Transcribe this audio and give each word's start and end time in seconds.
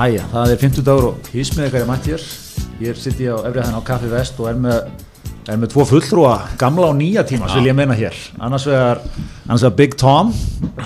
Jæja, 0.00 0.22
það 0.32 0.50
er 0.54 0.60
50 0.62 0.84
dagur 0.86 1.06
og 1.10 1.26
hísmið 1.28 1.66
ykkar 1.66 1.82
er 1.82 1.88
mætt 1.90 2.06
hér. 2.08 2.22
Hér 2.78 2.96
sitt 2.96 3.18
ég 3.20 3.34
á 3.36 3.44
efriðaðin 3.44 3.76
á 3.76 3.84
Kaffi 3.84 4.08
Vest 4.08 4.38
og 4.40 4.46
er 4.48 4.56
með, 4.56 4.78
er 5.44 5.58
með 5.60 5.74
tvo 5.74 5.84
fulltrúa 5.90 6.38
gamla 6.62 6.88
og 6.88 6.96
nýja 6.96 7.26
tímas 7.28 7.52
vil 7.58 7.68
ég 7.68 7.76
meina 7.76 7.92
hér. 7.98 8.16
Annars 8.40 8.64
vegar, 8.64 9.02
Big 9.76 9.98
Tom, 10.00 10.32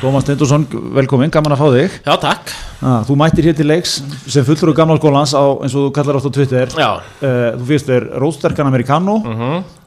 Tómas 0.01 0.27
Stendursson, 0.27 0.67
velkomin, 0.99 1.31
gaman 1.31 1.55
að 1.55 1.63
fá 1.63 1.71
þig. 1.77 2.01
Já, 2.03 2.17
takk. 2.27 2.57
Ah, 2.85 3.01
þú 3.07 3.15
mættir 3.17 3.47
hér 3.49 3.57
til 3.57 3.65
leiks 3.71 3.95
sem 4.29 4.45
fulltrúi 4.45 4.75
gamla 4.77 4.99
skólans 4.99 5.33
á, 5.33 5.41
eins 5.65 5.73
og 5.73 5.87
þú 5.87 5.93
kallar 5.97 6.19
átt 6.19 6.29
á 6.29 6.33
Twitter. 6.37 6.75
Já. 6.77 6.91
Uh, 7.23 7.47
þú 7.57 7.69
fyrst 7.71 7.89
er 7.95 8.07
Rósterkan 8.21 8.69
Americano, 8.69 9.15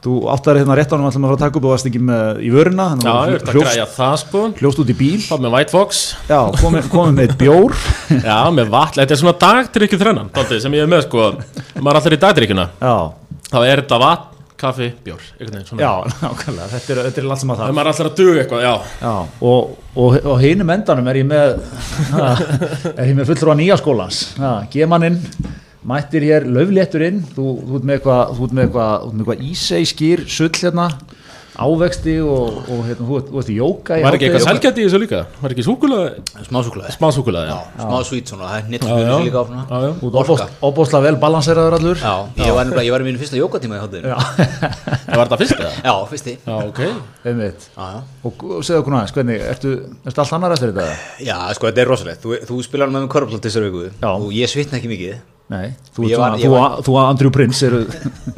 þú 0.02 0.16
áttar 0.34 0.58
hérna 0.58 0.74
rétt 0.78 0.94
ánum 0.94 1.06
að 1.06 1.18
fara 1.28 1.36
að 1.36 1.44
taka 1.44 1.60
upp 1.60 1.68
og 1.68 1.74
varst 1.76 1.88
ekki 1.90 2.02
með 2.02 2.42
í 2.42 2.50
þannig 2.96 3.06
Já, 3.06 3.14
græja 3.52 3.86
það 3.94 4.16
sko. 4.24 4.42
hljóst 4.58 4.82
út 4.82 4.90
í 4.90 4.98
bíl. 4.98 5.20
Fá 5.28 5.36
með 5.38 5.54
White 5.54 5.74
Fox. 5.76 6.02
Já, 6.26 6.40
komið 6.58 6.90
komi 6.90 7.14
með 7.20 7.36
bjór. 7.38 7.78
Já, 8.28 8.38
með 8.58 8.74
vatn. 8.74 8.98
Þetta 9.00 9.16
er 9.16 9.22
svona 9.22 9.36
dagdrykju 9.46 10.02
þrennan, 10.02 10.34
sem 10.66 10.78
ég 10.78 10.86
er 10.86 10.90
með 10.90 11.06
sko. 11.06 11.30
Maður 11.78 11.92
er 11.94 12.00
alltaf 12.02 12.18
í 12.18 12.22
dagdrykkjuna. 12.26 12.68
Já, 12.82 12.96
Þá 13.48 13.60
er 13.64 13.80
þetta 13.80 13.98
vatn, 14.02 14.37
kaffi, 14.60 14.88
bjór. 15.04 15.22
Veginn 15.38 15.80
já, 15.80 15.90
nákvæmlega, 16.22 16.68
þetta 16.74 16.94
er, 16.94 17.00
þetta 17.08 17.22
er 17.22 17.28
langt 17.30 17.42
sem 17.44 17.52
að 17.54 17.60
Það 17.62 17.70
það. 17.70 17.80
er 17.82 17.90
alltaf 17.92 18.08
að 18.10 18.16
duga 18.20 18.42
eitthvað, 18.42 18.64
já. 18.66 18.74
Já, 19.04 19.12
og, 19.50 19.76
og, 19.94 20.18
og 20.32 20.42
hinum 20.42 20.74
endanum 20.74 21.10
er 21.12 21.20
ég 21.20 21.28
með, 21.28 21.54
er 22.98 23.06
ég 23.06 23.16
með 23.18 23.30
fullur 23.32 23.52
á 23.54 23.60
nýja 23.62 23.78
skólans. 23.80 24.20
Gemanninn 24.74 25.20
mættir 25.88 26.26
hér 26.26 26.44
löflétturinn, 26.52 27.22
þú, 27.36 27.44
þú 27.64 27.78
ert 27.78 27.86
með 27.88 27.98
eitthvað, 27.98 28.34
þú 28.36 28.48
ert 28.48 28.56
með 28.58 28.66
eitthvað, 28.66 28.94
þú 28.98 29.08
ert 29.08 29.14
með 29.14 29.22
eitthvað 29.24 29.46
ísei 29.48 29.82
skýr 29.88 30.24
sull 30.28 30.50
hérna, 30.58 30.88
ávexti 31.58 32.14
og, 32.22 32.58
og 32.70 32.80
hérna, 32.86 33.04
þú 33.08 33.18
þú 33.34 33.42
í 33.50 33.56
jóka 33.58 33.96
Var 34.04 34.16
ekki 34.16 34.26
eitthvað 34.28 34.44
selgæti 34.46 34.82
í 34.82 34.86
þessu 34.86 35.00
líka? 35.02 35.20
Var 35.42 35.54
ekki 35.54 35.64
súkulega, 35.66 36.10
Smá 36.46 36.58
súkulega 36.66 36.92
smá 36.94 37.08
súkulega, 37.14 37.46
já. 37.50 37.58
Smá 37.82 37.98
svít 38.06 38.30
svona, 38.32 38.50
það 38.50 38.58
er 38.58 38.62
Já, 38.62 38.70
nýttsmjölu 38.74 39.04
já. 39.04 39.14
sér 39.14 39.24
líka 39.28 39.38
á 39.38 39.44
svona 39.48 39.62
Já, 39.68 39.78
já. 39.86 39.92
Þú 39.98 40.10
ert 40.10 40.18
óbóst- 40.22 40.66
óbóstlega 40.68 41.02
vel 41.08 41.16
balanseraður 41.24 41.76
allur. 41.78 41.96
Já, 42.02 42.14
ég 42.44 42.54
var, 42.58 42.70
ég 42.86 42.92
var 42.94 43.00
í 43.02 43.08
mínu 43.08 43.22
fyrsta 43.22 43.40
jókatíma 43.40 43.78
í 43.78 43.82
hátinn 43.82 44.06
Já, 44.06 44.18
Það 45.08 45.16
var 45.18 45.24
þetta 45.32 45.40
fyrst 45.42 45.62
eða? 45.64 45.96
fyrsti 46.12 46.36
Já, 46.44 46.54
ok. 46.68 46.80
Einmitt. 47.24 47.66
Já, 47.74 47.88
já 47.96 48.28
Og, 48.28 48.44
segðu 48.62 48.82
okkur 48.84 48.94
næst, 48.98 49.16
hvernig, 49.18 49.42
ertu, 49.54 49.74
ertu 50.06 50.22
allt 50.24 50.36
annar 50.38 50.54
eftir 50.54 50.72
þetta? 50.76 51.00
Já, 51.26 51.38
sko, 51.58 51.70
þetta 51.70 51.82
er 51.84 51.90
rosalegt 51.90 52.22
Þú, 52.22 52.38
þú 52.50 52.60
spilar 52.66 52.92
með 52.92 53.06
mér 53.06 53.12
korflótt 53.16 53.48
þessar 53.48 53.66
viku 53.66 53.88
Nei, 55.48 55.70
þú, 55.96 56.02
var- 56.04 56.10
svona, 56.12 56.36
ég 56.36 56.44
þú, 56.44 56.50
var- 56.52 56.80
þú 56.84 56.94
og 56.98 57.06
Andrew 57.08 57.30
Prince 57.32 57.62
eru 57.70 57.78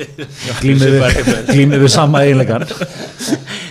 glýmið 0.63 1.81
við 1.83 1.89
sama 1.91 2.21
eiginleikar. 2.27 2.67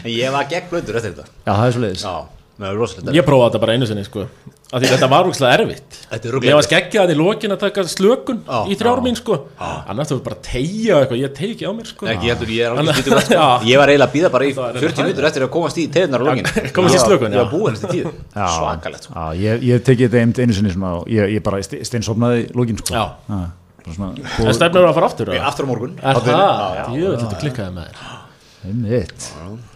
En 0.03 0.11
ég 0.11 0.33
var 0.35 0.49
gegn 0.51 0.67
blöndur 0.71 0.97
eftir 0.99 1.13
þetta 1.13 1.25
Já, 1.47 1.53
það 1.53 1.65
er 1.69 1.75
svo 1.77 1.83
leiðis. 1.85 2.03
Já, 2.03 2.15
rosalegt 2.59 3.13
Ég 3.15 3.23
prófaði 3.27 3.49
þetta 3.53 3.59
bara 3.63 3.73
einu 3.77 3.87
sinni, 3.87 4.03
sko. 4.03 4.25
Af 4.69 4.83
því 4.83 4.89
þetta 4.91 5.07
var 5.09 5.25
úrslega 5.25 5.53
erfitt. 5.57 5.95
Þetta 6.11 6.27
er 6.29 6.35
Ég 6.45 6.53
var 6.59 6.65
skeggjað 6.67 7.09
í 7.09 7.15
lokin 7.17 7.53
að 7.55 7.59
taka 7.63 7.83
slökun 7.89 8.41
Já, 8.45 8.57
í 8.69 8.75
þrjár 8.77 8.99
já. 8.99 9.03
mín, 9.07 9.15
sko. 9.17 9.37
Annars 9.63 10.11
þú 10.11 10.17
bara 10.27 10.35
að 10.37 10.43
tegja 10.45 10.97
og 10.97 11.01
eitthvað, 11.05 11.21
ég 11.23 11.31
tegi 11.39 11.53
ekki 11.55 11.65
á 11.65 11.71
mér, 11.73 11.87
sko. 11.89 12.09
Ekki 12.11 12.29
heldur, 12.29 12.51
ég 12.53 12.61
er 12.67 12.69
alveg 12.75 12.83
Annað- 12.83 12.99
stýttur 12.99 13.23
sko. 13.23 13.33
Já. 13.39 13.47
Ég 13.71 13.79
var 13.81 13.89
eiginlega 13.93 14.09
að 14.09 14.13
býða 14.17 14.31
bara 14.35 14.45
í 14.45 14.51
Það 14.59 14.67
er 14.69 14.83
40 14.85 15.07
minnur 15.09 15.27
eftir 15.31 15.45
að 15.47 15.51
komast 15.55 15.79
í 15.81 15.85
tegunar 15.95 16.21
á 16.21 16.25
lógin 16.29 16.49
Komast 16.77 16.99
í 16.99 17.01
slökun, 17.01 17.31
Ég 17.33 17.39
já. 17.39 17.41
var 17.41 17.49
búinn 17.55 17.79
eftir 17.79 17.89
tíu 17.95 18.11
Já. 18.39 18.45
Svakalegt 18.59 19.07
sko. 19.09 19.15
Já, 19.15 19.25
ég, 19.47 19.65
ég 19.71 19.81
tekið 19.89 20.13
þetta 20.19 20.43
einu 20.45 20.57
sinni 20.59 20.75
svona, 20.75 20.91
og 21.01 21.09
ég, 21.09 21.33
ég 21.39 21.41
bara 21.49 21.63
st- 21.65 21.81
steinsofnaði 21.89 22.45
lógin 22.53 22.77
sko. 22.83 22.93
Já. 22.93 23.05
bara 23.25 23.95
svona, 23.97 24.11
En 24.45 24.53
stefnir 24.59 24.85
að 24.85 24.93
fara 24.99 25.09
aftur, 25.09 25.33
Ég? 25.33 25.41
Aftur 25.49 25.65
á 25.65 25.69
morgun 25.71 25.97
Er 26.03 26.21
það? 26.21 26.93
Þetta 26.93 27.41
klikkaði 27.41 27.73
með 27.79 28.93
þér. 28.93 29.68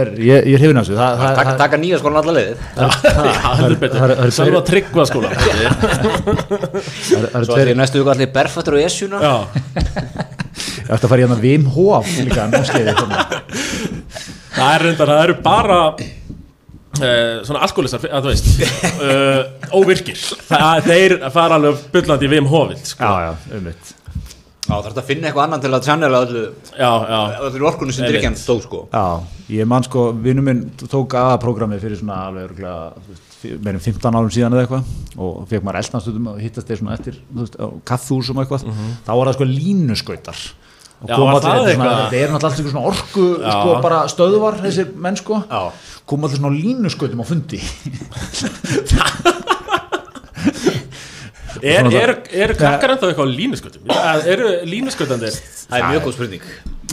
Er, 0.00 0.08
ég, 0.16 0.46
ég 0.48 0.54
er 0.56 0.62
hrifin 0.62 0.78
af 0.80 0.86
þessu. 0.86 0.94
Það, 0.96 1.18
það, 1.20 1.34
Taka- 1.36 1.50
það, 1.50 1.58
Taka 1.60 1.78
nýja 1.82 1.98
skólan 2.00 2.20
alla 2.22 2.32
heldur 3.60 3.90
það 3.92 4.04
er- 4.06 4.14
það 4.16 4.24
er. 4.24 4.30
Sælum 4.36 4.56
að 4.60 4.68
tryggva 4.70 5.04
skóla. 5.10 5.32
það, 5.36 5.50
það, 7.10 7.26
það, 7.34 7.44
Svo 7.44 7.58
ætti 7.58 7.66
ég 7.74 7.76
næstu 7.82 8.00
viku 8.00 8.12
allir 8.14 8.30
berfættur 8.38 8.78
og 8.78 8.86
esjuna 8.86 9.20
Já, 9.20 9.34
Ég 9.76 10.94
ætti 10.96 11.04
að 11.04 11.12
fara 11.12 11.26
í 11.26 11.38
Vim 11.44 11.68
Hof 11.76 12.08
líka 12.24 12.46
námskeiði 12.50 12.88
hérna. 12.88 13.26
það 14.56 14.72
er 14.72 14.84
reyndar, 14.86 15.12
það 15.12 15.22
eru 15.26 15.36
bara 15.44 15.78
uh, 15.92 17.36
svona 17.46 17.62
alkoholistar, 17.68 18.08
að 18.10 18.26
þú 18.26 18.32
veist, 18.32 18.48
uh, 19.04 19.76
óvirkir. 19.76 20.24
Það, 20.48 20.88
þeir 20.88 21.16
fara 21.36 21.60
alveg 21.60 21.84
bullandi 21.94 22.28
í 22.28 22.32
Vim 22.34 22.48
Hovild, 22.50 22.82
sko. 22.94 23.04
Já, 23.06 23.28
já, 23.28 23.56
einmitt. 23.60 23.94
Já, 24.70 24.76
það 24.78 24.90
er 24.92 24.98
að 25.00 25.08
finna 25.08 25.26
eitthvað 25.30 25.46
annan 25.48 25.62
til 25.64 25.70
að 25.74 25.86
channela 25.88 26.20
öllu 26.26 26.42
Já, 26.78 26.90
já. 27.10 27.20
öllu 27.48 27.66
orkunni 27.70 27.94
sem 27.96 28.06
drikjan 28.06 28.36
stóð 28.38 28.60
sko 28.68 28.82
Já, 28.92 29.02
ég 29.56 29.66
man 29.70 29.82
sko, 29.86 30.04
vinnu 30.14 30.44
minn 30.46 30.60
tók 30.84 31.16
aða-programmið 31.18 31.82
fyrir 31.82 31.98
svona 31.98 32.20
alveg 32.28 32.62
en 33.40 33.80
15 33.80 34.14
árum 34.14 34.30
síðan 34.30 34.54
eða 34.54 34.62
eitthvað 34.66 35.18
og 35.26 35.42
fekk 35.50 35.66
maður 35.66 35.80
eldnastutum 35.80 36.30
og 36.30 36.40
hittast 36.44 36.70
þeir 36.70 36.80
svona 36.82 36.96
eftir, 36.98 37.18
þú 37.32 37.42
veist, 37.42 37.56
á 37.58 37.66
kaffúsum 37.90 38.38
og 38.38 38.44
eitthvað, 38.44 38.66
þá 39.06 39.12
var 39.16 39.30
það 39.30 39.38
sko 39.38 39.48
línuskautar 39.50 40.42
og 41.00 41.08
Já, 41.08 41.14
kom 41.16 41.24
var 41.24 41.32
allir, 41.32 41.40
það 41.40 41.54
þetta 41.56 41.64
er 41.64 41.72
eitthvað? 41.72 42.02
þetta 42.12 42.34
náttúrulega 42.34 42.50
allt 42.50 42.72
svona 42.74 42.86
orku, 42.92 43.26
Já. 43.40 43.50
sko, 43.56 43.76
bara 43.86 44.00
stöðvar 44.12 44.60
þessir 44.60 44.90
menn 45.00 45.16
sko, 45.16 45.40
Já. 45.48 45.62
kom 46.12 46.28
allir 46.28 46.42
svona 46.42 46.52
á 46.52 46.58
línuskautum 46.60 47.24
á 47.24 47.26
fundi 47.30 47.60
Er, 51.60 51.88
er, 52.00 52.12
er 52.44 52.54
krakkar 52.56 52.94
ennþá 52.94 53.10
eitthvað 53.12 53.32
línuskötum? 53.36 53.94
Eru 54.32 54.50
línuskötandir? 54.68 55.36
Það 55.70 55.78
er 55.78 55.88
mjög 55.92 56.06
góð 56.06 56.16
spurning 56.16 56.44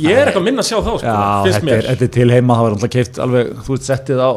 Ég 0.04 0.14
er 0.14 0.30
eitthvað 0.30 0.46
minna 0.46 0.62
að 0.62 0.68
sjá 0.70 0.78
þá, 0.78 0.92
sko, 1.02 1.08
Já, 1.08 1.12
þetta 1.48 1.74
er, 1.74 1.88
þetta 1.90 2.06
er 2.06 2.14
til 2.14 2.30
heima, 2.30 2.54
það 2.54 2.64
var 2.68 2.72
alltaf 2.76 2.92
keift 2.94 3.16
alveg, 3.24 3.46
þú 3.66 3.72
veist, 3.74 3.86
settið 3.88 4.20
á 4.22 4.30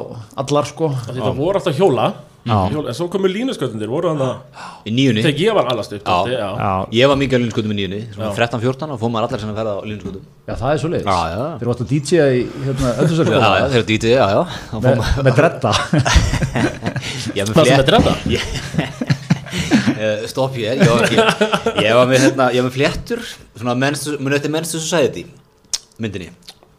allar 0.45 0.65
sko 0.71 0.87
Þetta 1.05 1.33
voru 1.37 1.61
alltaf 1.61 1.77
hjóla, 1.77 2.07
Já. 2.49 2.57
hjóla 2.73 2.89
en 2.89 2.97
svo 2.97 3.07
komu 3.13 3.29
línuskötandir, 3.29 3.91
voru 3.93 4.09
þannig 4.15 4.25
að 4.31 4.89
Í 4.89 4.91
nýjunni 4.97 5.21
þegar 5.27 5.43
ég 5.45 5.53
var 5.59 5.67
allast 5.75 5.93
upp, 5.99 6.09
Já. 6.09 6.17
já. 6.33 6.49
Já, 6.57 6.71
Ég 6.97 7.05
var 7.13 7.21
mikið 7.21 7.37
á 7.37 7.41
línuskotum 7.45 7.75
í 7.75 7.77
nýjunni 7.77 8.01
Svona 8.15 8.31
Já. 8.31 8.35
13-14 8.41 8.95
og 8.97 9.03
fóð 9.03 9.13
maður 9.13 9.29
allar 9.29 9.41
sem 9.45 9.53
að 9.53 9.61
ferða 9.61 9.73
á 9.77 9.85
línuskotum 9.85 10.25
já, 10.25 10.55
það 10.55 10.71
er 10.73 10.79
svo 10.81 10.89
leiðis 10.95 11.05
Já, 11.05 11.19
já. 11.35 11.45
Þeir 11.61 11.69
varst 11.75 11.85
að 11.85 11.93
DJ 11.93 12.13
í 12.17 12.43
hérna, 12.65 12.89
Já, 12.89 12.95
öllum 13.05 13.29
já, 13.29 13.53
þeir 13.61 13.81
eru 13.83 13.89
dítið, 13.93 14.11
já, 14.17 14.25
já 14.33 14.43
fór 14.73 14.81
með, 15.29 15.35
Það 17.53 17.65
sem 17.69 17.77
með 17.85 19.17
er 20.07 20.23
flétt 20.25 20.29
Stopp 20.31 20.57
ég, 20.61 20.81
ég 20.81 20.91
var 20.91 21.05
ekki 21.07 21.19
Ég 21.85 21.95
var 21.99 22.07
með, 22.11 22.25
hérna, 22.27 22.47
ég 22.55 22.63
var 22.63 22.71
með 22.71 22.77
fléttur 22.79 23.23
Svona 23.57 23.75
eftir 24.39 24.53
Men's 24.55 24.73
Society 24.73 25.27
Myndinni. 26.01 26.31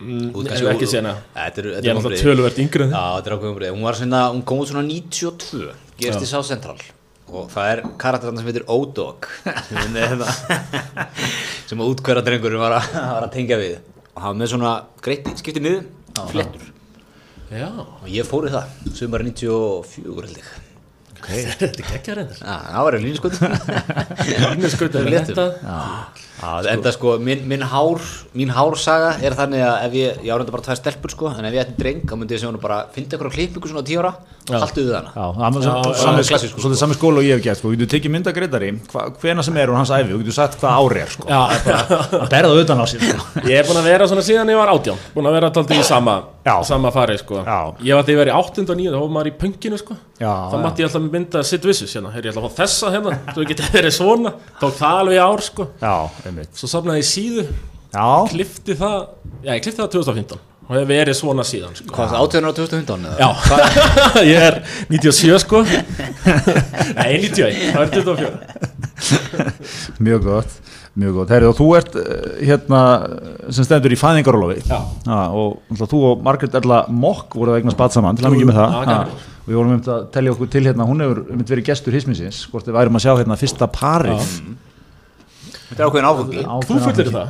Mm, 0.01 0.31
Út 0.33 0.47
kannski 0.49 0.65
ekki 0.71 0.87
séð 0.89 1.03
hana. 1.03 1.11
Þetta 1.35 1.61
er- 1.61 1.67
er 1.77 1.85
er 1.91 1.97
alltaf 1.99 2.23
töluvert 2.23 2.55
er 3.29 3.35
breyð. 3.59 3.73
Hún 3.75 3.83
var 3.85 3.97
svona, 3.99 4.21
hún 4.33 4.39
kom 4.49 4.63
út 4.63 4.71
svona 4.71 4.81
92, 4.87 5.75
gerist 5.99 6.23
í 6.25 6.29
South 6.31 6.47
Central. 6.49 6.79
Og 7.29 7.51
það 7.53 7.69
er 7.75 7.81
karakterinn 8.01 8.41
sem 8.41 8.49
heitir 8.49 8.65
O-Dog. 8.65 9.27
Sem 9.69 9.99
er 10.01 10.15
þetta 10.15 10.31
sem 11.69 11.83
að 11.85 11.93
útkværa 11.93 12.25
drengurinn 12.25 12.63
var, 12.65 12.79
var 12.81 13.27
að 13.27 13.31
tengja 13.37 13.61
við. 13.61 13.77
Og 14.15 14.25
var 14.31 14.39
með 14.41 14.51
svona 14.55 14.73
greitt 15.05 15.29
skiptið 15.37 15.67
miður, 15.67 15.85
flettur 16.33 16.65
og 18.01 18.09
ég 18.09 18.25
fór 18.25 18.49
í 18.49 18.51
það, 18.57 18.75
sumar 18.97 19.21
94 19.27 20.25
held 20.25 20.37
ég 20.41 20.51
þetta 21.29 21.69
er 21.69 21.87
geggja 21.91 22.17
reyndar. 22.19 22.41
Það 22.41 22.87
var 22.87 22.97
í 22.97 23.01
línskotun 23.05 23.55
Línuskötan 24.55 25.05
er 25.05 25.13
Léttur. 25.15 25.55
Þetta 26.41 26.65
Já, 26.67 26.73
enda 26.73 26.93
sko, 26.95 27.15
minn, 27.21 27.45
minn 27.47 27.65
hár 27.71 28.01
mín 28.37 28.53
hársaga 28.55 29.13
er 29.21 29.37
þannig 29.37 29.65
að 29.67 29.87
ef 29.87 29.97
ég 29.99 30.21
ég 30.25 30.33
árenda 30.33 30.55
bara 30.55 30.65
tvær 30.67 30.79
stelpur 30.81 31.13
sko, 31.13 31.31
en 31.31 31.47
ef 31.47 31.55
ég 31.55 31.65
ætti 31.65 31.77
dreng 31.79 32.03
þá 32.09 32.15
myndi 32.17 32.35
ég 32.35 32.41
segja 32.41 32.51
hún 32.51 32.61
bara, 32.63 32.83
finna 32.95 33.17
ykkur 33.17 33.29
á 33.29 33.35
klippingu 33.37 33.71
svona 33.71 33.85
10 33.85 34.01
ára 34.01 34.13
og 34.49 34.63
haltu 34.65 34.85
við 34.87 34.95
hana 34.97 35.11
Já, 35.13 35.25
það 35.37 35.57
er 35.59 36.31
Já, 36.31 36.75
sami, 36.79 36.95
skóla 36.97 37.21
og 37.21 37.25
ég 37.25 37.37
hef 37.37 37.43
gert 37.45 37.59
sko. 37.59 37.69
Þú 37.69 37.77
getur 37.77 37.89
tekið 37.93 38.13
mynda 38.15 38.33
greiðari 38.35 38.71
hvena 39.21 39.45
sem 39.45 39.57
er 39.61 39.71
úr 39.71 39.77
hans 39.79 39.91
æfi, 39.93 40.09
þú 40.11 40.19
getur 40.21 40.35
sagt 40.35 40.57
hvað 40.61 40.77
ári 40.81 41.01
er 41.03 41.11
sko. 41.13 41.27
Já, 41.29 41.41
að 42.17 42.27
berða 42.31 42.63
utan 42.63 42.81
á 42.81 42.85
sér 42.89 43.05
sko. 43.05 43.27
Ég 43.45 43.61
er 43.61 43.67
búin 43.69 43.81
að 43.81 43.89
vera 43.91 44.07
svona 44.09 44.25
síðan 44.25 44.51
ég 44.51 44.59
var 44.59 44.71
átján 44.73 45.01
Búin 45.15 45.29
að 45.29 45.37
vera 45.37 45.51
taldið 45.55 45.81
í 45.81 45.85
sama, 45.87 46.15
sama 46.67 46.93
fari 46.95 47.17
sko. 47.21 47.43
Já. 47.45 47.59
Ég 47.85 47.99
var 47.99 48.07
því 48.07 48.15
að 48.15 48.21
vera 48.23 48.33
í 48.33 48.37
áttund 48.39 48.73
og 48.73 48.79
nýjum 48.79 48.95
þá 48.95 49.01
var 49.03 49.13
maður 49.17 49.31
í 49.31 49.35
pönginu 49.43 49.81
sko. 49.81 49.97
Já, 50.21 50.31
þá 50.51 50.55
já. 50.57 50.61
mátti 50.65 50.83
ég 50.83 50.89
alltaf 50.89 51.05
mynda 51.15 51.43
Sid 51.47 51.65
Vicious 51.65 51.95
hérna. 51.97 52.13
Heyr, 52.13 52.27
ég 52.27 52.33
ætla 52.33 52.43
að 52.43 52.49
fá 52.49 52.59
þessa 52.61 52.91
hérna 52.93 53.15
ég 53.41 53.51
geti 53.51 53.69
verið 53.73 53.95
svona 53.95 54.33
Tók 54.61 54.75
það 54.77 54.99
alveg 55.01 55.21
ár 55.25 55.41
sko. 55.45 55.67
Já, 55.81 55.95
einmitt. 56.31 56.55
Svo 56.57 56.71
safnaði 56.71 57.03
ég 57.03 57.09
síðu. 57.11 57.45
Já, 57.91 58.07
Klifti 58.31 58.75
það 58.79 58.97
Já, 59.43 59.51
ég 59.51 59.63
klifti 59.65 59.81
það 59.81 59.91
2015 59.97 60.47
Og 60.71 60.75
hef 60.77 60.85
verið 60.87 61.15
svona 61.17 61.43
síðan 61.43 61.73
sko. 61.75 61.89
Hvað, 61.91 62.13
18 62.15 62.45
ára 62.47 62.53
2015 62.55 63.07
eða? 63.09 63.17
Já, 63.19 63.29
ég 64.31 64.45
er 64.47 64.59
97 64.87 65.39
sko. 65.43 65.59
Nei, 66.97 67.09
91, 67.27 67.73
það 67.73 67.81
er 67.81 67.91
24 67.97 68.69
mjög 70.05 70.27
gott 70.29 70.59
Mjög 71.01 71.17
gott, 71.17 71.29
herrið 71.31 71.49
og 71.49 71.55
þú 71.57 71.67
ert 71.79 71.93
uh, 71.99 72.05
hérna 72.43 72.79
sem 73.55 73.65
stendur 73.67 73.93
í 73.95 73.99
fæðingarólofi 73.99 74.59
Já. 74.67 74.79
og 75.31 75.83
þú 75.87 76.01
og 76.09 76.23
Margrét 76.25 76.55
Erla 76.59 76.81
Mokk 76.91 77.37
voru 77.39 77.53
að 77.53 77.61
eigna 77.61 77.75
spatt 77.75 77.95
saman 77.95 78.19
til 78.19 78.27
að 78.27 78.35
mikið 78.35 78.49
með 78.51 78.59
það. 78.59 78.91
Já, 78.91 78.97
við 79.47 79.59
vorum 79.59 79.71
um 79.77 79.85
að 79.95 80.01
telja 80.15 80.33
okkur 80.35 80.51
til 80.51 80.65
hérna, 80.67 80.87
hún 80.89 81.03
hefur 81.03 81.23
um 81.31 81.45
verið 81.47 81.69
gestur 81.71 81.95
hisminsins, 81.95 82.41
hvort 82.51 82.67
við 82.67 82.75
værum 82.75 82.99
að 82.99 83.05
sjá 83.07 83.13
hérna 83.15 83.39
fyrsta 83.39 83.71
pari 83.71 84.17
Þetta 85.71 85.81
er 85.81 85.87
ákveðin 85.87 86.07
áfangi 86.11 86.41
Þú 86.67 86.77
fullir 86.85 87.11
það? 87.15 87.27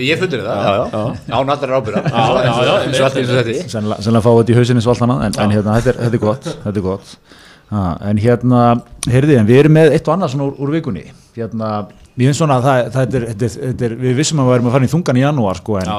Ég 0.00 0.20
fullir 0.22 0.44
það, 0.46 0.60
já, 0.66 0.84
já 0.96 1.34
Án 1.36 1.50
allar 1.52 1.66
er 1.68 1.74
ábyrða 1.76 2.02
Já, 2.06 2.22
já, 2.46 2.52
já, 2.66 2.76
Eins 2.86 3.00
og 3.00 3.08
allt 3.08 3.18
eins 3.20 3.28
og 3.32 3.40
þetta 3.40 3.66
sennilega, 3.74 3.98
sennilega 4.06 4.24
fá 4.24 4.30
þetta 4.38 4.54
í 4.54 4.56
hausinni 4.60 4.84
svalt 4.86 5.02
hana 5.04 5.16
en, 5.26 5.36
en 5.44 5.52
hérna, 5.52 5.74
þetta 5.76 5.92
er, 5.92 5.98
þetta 6.06 6.16
er 6.16 6.22
gott 6.24 6.48
þetta 6.64 6.72
er 6.80 6.86
gott. 6.86 7.12
Ha, 7.66 7.82
en 8.08 8.20
hérna, 8.22 8.62
heyrði, 9.10 9.36
en 9.40 9.46
við 9.48 9.60
erum 9.64 9.74
með 9.74 9.92
eitt 9.96 10.06
og 10.08 10.14
annað 10.14 10.32
svona 10.36 10.44
úr, 10.46 10.52
úr 10.62 10.70
vikunni. 10.76 11.02
Hérna, 11.34 11.70
ég 12.14 12.28
finnst 12.30 12.38
svona 12.38 12.60
að 12.60 12.66
það, 12.68 12.76
er, 12.78 12.90
þetta 12.94 13.18
er, 13.18 13.56
þetta 13.66 13.88
er, 13.90 13.96
við 14.06 14.14
vissum 14.20 14.38
að 14.44 14.46
við 14.52 14.54
erum 14.60 14.68
að 14.70 14.76
fara 14.76 14.86
í 14.86 14.92
þungan 14.94 15.18
í 15.18 15.24
janúar 15.24 15.58
sko, 15.58 15.78
en 15.82 15.90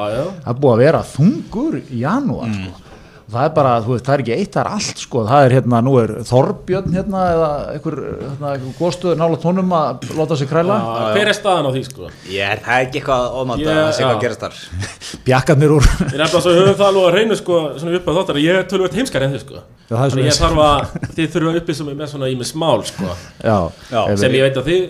það 0.47 0.61
búið 0.63 0.73
að 0.77 0.83
vera 0.85 1.01
þungur 1.11 1.75
í 1.83 1.99
janúar 2.05 2.47
Mm. 2.47 2.69
sko. 2.71 2.85
Það 3.27 3.43
er 3.43 3.51
bara, 3.57 3.71
þú 3.83 3.91
veist, 3.93 4.05
það 4.07 4.13
er 4.13 4.21
ekki 4.23 4.35
eitt, 4.37 4.51
það 4.53 4.61
er 4.61 4.69
allt 4.77 5.01
sko, 5.03 5.23
það 5.27 5.45
er 5.45 5.51
hérna, 5.57 5.77
nú 5.83 5.93
er 5.99 6.09
Þorbjörn 6.27 6.93
hérna, 6.95 7.23
eða 7.33 7.49
einhver, 7.73 7.97
hérna, 8.21 8.47
einhver 8.53 8.73
góðstöð 8.77 9.13
nála 9.19 9.37
tónum 9.43 9.73
að 9.75 9.87
láta 10.15 10.37
sig 10.39 10.47
kræla. 10.51 10.75
Hver 11.17 11.27
er 11.27 11.35
staðan 11.35 11.67
á 11.67 11.71
því 11.75 11.81
sko? 11.89 12.03
Ég 12.31 12.43
er 12.47 12.59
það 12.63 12.75
er 12.77 12.81
ekki 12.87 12.97
eitthvað 13.01 13.23
ómátt 13.41 13.59
að 13.63 13.67
já. 13.67 13.73
hvað 13.99 14.21
gerast 14.23 14.41
þar. 14.45 14.55
Bjakkarnir 15.27 15.71
úr 15.75 15.83
Ég 15.87 15.91
nefnilega 15.99 16.39
svo 16.39 16.51
höfum 16.55 16.77
það 16.79 16.87
alveg 16.87 17.03
að 17.03 17.15
reynu 17.17 17.35
sko 17.41 17.55
svona 17.75 17.97
upp 17.99 18.07
að 18.07 18.15
þáttar 18.21 18.37
að 18.37 18.45
ég 18.45 18.53
er 18.55 18.65
tölvöld 18.71 18.95
heimskar 19.01 19.21
en 19.27 19.33
þið 19.35 19.43
sko. 19.43 19.57
Já, 19.87 19.95
er 20.03 20.19
ég 20.19 20.35
þarf 20.35 20.59
að, 20.63 20.79
þið 21.15 21.27
þurfa 21.35 21.49
að 21.51 21.57
uppið 21.61 21.75
sem 21.77 21.87
með 21.91 22.07
svona 22.11 22.27
í 22.27 22.35
með 22.35 22.47
smál 22.49 22.79
sko. 22.87 23.07
Já, 23.39 23.57
Já, 23.91 24.01
sem 24.19 24.35
ég 24.35 24.43
veit 24.43 24.57
að 24.59 24.67
þið 24.67 24.83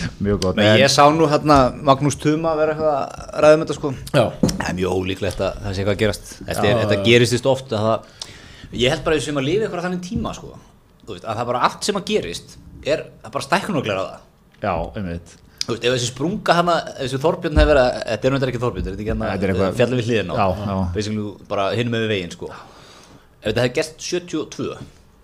með 0.21 0.27
mjög 0.29 0.39
gott. 0.45 0.55
Men 0.61 0.79
ég 0.79 0.91
sá 0.93 1.03
nú 1.11 1.27
hérna 1.31 1.57
Magnús 1.89 2.17
Tuma 2.21 2.53
vera 2.59 2.75
eitthvað 2.75 2.95
að 2.95 3.41
ræða 3.45 3.57
um 3.57 3.63
þetta 3.65 3.77
sko. 3.77 3.91
Já, 4.13 4.23
Það 4.61 4.69
er 4.69 4.75
mjög 4.77 4.95
ólíklegt 5.01 5.41
að 5.41 5.59
það 5.65 5.73
sé 5.75 5.81
eitthvað 5.81 5.95
að 5.95 6.01
gerast. 6.05 6.33
Þetta, 6.45 6.63
Já, 6.65 6.71
er, 6.71 6.81
þetta 6.85 7.05
gerist 7.09 7.33
þvist 7.35 7.49
oft 7.51 7.73
að 7.77 7.85
það, 7.89 8.17
Ég 8.71 8.93
held 8.93 9.03
bara 9.03 9.15
að 9.15 9.19
við 9.19 9.25
sem 9.27 9.39
að 9.41 9.47
lifa 9.49 9.65
eitthvað 9.67 9.85
þannig 9.89 10.03
tíma 10.07 10.31
sko. 10.37 10.51
Þú 11.01 11.15
veist, 11.17 11.25
að 11.27 11.39
það 11.41 11.47
bara 11.51 11.61
allt 11.67 11.87
sem 11.89 11.97
að 11.99 12.05
gerist 12.07 12.53
er 12.87 13.01
það 13.25 13.31
bara 13.33 13.45
stækkunuglega 13.47 13.99
á 13.99 14.05
það. 14.07 14.21
Já, 14.61 14.75
einmitt. 15.01 15.33
Þú 15.65 15.73
veist, 15.75 15.83
ef 15.85 15.93
þessi 15.97 16.07
sprunga 16.11 16.55
hana, 16.55 16.75
ef 16.95 17.01
þessi 17.03 17.19
Þorbjörn 17.25 17.59
hefur 17.59 17.71
verið, 17.73 17.97
þetta 18.07 18.27
er 18.29 18.33
náttúrulega 18.35 18.53
ekki 18.53 18.61
Þorbjörn, 18.63 18.85
þetta 18.87 18.95
er 18.95 19.03
ekki 19.03 19.11
hana 19.11 19.31
eitthvað- 19.35 19.75
fjallið 19.81 19.99
við 20.01 20.07
hliðin 20.07 20.31
á, 20.31 20.35
Já, 20.39 20.47
já. 20.71 20.77
basically 20.95 21.33
bara 21.51 21.65
hinn 21.75 21.91
með 21.91 22.07
veginn, 22.13 22.31
sko. 22.31 22.49
Ef 23.41 23.49
þetta 23.51 23.61
hefði 23.65 23.75
gert 23.75 24.07
72, 24.07 24.77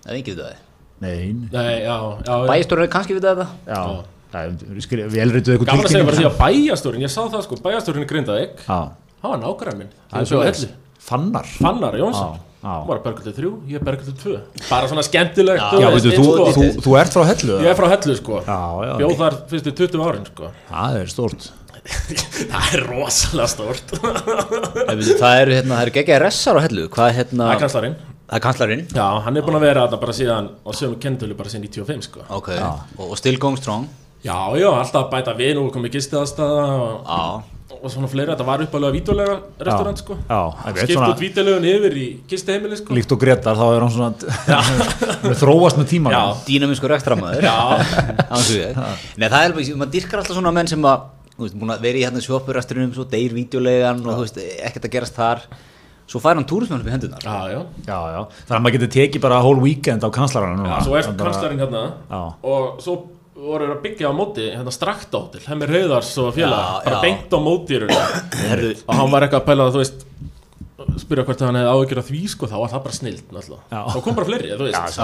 það 0.03 0.11
er 0.11 0.17
engið 0.19 0.35
við 0.35 0.43
það. 0.43 0.61
Nei, 0.97 1.33
nei, 1.53 1.73
já, 1.85 1.97
já. 2.25 2.35
Bæjastórun 2.51 2.83
er 2.83 2.91
kannski 2.97 3.15
við 3.17 3.25
þetta. 3.29 3.47
já, 3.67 3.81
við 4.47 5.19
elriðum 5.23 5.53
eitthvað 5.53 5.69
Gaman 5.71 5.87
að 5.87 5.93
segja 5.93 6.07
bara 6.07 6.19
því 6.19 6.27
að 6.29 6.39
bæjastúrin, 6.41 7.05
ég 7.05 7.13
sá 7.13 7.21
það 7.27 7.45
sko, 7.45 7.59
bæjastúrin 7.63 8.05
í 8.05 8.09
Grindavík 8.09 8.65
Já, 8.65 8.79
Það 9.17 9.31
var 9.33 9.39
nágrann 9.41 9.79
minn, 9.79 9.95
það 10.11 10.19
er 10.21 10.29
svo 10.29 10.41
hellu. 10.45 10.67
Fannar. 11.07 11.47
Fannar 11.57 11.95
Jónsson, 11.97 12.33
hann 12.63 12.87
var 12.89 12.99
Bergöldu 13.05 13.33
3, 13.37 13.51
ég 13.71 13.79
er 13.79 13.85
Bergöldu 13.87 14.13
2 14.21 14.35
Bara 14.67 14.89
svona 14.91 15.05
skemmtilegt 15.07 15.61
Já, 15.81 15.87
veitu, 15.93 16.11
þú, 16.17 16.25
þú, 16.57 16.65
þú 16.85 16.97
ert 16.99 17.15
frá 17.15 17.23
hellu 17.29 17.61
Ég 17.63 17.71
er 17.71 17.77
frá 17.79 17.87
hellu 17.93 18.17
sko. 18.19 18.41
Já, 18.43 18.57
já, 18.89 18.91
Bjóð 19.01 19.15
þar 19.21 19.37
fyrstu 19.53 19.73
20 19.81 20.03
árin 20.09 20.27
sko. 20.27 20.51
Það 20.67 20.99
er 21.01 21.13
stórt. 21.13 21.47
Það 22.51 22.73
er 22.75 22.83
rosalega 22.89 23.47
stórt. 23.47 23.93
Það 23.95 25.39
eru, 25.39 25.55
hérna, 25.55 25.77
það 25.77 25.83
eru 25.85 25.95
geggjaði 25.95 26.21
ressar 26.25 26.59
á 26.59 26.61
hellu, 26.65 26.89
hvað 26.91 27.11
er 27.13 27.17
hérna, 27.21 27.47
er 27.55 27.61
það 28.27 28.35
er 28.35 28.43
kanslarinn. 28.43 28.81
Já, 28.91 29.05
hann 29.23 29.39
er 29.39 29.45
búin 29.45 29.55
að 29.55 29.63
vera 29.69 29.85
þarna 29.85 30.01
bara 30.01 30.15
síðan 30.17 30.49
á 30.59 30.69
sömu 30.75 30.97
kennitölu 30.99 31.37
bara 31.39 31.51
síðan 31.51 31.69
95 31.69 32.09
sko. 32.09 32.25
Ok, 32.35 32.49
og, 32.59 33.05
og 33.07 33.15
still 33.19 33.39
going 33.39 33.55
strong. 33.59 33.87
Já, 34.25 34.37
já, 34.57 34.69
alltaf 34.71 35.03
að 35.05 35.11
bæta 35.13 35.35
við 35.37 35.53
nú 35.57 35.67
komið 35.73 35.93
gistiðastaða 35.97 36.63
og, 36.81 36.95
Já, 37.05 37.77
og 37.77 37.91
svona 37.93 38.09
fleira, 38.09 38.33
þetta 38.33 38.47
var 38.47 38.63
uppalega 38.65 38.95
vítulega 38.95 39.35
restaurant 39.61 40.01
sko. 40.01 40.17
Er 40.25 40.79
Skipt 40.81 41.03
út 41.03 41.21
vítulegun 41.21 41.67
yfir 41.69 41.97
í 42.01 42.05
gistiheimili 42.31 42.79
sko. 42.79 42.95
Líkt 42.97 43.13
og 43.13 43.21
Gretar, 43.21 43.59
þá 43.59 43.65
er 43.75 43.85
hann 43.85 43.93
svona 43.93 44.09
með 45.27 45.37
þróast 45.43 45.79
með 45.79 45.89
tíma 45.93 46.13
Já. 46.15 46.21
dýnamísku 46.47 46.89
ég. 48.57 48.81
Nei, 49.21 49.27
það 49.27 49.39
er 49.39 49.47
alveg, 49.51 49.71
maður 49.77 49.93
dyrkar 49.97 50.23
alltaf 50.23 50.39
svona 50.39 50.53
menn 50.57 50.71
sem 50.73 50.89
að, 50.89 51.07
þú 51.37 51.45
veist, 51.45 51.57
búin 51.61 51.75
að 51.75 51.85
vera 51.87 52.01
í 52.01 52.05
hérna 52.07 52.23
sjópurasturinnum, 52.25 52.93
svo 52.97 53.05
deyr 53.11 53.35
vídeolegan 53.37 54.01
og 54.05 54.13
þú 54.15 54.25
veist, 54.25 54.41
ekkert 54.71 54.89
að 54.89 54.95
gerast 54.97 55.19
þar. 55.19 55.45
Svo 56.07 56.21
fær 56.23 56.37
hann 56.39 56.47
túrismenn 56.47 56.79
upp 56.79 56.87
í 56.87 56.91
hendunar. 56.93 57.19
já, 57.19 57.51
já. 57.51 57.61
Já, 57.83 57.97
já, 58.15 58.19
þannig 58.47 58.57
að 58.57 58.61
maður 58.63 58.75
getur 58.77 58.91
tekið 58.95 59.23
bara 59.25 59.41
whole 59.43 59.59
weekend 59.59 60.05
á 60.07 60.09
Já, 60.71 60.77
svo 60.85 60.95
er 60.95 61.09
kanslarinn 61.19 61.59
hérna 61.59 61.81
Já. 62.07 62.21
og 62.47 62.77
svo 62.79 62.95
voru 63.37 63.67
að 63.69 63.81
byggja 63.83 64.09
á 64.09 64.13
móti 64.17 64.45
hérna 64.49 64.73
straktdóttil, 64.73 65.43
hemmir 65.45 65.71
Rauðars 65.73 66.13
og 66.23 66.31
félag, 66.35 66.63
Já, 66.63 66.85
bara 66.87 66.95
já. 66.97 67.01
beint 67.05 67.35
á 67.35 67.39
móti 67.43 67.75
í 67.77 67.81
rauninni. 67.83 68.21
Herðu, 68.51 68.71
og 68.87 68.97
hann 69.01 69.13
var 69.13 69.25
eitthvað 69.27 69.43
að 69.43 69.49
pæla 69.51 69.67
að 69.67 69.75
þú 69.77 69.83
veist 69.83 70.07
spyrja 71.03 71.27
hvort 71.27 71.43
hann 71.45 71.59
hefði 71.59 71.75
áhyggjur 71.75 72.01
af 72.01 72.09
því 72.09 72.23
sko, 72.33 72.49
þá 72.49 72.57
var 72.63 72.73
það 72.73 72.83
bara 72.87 72.97
snilt 72.97 73.31
náttúrulega, 73.35 73.61
Já. 73.69 73.79
þá 73.93 73.99
kom 74.07 74.17
bara 74.17 74.29
fleiri 74.31 74.51
þú 74.57 74.67
Já, 74.71 74.81
veist, 74.81 74.99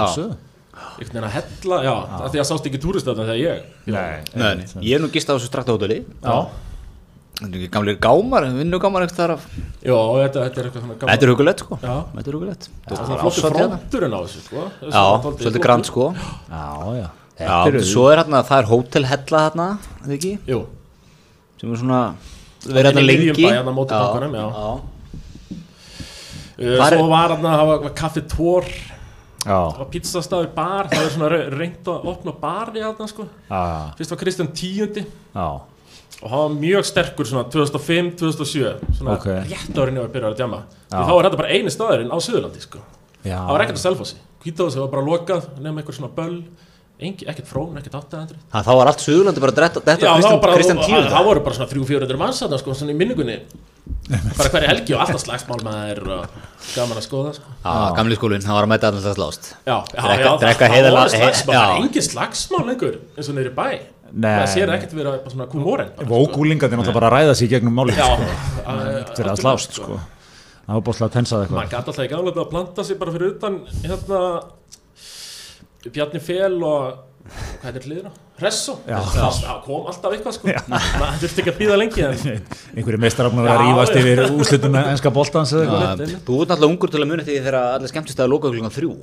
einhvern 0.74 1.14
veginn 1.14 1.26
að 1.28 1.34
hella 1.38 1.80
já, 1.86 1.94
af 2.18 2.28
því 2.34 2.42
að 2.42 2.46
sást 2.50 2.68
ekki 2.70 2.80
túristöðna 2.82 3.26
þegar 3.28 3.40
ég 3.40 3.66
Nei, 3.86 4.22
Nei, 4.34 4.54
nei. 4.58 4.64
Ég 4.82 4.96
er 4.96 5.04
nú 5.04 5.10
gist 5.14 5.30
á 5.30 5.34
þessu 5.38 5.50
Já, 5.54 6.38
Þetta 7.34 7.48
er 7.50 7.56
ekki 7.58 7.68
gamlir 7.74 7.96
gámar, 7.98 8.44
vinnugámar 8.54 9.02
eitthvað 9.02 9.18
þar 9.18 9.32
af 9.34 9.46
já, 9.82 9.94
þetta, 9.94 10.42
þetta 10.44 10.60
er 10.60 10.66
eitthvað 10.68 10.84
svona 10.84 10.98
Þetta 11.00 11.26
er 11.26 11.32
hugulegt 11.32 11.62
sko. 11.64 11.78
Já. 11.82 11.94
Þetta 12.14 12.30
er 12.30 12.36
hugulegt 12.38 12.68
það 12.70 12.94
er 12.94 13.00
svona 13.00 13.16
flottu 13.24 13.42
fronturinn 13.48 14.14
á 14.14 14.20
þessu 14.22 14.42
sko. 14.44 14.66
Já, 14.78 15.02
svolítið 15.24 15.42
flottur. 15.42 15.64
grand 15.66 15.88
sko. 15.90 16.06
Já, 16.46 16.68
já 17.00 17.08
Já, 17.34 17.82
svo 17.82 18.04
er 18.12 18.20
hérna, 18.22 18.42
það 18.46 18.58
er 18.62 18.68
hótelhella 18.70 19.40
hérna, 19.48 19.68
eða 20.04 20.14
ekki? 20.18 20.32
Jú, 20.46 20.60
sem 21.60 21.72
er 21.74 21.80
svona 21.80 22.00
verið 22.64 22.86
hérna 22.90 23.00
Inn 23.00 23.04
í 23.04 23.08
lengi. 23.10 23.24
miðjum 23.24 23.40
bæ, 23.40 23.54
hérna 23.56 23.72
á 23.74 23.78
móti 23.78 23.96
bankanum, 23.98 24.34
já. 24.38 24.46
já. 24.54 24.68
uh, 26.58 26.86
er- 26.86 26.96
svo 26.98 27.08
var 27.10 27.34
hann 27.34 27.44
að 27.50 27.58
hafa 27.60 27.90
kaffi 27.98 28.22
tór 28.30 28.68
Já, 29.44 29.58
á 29.76 29.84
pizzastafur 29.92 30.46
bar, 30.54 30.86
það 30.88 31.02
er 31.04 31.10
svona 31.12 31.28
re- 31.28 31.50
reynt 31.52 31.84
að 31.84 32.06
opna 32.08 32.32
barni 32.40 32.80
hérna 32.80 33.04
sko. 33.10 33.26
Já, 33.50 33.92
fyrst 33.98 34.10
var 34.14 34.18
Kristján 34.22 34.48
tíundi. 34.56 35.02
Já. 35.34 35.60
Og 36.22 36.30
hann 36.30 36.38
var 36.38 36.54
mjög 36.62 36.86
sterkur 36.88 37.26
svona 37.28 37.44
2005, 37.52 38.14
2007 38.16 38.78
svona 38.96 39.18
Ok. 39.18 39.26
rétt 39.44 39.76
árin 39.76 39.98
ef 39.98 40.06
að 40.06 40.12
byrja 40.14 40.30
að 40.30 40.36
djama 40.38 40.62
þá 40.88 41.12
er 41.18 41.24
þetta 41.28 41.36
bara 41.42 41.48
eini 41.52 41.68
staðurinn 41.74 42.08
á 42.14 42.16
Suðurlandi 42.16 42.60
sko. 42.62 42.78
Já, 43.24 43.36
það 43.42 43.50
var 43.52 43.60
ekkert 43.66 43.76
að 43.76 43.84
selfossi 43.84 44.16
Hvítahúsi 44.44 44.78
var 44.80 44.88
ekkert 47.02 47.48
frón, 47.50 47.74
ekkert 47.80 47.94
800 47.98 48.36
Það 48.54 48.66
þá 48.68 48.72
var 48.78 48.86
allt 48.90 49.00
Suðurlandi 49.02 49.40
bara 49.42 49.52
það 49.54 50.14
Kristján 50.14 50.34
var 50.34 50.42
bara, 50.44 50.54
Kristján 50.58 50.78
það, 50.78 50.86
tíu 50.86 51.00
það 51.14 51.24
voru 51.28 51.40
bara 51.44 51.54
svona 51.58 51.70
300-400 51.74 52.18
manns 52.20 52.38
þarna 52.44 52.58
sko, 52.62 52.74
svona 52.78 52.94
í 52.94 52.98
minningunni. 53.00 53.36
Bara 54.38 54.48
hverja 54.52 54.68
helgi 54.70 54.94
og 54.94 55.00
alltaf 55.04 55.22
slagsmál 55.24 55.58
með 55.64 55.74
þær 55.80 56.00
og 56.14 56.38
gaman 56.74 57.00
að 57.00 57.04
skoða 57.08 57.32
sko. 57.36 57.48
Já, 57.64 57.74
gamli 57.98 58.16
skólinn, 58.18 58.44
það 58.44 58.54
var 58.58 58.64
að 58.64 58.70
mæta 58.72 58.90
alltaf 58.92 59.16
slást 59.18 59.50
Já, 59.66 59.76
já, 59.90 60.00
Drekka- 60.04 60.20
já, 60.20 60.28
það- 60.28 60.40
það 60.40 60.54
það 60.64 61.50
er 61.50 61.58
já. 61.58 61.76
engin 61.82 62.06
slagsmál 62.08 62.64
lengur 62.70 62.94
eins 63.16 63.28
og 63.28 63.34
neyri 63.38 63.52
bæ. 63.58 63.68
Nei. 64.14 64.30
það 64.38 64.48
sér 64.54 64.70
ekkert 64.76 64.92
vera 64.94 65.10
bara 65.18 65.30
svona 65.34 65.46
kumóren 65.50 65.88
Vókúlingarnir 66.06 66.78
náttúrulega 66.78 66.94
bara 67.00 67.08
að 67.10 67.14
ræða 67.18 67.34
sig 67.34 67.48
í 67.48 67.52
gegnum 67.56 67.74
málið 67.74 67.96
Já, 67.98 68.06
sko. 68.14 68.24
fyrir 69.16 69.30
að 69.32 69.40
slást 69.42 69.72
sko. 69.80 69.98
Það 70.64 70.74
var 70.78 70.84
bóðslega 70.86 71.08
að 71.10 71.16
tensað 71.18 71.40
eitthvað. 71.42 71.58
Maður 71.58 71.72
gæti 71.74 71.88
alltaf 71.90 72.04
í 74.04 74.44
Bjarni 75.92 76.20
Fel 76.22 76.56
og 76.62 77.02
hvað 77.62 77.76
er 77.78 77.84
hliðina? 77.88 78.10
Resso 78.42 78.74
Já. 78.84 78.98
það 79.08 79.60
kom 79.64 79.86
alltaf 79.88 80.12
eitthvað 80.12 80.34
sko 80.36 80.54
maður 80.68 81.20
þurfti 81.22 81.42
ekki 81.42 81.52
að 81.52 81.60
býða 81.60 81.76
lengi 81.80 82.02
en 82.04 82.16
einhverju 82.74 83.00
meistarafn 83.00 83.40
að 83.40 83.50
að 83.50 83.62
já. 83.64 84.00
yfir 84.00 84.22
úslitum 84.34 84.74
með 84.74 84.90
enska 84.92 85.12
boltans 85.14 85.54
eða 85.54 85.62
eitthvað. 85.64 86.16
Þú 86.26 86.40
ert 86.42 86.52
náttúrulega 86.52 86.70
ungur 86.72 86.92
til 86.92 87.00
að 87.00 87.08
muni 87.12 87.24
því 87.24 87.38
þegar 87.38 87.58
allir 87.62 87.92
skemmtist 87.92 88.20
að 88.20 88.32
loka 88.34 88.52
klukkan 88.52 88.74
þrjú 88.74 88.96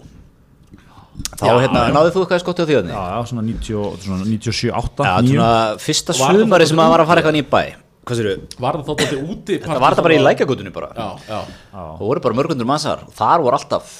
Þá 1.31 1.45
Já, 1.47 1.53
hérna, 1.59 1.81
já. 1.87 1.93
náðið 1.95 2.13
þú 2.15 2.21
eitthvað 2.23 2.41
skott 2.43 2.61
á 2.61 2.65
því 2.65 2.75
Já, 2.75 2.83
já, 2.91 3.17
svona 3.31 3.43
90, 3.45 4.03
svona 4.05 4.27
97, 4.27 4.69
8, 4.81 5.07
Já, 5.07 5.15
9 5.21 5.31
svona 5.31 5.49
fyrsta 5.81 6.15
það 6.17 6.37
sumari 6.41 6.67
sem 6.69 6.79
maður 6.79 6.93
var 6.93 7.03
að 7.03 7.09
fara 7.11 7.23
eitthvað 7.23 7.35
nýj 7.37 7.47
bæ 7.51 7.63
Hvað 8.01 8.17
sér 8.17 8.29
var 8.61 8.77
það 8.79 8.87
þótt 8.87 9.03
að 9.05 9.31
úti 9.33 9.57
Það 9.61 9.81
var 9.83 9.93
þetta 9.95 10.05
bara 10.07 10.15
í 10.15 10.21
lækjagutunni 10.25 10.73
bara 10.73 10.89
já, 10.95 11.09
já, 11.27 11.41
Það 11.73 12.05
voru 12.05 12.23
bara 12.25 12.37
mörgundur 12.39 12.69
mannsar 12.69 13.03
og 13.05 13.13
þar 13.17 13.43
voru 13.45 13.59
alltaf. 13.59 13.91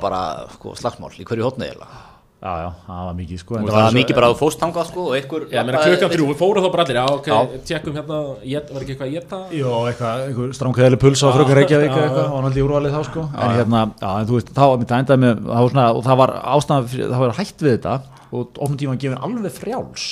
Bara 0.00 0.20
sko, 0.54 0.74
slagsmál 0.78 1.10
í 1.18 1.24
hverju 1.26 1.44
hotni 1.50 1.66
eiginlega. 1.70 2.02
Já, 2.44 2.50
já, 2.60 2.66
það 2.84 3.04
var 3.08 3.14
mikið 3.16 3.38
sko 3.40 3.54
en 3.56 3.62
Það 3.64 3.72
var 3.72 3.86
svo- 3.88 3.96
mikið 3.96 4.14
bara 4.18 4.26
að 4.28 4.32
þú 4.34 4.38
fóst 4.42 4.58
þangað 4.60 4.84
sko 4.90 5.00
og 5.08 5.12
einhver 5.16 5.44
Já, 5.48 5.60
meina 5.64 5.78
klukkan 5.80 6.10
þrjú, 6.12 6.24
við 6.28 6.36
fórum 6.42 6.64
þá 6.64 6.70
bara 6.74 6.82
allir, 6.84 6.98
já, 6.98 7.04
ok, 7.14 7.28
Já. 7.30 7.60
tjekkum 7.70 7.94
hérna, 7.96 8.18
ég, 8.44 8.66
var 8.74 8.82
ekki 8.84 8.92
eitthvað 8.92 9.08
að 9.08 9.14
geta? 9.14 9.38
Jó, 9.56 9.70
eitthvað, 9.88 10.24
einhver 10.28 10.50
stránkæðileg 10.58 11.00
puls 11.00 11.22
á 11.24 11.28
frökkur 11.32 11.56
Reykjavík 11.56 11.88
eða 11.88 12.04
eitthvað, 12.04 12.28
var 12.34 12.44
náttúrulega 12.44 12.60
í 12.60 12.66
úrvalið 12.68 12.92
þá 12.98 13.00
sko. 13.08 13.24
En 13.32 13.54
hérna, 13.56 13.80
já, 13.96 14.10
en 14.20 14.28
þú 14.28 14.36
veist, 14.36 14.52
þá 14.52 14.60
var 14.68 14.76
mitt 14.84 14.92
endaði 14.98 15.22
með 15.24 15.40
það 15.40 15.62
var 15.64 15.72
svona, 15.72 15.86
og 15.96 16.04
það 16.04 16.20
var 16.20 16.34
ástæðan, 16.52 16.90
það 17.00 17.24
var 17.24 17.34
hætt 17.40 17.64
við 17.64 17.72
þetta 17.78 17.94
og 18.34 18.60
ofnum 18.60 18.76
tíma 18.84 18.98
gefin 19.00 19.24
alveg 19.24 19.56
frjáls 19.56 20.04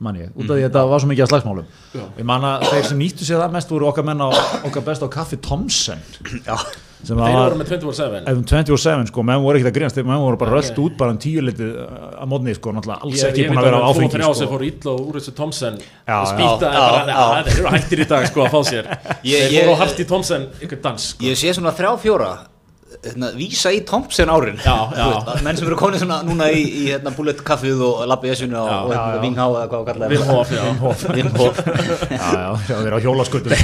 mann 0.00 0.16
ég, 0.20 0.28
út 0.36 0.44
af 0.48 0.56
því 0.56 0.60
að 0.64 0.66
þetta 0.70 0.80
var 0.88 1.00
svo 1.00 1.08
mikið 1.08 1.24
að 1.24 1.30
slagsmálum. 1.32 1.68
Já. 1.96 2.02
ég 2.20 2.24
man 2.28 2.42
að 2.44 2.64
þeir 2.68 2.84
sem 2.88 2.98
nýttu 3.00 3.24
sér 3.24 3.38
það 3.40 3.52
mest 3.54 3.70
voru 3.72 3.86
okkar 3.88 4.04
menn 4.04 4.20
á, 4.20 4.28
okkar 4.68 4.84
best 4.84 5.00
á 5.04 5.08
Kaffi 5.08 5.36
Thompson 5.40 5.96
Já, 6.44 6.56
Þeir 7.04 7.18
var 7.18 7.34
voru 7.36 7.58
með 7.60 7.68
24-7. 7.76 8.22
ef 8.26 8.36
um 8.40 8.44
27 8.48 9.10
sko, 9.10 9.22
menn 9.22 9.42
voru 9.44 9.58
ekkert 9.58 9.70
að 9.70 9.76
grínast 9.76 9.98
menn 10.00 10.22
voru 10.22 10.38
bara 10.40 10.54
röllt 10.56 10.78
út 10.80 10.96
bara 10.96 11.10
um 11.12 11.18
tíu 11.20 11.42
litið 11.44 11.74
að 12.16 12.26
mótni 12.32 12.54
sko, 12.56 12.72
náttúrulega 12.72 13.04
alls 13.04 13.24
ekki 13.28 13.44
búin 13.50 13.60
að 13.60 13.68
vera 13.68 13.76
á 13.76 13.86
áfengi 13.90 14.06
Ég 14.06 14.12
veit 14.16 14.24
að 14.24 14.32
sko. 14.32 14.38
sem 14.40 14.48
fór 14.54 14.64
illa 14.70 14.90
og 14.96 15.00
úr 15.10 15.18
þessu 15.20 15.34
Thomsen 15.36 15.78
Já, 16.08 16.16
og 16.16 16.26
spýtaði 16.32 16.80
bara, 16.80 17.44
þeir 17.44 17.60
eru 17.60 17.72
hættir 17.76 18.00
í 18.00 18.08
dag 18.08 18.26
sko 18.32 18.40
að 18.46 18.50
fá 18.56 18.60
sér. 18.72 18.84
Ég- 19.22 19.46
Þeir 19.46 19.52
ég- 19.52 19.64
fóru 19.66 19.76
á 19.76 19.80
Harti 19.84 20.04
Thomsen, 20.08 20.48
ykkur 20.64 20.80
dans 20.82 21.08
sko. 21.12 21.24
ég 21.28 21.36
sé 21.36 21.52
svona 21.52 21.72
þrjá 21.76 21.92
fjóra 22.00 22.30
hérna, 23.04 23.30
vísa 23.36 23.72
í 23.74 23.80
Thompson 23.88 24.30
árin. 24.32 24.58
Já, 24.64 24.76
já. 24.96 25.06
Að 25.34 25.42
menn 25.46 25.58
sem 25.60 25.66
eru 25.68 25.78
komin 25.80 26.00
svona 26.00 26.20
núna 26.26 26.48
í, 26.54 26.62
í 26.64 26.84
hérna, 26.92 27.12
bullet 27.16 27.42
kaffið 27.46 27.82
og 27.86 28.04
labbi 28.08 28.32
esunu 28.34 28.58
og, 28.62 28.70
og 28.70 28.94
hérna, 28.94 29.20
vinghá 29.24 29.46
eða 29.50 29.66
hvað 29.72 29.84
kallar 29.90 30.14
Wim 30.14 30.26
Hof, 30.30 30.52
já. 30.54 30.64
Wim 31.16 31.30
Hof. 31.36 31.60
Já, 31.66 32.16
já, 32.16 32.46
já, 32.70 32.76
þeir 32.76 32.86
eru 32.90 32.96
á 32.96 33.00
hjólaskutum 33.06 33.56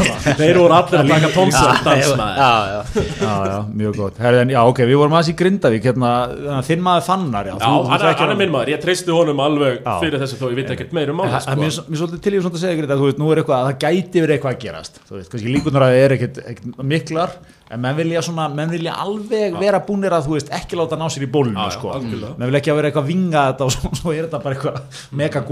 Þeir 0.43 0.61
voru 0.63 0.77
allir 0.79 1.01
að 1.03 1.13
taka 1.15 1.33
Thompson 1.37 1.81
dans 1.87 2.07
já, 2.07 2.17
maður. 2.21 2.43
Já, 2.43 2.53
já. 2.73 3.07
já, 3.23 3.33
já, 3.53 3.59
mjög 3.83 3.97
gott. 4.03 4.21
Herri, 4.23 4.43
en, 4.45 4.55
já, 4.57 4.61
ok, 4.67 4.85
við 4.89 5.01
vorum 5.03 5.17
aðeins 5.19 5.33
í 5.33 5.37
Grindavík 5.43 5.91
hérna, 5.91 6.13
að 6.59 6.65
þinn 6.71 6.85
maður 6.89 7.09
fannar 7.09 7.53
hann 7.53 8.33
er, 8.33 8.39
minn 8.39 8.53
maður, 8.53 8.73
ég 8.75 8.83
treysti 8.83 9.15
honum 9.15 9.41
alveg 9.43 9.81
Já. 9.83 9.95
fyrir 10.03 10.23
þessu 10.23 10.39
þó 10.41 10.47
ég 10.51 10.59
veit 10.61 10.73
ekkert 10.75 10.95
meir 10.97 11.13
um 11.13 11.21
En 11.23 11.27
málið 11.27 11.35
það- 11.39 11.53
en 11.53 11.63
Mér 11.63 11.73
sko. 11.75 11.85
mér 11.89 12.01
svolítið 12.03 12.23
til 12.25 12.33
ég 12.33 12.43
svona 12.45 12.57
að 12.59 12.63
segja 12.65 12.79
Greta, 12.81 12.99
þú 13.01 13.09
veist, 13.09 13.19
nú 13.23 13.33
er 13.33 13.41
eitthvað, 13.43 13.59
að 13.59 13.69
það 13.69 13.79
gæti 13.85 14.23
verið 14.25 14.35
eitthvað 14.37 14.55
að 14.55 14.63
gerast 14.67 15.01
þú 15.09 15.17
veist, 15.19 15.31
kannski 15.33 15.53
líkunar 15.57 15.83
að 15.87 15.93
það 15.93 16.03
er 16.05 16.15
ekkert 16.17 16.83
miklar 16.93 17.31
en 17.73 17.81
menn 17.81 17.97
vilja 17.97 18.23
svona, 18.25 18.49
menn 18.53 18.73
vilja 18.73 18.97
alveg 19.01 19.55
vera 19.61 19.81
búnir 19.87 20.13
að, 20.13 20.27
þú 20.27 20.37
veist, 20.37 20.51
ekki 20.53 20.79
láta 20.79 20.99
ná 21.01 21.07
sér 21.13 21.25
í 21.25 21.31
já, 21.57 21.77
sko, 21.79 21.95
menn 22.03 22.45
vilja 22.45 22.61
ekki 22.61 22.73
að 22.73 22.81
vera 22.81 22.91
eitthvað 22.91 23.07
að 23.07 23.13
vinga 23.13 23.47
þetta 23.53 23.69
og 23.69 23.73
svo, 23.77 23.93
svo 24.01 24.13
er 24.13 24.27
þetta 24.27 24.43
bara 24.43 24.59
eitthvað 24.59 25.07
mega 25.23 25.47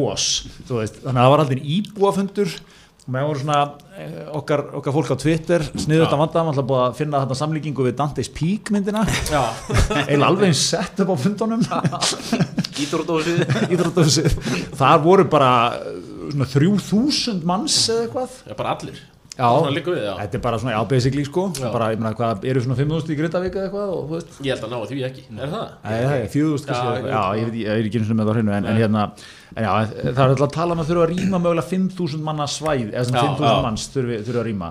veist, 0.83 1.00
þannig 1.00 1.17
að 1.17 1.25
það 1.25 1.33
var 1.35 1.45
aldrei 1.47 1.65
íbúafundur. 1.79 2.61
Og 3.00 3.15
menn 3.15 3.25
voru 3.25 3.41
svona 3.41 3.61
eh, 3.97 4.19
okkar, 4.37 4.62
okkar 4.77 4.93
fólk 4.93 5.12
á 5.17 5.17
Twitter 5.19 5.62
sniður 5.73 6.05
þetta 6.05 6.19
vanda, 6.21 6.43
mann 6.45 6.53
ætla 6.53 6.65
búið 6.69 6.83
að 6.85 6.99
finna 6.99 7.23
þarna 7.23 7.39
samlíkingu 7.41 7.87
við 7.87 7.97
Dante's 7.99 8.29
Peak 8.37 8.69
myndina. 8.75 9.07
Eiginlega 10.05 10.29
alveg 10.29 10.53
sett 10.61 11.00
upp 11.00 11.15
á 11.15 11.17
fundunum. 11.25 11.65
Íþróttósið 12.85 13.41
íþróttahúsið. 13.73 14.37
Þar 14.77 15.00
voru 15.07 15.25
bara 15.33 15.55
uh, 15.81 15.97
svona 16.29 16.50
3000 16.53 17.41
manns 17.49 17.81
eða 17.89 18.05
eitthvað. 18.05 18.37
Já, 18.45 18.55
bara 18.61 18.77
allir 18.77 19.00
Já. 19.40 19.49
Við, 19.70 19.87
þetta 20.20 20.37
er 20.37 20.42
bara 20.44 20.59
svona, 20.61 20.75
já, 20.75 20.80
basically 20.90 21.25
sko. 21.25 21.44
Bara, 21.61 21.87
ég 21.94 22.00
meina, 22.02 22.12
hvað, 22.18 22.44
eru 22.50 22.62
svona 22.64 22.76
5000 22.76 23.14
í 23.14 23.16
Grindavík 23.20 23.56
eða 23.56 23.68
eitthvað 23.68 23.94
og 23.94 24.02
þú 24.11 24.18
veist? 24.18 24.35
Ég 24.44 24.52
held 24.52 24.66
að 24.66 24.75
ná 24.75 24.90
því 24.90 24.99
ekki, 25.09 25.25
er 25.32 25.54
það? 25.54 25.70
Það 25.87 26.14
er 26.16 26.28
4000 26.35 26.68
kannski, 26.70 27.14
Já, 27.14 27.23
ég 27.40 27.56
ég 27.62 27.73
er 27.73 27.88
ekki 27.88 28.02
eins 28.02 28.12
og 28.12 28.20
með 28.20 28.28
það 28.28 28.30
á 28.30 28.37
hreinu 28.37 28.54
en, 28.59 28.68
en 28.75 28.80
hérna, 28.82 29.06
en 29.56 29.66
já, 29.66 29.73
það 29.97 30.23
er 30.26 30.35
alltaf 30.35 30.47
að 30.50 30.54
tala 30.59 30.76
um 30.76 30.85
að 30.85 30.92
þurfa 30.92 31.06
að 31.06 31.14
rýma 31.14 31.40
mögulega 31.40 31.68
5000 31.73 32.28
manna 32.28 32.50
svæð 32.50 32.87
eða 32.92 33.06
svona 33.09 33.25
Já, 33.25 33.32
5000 33.40 33.50
já. 33.50 33.64
manns 33.66 33.88
þurfi 33.97 34.37
að 34.37 34.47
rýma. 34.50 34.70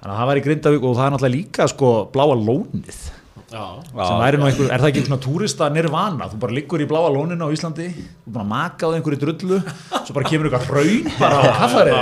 Þannig 0.00 0.12
að 0.14 0.20
það 0.20 0.28
var 0.32 0.40
í 0.40 0.44
Grindavík 0.48 0.84
og 0.88 0.94
það 0.96 1.06
er 1.06 1.14
náttúrulega 1.14 1.36
líka 1.36 1.70
sko 1.70 1.94
bláa 2.14 2.36
lónið 2.40 3.00
sem 3.50 4.20
væri 4.20 4.38
nú 4.38 4.46
einhver, 4.46 4.68
er 4.70 4.82
það 4.82 4.88
ekki 4.92 5.02
svona 5.08 5.20
túrista 5.24 5.68
nirvana, 5.74 6.28
þú 6.30 6.38
bara 6.44 6.54
liggur 6.54 6.82
í 6.84 6.86
bláa 6.90 7.10
lóninu 7.10 7.46
á 7.46 7.50
Íslandi 7.50 7.88
þú 7.90 8.34
bara 8.36 8.46
makaðu 8.46 8.98
einhverju 9.00 9.18
drullu 9.24 9.58
svo 10.06 10.14
bara 10.14 10.28
kemur 10.30 10.46
eitthvað 10.46 10.68
hraun 10.70 11.08
bara 11.18 11.40
á 11.40 11.42
kaffari 11.58 11.92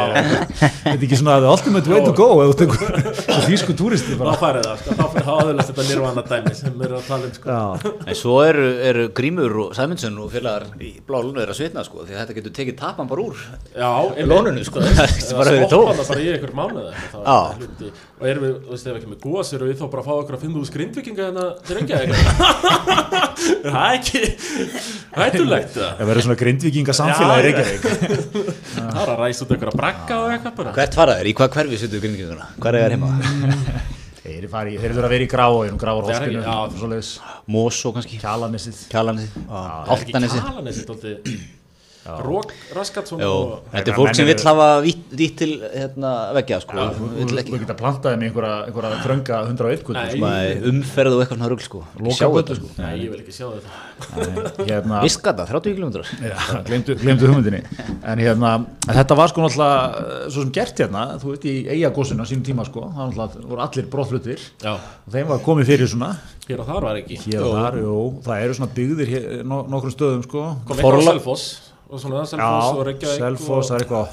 þetta 0.59 0.93
er 0.93 1.07
ekki 1.09 1.19
svona 1.21 1.39
the 1.41 1.49
ultimate 1.49 1.89
way 1.89 2.05
to 2.05 2.13
go 2.13 2.29
eða 2.45 2.53
þú 2.53 3.39
þýsku 3.49 3.77
túristi 3.79 4.19
þá 4.19 4.35
farið 4.43 4.69
það, 4.69 4.77
sko, 4.83 4.97
þá 4.99 5.05
fyrir 5.15 5.27
háðurlega 5.31 5.67
þetta 5.71 5.87
nirvana 5.89 6.23
dæmi 6.29 6.55
sem 6.59 6.85
erum 6.89 6.99
að 7.01 7.09
tala 7.09 7.25
um, 7.25 7.33
sko. 7.39 7.47
Já, 7.49 7.95
En 8.09 8.19
svo 8.19 8.37
eru, 8.45 8.67
eru 8.91 9.05
Grímur 9.17 9.57
og 9.65 9.73
Sæmundsson 9.79 10.19
og 10.21 10.29
félagar 10.33 10.69
í 10.85 10.93
blá 11.07 11.19
lúnu 11.25 11.41
þeirra 11.41 11.57
svitna 11.57 11.85
sko 11.87 12.05
því 12.05 12.13
að 12.17 12.21
þetta 12.23 12.37
getur 12.39 12.57
tekið 12.59 12.77
tapan 12.83 13.09
bara 13.09 13.25
úr 13.25 13.37
Já. 13.73 13.91
Lóninu, 14.29 14.65
sko. 14.69 14.83
Það 14.85 15.01
eða 15.09 15.39
bara 15.39 15.55
verið 15.57 15.69
stoppa 15.69 15.89
tómt. 15.89 15.99
það 16.03 16.09
bara 16.13 16.21
í 16.21 16.29
einhver 16.35 16.55
mánuð 16.59 16.87
er 16.89 16.97
og 18.19 18.27
erum 18.27 18.43
við, 18.45 18.55
þú 18.67 18.73
veist, 18.75 18.87
ef 18.89 18.97
ekki 18.99 19.11
með 19.13 19.21
góðs 19.23 19.51
hérna 21.39 21.55
til 21.69 21.77
eitthvað 21.79 22.19
það 23.65 23.83
er 23.83 23.95
ekki 23.99 24.23
hættulegt 25.19 25.73
það 25.77 25.93
það 25.99 26.07
verður 26.11 26.25
svona 26.27 26.39
grindvikinga 26.43 26.95
samfélagi 26.99 27.39
í 27.39 27.45
Reykjavík 27.49 27.83
það 28.79 28.99
er 29.03 29.13
að 29.13 29.23
ræsa 29.23 29.45
út 29.45 29.55
einhverja 29.55 29.77
brakka 29.83 30.15
og 30.23 30.27
eitthvað 30.35 30.55
bara 30.63 30.75
Hvert 30.79 30.99
fara 30.99 31.13
þeir? 31.19 31.31
Í 31.31 31.37
hvað 31.39 31.55
hverfi 31.57 31.77
setur 31.85 32.03
Gríminguna? 32.05 32.47
Hvað 32.59 32.71
er 32.71 32.83
það 32.83 32.93
heima? 32.97 33.09
þeir 34.29 34.45
eru 34.93 35.03
að 35.03 35.13
vera 35.15 35.25
í 35.25 35.31
gráin 35.31 35.79
er 35.79 35.89
hóskinu, 36.05 36.43
svoleiðis 36.77 37.11
Mosó 37.49 37.89
kannski? 37.97 38.21
kjalanissið 38.21 38.77
Kjalanesi? 38.93 39.31
Rók 42.25 42.53
Raskatsson 42.77 43.21
þetta 43.21 43.83
er 43.83 43.89
Menn 43.89 43.99
fólk 43.99 44.17
sem 44.17 44.29
vill 44.29 44.45
hafa 44.49 44.69
vítt 44.85 45.09
vítt 45.19 45.37
til 45.41 45.51
hérna, 45.61 46.13
veggja 46.37 46.61
sko. 46.63 46.87
Þú 46.99 47.61
geta 47.61 47.77
plantaði 47.79 48.21
með 48.21 48.29
einhverja, 48.31 48.55
einhverja 48.69 49.01
þrönga 49.05 49.41
101 49.51 49.85
kutu 49.87 49.99
Nei. 49.99 50.09
sko. 50.15 50.71
Umferð 50.73 51.17
og 51.17 51.23
eitthvað 51.25 51.39
svona 51.39 51.51
rugl 51.53 51.65
sko? 51.65 51.83
Þetta, 51.99 52.57
sko. 52.59 52.71
Nei, 52.79 52.93
ég 53.03 53.13
vil 53.13 53.21
ekki 53.23 53.35
sjá 53.37 53.47
þetta. 53.55 54.65
Hérna, 54.69 55.03
Viskata, 55.05 55.47
30 55.49 55.77
km 55.79 56.03
Já, 56.23 56.37
glemdu, 56.67 56.97
glemdu 57.03 57.29
hugmyndinni. 57.31 57.63
En 58.03 58.23
hérna, 58.23 58.55
en 58.89 58.99
þetta 59.01 59.19
var 59.19 59.33
sko 59.33 59.45
náttúrulega 59.45 60.03
eh, 60.03 60.25
svo 60.31 60.45
sem 60.45 60.53
gert 60.59 60.83
hérna, 60.85 61.05
þú 61.23 61.35
veit 61.35 61.47
í 61.49 61.55
eigagósinu 61.77 62.25
á 62.25 62.27
sínum 62.31 62.45
tíma 62.47 62.67
sko, 62.69 62.89
það 62.95 63.01
var 63.05 63.15
náttúrulega 63.15 63.53
voru 63.53 63.65
allir 63.67 63.89
brottflutir 63.93 64.45
Já, 64.65 64.75
og 64.77 65.15
þeim 65.15 65.33
var 65.33 65.43
komið 65.45 65.73
fyrir 65.73 65.91
svona. 65.91 66.13
Hér 66.49 66.63
og 66.65 66.69
þar 66.71 66.87
var 66.89 67.01
ekki. 67.03 67.19
Hér 67.27 67.45
og 67.45 67.57
þar, 67.59 67.81
jú, 67.85 67.97
það 68.25 68.45
eru 68.47 68.59
svona 68.59 68.75
byggðir 68.79 69.11
hér, 69.15 69.27
no, 69.45 69.63
nokkrum 69.69 69.93
stöðum 69.93 70.23
sko. 70.25 70.45
Kom 70.69 70.79
eitthvað 70.79 71.11
á 71.13 71.27
Forla- 71.29 71.68
og 71.89 72.01
svona 72.03 72.23
Selfoss 72.29 72.69
og 72.75 72.83
Reykjavík 72.85 73.21
Selfoss, 73.23 73.71
er 73.73 73.85
eitthvað 73.85 74.07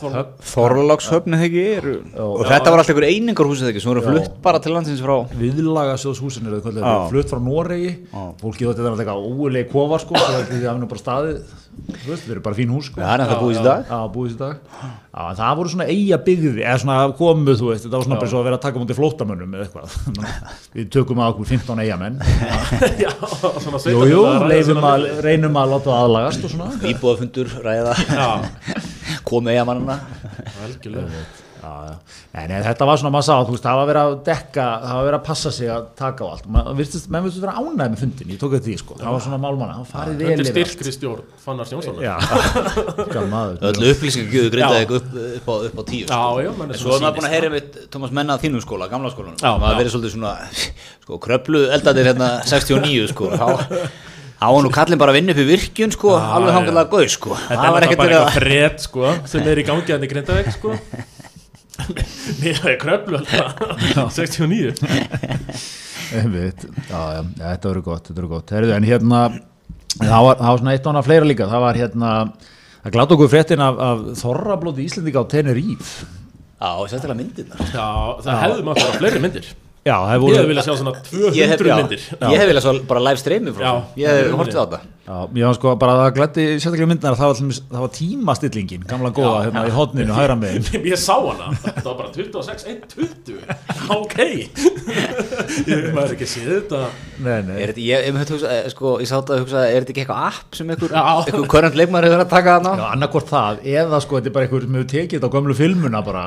Þorlagshöfn 0.48 1.36
eða 1.36 1.48
ekki? 1.50 1.63
Eru 1.75 1.96
Og 2.24 2.44
þetta 2.48 2.72
var 2.72 2.79
alltaf 2.79 2.94
einhver 2.94 3.08
einingarhús 3.10 3.63
eða 3.63 3.74
ekki? 3.74 3.84
Sem 3.84 3.91
voru 3.91 4.03
flutt 4.05 4.38
bara 4.46 4.62
til 4.63 4.72
landsins 4.75 5.03
frá 5.03 5.15
viðlaga 5.36 5.98
sjóðshúsin 6.00 6.48
eru 6.48 6.62
kallað, 6.63 7.10
flutt 7.12 7.34
frá 7.34 7.39
Noregi. 7.44 7.91
Fólki 8.39 8.63
þetta 8.70 8.79
er 8.79 8.89
alltaf 8.94 9.03
eitthvað 9.03 9.27
óulegi 9.27 9.67
kofar 9.74 10.00
sko, 10.05 10.15
það 10.15 10.39
er 10.39 10.48
því 10.51 10.60
að 10.62 10.65
það 10.65 10.75
er 10.75 10.91
bara 10.96 11.03
staðið 11.03 12.41
bara 12.46 12.55
fín 12.55 12.72
hús 12.72 12.88
sko. 12.88 13.01
Já, 13.03 13.10
það 13.20 14.00
er 14.00 14.13
búið 14.15 14.32
í 14.32 14.39
dag 14.39 14.55
Já, 15.15 15.29
það 15.38 15.51
voru 15.62 15.69
svona 15.72 15.86
eiga 15.88 16.17
byggði 16.25 16.63
eða 16.65 16.79
svona 16.81 16.95
komuð, 17.15 17.53
þú 17.62 17.69
veist, 17.69 17.86
þetta 17.86 17.95
var 17.95 18.03
svona 18.03 18.17
bara 18.19 18.31
svo 18.34 18.39
að 18.41 18.48
vera 18.50 18.57
að 18.57 18.63
taka 18.65 18.81
mútið 18.81 18.98
flótamönnum 18.98 19.53
eða 19.55 19.67
eitthvað. 19.69 19.93
Við 20.75 20.89
tökum 20.91 21.22
að 21.24 21.31
okkur 21.31 21.50
15 21.53 21.84
eigamenn 21.86 22.17
Já, 23.05 23.13
svona 23.24 23.79
Jú, 23.79 24.01
jú, 24.12 24.19
sveitarfélag 24.25 24.43
ræða 24.43 24.51
leifum 24.51 24.81
sína 24.81 24.91
að, 24.91 25.07
reynum 25.24 25.62
að 25.62 25.72
láta 25.77 25.88
það 25.88 26.01
aðlagast 26.01 26.43
og 26.50 26.53
svona. 26.57 26.84
Íbúafundur, 26.91 27.55
ræða. 27.63 27.95
Já, 28.12 28.27
Komið 29.31 29.55
eigamannina 29.55 30.00
já. 30.03 31.44
Nei, 32.36 32.43
nei, 32.51 32.57
þetta 32.65 32.86
var 32.89 33.00
svona, 33.00 33.12
maður 33.15 33.25
sá, 33.27 33.36
þú 33.48 33.53
veist, 33.55 33.63
það 33.65 33.77
var 33.79 33.88
verið 33.89 34.01
að 34.10 34.15
dekka, 34.27 34.65
það 34.86 34.98
var 35.00 35.05
verið 35.07 35.17
að 35.19 35.25
passa 35.29 35.51
sig 35.55 35.69
að 35.72 35.86
taka 36.00 36.25
á 36.25 36.27
allt. 36.36 36.45
Man 36.55 36.69
virtist, 36.79 37.07
menn 37.13 37.24
virtist 37.25 37.43
vera 37.45 37.55
ánægð 37.62 37.91
með 37.93 38.01
fundin, 38.03 38.31
ég 38.36 38.39
tók 38.41 38.55
þetta 38.55 38.67
því, 38.69 38.75
sko. 38.81 38.98
Það 39.00 39.15
var 39.15 39.24
svona 39.25 39.39
málmanna, 39.45 39.77
það 39.79 39.91
farið 39.95 40.15
vel 40.19 40.27
Þetta 40.29 40.36
er 40.36 40.51
yfir 40.51 40.65
allt. 40.65 40.74
styrkri 40.75 40.93
stjórn 40.95 41.24
Fannars 41.45 41.74
Jónssonar 41.75 42.03
Já, 42.05 42.15
hvað 43.13 43.29
maður. 43.31 43.60
Öllu 43.72 43.91
upplýsingar 43.95 44.34
gjöðu 44.36 44.51
grindaði 44.55 44.86
upp, 44.86 45.15
upp, 45.25 45.48
á, 45.50 45.55
upp 45.69 45.79
á 45.79 45.84
tíu 45.89 46.01
Já, 46.03 46.10
sko. 46.12 46.41
já, 46.45 46.51
menn 46.60 46.69
er 46.69 46.75
En 46.75 46.81
Svo 46.81 46.91
er 46.91 47.00
svona 47.00 47.05
maður 47.07 47.19
búin 47.19 47.29
að 47.29 47.36
heyra 47.36 47.53
með 47.55 47.79
Tómas 47.95 48.13
Menna 48.19 48.36
að 48.36 48.43
þínum 48.45 48.63
skóla, 48.65 48.89
gamla 48.91 49.12
skólanum 49.13 49.39
Já, 49.39 49.51
maður 49.62 49.74
já. 49.75 49.79
verið 49.81 49.95
svolítið 49.95 50.13
svona 50.15 50.34
sko, 51.05 51.19
kröplu 51.25 51.63
eldadir 51.75 52.10
hérna 52.12 52.29
69 52.50 53.10
sko 53.13 53.31
þá 53.36 53.48
þá 54.36 54.48
var 54.51 54.65
nú 54.65 54.69
kallin 54.75 55.00
bara 55.00 55.13
að 55.13 55.19
vinna 55.22 55.31
upp 55.36 55.39
í 55.41 55.48
virkjun 55.48 55.93
sko, 55.95 56.12
alveg 56.19 56.51
já. 56.51 56.55
hangilega 56.60 56.89
gauð 56.91 57.12
sko 57.13 57.38
Þetta 57.39 57.55
það 57.55 57.55
er 57.55 57.72
var 57.72 57.75
bara 57.77 57.88
eitthvað 57.88 58.15
að 58.19 58.34
fred 58.36 58.81
sko 58.84 59.13
sem 59.31 59.48
er 59.53 59.62
í 59.62 59.65
gangi 59.69 59.93
hann 59.95 60.03
í 60.05 60.10
Grindavík 60.12 60.50
sko 60.57 60.74
Er 62.46 62.77
kröflu 62.82 63.20
alltaf. 63.20 64.13
69 64.15 64.75
Einmitt. 66.15 66.65
Já, 66.88 67.01
já, 67.15 67.22
já, 67.22 67.46
þetta 67.50 67.70
verður 67.72 67.86
gott, 67.88 68.12
gott. 68.29 68.53
Herðu, 68.55 68.75
en 68.75 68.86
hérna, 68.88 69.22
það 69.98 70.27
var, 70.27 70.38
það 70.39 70.50
var 70.51 70.62
svona 70.62 70.75
eitt 70.75 70.89
annað 70.91 71.08
fleira 71.10 71.27
líka, 71.27 71.50
það 71.51 71.63
var 71.65 71.79
hérna, 71.82 72.12
það 72.84 72.96
glátt 72.96 73.15
okkur 73.17 73.32
fréttin 73.34 73.65
af, 73.65 73.82
af 73.89 74.05
Þorrablóti 74.22 74.86
Íslendinga 74.86 75.25
á 75.25 75.32
Teneríf. 75.34 75.94
Já, 76.55 76.70
sérstaklega 76.91 77.20
myndirnar. 77.20 77.63
Já, 77.74 77.88
það 78.24 78.41
hefði 78.46 78.67
maður 78.70 78.86
bara 78.86 79.00
fleiri 79.01 79.24
myndir. 79.25 79.53
Já, 79.86 80.00
það 80.01 80.15
Ég 80.15 80.22
voru, 80.24 80.36
hefði 80.39 80.50
viljað 80.50 80.65
sjá 80.65 80.75
svona 80.79 80.94
200 81.05 81.36
Ég 81.38 81.51
hef, 81.51 81.62
já, 81.62 81.75
myndir. 81.77 82.05
Ég 82.17 82.39
hef 82.41 82.48
viljað 82.50 82.63
svo 82.65 82.72
bara 82.89 83.01
live 83.05 83.22
streymi 83.22 83.51
frá 83.53 83.65
Já. 83.67 83.74
ég 84.01 84.15
hef 84.17 84.32
hortið 84.39 84.58
á 84.58 84.63
þetta 84.63 84.79
já, 85.05 85.15
ég 85.38 85.45
var 85.45 85.55
sko 85.57 85.74
bara 85.81 85.93
að 85.95 86.00
það 86.01 86.13
glætti 86.17 86.45
sérstaklega 86.55 86.89
myndnar 86.91 87.13
að 87.15 87.19
það 87.21 87.29
var, 87.29 87.35
til 87.39 87.45
dæmis- 87.45 87.62
það 87.71 87.83
var 87.85 87.91
tímastillingin, 87.97 88.85
gamla 88.89 89.12
góða, 89.15 89.38
hérna 89.45 89.63
í 89.69 89.74
hodninu, 89.75 90.15
hægra 90.17 90.35
megin. 90.41 90.65
Ég 90.91 91.00
sá 91.01 91.13
hana, 91.21 91.51
þetta 91.62 91.85
var 91.91 91.97
bara 92.01 92.12
26, 92.15 92.65
1, 92.74 92.88
20 92.95 93.91
Ok 93.95 94.15
Ég 95.69 95.89
maður 95.95 96.15
ekki 96.15 96.27
séð 96.29 96.50
þetta 96.55 96.79
Nei, 97.25 97.38
nei. 97.47 97.57
Er 97.62 97.71
þetta, 97.71 97.83
ég, 97.85 98.05
ég, 98.05 98.07
ég, 98.09 98.31
hugsa, 98.33 98.51
eh, 98.55 98.69
sko, 98.74 98.95
ég 99.03 99.09
sátt 99.09 99.29
að 99.33 99.43
hugsa, 99.43 99.63
er 99.69 99.83
þetta 99.85 99.93
ekki 99.95 100.03
eitthvað 100.05 100.25
app 100.31 100.57
sem 100.59 100.71
einhver, 100.74 100.95
Já. 100.95 101.03
einhver 101.25 101.50
körrand 101.53 101.77
leikmar 101.79 102.05
hefur 102.07 102.17
verið 102.17 102.25
að 102.27 102.33
taka 102.35 102.55
þarna? 102.57 102.74
Já, 102.81 102.88
annarkvort 102.97 103.29
það, 103.31 103.62
eða 103.75 104.01
sko, 104.03 104.19
þetta 104.19 104.31
er 104.31 104.35
bara 104.39 104.47
einhver 104.50 104.65
sem 104.65 104.79
hefur 104.79 104.89
tekið 104.95 105.19
þetta 105.19 105.29
á 105.29 105.35
gömlu 105.38 105.57
filmuna 105.62 106.01
bara 106.05 106.25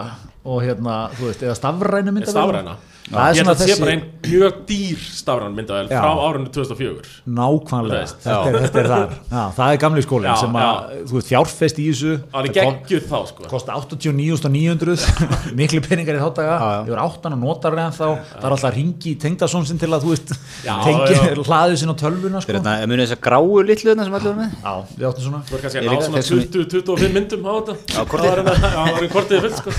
og 0.49 0.63
hérna, 0.65 0.95
þú 1.19 1.29
veist, 1.29 1.43
eða 1.45 1.59
stafrænu 1.59 2.15
myndavél. 2.15 2.33
Stafræna 2.37 2.79
Það 2.79 2.95
er 2.95 2.98
Ég 3.09 3.39
held 3.41 3.49
að 3.49 3.57
þetta 3.57 3.67
sé 3.69 3.77
bara 3.81 3.93
einn 3.95 4.03
mjög 4.29 4.57
dýr 4.69 4.99
stafræn 5.17 5.55
myndavél 5.57 5.87
Já. 5.89 6.01
frá 6.03 6.11
árunni 6.29 6.51
2004 6.53 7.07
Nákvæmlega, 7.39 8.09
þetta 8.21 8.49
er, 8.51 8.57
þetta 8.67 8.81
er 8.83 8.89
þar. 8.91 9.15
Já, 9.33 9.43
það 9.57 9.73
er 9.73 9.79
gamli 9.85 10.03
skólinn 10.05 10.29
Já, 10.29 10.35
sem 10.43 10.59
að 10.61 10.91
þú 11.09 11.15
veist, 11.17 11.31
fjárfest 11.31 11.79
í 11.81 11.87
þessu. 11.89 12.13
Það 12.35 12.49
er 12.49 12.53
geggjuð 12.59 13.07
þá 13.09 13.19
sko. 13.31 13.47
kosta 13.49 13.71
89.900 13.79 15.55
miklu 15.59 15.81
peningar 15.87 16.19
í 16.19 16.21
þá 16.21 16.29
daga 16.37 16.53
Já, 16.59 16.69
já. 16.69 16.81
yfir 16.85 17.01
áttan 17.07 17.33
og 17.37 17.41
notar 17.47 17.73
reyðan 17.79 17.97
þá. 17.97 18.05
Það 18.29 18.45
er 18.45 18.53
alltaf 18.53 18.69
að 18.69 18.77
ringi 18.77 19.09
í 19.09 19.17
tengdasónsinn 19.25 19.81
til 19.81 19.89
að 19.97 20.05
þú 20.05 20.13
veist 20.13 20.29
Já, 20.69 20.75
tengi 20.85 21.13
já. 21.17 21.21
hlaðið 21.49 21.77
sinna 21.81 21.95
á 21.97 22.01
tölvuna 22.05 22.39
Þetta 22.39 22.45
er 22.45 22.45
sko. 22.45 22.53
hérna, 22.59 22.73
munið 22.93 23.05
þess 23.07 23.17
að 23.17 23.23
gráu 23.25 23.49
litlu 23.69 23.89
þarna 23.95 24.05
sem 24.09 24.17
allir 24.19 24.29
var 24.29 24.39
með? 24.43 24.51
já, 24.59 24.73
við 24.99 25.05
áttum 25.09 25.25
svona. 25.29 25.41
Þú 25.49 25.53
er 25.57 25.61
kannski 25.65 25.79
að 25.79 25.85
ná 25.89 25.93
svona 26.05 26.19
þessum- 26.19 26.45
20-25 26.59 27.13
myndum 27.17 27.41
á 27.49 27.53
þetta. 27.57 27.73
Já. 27.89 28.01
Það 28.05 28.25
hérna- 28.29 28.53
já, 28.53 28.69
það 28.69 28.93
var 28.93 29.03
í 29.05 29.11
kortið 29.17 29.39
fullt 29.47 29.57
sko. 29.59 29.71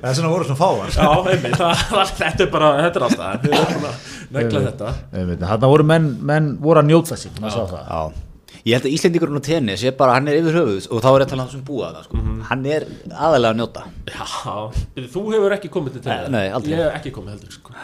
Það 0.00 0.08
er 0.10 0.14
svona 0.20 0.30
voru 0.34 0.44
svona 0.44 0.60
fáar 0.60 0.88
Það, 2.10 2.18
það, 2.18 2.32
þetta 2.32 2.44
er 2.46 2.50
bara, 2.54 2.70
þetta 2.84 3.00
er 3.00 3.04
alltaf 3.06 3.44
Við 3.44 3.54
erum 3.54 3.70
búin 3.70 3.86
að 3.90 4.08
negla 4.36 4.64
þetta. 4.66 4.90
Þarna 5.46 5.70
voru 5.74 5.86
menn, 5.90 6.10
menn 6.30 6.50
voru 6.60 6.82
að 6.82 6.90
njóta 6.90 7.16
það. 7.20 7.78
Já. 7.80 8.26
Ég 8.60 8.76
held 8.76 8.86
að 8.90 8.92
Íslendingurinn 8.92 9.40
á 9.40 9.44
tennis 9.46 9.82
er 9.88 9.94
bara, 9.96 10.18
hann 10.18 10.28
er 10.28 10.36
yfir 10.36 10.58
höfuð 10.58 10.88
og 10.92 11.00
þá 11.00 11.08
er 11.10 11.22
ég 11.22 11.24
að 11.24 11.30
tala 11.32 11.44
um 11.44 11.48
það 11.48 11.54
sem 11.54 11.62
búa 11.64 11.88
það 11.94 12.02
sko. 12.08 12.24
hann 12.50 12.66
er 12.68 12.84
aðalega 13.08 13.54
að 13.54 13.60
njóta. 13.62 13.84
Já, 14.10 15.06
þú 15.14 15.22
hefur 15.32 15.54
ekki 15.56 15.70
komið 15.72 15.96
til 15.96 16.02
tennis? 16.04 16.32
Nei, 16.34 16.44
aldrei. 16.52 16.74
Ég 16.74 16.82
hef 16.84 16.98
ekki 16.98 17.12
komið 17.14 17.36
heldur, 17.38 17.54
sko. 17.56 17.76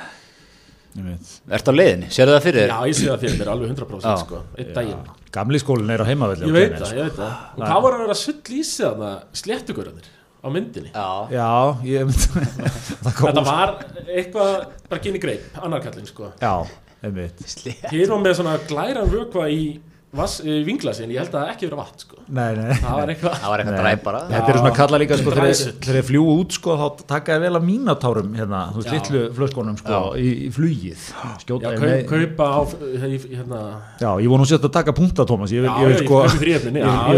Ertu 0.97 1.73
á 1.73 1.75
leiðinni, 1.77 2.11
sérðu 2.13 2.37
það 2.37 2.45
fyrir 2.47 2.63
Já, 2.67 2.77
þér? 2.77 2.91
ég 2.91 2.97
sé 2.97 3.09
það 3.09 3.25
fyrir 3.25 3.41
mér 3.41 3.51
alveg 3.53 3.73
100% 3.73 4.07
Já. 4.07 4.15
sko. 4.23 4.43
Einn 4.57 4.71
daginn. 4.77 5.09
Gamli 5.37 5.61
skólinn 5.61 5.93
er 5.93 6.05
á 6.05 6.07
heimavelli 6.09 6.49
Ég 6.49 6.57
veit 6.57 6.77
það, 6.81 6.93
ég 6.97 7.09
veit 7.11 7.19
það. 7.19 7.35
Og 7.57 7.65
hvað 7.65 7.83
var 7.85 7.97
að 7.97 8.05
vera 8.05 8.17
sull 8.21 8.39
í 8.57 8.63
sig 8.65 8.87
þarna 8.87 9.11
sléttugurðanir 9.37 10.09
á 10.47 10.49
myndinni. 10.55 10.91
Já, 10.95 11.09
Já, 11.35 11.51
ég 11.83 12.07
það 13.03 13.13
kom 13.19 13.29
Þetta 13.31 13.45
var 13.51 13.75
eitthvað 14.07 14.53
bara 14.87 15.03
kynni 15.03 15.23
greip, 15.23 15.51
annarkallin 15.59 16.07
sko. 16.09 16.31
Já, 16.41 16.55
einmitt. 17.03 17.43
Hér 17.91 18.13
var 18.15 18.23
með 18.23 18.39
svona 18.41 18.57
glæran 18.71 19.11
vökva 19.11 19.49
í, 19.51 19.77
vass, 20.17 20.41
í 20.43 20.57
vinglasin, 20.67 21.11
ég 21.15 21.21
held 21.23 21.35
að 21.35 21.43
það 21.43 21.51
ekki 21.53 21.67
verið 21.69 21.81
vatn 21.81 22.03
sko. 22.03 22.17
Nei, 22.27 22.49
nei. 22.57 22.75
Það 22.83 22.97
var 22.99 23.13
eitthvað 23.13 23.35
það 23.43 23.51
var 23.53 23.63
eitthvað 23.63 23.79
dræp 23.83 24.03
bara. 24.07 24.21
Þetta 24.31 24.51
er 24.53 24.59
svona 24.61 24.71
að 24.73 24.79
kalla 24.81 25.01
líka 25.03 25.19
sko 25.21 25.35
þegar 25.37 25.97
þeir 25.97 26.07
fljúu 26.09 26.35
út 26.41 26.57
sko 26.57 26.77
þá 26.81 26.87
taka 27.13 27.37
þið 27.37 27.45
vel 27.47 27.53
að 27.61 27.67
mínatárum 27.69 28.31
hérna, 28.41 28.61
þú 28.75 28.81
veist, 28.83 28.89
Já. 28.91 28.97
litlu 28.97 29.23
flöskonum 29.37 29.77
sko 29.81 30.01
í, 30.19 30.27
í 30.47 30.51
flugið. 30.57 31.07
Já, 31.13 31.31
skjóta 31.45 31.73
kaup, 31.77 31.87
nei, 31.87 32.03
kaupa 32.11 32.49
á 32.51 32.61
í- 33.07 33.23
hérna 33.37 33.61
Já, 34.03 34.11
ég 34.25 34.29
vonu 34.33 34.49
sér 34.49 34.61
að 34.63 34.73
taka 34.81 34.93
punkta 34.97 35.27
Tómas 35.29 35.53
ég 35.55 35.63
vil, 35.63 35.71
Já, 35.71 36.01
sko 36.03 36.23
já, 36.27 36.29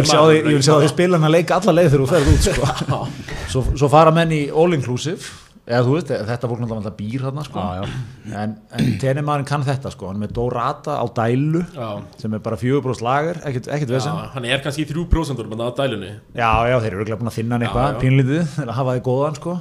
sjá 0.05 0.21
maður- 0.21 0.29
því 0.29 0.39
ég 0.39 0.57
vil 0.59 0.65
sjá 0.69 0.75
því 0.83 0.89
spila 0.93 1.19
hann 1.19 1.29
að 1.31 1.35
leika 1.39 1.59
alla 1.61 1.73
leið 1.81 1.91
þegar 1.93 2.05
þú 2.05 2.09
ferð 2.13 2.33
út 2.33 2.49
sko. 2.49 2.63
Já, 2.89 2.99
svo, 3.53 3.65
svo 3.79 3.89
fara 3.93 4.11
menn 4.15 4.33
í 4.37 4.43
all 4.53 4.73
inclusive 4.77 5.21
eða 5.69 5.81
þú 5.85 5.95
veist, 5.99 6.11
þetta 6.31 6.49
fólk 6.51 6.61
náttúrulega 6.63 6.93
býr 6.97 7.25
hérna 7.27 7.43
sko 7.45 7.61
Já, 7.61 7.83
já. 7.85 8.37
en, 8.43 8.55
en 8.79 8.87
tennimaðurinn 9.03 9.49
kann 9.51 9.67
þetta 9.67 9.91
sko 9.93 10.09
hann 10.09 10.17
er 10.17 10.23
með 10.25 10.35
Dorata 10.39 10.95
á 10.97 11.05
dælu 11.19 11.61
já, 11.77 11.89
sem 12.23 12.37
er 12.39 12.45
bara 12.47 12.57
fjögurbróst 12.61 13.05
lager, 13.05 13.41
ekkert, 13.49 13.69
ekkert 13.77 13.93
vesen 13.93 14.17
já, 14.17 14.31
hann 14.37 14.49
er 14.49 14.63
kannski 14.65 14.87
í 14.87 14.89
3% 14.95 15.45
menn 15.53 15.65
á 15.65 15.69
dælunni 15.77 16.13
Já, 16.33 16.53
já, 16.73 16.77
þeir 16.81 16.89
eru 16.95 17.03
örugglega 17.03 17.21
búin 17.21 17.33
að 17.33 17.37
finna 17.41 17.59
hann 17.59 17.67
Já, 17.67 17.69
eitthvað 17.69 17.91
já. 17.93 18.01
pínlítið, 18.07 18.57
að 18.65 18.73
hafa 18.79 18.97
þið 18.97 19.05
góðan 19.11 19.37
sko. 19.43 19.59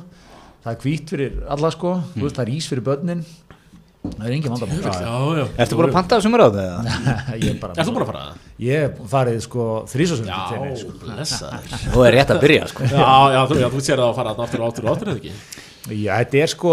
það 0.63 0.71
er 0.77 0.79
hvít 0.85 1.11
fyrir 1.15 1.35
alla 1.57 1.73
sko. 1.75 1.93
þú 2.15 2.23
veist, 2.27 2.39
það 2.39 2.47
er 2.47 2.55
ís 2.55 2.71
fyrir 2.71 2.87
börnin 2.87 3.25
það 4.07 4.27
er 4.29 4.33
engin 4.37 4.53
vandamál 4.53 4.77
Já, 4.79 5.15
já 5.35 5.45
Ertu 5.65 5.75
búin 5.75 5.89
að 5.89 5.95
panta 5.97 6.17
þessum 6.21 6.35
ráð 6.39 6.57
eða? 6.61 6.97
ég 7.41 7.49
er 7.51 7.57
bara 7.59 7.75
Ertu 7.81 7.91
búin 7.91 8.05
að 8.05 8.11
fara 8.13 8.21
það? 8.23 8.43
ég 8.63 8.99
farið 9.11 9.39
sko 9.43 9.65
Já, 9.83 10.37
tennis 10.53 10.83
sko. 10.85 10.93
blessaður 11.01 11.73
Þú 11.91 12.05
er 12.07 12.15
rétt 12.15 12.31
að 12.31 12.39
byrja 12.45 12.69
sko 12.71 12.87
Já, 12.87 13.09
já, 13.35 13.39
þú, 13.49 13.57
já, 13.59 13.67
þú 13.73 13.81
sér 13.83 13.99
það 13.99 14.07
að 14.07 14.15
fara 14.21 14.31
þarna 14.37 14.47
aftur 14.47 14.63
og 14.63 14.69
aftur 14.71 14.87
og 14.87 14.93
aftur 14.95 15.11
ekki 15.17 15.33
Já, 15.87 16.17
þetta 16.19 16.39
er 16.43 16.51
sko, 16.51 16.71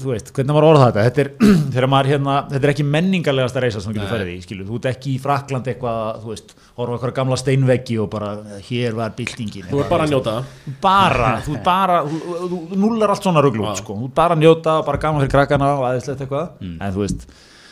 þú 0.00 0.12
veist, 0.12 0.30
hvernig 0.32 0.56
maður 0.56 0.66
orða 0.70 0.86
þetta? 0.88 1.02
Þetta 1.08 1.22
er, 1.22 1.30
þegar 1.74 1.86
maður 1.92 2.10
hérna, 2.14 2.36
þetta 2.52 2.68
er 2.68 2.72
ekki 2.72 2.86
menningarlegasta 2.94 3.62
reysa 3.64 3.82
sem 3.82 3.92
þú 3.92 3.98
getur 3.98 4.12
farið 4.14 4.30
í, 4.32 4.36
skilju 4.46 4.68
þú 4.68 4.78
ert 4.78 4.88
ekki 4.92 5.10
í 5.12 5.18
Frakland 5.22 5.68
eitthvað, 5.68 6.22
þú 6.22 6.32
veist 6.32 6.54
horfa 6.78 6.88
á 6.88 6.94
eitthvað 6.96 7.14
gamla 7.18 7.38
steinveggi 7.42 7.98
og 8.00 8.08
bara 8.14 8.30
hér 8.70 8.96
var 8.96 9.12
byltingin. 9.18 9.68
Þú 9.68 9.82
er 9.82 9.90
bara 9.90 10.06
að 10.06 10.14
njóta. 10.14 10.36
Bara, 10.84 11.34
þú 11.44 11.58
ert 11.58 11.66
bara 11.66 11.98
þú, 12.06 12.22
þú, 12.22 12.62
þú 12.70 12.80
nullar 12.86 13.12
allt 13.12 13.28
svona 13.28 13.44
Já. 13.44 13.74
sko. 13.82 13.98
þú 13.98 14.08
ert 14.08 14.16
bara 14.22 14.38
að 14.38 14.46
njóta, 14.46 14.78
bara 14.86 15.02
gaman 15.04 15.24
fyrir 15.24 15.34
krakkana 15.36 15.70
og 15.74 15.84
aðeinslegt 15.90 16.24
eitthvað, 16.24 16.48
en 16.64 16.96
þú 16.96 17.04
veist 17.04 17.28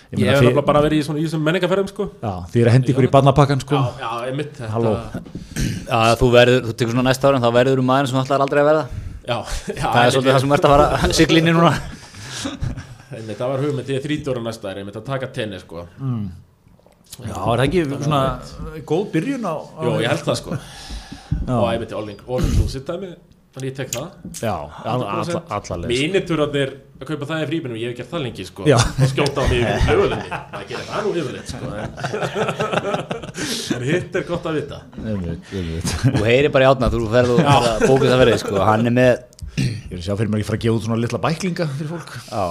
Ég 0.06 0.20
meina, 0.22 0.38
hef 0.38 0.60
bara 0.62 0.80
verið 0.84 1.00
í 1.00 1.02
svona 1.02 1.18
í 1.18 1.24
þessum 1.24 1.40
menningarferðum 1.42 1.88
sko. 1.90 2.04
Já, 2.22 2.30
þið 2.52 2.60
er 2.60 2.68
að 2.70 2.74
hendi 2.76 2.92
ykkur 2.92 3.06
í 3.08 3.10
barnapakkan 3.10 3.62
sko. 3.64 3.80
Já, 3.80 4.04
já, 4.04 4.28
ég 4.28 4.36
mitt 4.38 4.52
þetta 4.54 4.68
Halló. 4.70 4.92
Já, 5.88 6.14
þú 6.20 6.28
verður, 6.30 6.60
þú 6.68 6.74
tekur 6.78 6.94
svona 6.94 7.08
næsta 7.08 7.32
árin 7.32 7.42
þá 7.42 7.48
verður 7.58 7.82
þú 7.82 7.86
maður 7.88 8.12
sem 8.12 8.20
ætlar 8.22 8.44
aldrei 8.46 8.62
að 8.62 8.68
verða 8.70 9.05
Já, 9.26 9.36
já 9.74 9.86
Það 9.92 10.00
er 10.02 10.14
svolítið 10.14 10.32
það 10.32 10.42
sem 10.44 10.56
ert 10.56 10.66
að 10.66 10.74
fara 10.74 10.88
að 10.96 11.14
sigla 11.18 11.40
inn 11.42 11.50
í 11.50 11.54
núna 11.56 11.72
Einmitt, 13.16 13.38
það 13.38 13.48
var 13.52 13.62
hugmynd, 13.64 13.90
ég 13.90 14.00
er 14.00 14.06
30 14.06 14.32
ára 14.32 14.42
næsta 14.44 14.70
er 14.70 14.80
einmitt 14.82 14.98
að 14.98 15.06
taka 15.06 15.30
tennis 15.34 15.62
sko 15.66 15.86
já, 15.86 17.32
er 17.32 17.36
það 17.36 17.64
ekki 17.66 17.84
svona 17.90 18.20
góð 18.86 19.04
byrjun 19.14 19.46
á, 19.46 19.54
á 19.56 19.80
Jó, 19.86 19.92
ég 20.02 20.10
held 20.12 20.26
það 20.26 20.40
sko 20.42 20.58
Já. 21.46 21.54
Og 21.54 21.66
einmitt 21.70 21.92
í 21.94 21.96
All 21.96 22.10
All 22.26 23.35
Þannig 23.56 23.70
ég 23.70 23.76
tek 23.78 23.88
það. 23.94 24.08
Já, 24.44 24.52
alla, 24.84 25.04
alla, 25.16 25.76
leið 25.80 25.88
sko. 25.88 25.88
Mínitúrarnir 25.88 26.72
að 27.00 27.06
kaupa 27.08 27.28
það 27.30 27.38
í 27.40 27.46
fríbinum 27.48 27.78
Ég 27.80 27.88
hef 27.88 27.96
gert 28.02 28.10
það 28.10 28.24
lengi 28.26 28.44
sko. 28.44 28.66
Já. 28.68 28.76
Og 28.76 29.08
skjóta 29.08 29.40
á 29.40 29.44
mig 29.48 29.62
í 29.62 29.64
höfuðinni 29.86 30.28
Það 30.28 30.66
gerir 30.72 30.86
það 30.90 31.00
nú 31.06 31.12
yfirleitt 31.22 31.48
sko 31.54 31.64
En 33.78 33.86
hitt 33.88 34.18
er 34.20 34.26
gott 34.28 34.44
að 34.50 34.58
vita. 34.60 34.82
Þú 36.04 36.22
heyri 36.28 36.52
bara 36.52 36.66
í 36.66 36.70
átna, 36.74 36.92
þú 36.92 37.00
ferð 37.16 37.32
og 37.32 37.40
ferð 37.46 37.70
að 37.72 37.86
bókið 37.88 38.12
það 38.12 38.22
verið 38.26 38.40
sko. 38.44 38.60
Hann 38.68 38.90
er 38.92 38.96
með, 39.00 39.12
ég 39.56 39.88
er 39.88 39.98
að 40.02 40.04
sjá 40.10 40.14
fyrir 40.20 40.32
mér 40.34 40.42
ekki 40.44 40.50
fara 40.50 40.60
að 40.60 40.66
gefa 40.66 40.76
út 40.76 40.86
svona 40.90 41.00
litla 41.00 41.22
bæklinga 41.24 41.68
fyrir 41.78 41.94
fólk. 41.96 42.12
Já 42.28 42.44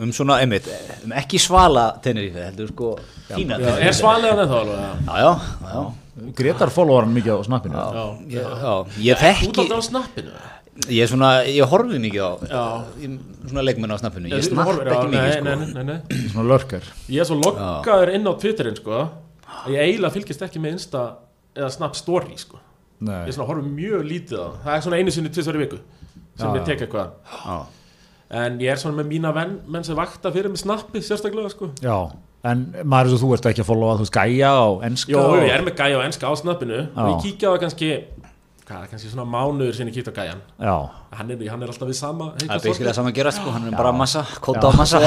Um 0.00 0.12
svona, 0.16 0.38
einmitt, 0.40 0.64
um 1.04 1.12
ekki 1.20 1.38
svala 1.42 1.88
Tenerife, 2.04 2.40
heldur 2.48 2.70
sko 2.72 2.92
Fína 3.28 3.58
Já, 3.58 3.64
Tenerife. 3.66 3.88
Er 3.90 3.96
svalega 3.98 4.36
en 4.44 4.48
þá 4.48 4.54
alveg? 4.60 4.78
Já, 4.80 5.16
já, 5.20 5.32
já, 5.74 5.82
Gretar 6.38 6.70
follower 6.72 7.04
hann 7.06 7.12
mikið 7.16 7.36
á 7.36 7.40
snappinu. 7.46 7.74
Já, 7.76 8.06
ég, 8.32 8.48
já, 8.64 8.72
ég 9.04 9.20
Þú 9.20 9.26
þekki 9.26 9.50
ert 9.50 9.60
alltaf 9.64 9.76
á 9.76 9.88
snappinu? 9.90 10.32
Ég 10.88 11.02
er 11.04 11.10
svona, 11.12 11.30
ég 11.44 11.68
horfi 11.68 11.98
mikið 12.00 12.22
á 12.24 12.30
Já. 12.48 12.62
ég, 13.04 13.18
Svona 13.50 13.64
leikmenn 13.68 13.92
á 13.92 13.96
snappinu, 14.00 14.30
ég 14.32 14.40
Þú 14.40 14.48
snapp 14.54 14.70
horfir- 14.70 14.88
já, 14.88 14.94
ekki 14.96 15.10
mikið 15.10 15.20
nei, 15.20 15.32
sko. 15.32 15.44
nei, 15.44 15.72
nei, 15.74 15.84
nei. 15.84 16.28
svona 16.32 16.46
lörkar 16.54 16.84
Ég 17.12 17.20
er 17.20 17.28
svo 17.28 17.36
loggaður 17.42 18.14
inn 18.16 18.24
á 18.24 18.32
Twitterin 18.40 18.76
sko. 18.80 19.00
Að 19.50 19.74
Ég 19.74 19.84
eiginlega 19.84 20.14
fylgist 20.16 20.42
ekki 20.46 20.62
með 20.64 20.78
Insta 20.78 21.02
Eða 21.56 21.70
Snap 21.76 21.96
Story 21.98 22.36
sko. 22.40 22.56
Nei. 23.00 23.26
Ég 23.28 23.34
svona 23.36 23.48
horfum 23.50 23.68
mjög 23.76 24.04
lítið 24.08 24.38
á 24.40 24.46
það. 24.48 24.56
Það 24.64 24.76
er 24.78 24.82
svona 24.86 24.96
einu 25.02 25.10
sinni 25.12 25.28
tvisvar 25.34 25.56
í 25.58 25.62
viku 25.66 25.78
Sem 26.40 26.48
Já, 26.48 26.54
ég 26.54 26.60
já. 26.60 26.64
tek 26.70 26.80
eitthvað. 26.86 27.12
Já, 27.44 27.58
En 28.30 28.60
ég 28.62 28.70
er 28.70 28.78
svona 28.78 29.00
með 29.00 29.08
mína 29.10 29.32
venn, 29.34 29.56
menn 29.66 29.86
sem 29.86 29.96
vakta 29.98 30.30
fyrir 30.30 30.52
með 30.52 30.62
snappi 30.62 31.02
sérstaklega 31.02 31.50
sko. 31.50 31.72
Já, 31.82 31.96
en 32.46 32.62
maður 32.86 33.18
þú 33.18 33.32
ert 33.34 33.48
ekki 33.50 33.64
að 33.64 33.70
followa 33.72 33.96
þú 33.98 34.06
veist 34.06 34.14
gæja 34.14 34.52
á 34.54 34.66
enska 34.86 35.10
Jó, 35.16 35.22
og... 35.24 35.38
ég 35.42 35.54
er 35.56 35.64
með 35.66 35.74
gæja 35.82 35.98
og 35.98 36.04
enska 36.06 36.30
á 36.30 36.34
snappinu. 36.38 36.84
Og 36.94 37.10
ég 37.10 37.16
Já. 37.16 37.22
kíkja 37.26 37.50
á 37.50 37.52
það 37.52 37.62
kannski 37.64 37.90
hvað, 38.70 38.86
kannski 38.92 39.10
svona 39.10 39.26
mánuður 39.26 39.74
sinni 39.74 39.94
kíkja 39.94 40.14
á 40.14 40.18
gæjan 40.20 40.40
já, 40.62 40.74
hann 41.18 41.32
er, 41.34 41.42
hann 41.50 41.64
er 41.64 41.72
alltaf 41.72 41.90
við 41.90 41.98
sama 41.98 42.30
það 42.38 42.54
er 42.54 42.64
beiskilega 42.68 42.94
saman 42.94 43.10
að 43.10 43.18
gera 43.18 43.32
sko 43.34 43.54
Hann 43.56 43.66
er 43.66 43.74
bara 43.74 43.92
massa, 43.96 44.22
kóta 44.44 44.70
á 44.70 44.72
massa. 44.78 45.00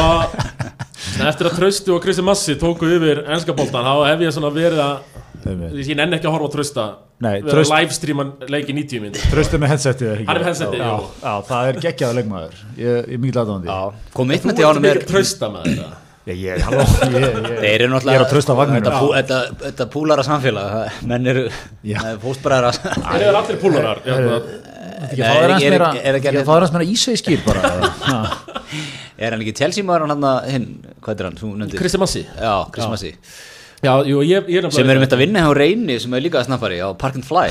Og 1.13 1.27
eftir 1.29 1.47
að 1.47 1.57
Trausti 1.59 1.93
og 1.93 2.03
Kristi 2.03 2.23
Massi 2.25 2.55
tóku 2.59 2.89
yfir 2.91 3.23
enska 3.31 3.55
boltan 3.55 3.86
þá 3.88 3.93
hef 4.09 4.23
ég 4.25 4.36
svona 4.36 4.51
verið 4.53 4.83
að. 4.83 5.12
Ég 5.43 5.95
nenni 5.99 6.17
ekki 6.19 6.27
að 6.29 6.36
horfa 6.38 6.47
á 6.47 6.53
Trausta. 6.56 6.86
Nei, 7.23 7.36
við 7.41 7.49
Traust- 7.53 7.71
að 7.71 7.82
livestreama 7.84 8.23
leiki 8.51 8.73
90 8.75 9.01
minn 9.03 9.13
tröstu 9.32 9.60
með 9.62 9.73
headsetið 9.73 10.08
eða 10.08 10.15
ekki? 10.17 10.27
Hann 10.27 10.38
er 10.38 10.43
með 10.43 10.49
headsetið, 10.51 10.79
já, 10.79 10.93
jú. 10.93 11.10
já, 11.23 11.34
það 11.49 11.67
er 11.71 11.82
geggjaða 11.88 12.17
leikmaður. 12.19 12.56
Ég, 12.77 12.88
ég 12.88 13.13
er 13.13 13.21
mikið 13.25 13.41
aðdáðandi 13.43 13.69
Já, 13.73 13.77
commitment 14.17 14.58
þú 14.58 14.63
í 14.63 14.65
ert 14.65 14.73
ánum 14.77 14.89
er 14.91 15.03
Trausta 15.13 15.49
með 15.53 15.67
þetta. 15.69 15.91
Ég, 16.23 16.38
ég, 16.39 16.62
halló, 16.63 16.84
ég, 16.88 17.15
ég, 17.19 17.47
Þeir 17.60 17.82
eru 17.84 17.97
ég 18.08 18.15
er 18.15 18.21
að 18.23 18.29
trösta 18.32 18.53
vagninu 18.56 18.79
Þetta, 18.79 18.99
pú, 19.01 19.08
þetta, 19.12 19.39
þetta 19.63 19.88
púlara 19.91 20.23
samfélag 20.23 20.69
það- 20.71 21.01
Menn 21.12 21.27
eru 21.27 21.41
Já. 21.84 21.97
fóstbræðra. 22.23 22.69
Þeir 22.79 23.25
eru 23.27 23.39
allir 23.41 23.58
púlarar 23.60 23.99
er- 25.27 25.51
aðeins 25.51 25.65
meira 25.73 25.89
þér 25.99 26.45
aðeins 26.47 26.71
meira 26.77 26.88
ísæskýr 26.93 27.43
bara. 27.43 27.73
Ha. 28.13 28.21
Er 29.19 29.32
hann 29.36 29.43
ekki 29.43 29.53
Chelsea 29.60 29.84
maður 29.84 30.08
hann 30.08 30.23
að 30.23 30.47
hinn 30.53 30.67
Hvað 31.03 31.19
er 31.19 31.27
hann? 31.27 31.38
Kristi 32.71 32.93
Massi 32.95 33.12
Já, 33.84 33.98
jú, 34.08 34.22
ég, 34.24 34.46
ég 34.48 34.63
er 34.63 34.72
Sem 34.72 34.88
eru 34.88 35.02
myndið 35.02 35.17
að 35.17 35.22
vinna 35.26 35.41
hjá 35.43 35.56
Reyni 35.58 35.96
sem 36.00 36.13
er 36.15 36.22
líka 36.24 36.43
snappari 36.46 36.78
á 36.80 36.96
Park 36.96 37.17
and 37.19 37.26
Fly. 37.28 37.50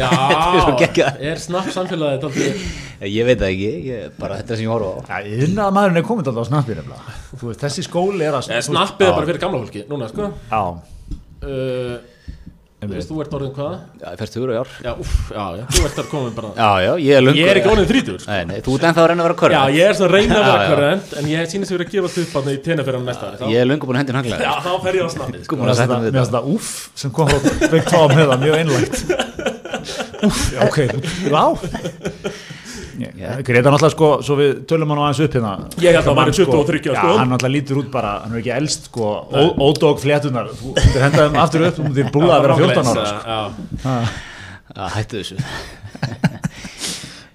Já, 0.00 0.08
er 0.72 1.10
er 1.20 1.42
snapp 1.42 1.68
samfélagið 1.74 2.22
daldið 2.22 2.62
Ég 3.12 3.28
veit 3.28 3.36
það 3.42 3.50
ekki, 3.50 3.68
ég, 3.90 4.06
bara 4.16 4.38
þetta 4.40 4.56
sem 4.56 4.64
ég 4.64 4.72
horfa 4.72 5.04
á. 5.04 5.20
Já, 5.20 5.34
innan 5.44 5.66
að 5.66 5.74
maðurinn 5.76 6.00
er 6.00 6.06
komin 6.08 6.30
alltaf 6.32 6.48
á. 6.96 7.00
Þú 7.36 7.50
veist, 7.50 7.60
þessi 7.66 7.84
skóli 7.84 8.24
er 8.24 8.38
að 8.38 8.48
Eh, 8.56 8.62
Snappið 8.64 9.10
er 9.10 9.16
bara 9.18 9.28
fyrir 9.28 9.42
gamla 9.42 9.60
fólki, 9.66 9.84
núna 9.90 10.08
sko. 10.08 10.30
Já, 10.48 10.62
uh, 11.44 12.15
veist, 12.94 13.08
þú 13.10 13.20
ert 13.24 13.34
orðin 13.36 13.52
hvað? 13.56 13.74
Já, 14.00 14.06
ég 14.12 14.18
færst 14.20 14.34
hugur 14.38 14.50
og 14.52 14.56
jár 14.56 14.70
Já, 14.86 14.92
uff, 15.02 15.14
já, 15.34 15.44
já, 15.58 15.64
þú 15.74 15.80
ert 15.88 15.96
þar 15.98 16.08
komin 16.12 16.34
bara 16.36 16.50
Já, 16.56 16.70
já, 16.86 16.92
ég 17.06 17.12
er 17.16 17.22
löngu 17.26 17.40
Ég 17.40 17.50
er 17.52 17.60
ekki 17.60 17.70
orðin 17.72 17.88
þrítur 17.90 18.18
sko. 18.22 18.30
Nei, 18.30 18.42
nei, 18.50 18.58
þú 18.66 18.76
ert 18.76 18.86
ennþá 18.90 19.02
að 19.02 19.08
reyna 19.10 19.22
að 19.22 19.28
vera 19.28 19.38
körn 19.42 19.56
Já, 19.56 19.62
ég 19.76 19.84
er 19.90 19.94
svona 19.98 20.10
að 20.10 20.16
reyna 20.16 20.36
að 20.36 20.46
vera 20.46 20.66
hverjent 20.70 21.08
En 21.20 21.30
ég 21.32 21.50
sýnist 21.52 21.70
að 21.70 21.76
vera 21.76 21.86
að 21.86 21.92
gefa 21.96 22.08
upp 22.26 22.32
hann 22.36 22.48
í 22.52 22.56
tenafyrran 22.66 23.06
næsta 23.10 23.24
ári, 23.30 23.36
þá- 23.40 23.50
Ég 23.52 23.58
er 23.64 23.70
löngu 23.70 23.84
búin 23.90 23.96
að 23.96 24.02
hendin 24.04 24.16
hanglega 24.20 24.42
Já, 24.46 24.54
þá 24.66 24.72
fer 24.86 24.94
ég 24.96 25.02
á 25.02 25.10
snappið 25.16 25.40
sko. 25.48 25.58
Mér 25.60 25.72
að 25.72 25.80
setja 25.80 26.00
þetta- 26.06 26.26
þetta 26.26 26.42
úff 26.56 26.70
sem 27.02 27.10
kom 27.16 27.26
frá 27.32 27.80
Tom 27.90 28.10
með 28.16 28.26
það, 28.30 28.38
mjög 28.46 28.54
einlægt. 28.60 28.96
Já, 30.56 30.60
ok, 30.66 30.78
já 31.30 32.55
Greta 32.96 33.72
náttúrulega 33.72 33.92
sko, 33.94 34.10
svo 34.26 34.36
við 34.40 34.52
tölum 34.70 34.92
hann 34.92 35.00
á 35.00 35.04
aðeins 35.06 35.22
upp 35.26 35.36
hérna. 35.38 35.52
Ég 35.82 35.96
held 35.96 36.00
að 36.00 36.08
hann 36.10 36.18
væri 36.20 36.32
Mann, 36.32 36.36
23 36.36 36.80
Já, 36.90 36.94
sko. 37.00 37.16
hann 37.20 37.32
náttúrulega 37.34 37.54
lítur 37.56 37.80
út 37.82 37.90
bara, 37.92 38.12
hann 38.24 38.34
er 38.36 38.42
ekki 38.42 38.54
elst 38.56 38.88
sko, 38.90 39.10
ó- 39.32 39.54
ódóg 39.68 40.00
flétunar 40.02 40.50
Þú 40.56 40.72
myndir 40.76 41.04
henda 41.06 41.26
þeim 41.26 41.40
aftur 41.44 41.66
upp, 41.68 41.76
þú 41.78 41.88
myndir 41.88 42.10
búða 42.14 42.38
að 42.38 42.46
vera 42.46 42.58
14 42.62 42.92
ára 42.92 43.06
sko. 43.10 43.20
Já, 43.26 43.96
Já, 44.76 44.88
hættu 44.96 45.22
þessu. 45.22 45.36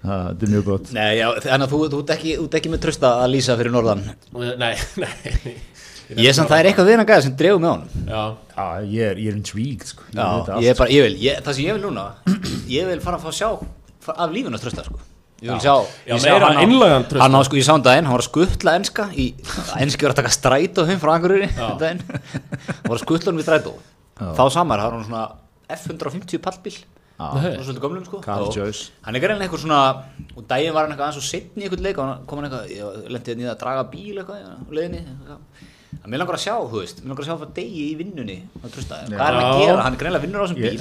Það 0.02 0.42
er 0.42 0.50
mjög 0.50 0.64
gott. 0.66 0.88
Nei, 0.96 1.10
já, 1.20 1.28
þannig 1.44 1.66
að 1.68 1.72
þú, 1.72 1.78
þú, 1.92 1.98
ert 2.02 2.56
ekki, 2.58 2.70
með 2.72 2.80
trösta 2.82 3.12
að 3.22 3.28
lýsa 3.36 3.54
fyrir 3.58 3.70
norðan. 3.74 4.02
Nei, 4.58 4.72
nei. 4.98 5.52
Ég 6.18 6.26
er 6.28 6.34
samt, 6.36 6.50
það 6.50 6.58
er 6.58 6.68
eitthvað 6.72 6.88
við 6.90 6.98
hann 6.98 7.08
gæða 7.08 7.24
sem 7.26 7.36
dregur 7.38 7.62
með 7.62 7.70
honum. 7.70 8.08
Já, 8.10 8.22
Já, 8.56 8.64
ég 8.96 9.12
er, 9.12 9.20
ég 9.22 9.30
er 9.30 9.38
intrigued 9.38 9.86
sko. 9.88 10.08
Já, 10.10 10.26
ég 10.58 10.72
er 10.74 10.80
bara, 10.80 10.90
ég 10.92 11.06
vil, 11.06 11.14
ég, 11.22 11.38
það 11.46 11.56
sem 11.56 11.68
ég 11.68 11.78
vil 11.78 11.84
núna 11.86 12.08
Ég 12.72 12.90
vil 12.90 12.98
fara 13.04 13.20
að 13.20 13.28
fá 13.28 13.36
sjá 13.38 13.48
af 14.12 14.34
lífinu 14.34 14.58
trösta, 14.60 14.84
sko 14.88 14.98
sko. 14.98 15.11
Ég 15.42 15.50
vil 15.50 15.58
sjá, 15.64 15.74
Já, 16.06 16.14
ég 16.14 16.20
sjá 16.22 16.32
meira 16.36 16.48
hann 16.54 16.58
á-. 16.62 17.22
Hann 17.24 17.34
á 17.34 17.40
sko 17.48 17.56
í 17.58 17.64
sándaginn, 17.66 18.06
hann 18.06 18.14
var 18.14 18.22
að 18.22 18.28
skuttla 18.28 18.74
enska 18.78 19.08
í, 19.18 19.26
Enski 19.82 20.06
var 20.06 20.14
að 20.14 20.20
taka 20.22 20.30
strætó 20.36 20.84
heim 20.86 21.00
frá 21.02 21.16
um 21.18 21.26
daginn. 21.82 22.02
Hann 22.06 22.86
var 22.86 22.96
að 22.96 23.02
skuttla 23.02 23.32
hann 23.32 23.40
við 23.42 23.48
strætó. 23.48 23.72
Þá 24.22 24.42
samar, 24.54 24.78
það 24.78 24.86
var 24.86 24.96
hann 25.00 25.08
svona 25.08 25.24
F-150 25.78 26.42
pallbíl. 26.44 26.76
Gömlum 27.82 28.06
sko. 28.06 28.18
Hann 29.06 29.14
er 29.18 29.22
greinlega 29.22 29.44
eitthvað 29.46 29.60
svona 29.62 29.80
Og 30.34 30.46
daginn 30.50 30.72
var 30.74 30.86
hann 30.88 30.94
eitthvað 30.94 31.10
aðeins 31.10 31.20
og 31.20 31.26
setni 31.28 31.62
í 31.62 31.66
eitthvað 31.68 31.84
leik 31.86 31.98
og 32.02 32.08
hann 32.08 32.24
kom 32.26 32.40
hann 32.40 32.48
eitthvað, 32.48 32.72
ég 32.72 33.12
lendi 33.14 33.30
hérna 33.30 33.42
í 33.42 33.46
það 33.46 33.52
að 33.54 33.60
draga 33.62 33.84
bíl 33.92 34.16
eitthvað. 34.22 34.40
En 36.02 36.08
mér 36.10 36.18
langar 36.22 36.34
að 36.38 36.42
sjá, 36.42 36.54
þú 36.72 36.80
veist, 36.80 37.02
mér 37.04 37.12
langar 37.12 37.22
að 37.22 37.28
sjá 37.28 37.34
það 37.42 37.50
degi 37.58 37.82
í 37.84 37.94
vinnunni 38.00 38.36
hvað 38.64 38.78
er 39.12 39.20
hann 39.20 39.36
að 39.38 39.60
gera, 39.60 39.82
hann 39.84 39.92
er 39.94 40.00
greinlega 40.00 40.24
vinnur 40.24 40.40
á 40.40 40.44
þessum 40.48 40.58
Ég- 40.58 40.72
bíl. 40.72 40.78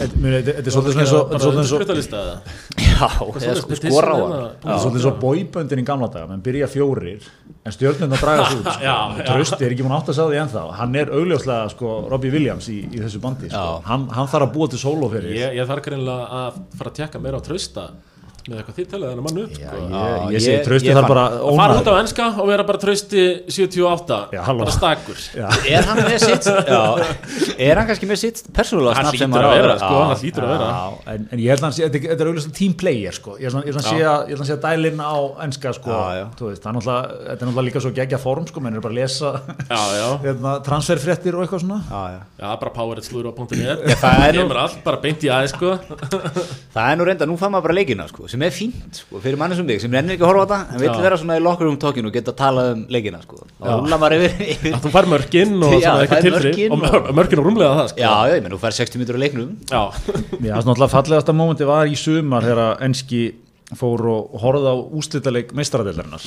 þetta 0.48 0.64
er 0.64 0.72
svolítið 0.72 0.94
svona 2.08 2.24
er 3.02 3.52
eða? 3.52 3.62
Sko 3.62 3.78
skora 3.82 4.12
á 4.12 4.18
hann 4.22 4.34
Það? 4.62 4.72
Er 4.74 4.82
svolítið 4.86 5.04
svo 5.06 5.14
bóiböndin 5.22 5.82
í 5.82 5.86
gamla 5.88 6.10
daga, 6.14 6.28
menn 6.32 6.44
byrja 6.46 6.68
fjórir 6.72 7.26
en 7.66 7.76
stjórnirna 7.76 8.20
draga 8.22 8.46
svo 8.50 8.60
út 8.62 8.70
sko. 8.76 9.26
Trausti 9.26 9.66
er 9.68 9.76
ekki 9.76 9.86
múin 9.88 9.98
átt 9.98 10.12
að 10.14 10.18
sá 10.20 10.24
því 10.28 10.40
ennþá. 10.44 10.64
Hann 10.80 10.96
er 11.02 11.12
augljóslega 11.18 11.72
sko, 11.74 11.96
Robbie 12.12 12.34
Williams 12.34 12.70
í, 12.74 12.80
í 12.90 13.02
þessu 13.02 13.22
bandi 13.24 13.50
sko. 13.52 13.66
Hann, 13.90 14.08
hann 14.16 14.30
þarf 14.32 14.48
að 14.50 14.56
búa 14.56 14.70
til 14.74 14.82
sóló 14.82 15.10
fyrir. 15.14 15.34
Ég, 15.38 15.58
ég 15.60 15.70
þarf 15.70 15.86
greinlega 15.90 16.42
að 16.42 16.62
fara 16.80 16.94
að 16.94 16.98
tjekka 17.02 17.22
meira 17.24 17.42
á 17.42 17.46
trausta 17.46 17.90
með 18.50 18.58
eitthvað 18.62 18.78
þið 18.80 18.88
telja 18.92 19.10
þennan 19.12 19.26
mann 19.28 19.40
upp 19.42 19.52
Já, 19.62 19.68
sko. 19.70 19.82
ég, 19.82 19.92
Já, 19.92 20.32
ég 20.34 20.42
segi 20.42 20.62
þarf 20.66 20.98
fann- 20.98 21.10
bara 21.12 21.26
að 21.30 21.58
fara 21.62 21.76
út 21.82 21.90
á 21.92 21.94
enska 22.02 22.26
og 22.42 22.48
vera 22.50 22.64
bara 22.66 22.80
trausti 22.82 23.24
78 23.52 24.18
Já, 24.34 24.42
halló. 24.48 24.64
bara 24.66 24.74
stakur 24.76 25.20
Já. 25.38 25.48
Er 25.76 25.84
hann 25.90 26.02
með 26.02 26.18
sitt, 26.26 26.48
já, 26.74 26.82
er 27.68 27.82
hann 27.82 27.88
kannski 27.92 28.10
með 28.10 28.22
sitt 28.24 28.42
persónulega 28.56 28.96
hann 28.98 29.10
snapp 29.12 29.20
sem 29.22 29.32
hlýtur 29.32 29.46
að 29.46 29.56
vera 29.62 29.76
sko, 29.82 29.92
Já. 29.94 30.06
hann 30.10 30.22
hlýtur 30.24 30.48
að 30.48 30.54
vera 30.56 30.70
Já, 30.72 31.14
en, 31.14 31.28
en 31.32 31.44
ég 31.46 31.54
held 31.54 31.62
að 31.62 31.68
hann 31.70 31.76
sé, 31.78 31.84
þetta, 31.86 32.02
þetta 32.12 32.26
er 32.26 32.32
auðvitað 32.32 32.56
team 32.62 32.74
player 32.82 33.18
sko. 33.20 33.36
ég 33.38 33.46
held 33.52 33.62
að 33.62 33.78
hann 33.78 33.88
sé 33.88 34.00
að, 34.02 34.02
ég 34.02 34.34
held 34.34 34.40
að 34.40 34.42
hann 34.42 34.50
sé 34.52 34.58
að 34.58 34.66
dælinn 34.66 35.04
á 35.06 35.14
enska 35.46 35.74
sko. 35.78 35.92
Já, 35.92 36.20
já. 36.22 36.26
Þú 36.42 36.50
veist, 36.52 36.66
hann 36.66 36.78
náttúrulega, 36.80 37.20
þetta 37.22 37.32
er 37.32 37.50
náttúrulega 37.52 37.68
líka 37.70 37.84
svo 37.86 37.94
gegja 38.02 38.20
form 38.22 38.48
sko, 38.50 38.64
menn 38.66 38.76
er 38.80 38.84
bara 38.84 38.96
að 38.96 39.00
lesa 39.02 39.32
já, 39.70 39.82
já, 40.02 40.08
hérna, 40.26 40.56
transferfréttir 40.66 41.38
og 41.38 41.46
eitthvað 41.46 41.64
svona 41.66 41.80
Já, 41.92 42.02
já. 42.16 42.20
já, 42.42 42.48
bara 42.64 42.74
poweritslúður.net 42.80 43.86
Já, 43.92 43.96
það 44.02 44.26
er 44.28 44.34
nú- 44.36 44.42
kemur 44.46 44.62
allt, 44.66 44.80
bara 44.86 45.02
beint 45.04 45.26
í 45.28 45.32
aðeins 45.32 45.56
sko. 45.56 45.76
Það 46.76 46.86
er 46.94 46.98
nú 47.00 47.06
reynda, 47.08 47.28
nú 47.28 47.36
fann 47.40 47.52
maður 47.54 47.66
bara 47.70 47.76
leikina 47.82 48.06
sko, 48.10 48.28
sem 48.32 48.44
er 48.48 48.54
fínt 48.56 49.00
sko, 49.02 49.20
fyrir 49.24 49.38
manni 49.40 49.58
sem 49.60 49.68
þig, 49.68 49.82
sem 49.84 49.92
rennir 49.96 50.16
ekki 50.16 50.24
að 50.26 50.32
horfa 50.32 50.44
á 50.44 50.50
þetta 50.52 50.60
en 50.76 50.82
vill 50.84 50.90
Já. 50.92 51.02
vera 51.06 51.18
svona 51.22 51.38
í 51.40 51.44
lokkur 51.44 51.70
um 51.72 51.78
tókinu 51.82 52.10
og 52.12 52.16
geta 52.16 52.32
að 52.34 52.40
tala 52.42 52.66
um 52.74 52.86
leikina 52.92 53.20
sko. 53.26 53.42
þú 53.62 54.92
fær 54.96 55.10
mörkin 55.12 55.56
og 55.68 55.76
Já, 55.82 55.92
eitthvað 56.02 56.26
tilfri 56.28 56.52
mörkin 56.52 56.72
og 56.76 56.82
mör- 56.86 57.12
mörkin 57.20 57.42
og 57.44 57.46
rúmlega 57.50 57.76
það 57.82 57.92
sko. 57.92 58.00
Já, 58.02 58.14
já, 58.32 58.36
ég 58.38 58.44
menn, 58.46 58.56
þú 58.56 58.62
fær 58.64 58.78
60 58.80 59.02
mítur 59.02 59.18
á 59.18 59.22
leiknum 59.26 59.50
já, 59.68 59.82
það 59.92 60.50
er 60.52 60.66
náttúrulega 60.66 60.94
fallegasta 60.96 61.36
mómenti 61.36 61.68
var 61.70 61.86
í 61.92 61.98
sumar 62.00 62.48
þegar 62.48 62.82
enski 62.88 63.22
fór 63.80 64.04
og 64.12 64.40
horfði 64.42 64.72
á 64.72 64.76
úslitaleg 65.00 65.54
meistaradeildarinnar. 65.58 66.26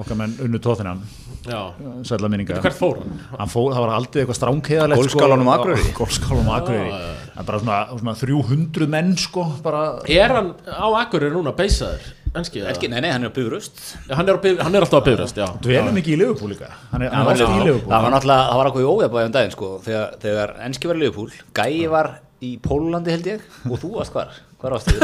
Okkar 0.00 0.18
menn 0.18 0.34
unnu 0.42 0.60
tóþinan 0.62 1.02
já. 1.46 1.60
sætla 2.06 2.30
minninga 2.30 2.60
fór 2.74 3.02
hann? 3.02 3.20
hann 3.38 3.50
fór, 3.50 3.68
það 3.74 3.84
var 3.84 3.92
aldrei 3.96 4.22
eitthvað 4.22 4.38
stránkheðalegt 4.38 5.02
Golfskálanum 5.02 5.50
á 5.50 5.54
Akureyri. 5.56 5.92
Golfskálanum 5.96 6.50
á 6.50 6.54
Akureyri. 6.58 6.96
er 7.36 7.46
bara 7.46 7.60
svona, 7.62 7.78
svona 7.98 8.16
300 8.18 8.90
menn 8.90 9.14
sko 9.18 9.46
bara 9.62 9.84
er 10.08 10.34
hann 10.36 10.52
á 10.66 10.88
Akureyri 11.04 11.34
núna 11.34 11.54
beisaður? 11.56 12.10
Enski, 12.32 12.62
Ekki, 12.64 12.88
nei, 12.88 13.02
nei, 13.04 13.10
hann 13.12 13.26
er 13.26 13.28
á 13.28 13.34
bifurust 13.36 13.80
hann, 14.08 14.28
er 14.28 14.38
hann 14.40 14.74
er 14.74 14.86
alltaf 14.86 15.04
á 15.04 15.08
bifröst, 15.10 15.36
já. 15.36 15.50
Dvelum 15.60 15.98
ekki 16.00 16.14
í 16.14 16.16
Liverpool 16.16 16.54
líka. 16.54 16.70
Hann 16.88 17.04
er, 17.04 17.12
hann 17.12 17.28
Það 17.28 17.90
var, 17.92 18.14
náttúrulega, 18.14 18.46
það 18.48 18.56
var 18.56 18.70
eitthvað 18.70 18.84
í 18.84 18.92
ójabæðum 18.92 19.34
daginn 19.34 19.52
sko, 19.52 19.68
þegar, 19.84 20.14
þegar 20.22 20.54
enski 20.64 20.88
var 20.88 20.96
í 20.96 21.02
Liverpool, 21.02 21.34
Gæi 21.52 21.90
var 21.92 22.08
í 22.42 22.54
Pólandi 22.62 23.12
held 23.12 23.28
ég 23.28 23.44
og 23.68 23.76
þú 23.82 23.90
varst 23.98 24.16
hvar, 24.16 24.32
hvar 24.62 24.72
varstu? 24.78 24.94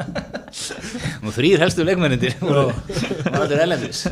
Nú 1.24 1.32
þrýr 1.34 1.62
helstu 1.62 1.86
leikmennindir 1.86 2.36
var 2.42 2.74
allir 3.40 3.60
ellendis 3.64 4.06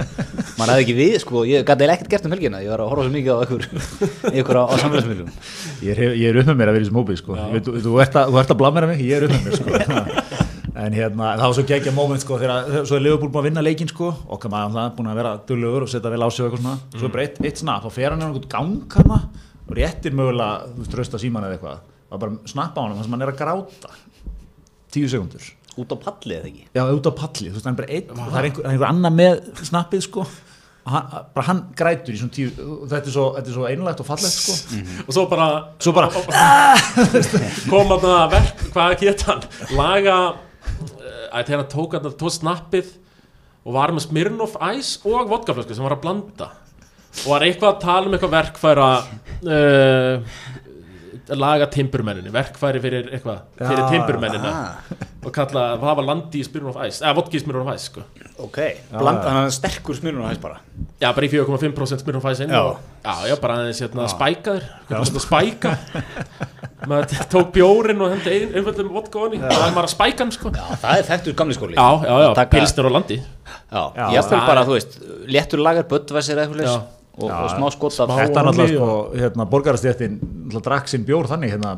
maður 0.59 0.73
hafði 0.73 0.85
ekki 0.85 0.95
við, 0.99 1.15
sko, 1.23 1.43
ég 1.49 1.67
gæti 1.67 1.87
ekkert 1.93 2.11
gert 2.13 2.27
um 2.27 2.33
helgina. 2.35 2.59
Ég 2.65 2.71
var 2.73 2.81
að 2.83 2.91
horfa 2.93 3.05
svo 3.07 3.13
mikið 3.15 3.31
á 3.31 3.39
ykkur, 3.47 3.63
ykkur 4.43 4.57
á, 4.59 4.63
á 4.67 4.75
samfélagsmiðlum. 4.83 5.31
Ég 5.87 5.91
er, 5.95 5.99
ég 6.19 6.27
er 6.31 6.37
upp 6.43 6.49
með 6.51 6.59
mér 6.61 6.69
að 6.73 6.77
vera 6.79 6.87
í 6.89 6.95
hópi 6.99 7.15
sko. 7.19 7.31
Ég 7.39 7.53
veit, 7.55 7.65
þú, 7.69 7.73
þú, 7.85 7.93
ert 8.03 8.15
að, 8.19 8.25
þú 8.33 8.37
ert 8.43 8.53
að 8.55 8.61
blamera 8.63 8.91
mig, 8.91 8.99
ég 9.07 9.15
er 9.19 9.23
upp 9.27 9.33
með 9.35 9.43
mér 9.47 9.55
sko. 9.59 9.69
en 10.79 10.93
hérna, 10.95 11.25
það 11.35 11.47
var 11.47 11.57
svo 11.57 11.65
geggja 11.69 11.93
moment 11.95 12.23
sko, 12.23 12.35
þegar 12.39 12.59
svo 12.87 12.95
er 12.99 13.03
Liverpool 13.03 13.31
búin 13.35 13.43
að 13.43 13.49
vinna 13.49 13.67
leikinn 13.67 13.91
sko, 13.91 14.09
okkar 14.37 14.51
maður 14.53 14.77
það, 14.77 14.89
búin 14.99 15.11
að 15.11 15.19
vera 15.19 15.33
dullugur 15.49 15.83
og 15.87 15.91
setja 15.91 16.13
vel 16.13 16.23
á 16.23 16.29
sig 16.31 16.43
og 16.45 16.49
eitthvað 16.53 16.63
svona, 16.63 16.79
svo 16.95 17.09
tíu 24.95 25.09
sekundur 25.11 25.55
út 25.79 25.95
á 25.95 25.97
palli 26.03 26.37
eða 26.37 26.51
ekki? 26.51 26.67
Já, 26.75 26.83
út 26.91 27.09
á 27.09 27.13
palli, 27.15 27.49
þú 27.49 27.57
veist, 27.57 27.67
hann 27.69 27.77
er 27.77 27.81
bara 27.81 27.97
einn 27.97 28.13
og 28.13 28.21
það 28.21 28.39
er 28.41 28.49
einhver, 28.49 28.69
einhver 28.73 28.89
annar 28.89 29.15
með 29.15 29.43
snappið 29.69 30.05
sko. 30.09 30.25
Og 30.89 30.93
hann, 30.95 31.09
bara 31.37 31.47
hann 31.51 31.63
grætur 31.77 32.17
í 32.17 32.21
svona 32.21 32.35
tíu 32.35 32.53
þetta 32.57 32.99
er 32.99 33.15
svo, 33.15 33.27
þetta 33.37 33.53
er 33.53 33.57
svo 33.59 33.67
einlægt 33.69 34.03
og 34.03 34.09
fallegt 34.09 34.39
sko. 34.39 34.57
Og 35.05 35.15
svo 35.15 35.27
bara, 35.31 35.49
svo 35.85 35.95
bara, 35.97 36.09
kom 37.73 37.95
að 37.95 38.07
það 38.07 38.23
verk, 38.35 38.65
hvað 38.75 38.95
get 39.03 39.27
hann? 39.29 39.45
Laga 39.79 40.17
eh, 40.29 41.27
að 41.29 41.51
þegar 41.51 41.61
hann 41.61 41.75
tók 41.75 41.99
hann 41.99 42.09
tók 42.23 42.35
snappið 42.39 42.95
og 43.69 43.77
var 43.77 43.93
með 43.93 44.09
Smirnoff 44.09 44.57
Ice 44.73 44.97
og 45.05 45.29
vodkaflösku 45.29 45.77
sem 45.77 45.85
var 45.85 45.99
að 45.99 46.07
blanda. 46.07 46.53
Og 47.25 47.35
var 47.35 47.45
eitthvað 47.45 47.75
að 47.75 47.83
tala 47.83 48.09
um 48.09 48.15
eitthvað 48.15 48.35
verkfæra 48.37 48.89
uh, 49.03 50.37
laga 51.37 51.67
timburmenninni, 51.73 52.31
verkfæri 52.33 52.81
fyrir 52.81 53.09
eitthvað, 53.13 53.41
fyrir 53.59 53.83
Já, 53.83 53.89
timburmennina. 53.93 54.53
Ah, 54.53 54.97
og 55.25 55.33
kalla, 55.35 55.65
það 55.83 55.97
var 56.01 56.07
landi 56.09 56.41
í 56.41 56.47
Smirnoff 56.47 56.79
Ice 56.87 57.03
eða 57.05 57.17
vodki 57.19 57.37
í 57.37 57.43
Smirnoff 57.43 57.73
Ice 57.75 57.91
sko. 57.91 58.05
Ok, 58.39 58.59
bland, 58.93 59.25
hann 59.27 59.49
er 59.49 59.55
sterkur 59.55 59.97
smyrnum 59.99 60.25
á 60.25 60.31
hæs 60.31 60.41
bara. 60.41 60.61
Já, 61.03 61.11
bara 61.11 61.27
í 61.27 61.31
4,5% 61.33 62.05
Smirnoff 62.05 62.29
Ice 62.33 62.47
inn. 62.47 62.55
Já. 62.55 62.63
og, 62.63 62.79
já, 63.05 63.15
já, 63.33 63.37
bara 63.43 63.57
aðeins 63.59 63.83
hérna, 63.83 64.07
spækaður. 64.13 64.69
Hvernig 64.89 65.25
spæka? 65.27 65.73
Maður 66.89 67.25
tók 67.33 67.49
bjórin 67.57 68.05
og 68.05 68.13
hendi 68.15 68.31
ein, 68.37 68.53
einföldum 68.55 68.93
vodka 68.95 69.19
onni 69.27 69.41
og 69.43 69.49
það 69.51 69.65
var 69.65 69.73
maður 69.75 69.89
að 69.89 69.95
spæka 69.97 70.23
hann 70.23 70.31
sko. 70.37 70.53
Já, 70.55 70.63
já, 70.63 70.77
það 70.85 71.01
er 71.03 71.09
þekktur 71.09 71.35
gamli 71.41 71.57
skóli. 71.59 71.75
Já, 71.75 71.89
já, 72.07 72.29
Taka- 72.39 72.53
pilsnir 72.55 72.87
á 72.87 72.91
landi. 72.95 73.19
Já, 73.19 73.83
Já, 73.99 74.05
ég 74.15 74.29
það 74.31 74.47
bara, 74.47 74.63
þú 74.69 74.77
veist, 74.77 74.95
léttur 75.27 75.65
lagar 75.65 75.89
böttvæsir 75.91 76.39
eða 76.39 76.47
eitthvað 76.47 76.69
Já. 76.69 76.77
Og, 77.19 77.29
Já, 77.29 77.35
og 77.43 77.51
smá 77.51 77.69
skot 77.75 77.97
af 77.99 78.09
smá- 78.09 78.19
Þetta 78.21 78.41
er 78.41 78.47
náttúrulega 78.47 78.77
sko, 78.79 78.91
hérna, 79.19 79.45
borgarastjættin 79.51 80.19
drakk 80.63 80.87
sinn 80.89 81.05
bjór 81.09 81.27
þannig, 81.27 81.51
hérna, 81.57 81.73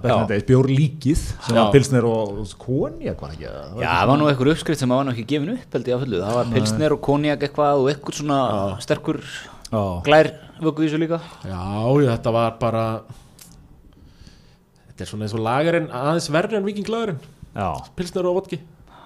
bjór 0.47 0.67
líkið 0.69 1.17
sem 1.17 1.57
Já. 1.57 1.63
var 1.65 1.73
pilsnir 1.73 2.05
og 2.05 2.43
konjak 2.61 3.21
var 3.25 3.31
ekki? 3.33 3.47
Já, 3.81 3.89
það 4.01 4.07
var 4.13 4.19
nú 4.21 4.29
einhver 4.29 4.51
uppskrift 4.53 4.81
sem 4.85 4.89
var 4.93 5.05
nú 5.05 5.15
ekki 5.15 5.25
gefin 5.33 5.55
upp 5.57 5.73
held 5.79 5.89
ég 5.89 5.97
á 5.97 6.01
fullu, 6.05 6.21
það 6.21 6.35
var 6.41 6.53
pilsner 6.55 6.93
og 6.93 7.01
konjak 7.01 7.41
eitthvað 7.49 7.81
og 7.81 7.89
eitthvað 7.95 8.21
svona 8.21 8.41
sterkur 8.85 9.21
Já. 9.73 9.83
glær 10.05 10.31
vöku 10.61 10.85
í 10.85 10.89
þessu 10.91 11.01
líka. 11.01 11.21
Já, 11.49 11.63
já, 12.05 12.11
þetta 12.19 12.33
var 12.37 12.57
bara 12.61 12.85
þetta 14.91 15.01
er 15.07 15.09
svona 15.09 15.25
eins 15.25 15.35
og 15.39 15.41
lagarinn 15.47 15.89
aðeins 15.91 16.29
verri 16.35 16.57
en 16.59 16.67
vikinglagarinn 16.69 17.21
Já, 17.57 17.69
pilsnir 17.97 18.27
og 18.29 18.37
vodki 18.43 18.61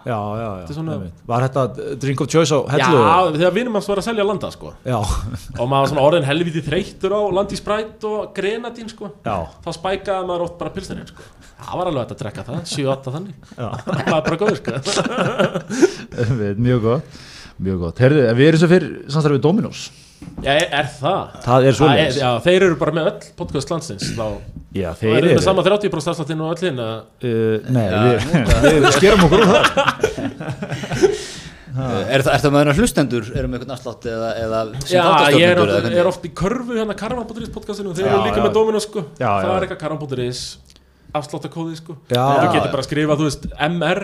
já, 0.05 0.19
já, 0.41 0.49
já. 0.61 0.65
er 0.69 0.77
svona-. 0.77 0.97
Var 1.27 1.47
þetta 1.47 1.97
drink 2.03 2.21
of 2.25 2.31
choice 2.31 2.53
á 2.53 2.61
Já, 2.79 2.87
hellu? 2.87 3.35
þegar 3.39 3.55
vinum 3.57 3.79
hans 3.79 3.89
var 3.89 4.03
að 4.03 4.09
selja 4.09 4.27
landa 4.29 4.51
sko 4.55 4.73
Já, 4.85 4.99
og 5.01 5.65
maður 5.65 5.81
var 5.81 5.91
svona 5.93 6.07
orðin 6.09 6.29
helviti 6.29 6.65
þreyttur 6.65 7.17
á 7.17 7.21
landi 7.39 7.61
sprætt 7.61 8.09
og 8.11 8.33
grenadín 8.37 8.91
sko 8.93 9.13
já, 9.25 9.37
þá 9.65 9.71
spækaði 9.79 10.29
maður 10.31 10.47
oft 10.49 10.59
bara 10.61 10.75
pilsnerinn 10.75 11.11
sko. 11.11 11.29
það 11.65 11.81
var 11.81 11.93
alveg 11.93 12.03
að 12.05 12.23
drekka 12.25 12.47
það, 12.49 12.65
7-8 12.75 13.15
þannig 13.19 13.53
já. 13.57 13.69
það 13.85 14.11
var 14.13 14.27
bara 14.29 14.41
góður 14.45 14.59
sko 14.61 14.73
mjög 16.69 16.85
gott 16.91 17.23
Mjög 17.55 17.85
gott, 17.85 18.01
herðu, 18.03 18.23
við 18.35 18.49
erum 18.49 18.59
svo 18.59 18.69
fyrir 18.73 18.95
samstarfið 19.15 19.43
Dominos 19.45 19.85
Já, 20.45 20.51
er, 20.59 20.67
er 20.81 20.89
það? 20.99 21.37
Það 21.45 21.67
er 21.71 21.77
svoleiðis. 21.79 22.19
Já, 22.21 22.29
þeir 22.45 22.67
eru 22.69 22.77
bara 22.81 22.95
með 22.99 23.11
öll 23.13 23.29
podcast 23.39 23.71
landsins 23.73 24.11
þá 24.17 24.27
Já, 24.75 24.89
þeir 24.99 25.11
eru 25.13 25.29
eru 25.31 25.37
með 25.39 25.45
sama 25.47 25.65
30% 25.65 26.13
afsláttinn 26.13 26.43
og 26.45 26.51
öllin 26.57 26.81
að 26.85 26.97
uh, 27.31 27.71
Nei, 27.73 27.87
við, 27.95 28.81
við 28.85 28.89
skerum 28.99 29.25
okkur 29.29 29.45
úr 29.45 29.49
það 29.53 29.65
Er 31.75 32.23
það, 32.23 32.29
er 32.37 32.43
það 32.45 32.53
með 32.55 32.61
hennar 32.61 32.77
hlustendur, 32.79 33.25
erum 33.35 33.55
við 33.55 33.59
einhvern 33.59 33.73
afslátt 33.75 34.05
eða, 34.07 34.29
eða 34.39 34.59
sem 34.85 34.93
Já, 34.95 35.01
ég 35.35 35.47
er, 35.49 35.59
þáttastjórnendur 35.59 35.63
oft, 35.65 35.73
eða 35.73 35.81
hvernig? 35.81 35.97
er 36.05 36.11
oft 36.11 36.29
í 36.29 36.31
körfu 36.39 36.77
hérna 36.79 36.95
Karvan.is 37.01 37.51
podcastinu 37.57 37.95
þeir 37.99 38.07
eru 38.13 38.21
líka 38.29 38.39
já. 38.39 38.45
með 38.45 38.53
Dominos 38.55 38.87
sko 38.87 39.03
Já, 39.19 39.27
það 39.27 39.49
já. 39.49 39.55
er 39.57 39.67
eitthvað 39.67 39.81
Karvan.is 39.81 40.43
afsláttakóði 41.19 41.81
sko 41.81 41.97
Já. 42.15 42.23
þú 42.23 42.47
getur 42.55 42.71
bara 42.77 42.85
að 42.85 42.87
skrifa, 42.89 43.17
þú 43.19 43.27
veist, 43.27 43.49
MR 43.71 44.01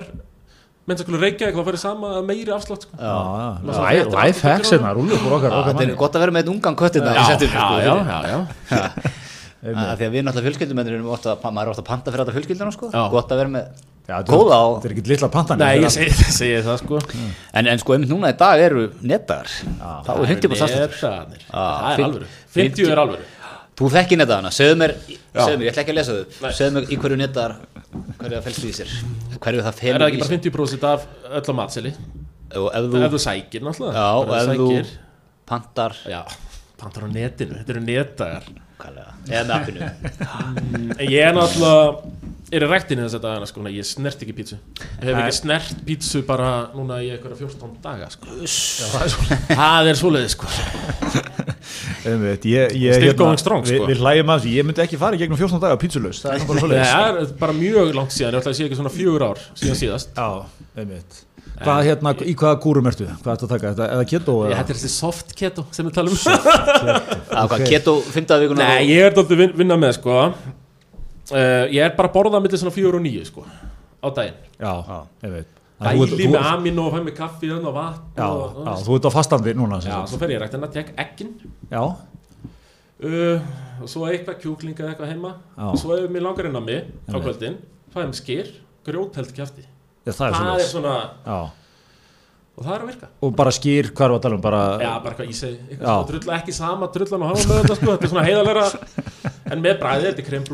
mennsakulu 0.88 1.20
Reykjavík, 1.20 1.54
þá 1.54 1.64
fyrir 1.68 1.78
sama 1.82 2.08
meiri 2.26 2.50
afslátt 2.54 2.86
sko. 2.86 2.96
Já, 2.96 3.12
Maður 3.60 3.68
já, 3.68 3.74
svo 3.74 3.84
Life- 3.84 3.90
fréttir 3.90 4.16
life 4.16 4.38
aftur 4.40 4.50
hacks 4.50 4.68
til 4.70 4.78
hérna, 4.78 4.90
upp 5.14 5.26
úr 5.28 5.34
okkar, 5.36 5.56
Þetta 5.68 5.84
er 5.84 5.94
gott 6.00 6.14
að 6.16 6.20
vera 6.24 6.32
með 6.34 6.42
einn 6.46 6.54
ungan 6.56 6.76
köttina 6.80 7.12
Já, 7.14 7.22
já, 7.28 7.36
sko, 7.46 7.76
já, 7.84 8.40
Því 9.60 9.76
að 9.76 10.12
við 10.14 10.22
náttúrulega 10.24 10.46
fjölskyldumennir 10.48 10.94
erum 10.96 11.08
ofta, 11.12 11.34
er 11.36 11.70
að 11.74 11.84
panta 11.84 12.10
fyrir 12.14 12.22
þetta 12.24 12.34
fjölskylduna 12.38 12.72
sko, 12.72 12.88
gott 13.12 13.32
að 13.34 13.40
vera 13.42 13.52
með 13.52 13.66
er- 14.08 14.24
góða 14.30 14.56
á 14.56 14.64
Þetta 14.80 14.88
er 14.88 14.94
ekki 14.96 15.04
litla 15.12 15.28
pantanir 15.34 15.66
Nei, 15.66 15.82
ég 15.84 15.92
segi, 15.92 16.62
það. 16.64 16.78
Sko. 16.80 17.00
En, 17.52 17.68
en 17.68 17.78
sko 17.82 17.92
einmitt 17.94 18.10
núna 18.10 18.32
í 18.32 18.38
dag 18.40 18.62
eru 18.64 18.86
nettagar 19.04 19.52
þá 19.52 20.10
er 20.16 20.32
50 20.32 20.48
på 20.48 20.58
stafstöður 20.62 20.96
Netaðanir. 20.96 21.44
Já, 21.44 21.60
Það 21.60 21.92
er 21.92 22.04
alvöru. 22.08 22.30
50 22.56 22.90
er 22.96 23.02
alvöru. 23.04 23.28
Þú 23.80 23.88
þekki 23.94 24.16
nettagana, 24.20 24.50
segðu 24.52 24.80
mér, 24.80 24.92
ég 25.08 25.70
ætla 25.70 25.84
ekki 25.84 25.92
að 25.94 25.98
lesa 26.00 26.16
þau. 26.16 26.50
Segðu 26.56 26.72
mér 26.78 26.88
í 26.90 26.98
hverju 27.00 27.16
nettagar 27.20 27.54
hverju 27.90 28.36
það 28.36 28.44
felst 28.46 28.64
í 28.64 28.72
sér? 28.76 28.90
Hverju 29.40 29.64
það 29.66 29.70
Er 29.70 29.78
felur 29.80 30.00
það 30.00 30.06
í 30.06 30.10
ekki 30.10 30.20
bara 30.22 30.30
sér? 30.30 30.42
50% 30.46 30.84
af 30.90 31.00
öll 31.40 31.50
á 31.50 31.54
matseli 31.60 31.92
ef 32.50 33.12
þú 33.14 33.20
sækir 33.26 33.62
náttúrulega. 33.66 34.04
Ef 34.20 34.50
þú 34.50 34.68
sækir. 34.70 34.86
pantar 35.50 35.92
Já, 36.10 36.20
pantar 36.80 37.06
á 37.06 37.08
netinu, 37.10 37.58
þetta 37.60 37.74
eru 37.74 37.82
netdagar. 37.86 38.44
Eða 39.30 39.58
appinu. 39.58 39.80
En 40.96 41.04
ég 41.04 41.20
er 41.26 41.34
náttúrulega 41.36 42.19
er 42.50 42.64
í 42.66 42.68
ræktinu 42.70 43.04
þess 43.04 43.16
að 43.18 43.24
dagana 43.24 43.48
sko, 43.48 43.62
ég 43.70 43.86
snert 43.86 44.22
ekki 44.24 44.34
pítsu 44.34 44.56
Ég 44.56 45.06
hef 45.06 45.20
ekki 45.22 45.36
snert 45.38 45.82
pítsu 45.86 46.22
bara 46.26 46.50
núna 46.74 46.98
í 47.04 47.10
eitthvað 47.14 47.44
14 47.44 47.76
daga 47.84 48.08
sko. 48.10 48.26
Það 49.60 49.90
er 49.92 50.00
svoleiðis 50.00 50.36
sko. 50.36 50.50
Ég, 52.00 52.74
ég, 52.74 52.94
Still 52.96 53.16
going 53.18 53.40
strong, 53.40 53.64
við, 53.66 53.78
sko. 53.78 53.88
við 53.90 54.02
hlægjum 54.02 54.34
að 54.34 54.44
því, 54.44 54.52
ég 54.58 54.68
myndi 54.68 54.84
ekki 54.84 55.00
fara 55.00 55.18
í 55.18 55.22
gegnum 55.22 55.40
14 55.40 55.62
daga 55.62 55.80
pítsulust, 55.80 56.26
það 56.26 56.36
er 56.36 56.42
nú 56.42 56.50
bara 56.50 56.60
Nei, 56.60 56.64
svoleiðis 56.64 56.92
Það 56.94 57.18
er 57.22 57.34
bara 57.42 57.56
mjög 57.60 57.90
langt 57.98 58.14
síðan, 58.16 58.36
ég 58.36 58.42
ætla 58.42 58.54
að 58.54 58.58
sé 58.58 58.68
ekki 58.68 58.78
svona 58.80 58.94
fjögur 58.94 59.26
ár 59.30 59.42
síðan 59.52 59.82
síðast 59.84 60.14
Já, 60.16 60.28
einmitt 60.80 61.26
Hvað 61.60 61.82
hérna, 61.84 62.14
í 62.24 62.32
hvaða 62.40 62.56
kúrum 62.62 62.88
ertu? 62.88 63.04
Hvað 63.20 63.34
ertu 63.34 63.44
að 63.44 63.50
taka? 63.52 63.72
Þetta, 63.74 63.88
eða 63.96 64.04
keto? 64.08 64.36
Ég 64.46 64.54
eða? 64.54 64.60
hættir 64.62 64.78
þessi 64.78 64.92
soft 64.94 65.34
keto 65.36 65.64
sem 65.76 65.84
við 65.84 65.96
talum 65.98 66.14
um 66.16 66.22
að 66.30 67.50
hvað, 67.52 67.64
keto 67.68 67.94
15 68.06 68.44
vikuna 68.46 68.68
Nei, 68.70 68.86
ég 68.88 69.10
er 69.10 69.16
dálítið 69.16 69.42
vin, 69.42 69.52
vinna 69.60 69.76
með 69.80 69.98
sko 69.98 70.16
uh, 71.32 71.64
Ég 71.70 71.80
er 71.86 71.96
bara 71.96 72.10
að 72.10 72.14
borða 72.18 72.40
millir 72.42 72.60
svona 72.60 72.74
fjögur 72.74 72.98
og 73.00 73.04
nýju 73.06 73.24
sko 73.28 73.44
á 74.00 74.08
daginn. 74.16 74.38
Já, 74.60 74.72
að 74.84 75.08
þú- 75.24 75.46
Dæli 75.80 76.26
með 76.28 76.44
amino 76.44 76.82
og 76.88 76.92
fæ 76.92 77.00
með 77.06 77.14
kaffi 77.16 77.48
og 77.56 77.72
vatn 77.72 78.00
Já, 78.18 78.26
og, 78.28 78.56
já, 78.66 78.72
þú 78.84 78.96
ert 78.98 79.06
á 79.08 79.10
fastandi 79.14 79.54
núna 79.56 79.78
sem 79.80 79.92
Já, 79.92 80.00
svo 80.10 80.18
fer 80.20 80.28
ég 80.34 80.40
rækt 80.42 80.54
en 80.58 80.66
að 80.66 80.72
tek 80.74 80.90
eggin. 81.00 81.30
Já, 81.72 81.80
uh, 81.80 83.40
og 83.80 83.88
svo 83.88 84.04
eitthvað 84.10 84.42
kjúklinga 84.42 84.82
eða 84.84 84.90
eitthvað 84.92 85.12
heima. 85.14 85.30
Já. 85.56 85.64
og 85.70 85.78
svo 85.80 85.96
ef 85.96 86.10
mér 86.12 86.26
langar 86.26 86.50
inn 86.50 86.58
á 86.60 86.62
mig 86.64 86.84
á 87.08 87.16
kvöldin 87.16 87.56
fæðum 87.94 88.12
skýr, 88.12 88.50
grjótheld 88.84 89.32
kjafti. 89.32 89.64
Já 90.04 90.12
það 90.12 90.26
er 90.28 90.36
það 90.36 90.60
er 90.60 90.68
svona, 90.68 90.94
Já, 91.24 91.38
og 92.60 92.64
það 92.66 92.74
er 92.74 92.80
að 92.84 92.88
virka. 92.92 93.08
Og 93.24 93.36
bara 93.36 93.50
skýr, 93.56 93.88
hvað 93.96 94.04
er 94.10 94.16
að 94.18 94.22
tala 94.26 94.36
um? 94.36 94.40
Bara, 94.44 94.62
Já, 94.84 94.92
bara 95.00 95.14
eitthvað 95.14 95.30
í 95.32 95.36
sig, 95.40 95.54
Já. 95.56 95.64
eitthvað 95.70 95.86
svona 95.88 96.08
drulla 96.12 96.38
ekki 96.42 96.52
sama 96.60 96.90
drullan 96.92 97.22
og 97.24 97.32
hafa 97.32 97.48
með 97.48 97.62
þetta 97.62 97.78
sko, 97.80 97.94
þetta 97.94 98.04
er 98.04 98.12
svona 98.12 98.26
heiðalega 98.28 98.66
en 99.54 99.64
með 99.64 99.80
bræði, 99.80 100.10
þetta 100.10 100.20
er 100.20 100.28
krem 100.28 100.44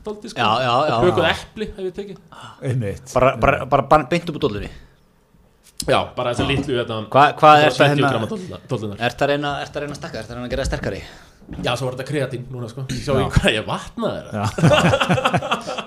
stolti 0.00 0.28
sko, 0.32 0.40
Já, 0.40 0.50
já, 0.66 0.74
já. 0.90 0.94
og 0.98 1.04
bökuð 1.08 1.26
epli 1.30 1.66
hef 1.76 1.84
ég 1.88 1.94
tekið. 1.98 2.18
Einmitt. 2.62 3.12
Bara, 3.14 3.36
bara, 3.36 3.64
bara, 3.66 3.82
bara 3.94 4.08
beint 4.10 4.28
upp 4.30 4.36
á 4.36 4.42
dollunni? 4.46 4.70
Já, 5.88 6.00
bara 6.16 6.34
litlu 6.50 6.74
hérna, 6.76 6.96
Hvað- 7.08 7.34
hvað 7.40 7.62
er 7.64 7.70
það 7.70 7.88
70 7.88 8.04
hérna- 8.04 8.10
Ert 9.00 9.22
að 9.24 9.28
reyna, 9.32 9.50
að 9.76 9.80
reyna 9.84 9.94
að 9.94 10.00
stakka, 10.00 10.18
ert 10.20 10.28
að 10.30 10.34
reyna 10.36 10.46
að 10.46 10.50
gera 10.56 10.64
sterkari 10.68 11.02
Já, 11.64 11.72
svo 11.74 11.88
var 11.88 11.96
þetta 11.98 12.04
kreatín 12.06 12.42
núna 12.54 12.68
sko, 12.70 12.84
sjá 12.94 13.10
ég 13.18 13.32
hvað 13.34 13.54
ég 13.56 13.64
vatnaði 13.66 14.20
Já, 14.30 14.44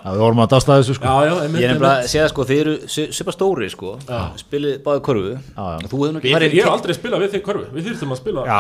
Já, 0.04 0.10
við 0.12 0.20
vorum 0.20 0.42
að 0.44 0.50
dásta 0.52 0.76
þessu 0.82 0.96
sko. 0.98 1.08
Já, 1.08 1.30
já, 1.30 1.34
einmitt, 1.46 1.62
Ég 1.64 1.70
er 1.70 1.72
nefnilega 1.78 2.02
að 2.04 2.10
segja 2.12 2.26
sko, 2.34 2.46
þið 2.50 2.60
eru 2.64 2.74
svipa 2.92 3.32
stóri 3.36 3.70
sko. 3.72 3.94
Spilið 4.42 4.74
báði 4.84 5.04
korfu 5.08 5.32
Já, 5.32 5.40
já. 5.40 5.78
og 5.80 5.88
Þú 5.88 6.02
hefur 6.02 6.12
nú 6.12 6.20
ekki 6.20 6.28
Við, 6.28 6.36
farið 6.36 6.58
ég 6.58 6.68
hef 6.68 6.74
aldrei 6.74 6.98
spilað 6.98 7.24
við 7.24 7.32
þig 7.38 7.46
körfu, 7.48 7.64
við 7.78 7.88
þurftum 7.88 8.12
að 8.12 8.20
spila 8.20 8.44
Já, 8.50 8.60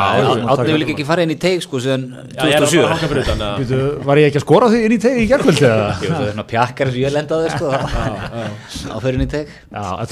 Átni 0.55 0.77
vil 0.77 0.87
ekki 0.95 1.07
farið 1.11 1.27
inn 1.27 1.35
í 1.35 1.39
teig 1.43 1.65
sko 1.67 1.83
síðan 1.83 2.05
Já, 2.31 2.47
ég 2.47 2.55
er 2.55 2.63
að 2.63 2.71
2007 2.71 2.91
hanga 2.93 3.11
fyrir 3.11 3.23
utan 3.27 3.45
að- 3.49 3.61
Býtu, 3.63 3.81
Var 4.07 4.21
ég 4.23 4.31
ekki 4.31 4.39
að 4.39 4.45
skora 4.47 4.71
því 4.71 4.83
inn 4.87 4.95
í 4.95 5.01
tegi 5.03 5.23
í? 5.23 5.27
Jú, 5.33 5.39
það 5.43 6.23
er 6.23 6.31
svona 6.31 6.47
pjakkar 6.53 6.93
sem 6.95 7.03
ég 7.03 7.15
lendaði 7.19 7.51
sko. 7.57 7.67
Á 7.73 8.97
fyrir 9.03 9.19
inn 9.19 9.27
í 9.27 9.31
teig. 9.35 9.51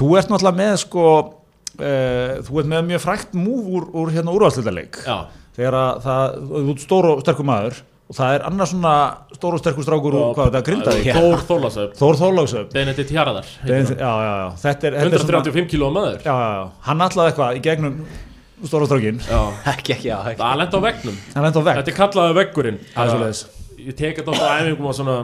Þú 0.02 0.12
ert 0.20 0.28
náttúrulega 0.36 0.60
með 0.60 0.76
sko 0.84 1.06
uh, 1.80 2.42
þú 2.48 2.60
ert 2.62 2.72
með 2.74 2.90
mjög 2.92 3.04
frækt 3.06 3.38
múf 3.38 3.70
úr, 3.78 3.88
úr 4.02 4.12
hérna 4.16 4.34
úrvalstildaleik 4.36 5.00
Já, 5.06 5.18
þegar 5.58 5.78
að 5.80 6.04
það, 6.08 6.36
þú 6.52 6.66
ert 6.76 6.86
stór 6.88 7.10
og 7.12 7.24
sterkur 7.26 7.48
maður 7.52 7.80
og 8.12 8.18
það 8.18 8.34
er 8.36 8.44
annars 8.50 8.74
svona 8.74 8.94
stór 9.38 9.56
og 9.56 9.62
sterkur 9.62 9.86
strákur 9.88 10.18
og 10.20 10.34
hvað 10.36 10.50
er 10.50 10.52
þetta, 10.52 10.64
grindaði? 10.68 11.14
Þór 11.16 11.46
Þólasöf, 11.48 11.94
Þór 12.02 12.18
Þórlaugsöp 12.20 12.74
Benedikt 12.76 13.14
Hjarðar 13.16 13.48
Já, 13.48 13.78
já, 13.80 13.94
já, 14.02 14.50
þetta 14.66 14.90
er, 14.90 14.98
þetta 15.00 15.22
er 15.22 15.24
svona, 15.24 15.40
135 15.46 15.72
kíló 15.72 15.92
maður. 15.96 16.18
Já, 16.26 16.34
já, 16.36 16.50
já, 16.58 16.66
hann 16.90 17.06
allaði 17.08 17.32
eitthvað 17.32 17.56
í 17.56 17.64
gegnum 17.70 17.96
stóra 18.68 18.90
strákin 18.90 19.24
Já, 19.24 19.40
Ekki, 19.72 19.96
ekki, 19.96 20.10
já, 20.12 20.18
ekki. 20.28 20.42
Það 20.44 20.60
lent 20.60 20.76
á 20.76 20.80
vegnum 20.84 21.18
á 21.56 21.62
Þetta 21.80 21.94
er 21.94 21.98
kallaði 22.02 22.38
veggurinn 22.42 22.82
er. 22.92 23.42
Ég 23.82 23.98
tek 23.98 24.20
þetta 24.20 24.36
á 24.36 24.60
æfingum 24.60 24.92
og 24.92 24.98
svona 25.00 25.16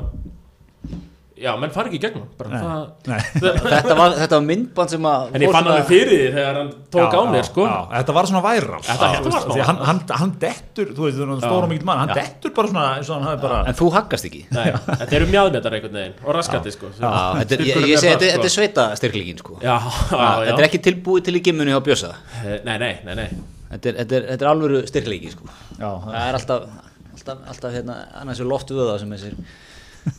Já, 1.38 1.52
menn 1.62 1.69
fari 1.73 1.91
ekki 1.91 2.00
í 2.00 2.02
gegnum 2.02 2.23
bara, 2.38 2.50
Nei. 2.50 2.62
það, 2.63 2.86
Nei. 3.12 3.17
Þetta 3.78 3.95
var, 4.00 4.13
þetta 4.17 4.38
var 4.39 4.45
myndband 4.47 4.89
sem 4.93 5.04
að 5.06 5.36
En 5.38 5.43
ég 5.45 5.52
fann 5.54 5.63
svona- 5.67 5.73
alveg 5.76 5.89
fyrir 5.91 6.10
því 6.17 6.30
þegar 6.38 6.56
hann 6.58 6.71
tók 6.95 7.13
á 7.13 7.21
mér 7.30 7.45
sko. 7.45 7.65
já, 7.69 7.76
þetta 7.93 8.15
var 8.17 8.30
svona 8.32 8.41
væral 8.47 8.80
Þetta- 8.88 9.10
þetta 9.13 9.34
var 9.34 9.62
hann, 9.69 9.82
hann, 9.89 10.00
hann 10.21 10.34
dettur, 10.41 10.88
þú 10.97 11.06
veist, 11.06 11.19
þú 11.21 11.28
veist, 11.32 11.45
stóra 11.45 11.69
mikill 11.69 11.86
mann 11.91 12.02
hann 12.02 12.13
dettur 12.17 12.54
bara 12.58 12.71
svona 12.71 12.86
eins 12.97 13.12
og 13.12 13.15
hann 13.19 13.28
hafi 13.30 13.41
bara 13.45 13.60
En 13.69 13.78
þú 13.78 13.89
haggast 13.97 14.26
ekki. 14.32 14.41
Nei, 14.58 14.65
þetta 14.88 15.17
eru 15.19 15.30
mjadmetar 15.36 15.78
einhvern 15.78 16.00
veginn 16.02 16.17
og 16.26 16.36
raskati 16.39 16.73
sko 16.73 16.89
Já, 16.97 17.12
þetta 17.43 17.60
er, 17.60 17.65
ég, 17.69 17.84
ég 17.86 17.93
er 18.00 18.02
segi, 18.02 18.15
þetta, 18.15 18.32
sko. 18.34 18.47
er 18.50 18.56
sveita 18.58 18.88
styrklingin 19.04 19.38
sko. 19.43 19.60
Já, 19.62 19.78
já, 19.78 20.17
já 20.17 20.50
Þetta 20.50 20.58
er 20.63 20.67
ekki 20.71 20.82
tilbúið 20.89 21.28
til 21.30 21.38
í 21.38 21.43
gimmunni 21.45 21.78
á 21.78 21.82
bjösa 21.86 22.12
Eh, 22.41 22.60
Nei, 22.65 22.78
nei, 22.82 22.91
nei, 23.06 23.13
nei. 23.21 23.30
Þetta 23.71 23.89
er, 23.93 23.95
þetta 24.02 24.15
er, 24.21 24.28
þetta 24.34 24.45
er 24.45 24.50
alvöru 24.56 24.82
styrkleiki 24.88 25.32
sko. 25.38 25.47
Já, 25.78 25.89
Það 26.02 26.19
er 26.23 26.38
alltaf, 26.41 26.67
alltaf, 27.13 27.39
alltaf 27.54 27.73
hérna, 27.78 27.95
annars 28.21 28.39
er 28.41 28.47
loft 28.47 28.69
vöða 28.71 28.97
sem 29.02 29.10
þessir 29.12 29.34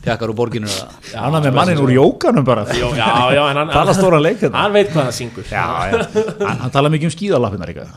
pjakkar 0.03 0.29
úr 0.33 0.37
borginu. 0.37 0.67
Að- 0.69 1.15
hann 1.15 1.35
er 1.39 1.45
með 1.47 1.57
mannin 1.59 1.81
úr 1.83 1.93
jókanum 1.95 2.45
bara. 2.45 2.65
Jó, 2.73 2.91
Já, 2.97 3.09
já, 3.35 3.43
en 3.51 3.57
hann 3.63 3.69
tala 3.73 3.93
stóra 3.97 4.19
leik 4.21 4.39
hérna. 4.43 4.65
Hann 4.65 4.73
veit 4.75 4.91
hvað 4.93 5.09
það 5.09 5.17
syngur. 5.21 5.47
Já, 5.49 5.65
já, 5.91 6.03
hann, 6.45 6.59
hann 6.65 6.75
tala 6.75 6.89
mikið 6.93 7.09
um 7.11 7.15
skíðalappinnar 7.17 7.73
líka. 7.73 7.87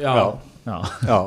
Já. 0.00 0.14
já, 0.66 0.80
Já. 1.06 1.20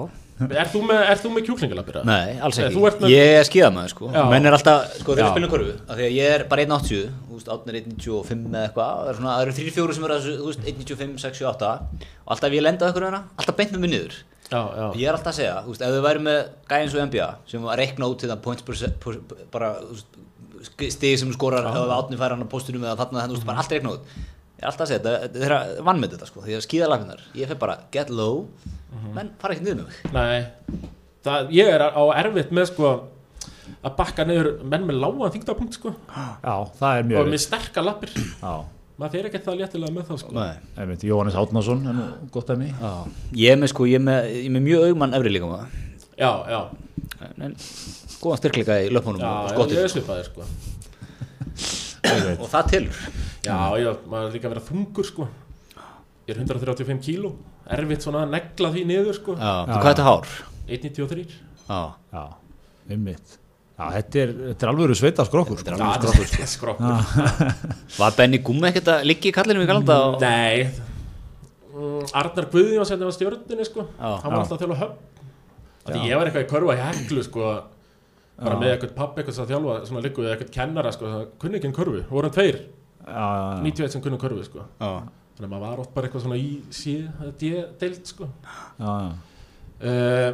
Er 0.44 0.68
þú 0.68 0.80
með, 0.90 1.00
er 1.08 1.20
þú 1.22 1.30
með 1.32 1.44
kjúklingalapir? 1.48 1.98
Nei, 2.10 2.40
alls 2.44 2.58
ekki. 2.60 2.80
ert 2.88 3.00
með- 3.04 3.12
Ég 3.14 3.34
er 3.38 3.46
skíðamaður 3.48 3.92
sko. 3.94 4.08
Menn 4.32 4.46
er 4.50 4.56
alltaf, 4.58 4.96
sko, 5.00 5.14
þegar 5.14 5.28
ég 5.28 5.36
spilum 5.36 5.50
korfu 5.52 5.76
af 5.88 5.96
Því 6.00 6.04
að 6.08 6.16
ég 6.18 6.34
er 6.34 6.44
bara 6.50 6.62
1.80 6.66 7.04
Þú 7.30 7.38
veist, 7.38 7.52
áttin 7.54 7.70
er 7.70 7.78
1.95 7.80 8.50
eða 8.50 8.64
eitthvað 8.68 8.92
Það 8.98 9.08
eru 9.14 9.18
svona, 9.20 9.36
það 9.38 9.44
eru 9.46 9.56
3-4 9.60 9.94
sem 9.94 10.04
eru 10.04 10.14
að 10.18 10.20
þessu, 10.24 10.34
þú 10.42 10.50
veist, 10.50 10.66
1.95, 10.74 11.18
6, 11.24 11.38
7, 11.38 11.48
8 11.54 11.72
Og 12.26 12.34
alltaf 12.36 12.52
ég 12.58 12.66
lenda 12.66 12.92
hana 12.92 13.22
Alltaf 13.38 13.56
beint 13.56 13.72
með 13.72 13.80
mig 13.86 13.94
niður 13.94 14.14
Já, 14.52 14.60
já. 14.78 14.86
Ég 15.00 15.08
er 15.08 15.16
alltaf 15.16 15.32
að 15.34 15.38
segja, 15.40 15.54
þú 15.66 15.72
veist, 15.74 15.84
ef 15.88 15.94
þau 15.96 16.04
væri 16.08 16.22
með 16.28 16.40
gæði 16.70 16.84
eins 16.84 16.96
og 16.98 17.06
NBA 17.08 17.28
Sem 17.50 17.64
var 17.64 17.74
að 17.74 17.82
reikna 17.84 18.10
út 18.12 18.20
til 18.22 18.30
það 18.30 18.42
points 18.44 18.66
per, 18.68 18.76
se- 18.82 18.92
per, 19.04 19.18
bara, 19.54 19.70
stig 20.94 21.18
sem 21.20 21.32
skorar 21.36 21.66
Ef 21.72 21.94
átni 21.98 22.20
fær 22.20 22.36
hann 22.36 22.44
á 22.46 22.50
postunum 22.52 22.84
eða 22.86 22.98
þarna 23.04 23.26
Þú 23.30 23.38
veist, 23.38 23.48
bara 23.50 23.64
allt 23.64 23.74
reikna 23.76 23.94
út. 23.96 24.12
Ég 24.54 24.64
er 24.64 24.70
alltaf 24.70 24.86
að 24.86 24.92
segja, 24.92 25.02
þetta 25.04 25.32
þetta 25.34 25.48
er 25.50 25.56
að 25.58 25.72
vann 25.90 26.02
með 26.04 26.14
þetta, 26.16 26.30
sko 26.30 26.44
Því 26.46 26.58
að 26.58 26.66
skíðalafinnar, 26.68 27.24
ég 27.40 27.50
fer 27.52 27.60
bara 27.64 27.78
get 27.96 28.12
low 28.14 28.44
Menn 29.16 29.32
fara 29.42 29.56
ekki 29.56 29.66
niður 29.66 29.80
með 29.82 29.88
mig. 29.90 29.98
Nei, 30.14 30.84
það, 31.26 31.50
ég 31.58 31.72
er 31.74 31.82
á 31.90 32.04
erfitt 32.22 32.52
með 32.54 32.68
sko 32.70 32.92
að 33.84 33.96
bakka 33.98 34.24
niður 34.28 34.50
menn 34.70 34.86
með 34.88 35.00
lágan 35.02 35.34
þingdapunkt 35.34 35.76
sko. 35.80 35.92
Já, 36.14 36.56
það 36.78 36.94
er 36.94 37.02
og 37.04 37.10
mjög 37.10 37.32
með 37.34 37.42
sterkar 37.44 37.86
lappir. 37.88 38.14
Já, 38.14 38.54
maður 39.00 39.16
fer 39.16 39.30
ekkert 39.30 39.48
það 39.48 39.60
léttilega 39.62 39.96
með 39.96 40.08
það 40.10 40.22
sko. 40.22 40.34
Nei. 40.38 40.98
Jóhannes 41.10 41.38
Átnason 41.40 41.82
er 41.90 41.98
nú 41.98 42.06
gott 42.34 42.52
að 42.54 42.62
mig 42.62 42.74
Já, 42.78 42.92
ég 43.42 43.56
er 43.56 43.60
með 43.62 43.74
sko, 43.74 43.88
ég 43.90 44.00
er 44.00 44.06
með, 44.06 44.30
ég 44.32 44.48
er 44.50 44.56
með 44.56 44.66
mjög 44.68 44.88
augmann 44.90 45.18
efri 45.18 45.34
líka 45.34 45.50
maður. 45.50 45.80
Já, 46.20 46.32
já, 46.54 46.60
en, 47.34 47.56
góðan 48.22 48.42
styrkleika 48.44 48.80
í 48.86 48.92
löpunum 48.94 49.24
já, 49.24 49.34
ég 49.58 49.82
er 49.82 49.94
svipaðir 49.94 50.30
sko. 50.30 50.48
Og 52.38 52.48
það 52.52 52.70
tilur 52.74 53.04
Já, 53.44 53.58
já, 53.76 53.90
maður 54.08 54.30
er 54.30 54.36
líka 54.38 54.48
að 54.48 54.54
vera 54.56 54.66
þungur 54.70 55.08
sko. 55.08 55.28
Ég 56.24 56.38
er 56.38 56.40
135 56.46 57.02
kíló. 57.04 57.34
Erfitt 57.76 58.06
svona 58.06 58.24
að 58.24 58.36
negla 58.38 58.72
því 58.72 58.84
niður 58.88 59.18
sko. 59.18 59.36
Já, 59.36 59.54
þú 59.68 59.80
hvað 59.82 59.90
er 59.90 59.90
þetta 59.90 60.08
hár? 60.08 60.36
193 60.64 61.26
Já, 61.68 61.80
já, 62.14 62.24
já, 62.88 63.43
þetta 63.94 64.22
er, 64.24 64.34
þetta 64.50 64.66
er 64.66 64.72
alveg 64.72 65.00
sveita 65.00 65.26
skrokkur 65.28 65.60
sko. 65.60 65.76
Þetta 65.76 66.14
er 66.44 66.50
skrokkur 66.52 66.92
var 68.00 68.18
Benny 68.18 68.40
Gummi 68.46 68.70
ekkert 68.70 68.92
að 68.96 69.06
liggja 69.10 69.32
í 69.32 69.36
kallinu 69.36 69.66
í 69.66 69.70
galanda 69.70 70.00
og... 70.08 70.18
Nei. 70.24 70.70
Mm, 71.74 72.06
Arnar 72.22 72.50
sem 72.86 73.02
var 73.02 73.16
stjórninni 73.18 73.68
sko. 73.68 73.88
Já. 73.98 74.10
hann 74.24 74.32
var 74.32 74.42
alltaf 74.44 74.58
að 74.58 74.66
þjálfa 74.66 74.82
höfn. 74.84 75.12
Því 75.84 76.04
ég 76.08 76.20
var 76.20 76.30
eitthvað 76.30 76.46
í 76.46 76.52
körfa 76.54 76.76
í 76.78 76.84
heklu 76.84 77.24
sko 77.26 77.48
bara 78.44 78.60
með 78.60 78.72
eitthvað 78.74 78.96
pappi 78.98 79.22
eitthvað 79.22 79.42
að 79.44 79.52
þjálfa 79.52 79.76
svona 79.90 80.04
líku 80.06 80.24
við 80.24 80.32
eitthvað 80.34 80.54
kennara 80.56 80.94
sko 80.96 81.12
kunni 81.42 81.60
ekki 81.60 81.70
en 81.70 81.76
körfu, 81.76 82.06
vorum 82.10 82.34
tveir. 82.34 82.62
Já, 83.04 83.12
já, 83.12 83.44
já, 83.58 83.62
91 83.68 83.94
sem 83.94 84.04
kunni 84.06 84.20
körfu 84.22 84.46
sko. 84.48 84.66
Já, 84.80 84.92
þannig 85.36 85.48
að 85.48 85.52
maður 85.54 85.66
var 85.66 85.84
oft 85.84 85.94
bara 85.94 86.10
eitthvað 86.10 86.26
svona 86.26 86.40
í 86.40 86.50
sko. 88.10 88.30
Já, 88.80 88.92
já. 88.94 89.12
uh, 89.92 90.30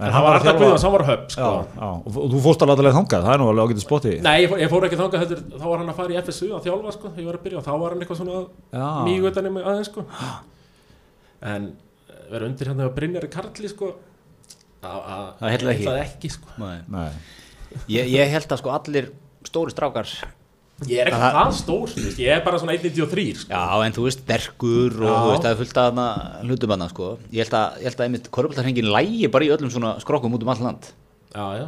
En 0.00 0.12
hann 0.14 0.22
var 0.24 0.30
var 0.30 0.40
að 0.40 0.40
Arnar 0.40 0.54
þjálfa- 0.54 0.60
Guðjón, 0.60 0.82
hann 0.82 0.92
var 0.92 1.04
höfn 1.10 1.26
Já, 1.28 1.34
sko 1.34 1.48
og 1.86 2.16
og 2.16 2.30
þú 2.32 2.40
fórst 2.46 2.62
alveg 2.64 2.94
þangað, 2.96 3.24
það 3.26 3.32
er 3.34 3.38
nú 3.42 3.48
alveg 3.50 3.64
ágætið 3.70 3.84
spotti 3.84 4.12
Nei, 4.24 4.36
ég 4.44 4.48
fór, 4.50 4.58
ég 4.64 4.70
fór 4.72 4.86
ekki 4.88 4.98
þangað 5.00 5.22
heldur, 5.24 5.42
þá 5.60 5.66
var 5.70 5.78
hann 5.82 5.90
að 5.92 5.98
fara 6.00 6.14
í 6.14 6.18
FSU 6.22 6.48
að 6.56 6.64
þjálfa 6.66 6.92
sko, 6.96 7.12
ég 7.20 7.26
var 7.28 7.36
að 7.38 7.44
byrja 7.44 7.58
og 7.60 7.64
þá 7.66 7.72
var 7.82 7.90
hann 7.94 8.00
eitthvað 8.04 8.20
svona 8.20 8.38
Já. 8.72 8.88
mjög 9.10 9.28
utan 9.30 9.46
í 9.46 9.52
mig 9.56 9.64
aðeins 9.70 9.90
sko 9.92 10.04
en 11.42 11.66
eh, 12.08 12.24
vera 12.32 12.46
undir 12.48 12.70
hérna 12.70 12.86
að 12.88 12.94
Brynjari 12.96 13.30
Karli 13.32 13.68
sko 13.72 13.90
að- 14.82 15.04
að- 15.04 15.30
Það 15.40 15.54
heillaði 15.54 15.76
ekki. 15.76 15.96
ekki 16.04 16.30
sko 16.36 16.48
nei. 16.58 16.78
Nei, 16.88 17.10
ég, 17.88 18.10
ég 18.16 18.30
held 18.34 18.48
að 18.56 18.58
sko 18.62 18.70
allir 18.76 19.10
stóri 19.44 19.74
strákar 19.74 20.08
Ég 20.88 21.00
er 21.02 21.10
ekki 21.10 21.20
það 21.20 21.50
stór, 21.58 21.90
þú 21.92 22.02
veist, 22.06 22.18
ég 22.22 22.30
er 22.32 22.40
bara 22.44 22.58
svona 22.62 22.72
1.93 22.78 23.24
sko. 23.42 23.50
Já, 23.52 23.84
en 23.84 23.92
þú 23.92 24.04
veist, 24.06 24.22
derkur 24.28 24.94
og 25.02 25.18
þú 25.20 25.28
veist, 25.34 25.44
það 25.44 25.50
er 25.50 25.58
fullt 25.60 25.80
af 25.82 26.00
hlutum 26.48 26.70
hana, 26.74 26.88
sko. 26.88 27.08
Ég 27.34 27.44
held 27.44 27.56
að, 27.58 27.76
ég 27.82 27.90
held 27.90 28.00
að 28.00 28.06
einmitt 28.06 28.30
korfbaltarhengin 28.32 28.88
lægi 28.94 29.28
bara 29.34 29.44
í 29.44 29.50
öllum 29.56 29.70
svona 29.74 29.92
skrokkum 30.00 30.34
út 30.38 30.42
um 30.46 30.48
all 30.54 30.62
land. 30.64 30.88
Já, 31.34 31.46
já. 31.60 31.66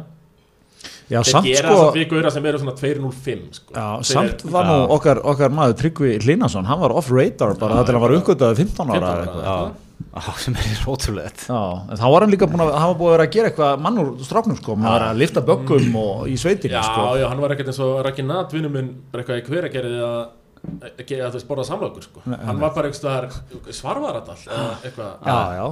Já, 1.11 1.19
þeir 1.21 1.29
samt 1.29 1.45
gera 1.45 1.67
sko- 1.69 1.75
þess 1.77 1.85
að 1.93 1.97
við 1.99 2.07
gauðra 2.09 2.31
sem 2.33 2.45
eru 2.49 2.59
svona 2.63 2.73
205 2.79 3.43
sko. 3.59 3.73
Já, 3.75 3.85
Þeir 4.01 4.09
samt 4.09 4.41
eru- 4.43 4.51
var 4.51 4.65
nú 4.65 4.77
okkar, 4.97 5.21
okkar 5.23 5.49
maður 5.53 5.77
Tryggvi 5.83 6.11
Hlinason, 6.23 6.65
hann 6.65 6.79
var 6.79 6.91
off 6.91 7.11
radar 7.11 7.53
bara 7.59 7.75
það 7.77 7.85
til 7.85 7.93
hann 7.93 8.01
var 8.01 8.15
uppgötaði 8.17 8.55
15 8.57 8.89
ára 8.89 8.97
15 8.97 8.97
eða 8.97 9.13
ára, 9.13 9.23
eitthvað. 9.27 9.43
Já, 9.43 9.71
Já, 10.13 10.33
sem 10.43 10.57
er 10.59 10.67
en 11.89 11.97
þá 11.97 12.05
var 12.13 12.25
hann 12.25 12.33
líka 12.33 12.49
búin 12.51 12.61
að, 12.65 12.73
búin 12.99 13.09
að 13.09 13.15
vera 13.17 13.27
að 13.27 13.33
gera 13.37 13.49
eitthvað 13.51 13.81
mann 13.85 14.03
úr 14.03 14.13
stráknum 14.27 14.59
sko, 14.59 14.75
hann 14.77 14.91
var 14.91 15.07
að 15.09 15.23
lifta 15.23 15.41
böggum 15.47 15.97
og 16.03 16.29
í 16.29 16.37
sveitinni 16.37 16.75
Já, 16.77 16.83
sko. 16.85 17.09
já, 17.21 17.25
hann 17.31 17.41
var 17.41 17.55
ekkert 17.55 17.73
eins 17.73 17.81
og 17.83 17.99
Raki 18.05 18.25
Nat 18.27 18.53
vinnu 18.53 18.71
minn 18.73 18.93
bara 19.11 19.23
eitthvað 19.25 19.41
í 19.41 19.45
hver 19.49 19.69
að 19.69 19.75
gera 19.77 19.91
því 19.91 20.07
að 20.11 20.23
að 20.63 21.33
veist 21.35 21.47
borða 21.49 21.63
samlokur 21.67 22.05
sko. 22.05 22.21
hann 22.23 22.59
var 22.61 22.71
bara 22.75 22.87
eitthvað 22.87 23.73
svarvaradall 23.75 24.37
eða 24.47 24.67
eitthvað. 24.87 25.09
Já, 25.27 25.39
já, 25.57 25.65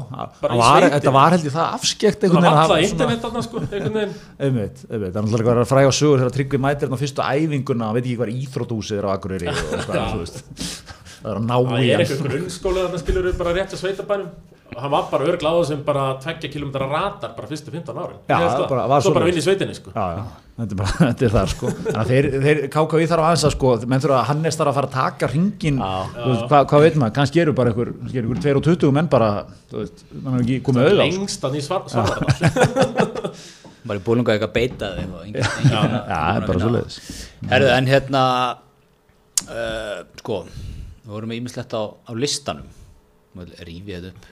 var, 0.59 0.87
þetta 0.97 1.13
var 1.15 1.35
held 1.35 1.45
ég 1.47 1.55
það 1.55 1.77
afskekt 1.77 2.25
það 2.25 2.35
var 2.35 2.59
alltaf 2.65 2.83
internet 2.89 3.23
þarna 3.23 3.43
sko, 3.45 3.61
einmitt, 3.71 4.83
einmitt, 4.91 5.15
hann 5.15 5.29
eitthvað 5.31 5.61
að 5.63 5.71
fræga 5.71 5.93
sögur 5.95 6.23
þegar 6.25 6.35
Tryggvi 6.35 6.61
mætir 6.65 6.91
hann 6.91 6.99
á 6.99 7.03
fyrstu 7.05 7.23
æfinguna, 7.23 7.87
hann 7.87 7.99
veit 7.99 8.03
ekki 8.09 8.19
hvað 8.19 8.33
íþrótúsið 8.35 8.99
er 8.99 9.07
á 9.07 9.11
Akureyri 9.15 9.51
og 9.53 9.77
eitthvað, 9.79 10.03
þú 10.11 10.25
veist 10.25 10.99
það 11.21 11.31
er 11.31 11.37
að 11.41 11.45
ná 11.49 11.55
það 11.57 11.75
í 11.85 11.89
er 11.91 11.91
hann. 11.91 12.05
eitthvað 12.05 12.25
grunnskóla 12.31 12.87
þarna 12.87 12.99
skilur 13.05 13.29
við 13.31 13.37
bara 13.43 13.53
rétt 13.59 13.75
að 13.77 13.81
sveitabænum. 13.85 14.31
Hann 14.71 14.87
var 14.93 15.09
bara 15.11 15.25
örgláður 15.27 15.65
sem 15.67 15.79
bara 15.83 16.03
2 16.23 16.47
km 16.47 16.69
radar 16.79 17.33
bara 17.35 17.47
fyrstu 17.49 17.73
15 17.73 17.97
árin. 17.99 18.19
Já, 18.29 18.37
Ég 18.39 18.43
held 18.45 18.53
það. 18.61 18.69
bara- 18.69 18.85
var 18.87 19.01
svo 19.03 19.11
bara 19.11 19.25
svoleiðis. 19.25 19.33
vinn 19.35 19.41
í 19.41 19.43
sveitinni 19.43 19.75
sko. 19.75 19.91
Já, 19.91 20.05
já, 20.15 20.21
þetta 20.61 20.71
er 20.71 20.79
bara, 20.79 20.93
þetta 21.11 21.25
er 21.27 21.33
það 21.33 21.49
sko. 21.51 21.71
Þeir, 22.11 22.27
þeir 22.45 22.61
KKV 22.71 23.01
þarf 23.11 23.25
aðeins 23.27 23.43
að 23.49 23.53
sko 23.57 23.73
menn 23.91 23.99
þurfa 24.05 24.19
að 24.21 24.29
Hannes 24.31 24.55
þarf 24.61 24.71
að 24.71 24.77
fara 24.79 24.87
að 24.87 24.95
taka 24.95 25.29
ringin 25.33 25.81
hvað, 25.83 26.63
hvað 26.71 26.85
veit 26.85 26.95
maður, 27.03 27.13
kannski 27.19 27.43
eru 27.43 27.53
bara 27.59 27.73
einhver 27.73 27.91
kannski 27.99 28.21
eru 28.23 28.31
einhver 28.31 28.41
2 28.47 28.55
og 28.61 28.63
20 28.71 28.95
menn 28.95 29.11
bara 29.11 29.29
mann 30.23 30.39
er 30.39 30.45
ekki 30.45 30.61
komið 30.69 30.87
auðvitað 30.87 31.03
lengstan 31.03 31.59
í 31.59 31.61
svar, 31.67 31.83
svarvaradall 31.91 33.35
Bara 33.91 33.97
í 33.99 34.03
bólunga 34.07 34.35
eitthvað 34.37 34.55
beitað 34.55 34.99
eitthvað, 35.03 35.21
engin- 35.27 35.43
engin- 35.43 35.71
Já, 35.75 36.15
það 36.15 36.39
er 36.39 36.47
bara 36.47 36.63
svo 36.63 36.71
leiðis 36.77 36.97
Herðu, 37.51 37.71
en 37.75 37.91
hérna 37.91 38.23
uh, 39.51 40.03
sko 40.23 40.45
við 41.11 41.17
vorum 41.19 41.33
með 41.33 41.41
ímislegt 41.43 41.75
á, 41.75 41.81
á 41.91 42.11
listanum. 42.15 42.69
Rífið 43.35 43.97
þetta 43.97 44.11
upp. 44.15 44.29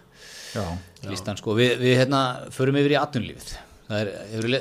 Já, 0.50 0.64
listan 1.12 1.38
sko, 1.38 1.54
við, 1.58 1.76
við 1.78 2.00
hérna 2.00 2.20
förum 2.56 2.78
yfir 2.80 2.96
í 2.96 2.98
atvinnlífið 3.00 3.52
það 3.90 4.00
er, 4.02 4.10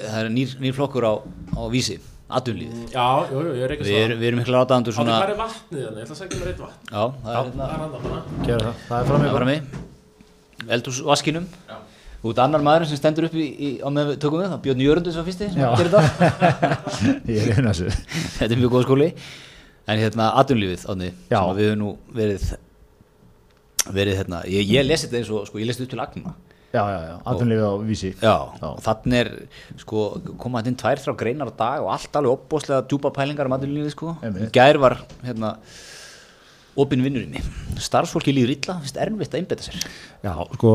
það 0.05 0.19
er 0.21 0.31
nýr, 0.35 0.55
nýr 0.61 0.75
flokkur 0.77 1.07
á, 1.09 1.13
á 1.57 1.63
vísi. 1.73 1.97
Atvinnlífið 2.29 2.93
já, 2.93 3.07
jú, 3.33 3.41
jú, 3.41 3.55
ég 3.57 3.65
er 3.65 3.73
ekki 3.73 3.87
við, 3.87 3.99
erum- 4.03 4.21
við 4.21 4.29
erum 4.29 4.41
mikla 4.43 4.63
átaðandur 4.67 4.97
Svona... 4.99 5.15
Það 5.17 5.31
er 5.33 5.39
vatnið 5.39 5.85
þannig, 5.87 5.99
ég 5.99 6.05
ætla 6.05 6.17
að 6.17 6.21
segja 6.21 6.41
mér 6.43 6.51
eitt 6.53 6.61
vatn. 6.61 6.91
Já, 6.93 7.03
það 7.25 7.31
er 7.33 7.47
hérna 7.49 7.69
Það 7.69 8.53
er 8.53 8.65
það, 8.67 8.83
það 8.91 8.99
er 8.99 9.09
fram 9.09 9.25
það 9.25 9.39
var 9.39 9.47
mig 9.49 10.69
eldhúsvaskinum. 10.77 11.49
Út 12.29 12.41
annar 12.43 12.65
maður 12.67 12.89
sem 12.91 12.99
stendur 13.01 13.29
upp 13.29 13.37
í, 13.39 13.47
í, 13.49 13.69
á 13.79 13.89
með 13.95 14.13
við 14.13 14.17
tökum 14.25 14.43
við, 14.43 14.53
það 14.53 14.63
Björn 14.67 15.11
svo 15.15 15.23
fyrsti 15.25 15.49
sem 15.55 15.61
Já. 15.63 15.69
þetta 15.79 16.01
Ég 17.33 17.47
er 17.55 17.61
einu 17.63 17.71
þessu. 17.71 17.93
Þetta 18.37 18.51
er 18.51 18.59
mjög 18.59 18.75
góð 18.75 18.89
skóli 18.89 19.09
en 19.89 20.03
hérna 20.03 20.31
atvinnlífið 20.43 20.85
ánni, 20.93 21.13
Já. 21.31 21.39
sem 21.41 21.57
við 21.59 21.71
höfum 21.71 21.81
nú 21.83 21.93
verið 22.17 22.45
verið 23.95 24.19
hérna, 24.21 24.43
ég, 24.51 24.69
ég 24.69 24.85
lesi 24.85 25.09
þetta 25.09 25.21
eins 25.23 25.33
og 25.33 25.49
sko, 25.49 25.61
ég 25.63 25.69
lesi 25.71 25.81
þetta 25.83 25.89
upp 25.89 25.97
til 25.97 26.05
agna 26.05 26.35
Já, 26.69 26.83
já, 26.85 26.99
já, 27.09 27.15
atvinnlífið 27.33 27.65
á 27.65 27.75
vísi 27.89 28.09
Já, 28.21 28.35
og 28.69 28.81
þannig 28.85 29.21
er 29.23 29.31
sko, 29.81 30.03
koma 30.37 30.61
þetta 30.61 30.73
inn 30.75 30.81
tvær, 30.83 31.01
þrjá 31.05 31.15
greinar 31.23 31.49
á 31.49 31.55
dag 31.57 31.85
og 31.87 31.93
allt 31.95 32.19
alveg 32.21 32.35
opbóðslega 32.35 32.85
djúpa 32.91 33.13
pælingar 33.17 33.49
um 33.49 33.57
atvinnulífið 33.57 33.95
sko. 33.95 34.13
Gær 34.53 34.81
var 34.83 34.99
hérna 35.25 35.55
opinn 36.79 37.05
vinnur 37.05 37.25
í 37.25 37.29
mig. 37.33 37.47
Starfsfólki 37.79 38.35
líður 38.35 38.55
illa, 38.57 38.79
finnst 38.83 38.99
erfitt 39.03 39.35
að 39.35 39.43
einbeta 39.43 39.67
sér. 39.67 39.85
Já, 40.25 40.33
sko, 40.57 40.73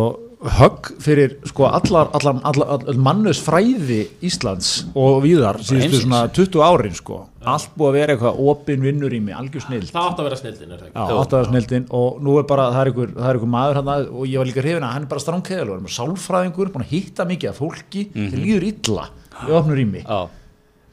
högg 0.59 0.89
fyrir 1.03 1.37
sko 1.47 1.67
allar, 1.67 2.09
allar, 2.15 2.39
allar, 2.47 2.71
allar 2.77 2.99
mannus 2.99 3.39
fræði 3.43 4.01
Íslands 4.23 4.71
og 4.95 5.21
víðar 5.23 5.59
síðustu 5.63 6.03
svona 6.03 6.25
20 6.35 6.63
árin 6.63 6.97
sko 6.97 7.21
allt 7.43 7.73
búið 7.77 7.89
að 7.89 7.97
vera 7.97 8.15
eitthvað 8.15 8.41
opin 8.51 8.83
vinnur 8.83 9.15
í 9.15 9.19
mig 9.23 9.35
algjör 9.37 9.65
snill 9.65 9.87
Það 9.89 10.09
átt 10.09 10.21
að 10.21 10.27
vera 10.29 10.39
snildin, 10.39 10.69
er 10.75 10.83
það 10.83 10.85
Já, 10.87 10.91
ekki? 10.93 11.13
Jú. 11.13 11.23
áttaðarsnildin 11.23 11.87
og 11.99 12.21
nú 12.23 12.35
er 12.39 12.45
bara, 12.49 12.67
það 12.75 12.83
er 12.83 12.91
ykkur, 12.93 13.09
það 13.17 13.29
er 13.31 13.39
ykkur 13.39 13.51
maður 13.55 13.79
hann 13.79 13.91
og 14.03 14.23
ég 14.29 14.39
var 14.41 14.49
líka 14.49 14.63
hrifin 14.63 14.87
að 14.87 14.93
hann 14.95 15.07
er 15.07 15.11
bara 15.11 15.23
stránkæðalur, 15.23 15.81
hann 15.81 15.89
er 15.89 15.97
sálfræðingur, 15.97 16.71
búin 16.73 16.85
að 16.85 16.93
hitta 16.93 17.27
mikið 17.29 17.51
af 17.51 17.59
fólki, 17.59 18.05
þeir 18.15 18.39
líður 18.39 18.67
illa 18.69 19.07
í 19.43 19.57
opnur 19.59 19.81
í 19.81 19.87
mig. 19.89 20.07
Já, 20.07 20.42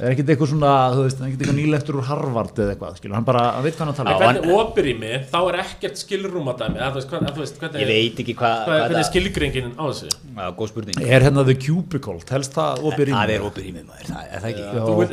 er 0.01 0.13
ekkert 0.15 0.31
eitthvað 0.35 0.51
svona, 0.53 0.71
þú 0.95 1.03
veist, 1.07 1.19
ekkert 1.27 1.41
eitthvað 1.45 1.59
nýlektur 1.61 1.99
úr 2.01 2.07
Harvard 2.09 2.61
eða 2.65 2.75
eitthvað, 2.75 2.93
skilur, 3.01 3.15
hann 3.19 3.27
bara, 3.29 3.43
hann 3.57 3.65
veit 3.67 3.75
hvað 3.77 3.85
hann 3.85 3.93
að 3.93 3.99
tala 4.01 4.11
En 4.11 4.17
um. 4.17 4.23
hvernig 4.25 4.55
opir 4.61 4.85
í 4.91 4.95
mig, 5.01 5.17
þá 5.33 5.39
er 5.51 5.59
ekkert 5.65 5.97
skilrúmadæmi, 6.01 6.77
eða 6.81 6.91
þú 6.91 6.99
veist, 7.45 7.57
hvernig 7.61 7.81
ég 7.85 7.91
veit 7.91 8.17
ekki 8.25 8.35
hvað 8.39 8.55
hvað, 8.61 8.65
hva 8.67 8.77
hvernig 8.81 8.91
er 8.91 9.01
það 9.01 9.09
skilgringin 9.11 9.71
á 9.77 9.85
þessu? 9.91 10.09
Já, 10.41 10.45
góð 10.61 10.69
spurning. 10.73 10.97
Er 11.05 11.21
hérna 11.27 11.43
The 11.51 11.57
Cubicle, 11.67 12.19
telst 12.31 12.53
það 12.57 12.73
opið 12.91 13.05
Það 13.11 13.25
rými? 13.27 13.35
er 13.37 13.43
opinn 13.51 13.67
í 13.67 13.73
mig 13.77 13.85
maður, 13.89 14.07
það 14.11 14.23
er 14.31 14.41
það 14.41 14.51
ekki. 14.51 14.65
Já. 14.65 14.67
Þú 14.81 14.95
vil, 15.01 15.09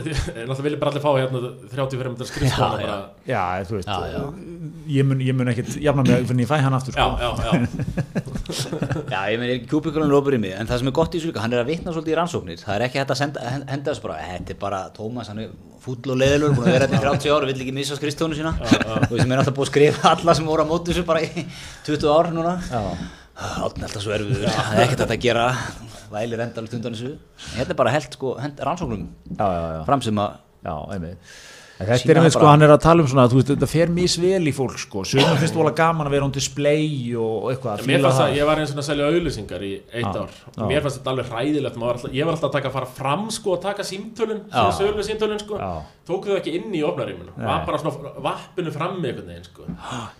vilja 0.67 0.79
bara 0.83 0.89
allir 0.93 1.03
fá 1.03 1.11
hérna 1.17 1.37
34 1.73 2.13
metrar 2.13 2.27
skrifstofana 2.31 2.77
Já, 2.77 2.87
já. 2.87 2.87
bara, 2.87 2.97
Já, 3.27 3.43
þú 3.67 3.73
veist, 3.77 3.89
Já, 3.91 3.97
já. 4.13 4.21
ég 4.97 5.03
mun, 5.09 5.19
ég 5.27 5.33
mun 5.37 5.51
ekkert 5.51 5.71
jafna 5.83 6.01
mig 6.07 6.27
fyrir 6.29 6.41
ég 6.45 6.49
fæ 6.51 6.57
hann 6.63 6.77
aftur, 6.77 6.93
já, 6.95 7.05
sko. 7.07 7.15
já, 7.17 7.29
já, 7.43 7.51
Já, 9.07 9.21
þessu 14.77 14.85
þessu 14.85 14.85
bara, 14.85 14.85
þetta 14.85 14.95
Tómas, 14.97 15.29
hann 15.31 15.43
er 15.43 15.51
fúll 15.83 16.11
og 16.13 16.19
leðilur, 16.19 16.55
búin 16.57 16.67
að 16.67 16.75
vera 16.77 16.87
þetta 16.87 16.99
í 16.99 17.05
30 17.05 17.35
ára, 17.35 17.49
vill 17.49 17.61
ekki 17.63 17.75
missa 17.75 17.97
skrifstónu 17.99 18.37
sína. 18.37 18.55
Og 19.07 19.15
sem 19.19 19.31
er 19.31 19.41
alltaf 19.41 19.55
búið 19.55 19.67
að 19.67 19.71
skrifa 19.71 20.11
alla 20.15 20.35
sem 20.37 20.49
voru 20.49 20.65
á 20.65 20.71
móti 20.71 20.91
þessu 20.91 21.05
bara 21.07 21.23
í 21.23 21.45
20 21.87 22.09
ár 22.11 22.31
núna. 22.35 22.57
Já, 22.67 22.81
Átni 23.37 23.85
alltaf 23.85 24.01
svo 24.01 24.15
erfiður, 24.15 24.47
það 24.49 24.73
er 24.73 24.83
ekkert 24.87 25.03
að 25.13 25.19
gera 25.21 25.43
vælir 26.09 26.41
endalegt 26.41 26.73
undan 26.73 26.95
þessu 26.95 27.11
En 27.13 27.59
Þetta 27.59 27.73
er 27.75 27.77
bara 27.77 27.91
held 27.93 28.15
sko, 28.17 28.31
hend, 28.41 28.61
rannsóknum 28.65 29.03
já, 29.29 29.45
já, 29.45 29.59
já. 29.77 29.81
fram 29.85 30.01
sem 30.01 30.21
að 30.23 30.39
Já, 30.67 30.73
einmitt. 30.91 31.35
Þetta 31.77 32.09
er 32.09 32.17
einmitt 32.17 32.33
það 32.33 32.35
sko, 32.39 32.47
hann 32.49 32.65
er 32.65 32.71
að 32.73 32.79
tala 32.81 33.03
um 33.03 33.09
svona, 33.11 33.25
þú 33.29 33.37
veist, 33.37 33.49
þetta 33.51 33.67
fer 33.69 33.91
misvel 33.93 34.49
í 34.49 34.53
fólk 34.55 34.79
sko, 34.81 35.03
sumum 35.05 35.35
finnst 35.37 35.57
vola 35.57 35.73
gaman 35.77 36.07
að 36.09 36.15
vera 36.15 36.25
on 36.25 36.33
display 36.33 36.87
og 37.21 37.51
eitthvað, 37.51 37.83
Mér 37.85 38.01
fannst 38.07 38.23
að, 38.23 38.31
ég 38.39 38.49
var 38.49 38.61
eins 38.63 38.73
og 38.73 38.79
að 38.81 38.87
selja 38.87 39.09
auðlýsingar 39.11 39.65
í 39.67 39.71
eitt 39.91 40.07
Já, 40.07 40.23
ár. 40.23 40.33
já. 40.57 40.63
Mér 40.71 40.81
fannst 40.85 40.97
þetta 40.99 41.13
alveg 41.13 41.29
hræðilegt, 41.33 41.77
maður 41.77 41.91
var 41.91 41.99
alltaf, 41.99 42.15
ég 42.17 42.25
var 42.29 42.33
alltaf 42.37 42.49
að 42.49 42.55
taka 42.57 42.71
að 42.71 42.77
fara 42.79 42.89
fram 42.97 43.27
sko 43.37 43.53
og 43.53 43.61
taka 43.67 43.85
símtölun, 43.85 44.41
Já. 44.49 44.63
sögulegu 44.79 45.05
símtölun 45.05 45.43
sko. 45.43 45.59
Tók 46.07 46.25
þau 46.25 46.37
ekki 46.39 46.55
inn 46.57 46.73
í 46.73 46.81
opnaríminu, 46.87 47.35
var 47.35 47.65
bara 47.67 47.81
svona 47.83 48.13
vappinu 48.25 48.73
frammi 48.73 49.11
einhvern 49.11 49.27
veginn 49.29 49.45
sko. 49.45 49.67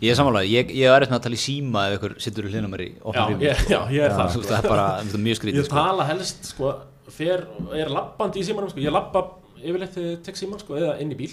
Ég 0.04 0.12
er 0.14 0.20
samanlega, 0.20 0.52
ég, 0.52 0.76
ég 0.78 0.92
er 0.92 1.08
eftir 1.08 1.16
með 1.16 1.22
að 1.22 1.26
tala 1.26 1.40
í 1.40 1.42
síma 1.42 1.86
ef 1.88 1.98
ykkur 1.98 2.16
sittur 2.22 2.50
í 2.50 2.54
í 2.54 3.40
ég, 3.42 3.66
ég 3.96 4.04
er 4.04 4.16
Þú 4.28 4.44
það 4.46 4.68
Það 4.68 5.12
það 5.14 5.20
mjög 5.24 5.40
skrítið 5.40 5.60
Ég 5.62 5.68
sko. 5.70 5.76
tala 5.80 6.08
helst 6.12 6.50
sko, 6.52 6.74
fer, 7.18 7.46
er 7.74 7.92
lappandi 7.94 8.42
í 8.42 8.48
símanum 8.48 8.70
sko, 8.72 8.84
ég 8.84 8.94
lappa 8.94 9.24
yfirleitt 9.64 9.98
tek 10.26 10.40
síman 10.40 10.62
sko, 10.62 10.78
eða 10.80 10.96
inn 11.04 11.12
í 11.14 11.18
bíl. 11.20 11.32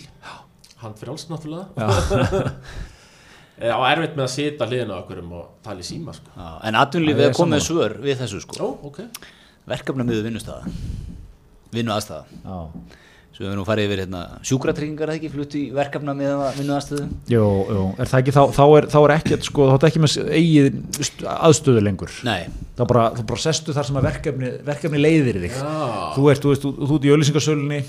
Handfrjálst 0.82 1.30
náttúrulega. 1.32 1.70
Já, 3.64 3.74
og 3.78 3.87
erfitt 3.87 4.16
með 4.18 4.24
að 4.26 4.32
sita 4.34 4.66
hliðina 4.68 4.98
á 4.98 5.02
okkurum 5.04 5.30
og 5.38 5.46
tala 5.64 5.80
í 5.84 5.87
síma 5.87 6.14
sko. 6.16 6.32
Já, 6.34 6.50
En 6.68 6.80
ég 7.08 7.24
er 7.28 7.37
komið 7.37 7.64
svör 7.68 7.96
við 8.02 8.20
þessu 8.24 8.42
sko. 8.44 8.58
Ó, 8.60 8.68
ok. 8.90 9.00
Verkefna 9.70 10.04
miður 10.04 10.26
vinnustæða 10.28 10.66
Vinnu 11.74 11.94
aðstæða 11.94 12.24
Já, 12.44 12.58
Svo 13.34 13.42
við 13.42 13.48
höfum 13.48 13.56
nú 13.58 13.64
farið 13.66 13.87
yfir 13.88 14.00
hérna, 14.04 14.18
sjúkratryggingar 14.46 15.10
eða 15.10 15.18
ekki 15.18 15.30
flutt 15.32 15.54
í 15.58 15.62
verkefna 15.74 16.12
miður 16.14 16.42
vinnu 16.54 16.74
aðstöðu 16.76 17.06
jú, 17.32 17.46
jú, 17.66 17.80
er 17.98 18.10
það 18.10 18.20
ekki, 18.20 18.34
þá, 18.37 18.42
þá, 18.54 18.60
er, 18.76 18.87
þá 18.92 18.98
er 19.00 19.14
ekkert 19.16 19.48
sko, 19.48 19.64
þá 19.72 19.74
er 19.78 19.87
ekki 19.88 20.02
með 20.04 20.14
eigið 20.37 20.68
st- 21.00 21.24
aðstöðu 21.32 21.82
lengur. 21.82 22.12
Nei, 22.28 22.44
Það 22.78 22.88
bara, 22.92 23.06
þú 23.16 23.24
bara 23.32 23.42
sestu 23.42 23.74
þar 23.74 23.88
sem 23.88 23.98
að 23.98 24.06
verkefni, 24.06 24.52
verkefni 24.68 25.00
leiðir 25.02 25.40
þig. 25.48 25.56
Já, 25.58 25.74
Þú 26.14 26.28
ert, 26.30 26.44
þú 26.46 26.52
veist, 26.52 26.62
þú, 26.68 26.72
þú 26.92 27.00
ert 27.00 27.08
í 27.08 27.12
öllisingasölunni, 27.16 27.80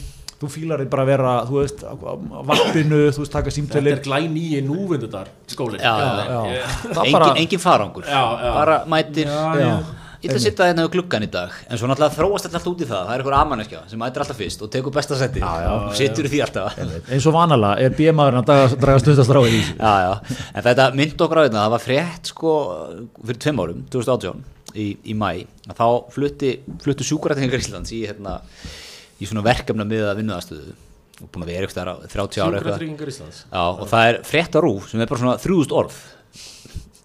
þú 0.45 0.53
fílar 0.53 0.83
þig 0.83 0.93
bara 0.93 1.05
að 1.05 1.11
vera, 1.11 1.33
þú 1.49 1.59
veist, 1.59 1.83
vappinu, 2.51 3.01
þú 3.09 3.23
veist, 3.23 3.33
taka 3.33 3.49
þetta 3.49 3.57
símtölin. 3.59 3.91
er 3.97 4.05
glæn 4.05 4.39
í 4.39 4.47
skólinn. 5.51 5.83
Já, 5.83 5.93
Já, 5.99 6.63
það 6.85 7.03
engin, 7.03 7.13
bara, 7.19 7.29
engin 7.43 7.61
farangur. 7.61 8.09
Já, 8.09 8.23
já. 8.45 8.51
Bara 8.55 8.81
mætir. 8.89 9.29
Já, 9.29 9.77
Ég 10.25 10.31
ætla 10.31 10.39
að 10.39 10.45
sitta 10.47 10.65
hérna 10.65 10.85
á 10.87 10.89
gluggan 10.89 11.25
í 11.25 11.27
dag 11.29 11.51
En 11.69 11.77
svo 11.77 11.85
náttúrulega 11.89 12.15
þróast 12.15 12.47
þetta 12.47 12.57
alltaf 12.57 12.71
út 12.71 12.79
í 12.81 12.87
það. 12.89 13.01
Það 13.05 13.13
er 13.13 13.21
einhver 13.21 13.35
amaneskja 13.37 13.81
sem 13.91 13.99
mætir 14.01 14.23
alltaf 14.23 14.39
fyrst 14.39 14.63
og 14.65 14.71
tekur 14.73 14.95
besta 14.95 15.17
seti 15.19 15.43
og 15.45 15.91
situr 15.99 16.25
í 16.25 16.31
því 16.31 16.39
alltaf. 16.47 16.79
Eins 17.13 17.27
og 17.29 17.35
vanalega 17.35 17.85
er 17.85 17.93
bímaðurinn 17.99 18.41
að 18.41 18.49
draga, 18.81 19.03
í 19.51 19.61
já, 20.07 20.39
en 20.49 20.65
þetta 20.65 20.87
mynd 20.97 21.23
okkur 21.27 21.41
á 21.41 21.45
þetta 21.45 21.59
Það 21.59 21.75
var 21.75 21.85
frétt 21.85 22.31
sko 22.31 22.55
fyrir 23.21 23.41
tveim 23.45 23.61
árum, 23.61 23.85
2018 23.93 24.41
í, 24.73 24.87
í 25.11 25.17
mæ 25.19 25.29
að 25.69 25.77
þá 25.77 25.85
flutti, 26.15 26.51
fluttu 26.81 27.07
sjúkurættingar 27.07 27.61
Íslands 27.61 27.93
í, 27.93 28.01
hérna, 28.09 28.39
í 29.19 29.29
svona 29.29 29.43
verkefna 29.45 29.85
með 29.87 30.09
að 30.09 30.19
vinnuðastöðu 30.21 30.73
og 31.23 31.29
búin 31.31 31.45
að 31.45 31.51
vera 31.53 31.67
eitthvað 31.67 31.79
þar 31.79 31.91
á 31.91 31.95
30 32.11 32.43
ára 32.43 32.57
eitthvað. 32.59 32.81
Og 33.79 33.87
það 33.91 34.09
er 34.09 34.17
frétt 34.27 34.57
á 34.57 34.59
rúf 34.65 34.89
sem 34.91 35.03
er 35.03 35.11
bara 35.11 35.21
svona 35.21 35.37
þrjúðust 35.43 35.75
orð. 35.75 35.99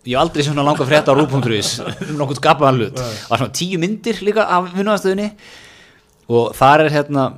Ég 0.08 0.16
hef 0.16 0.22
aldrei 0.24 0.46
svona 0.46 0.64
langa 0.66 0.86
frétt 0.88 1.10
á 1.10 1.14
rúf.is 1.14 1.70
um 2.08 2.16
nokkuð 2.18 2.40
skapaðan 2.40 2.80
hlut. 2.80 2.98
Það 2.98 3.30
var 3.30 3.42
svona 3.44 3.56
tíu 3.60 3.78
myndir 3.82 4.24
líka 4.26 4.48
af 4.50 4.72
vinnuðastöðunni 4.74 5.28
og 6.30 6.50
þar 6.58 6.86
er 6.86 6.94
hérna 6.96 7.28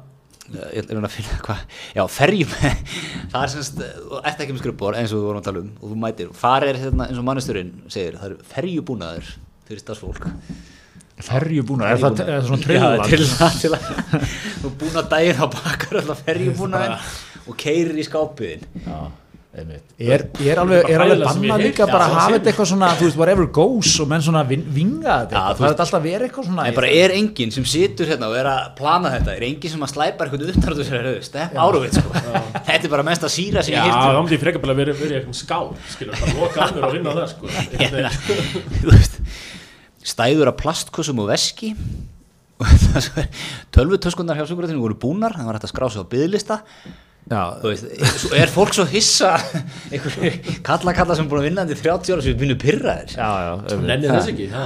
ég 0.53 0.89
er 0.91 0.99
að 1.01 1.15
finna 1.15 1.39
hvað 1.45 1.61
já, 1.97 2.03
ferjum. 2.13 2.51
Það 3.33 3.39
er 3.43 3.53
semst, 3.55 3.79
og 4.09 4.19
eftir 4.29 4.45
ekki 4.45 4.57
með 4.57 4.63
skrubor 4.65 4.99
eins 4.99 5.13
og 5.15 5.21
við 5.23 5.29
vorum 5.31 5.41
að 5.41 5.47
tala 5.49 5.63
um 5.63 5.71
og 5.79 5.93
þú 5.93 5.99
mætir, 6.03 6.29
og 6.33 6.37
þar 6.43 6.67
er 6.69 6.81
hérna 6.83 7.07
eins 7.09 7.21
og 7.21 7.27
mannesturinn 7.29 7.71
segir, 7.93 8.19
það 8.21 8.35
er 8.35 8.51
ferjubúnaður 8.53 9.31
fyrir 9.69 9.81
stafsfólk 9.81 10.27
ferjubúna, 11.21 11.93
er 11.93 12.01
það, 12.03 12.23
er 12.27 12.47
svona 12.47 12.61
Já, 12.63 12.67
trilla 12.67 13.09
trilla 13.09 13.51
til 13.61 13.73
að 13.77 13.89
þú 14.63 14.71
er 14.71 14.77
búin 14.81 15.01
að 15.03 15.11
daginn 15.13 15.43
á 15.43 15.47
bakar 15.53 15.99
alltaf 16.03 16.23
ferjubúnaðin 16.27 16.95
og 17.47 17.59
keirir 17.61 17.99
í 17.99 18.07
skápiðin 18.07 18.65
Já, 18.87 18.97
er, 19.53 20.25
er 20.41 20.61
alveg, 20.63 20.89
er 20.89 21.03
alveg 21.05 21.21
Bara 21.21 21.29
hræðilega 21.29 21.35
sem 21.37 21.45
banna 21.45 21.59
ég 21.61 21.67
líka 21.69 21.87
bara 21.91 22.09
að 22.09 22.17
hafa 22.17 22.35
þetta 22.39 22.51
eitthvað 22.53 22.69
svona, 22.73 22.91
þú 22.97 23.07
veist, 23.07 23.19
whatever 23.21 23.49
goes 23.61 23.93
og 24.03 24.11
menn 24.11 24.25
svona 24.25 24.43
vin, 24.49 24.65
vinga 24.73 25.19
þetta 25.27 25.45
það 25.45 25.67
er 25.69 25.75
alltaf 25.75 25.95
að 25.99 26.09
vera 26.09 26.29
eitthvað 26.29 26.49
svona 26.49 26.67
en 26.71 26.79
bara 26.81 26.93
er 27.03 27.17
enginn 27.19 27.55
sem 27.55 27.69
situr 27.69 28.11
hérna 28.11 28.33
og 28.33 28.37
er 28.41 28.51
að 28.51 28.61
plana 28.81 29.13
þetta? 29.19 29.37
Er 29.37 29.47
enginn 29.51 29.75
sem 29.77 29.87
að 29.87 29.93
slæpa 29.93 30.27
eitthvað 30.27 30.49
utan 30.49 30.73
og 30.73 30.83
sér 30.89 31.11
stepp 31.29 31.59
áruvit 31.61 31.99
sko. 32.01 32.23
þetta 32.65 32.81
er 32.81 32.93
bara 32.97 33.07
mest 33.13 33.29
að 33.29 33.35
síra 33.37 33.67
sem 33.67 33.77
Já, 33.77 33.85
þá 33.93 34.21
myndi 34.23 34.39
ég 34.39 34.45
frekar 34.47 34.65
bara 34.65 34.79
verið 34.81 35.03
verið 35.05 35.21
eitthvað 35.21 35.41
skál 35.45 35.75
skilur, 35.93 36.17
bara 36.17 36.39
loka 36.41 36.67
að 36.67 36.79
mér 36.79 36.89
og 36.89 36.97
vinna 36.97 37.19
það 37.21 37.35
sko. 37.37 37.53
Þú 38.81 38.95
veist 38.95 39.21
stæður 40.07 40.51
af 40.53 40.59
plastkossum 40.63 41.23
og 41.25 41.31
veski. 41.33 41.75
Og 42.63 42.69
tölvutöskunnar 43.75 44.37
hjá 44.39 44.45
sjúkratinu 44.47 44.79
voru 44.85 44.95
búnar 45.03 45.33
það 45.35 45.49
var 45.49 45.57
hægt 45.57 45.65
að 45.67 45.73
skrá 45.73 45.87
sig 45.91 46.05
á 46.05 46.07
byðlista 46.13 46.57
Já, 47.31 47.41
þú 47.63 47.71
veist, 47.71 47.85
svo 48.19 48.31
er 48.39 48.51
fólk 48.51 48.73
svo 48.75 48.85
hissa 48.91 49.29
einhver 49.95 50.37
kalla 50.67 50.93
kalla 50.95 51.15
sem 51.17 51.25
er 51.27 51.31
búin 51.31 51.41
að 51.41 51.47
vinna 51.49 51.65
til 51.71 51.79
30 51.79 52.15
ára 52.17 52.25
sem 52.27 52.55
pyrraðir 52.63 53.13
þess 54.11 54.31
ekki 54.33 54.49
ha. 54.53 54.65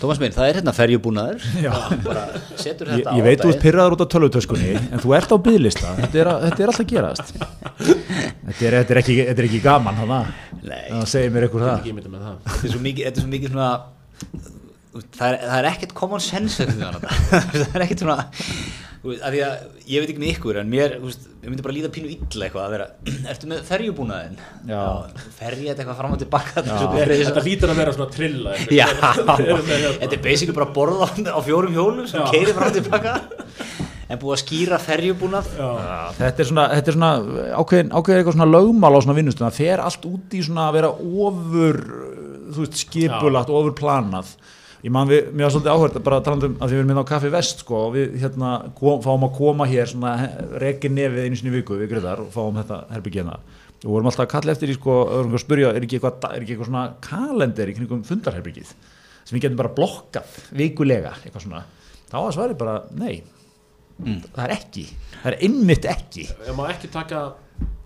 Tómas 0.00 0.20
minn, 0.22 0.34
það 0.34 0.50
er 0.52 0.58
hérna 0.60 0.74
ferjubúnaður. 0.76 1.46
Já. 1.66 1.72
bara 2.06 2.22
setur 2.62 2.90
Ég, 2.94 3.02
þetta 3.02 3.16
ég 3.18 3.26
veit 3.26 3.42
þú 3.42 3.50
ert 3.52 3.62
pyrraður 3.66 3.96
út 3.98 4.04
á 4.06 4.12
tölvutöskunni 4.14 4.70
en 4.78 5.02
þú 5.02 5.14
ert 5.18 5.34
á 5.34 5.38
byðlista, 5.50 5.94
þetta 5.98 6.22
er, 6.22 6.30
að- 6.32 6.46
þetta 6.46 6.62
er 6.66 6.72
alltaf 6.72 6.86
að 6.86 6.92
gerast. 6.94 7.34
Þetta 7.36 8.58
er, 8.70 8.78
þetta 8.80 8.96
er, 8.96 9.02
ekki, 9.02 9.18
þetta 9.32 9.42
er 9.44 9.48
ekki 9.50 9.62
gaman 9.66 10.00
hana. 10.02 10.20
Nei. 10.62 10.84
það 10.94 11.06
segir 11.14 11.34
mér 11.34 11.48
eitthvað 11.48 11.66
það. 11.68 11.76
Ekki 11.82 11.96
mynda 11.98 12.14
með 12.14 12.26
það. 12.30 12.38
Þetta 12.46 12.70
er 12.70 12.76
svo 12.76 12.84
mikið, 12.86 13.10
þetta 13.10 13.20
er 13.22 13.26
svo 13.26 13.34
mikið 13.34 13.54
svona 13.56 13.70
það 15.16 15.28
er, 15.28 15.38
það 15.44 15.58
er 15.60 15.70
ekkert 15.72 15.94
common 15.98 16.22
sense 16.24 16.66
það 16.72 17.76
er 17.76 17.86
ekkert 17.86 18.04
svona 18.04 18.24
þú 19.06 19.12
veist, 19.12 19.22
af 19.22 19.32
því 19.34 19.40
að 19.46 19.56
ég 19.92 20.02
veit 20.02 20.10
ekki 20.12 20.22
með 20.22 20.30
ykkur 20.34 20.58
en 20.60 20.70
mér, 20.70 20.94
veist, 21.02 21.26
ég 21.42 21.50
myndi 21.50 21.64
bara 21.66 21.76
líða 21.76 21.90
pínu 21.94 22.10
illa 22.10 22.46
eitthvað 22.48 22.64
að 22.64 22.74
vera, 22.74 22.86
ertu 23.32 23.50
með 23.50 23.62
ferjubúnaðin 23.68 24.38
Já. 24.70 24.80
ferja 25.38 25.72
þetta 25.72 25.84
eitthvað 25.84 26.00
fram 26.00 26.16
og 26.16 26.22
tilbaka 26.22 26.64
þetta 26.66 27.40
er 27.40 27.46
lítur 27.46 27.72
að 27.74 27.82
vera 27.82 27.96
svona 27.96 28.14
trilla 28.16 28.56
eitthvað. 28.56 28.76
Já, 28.76 28.86
þetta 30.00 30.16
er 30.18 30.24
basically 30.24 30.56
bara 30.56 30.70
borð 30.76 31.04
á, 31.06 31.38
fjórum 31.46 31.76
hjólum 31.76 32.08
sem 32.10 32.26
keirir 32.32 32.56
fram 32.56 32.72
og 32.72 32.80
tilbaka. 32.80 33.18
En 34.06 34.20
búið 34.22 34.36
að 34.36 34.42
skýra 34.44 34.76
ferjubúnað? 34.78 35.48
Þetta 36.14 36.42
er 36.44 36.46
svona, 36.46 36.66
þetta 36.76 36.92
er 36.92 36.94
svona 36.94 37.08
ákveðin, 37.58 37.88
ákveðin 37.90 38.20
eitthvað 38.20 38.36
svona 38.36 38.50
lögmál 38.52 38.92
á 38.94 39.00
svona 39.02 39.16
vinnustum 39.18 39.46
það 39.48 39.56
fer 39.58 39.82
allt 39.82 40.06
út 40.06 40.36
í 40.38 40.42
svona 40.46 40.68
að 40.68 40.76
vera 40.78 40.90
ofur 41.26 41.80
þú 42.54 42.62
veist, 42.62 42.78
skipulagt, 42.84 43.50
ofur 43.50 43.74
planað 43.76 44.30
ég 44.86 44.92
man 44.94 45.08
við, 45.10 45.30
mér 45.34 45.48
var 45.48 45.54
svolítið 45.54 45.72
áhverð 45.72 46.02
bara 46.06 46.22
talandum 46.22 46.56
að 46.60 46.70
því 46.70 46.76
við 46.76 46.80
erum 46.80 46.90
hérna 46.92 47.02
á 47.02 47.10
Kaffi 47.10 47.30
Vest 47.34 47.62
sko, 47.64 47.78
og 47.88 47.94
við 47.96 48.16
hérna 48.22 48.50
kom, 48.78 49.00
fáum 49.02 49.24
að 49.26 49.32
koma 49.38 49.66
hér 49.66 49.90
svona 49.90 50.12
rekin 50.62 50.94
nefið 50.94 51.24
einu 51.24 51.38
sinni 51.40 51.54
viku 51.56 51.78
við 51.80 51.90
greiðar 51.90 52.22
og 52.22 52.28
fáum 52.34 52.60
þetta 52.60 52.78
herbyggina 52.94 53.38
og 53.82 53.88
vorum 53.90 54.10
alltaf 54.10 54.24
að 54.24 54.32
kalla 54.32 54.54
eftir 54.54 54.72
í 54.72 54.76
sko, 54.76 54.98
að 55.18 55.38
spyrja 55.42 55.72
er 55.74 55.86
ekki 55.86 55.98
eitthvað, 55.98 56.28
er 56.30 56.44
ekki 56.44 56.54
eitthvað 56.54 56.70
svona 56.70 56.84
kalender 57.04 57.70
í 57.70 57.74
kringum 57.76 58.04
fundarherbyggið 58.06 58.70
sem 59.26 59.34
við 59.34 59.46
getum 59.46 59.58
bara 59.58 59.72
blokkað 59.74 60.36
vikulega, 60.54 61.16
eitthvað 61.24 61.44
svona. 61.48 61.64
Þá 62.06 62.16
var 62.20 62.36
svarið 62.36 62.60
bara, 62.60 62.76
nei. 62.94 63.16
Það 64.06 64.42
er 64.44 64.54
ekki, 64.54 64.84
það 65.16 65.28
er 65.32 65.36
einmitt 65.48 65.88
ekki. 65.90 66.28
Ég 66.46 66.54
má 66.54 66.66
ekki 66.70 66.90
taka 66.94 67.24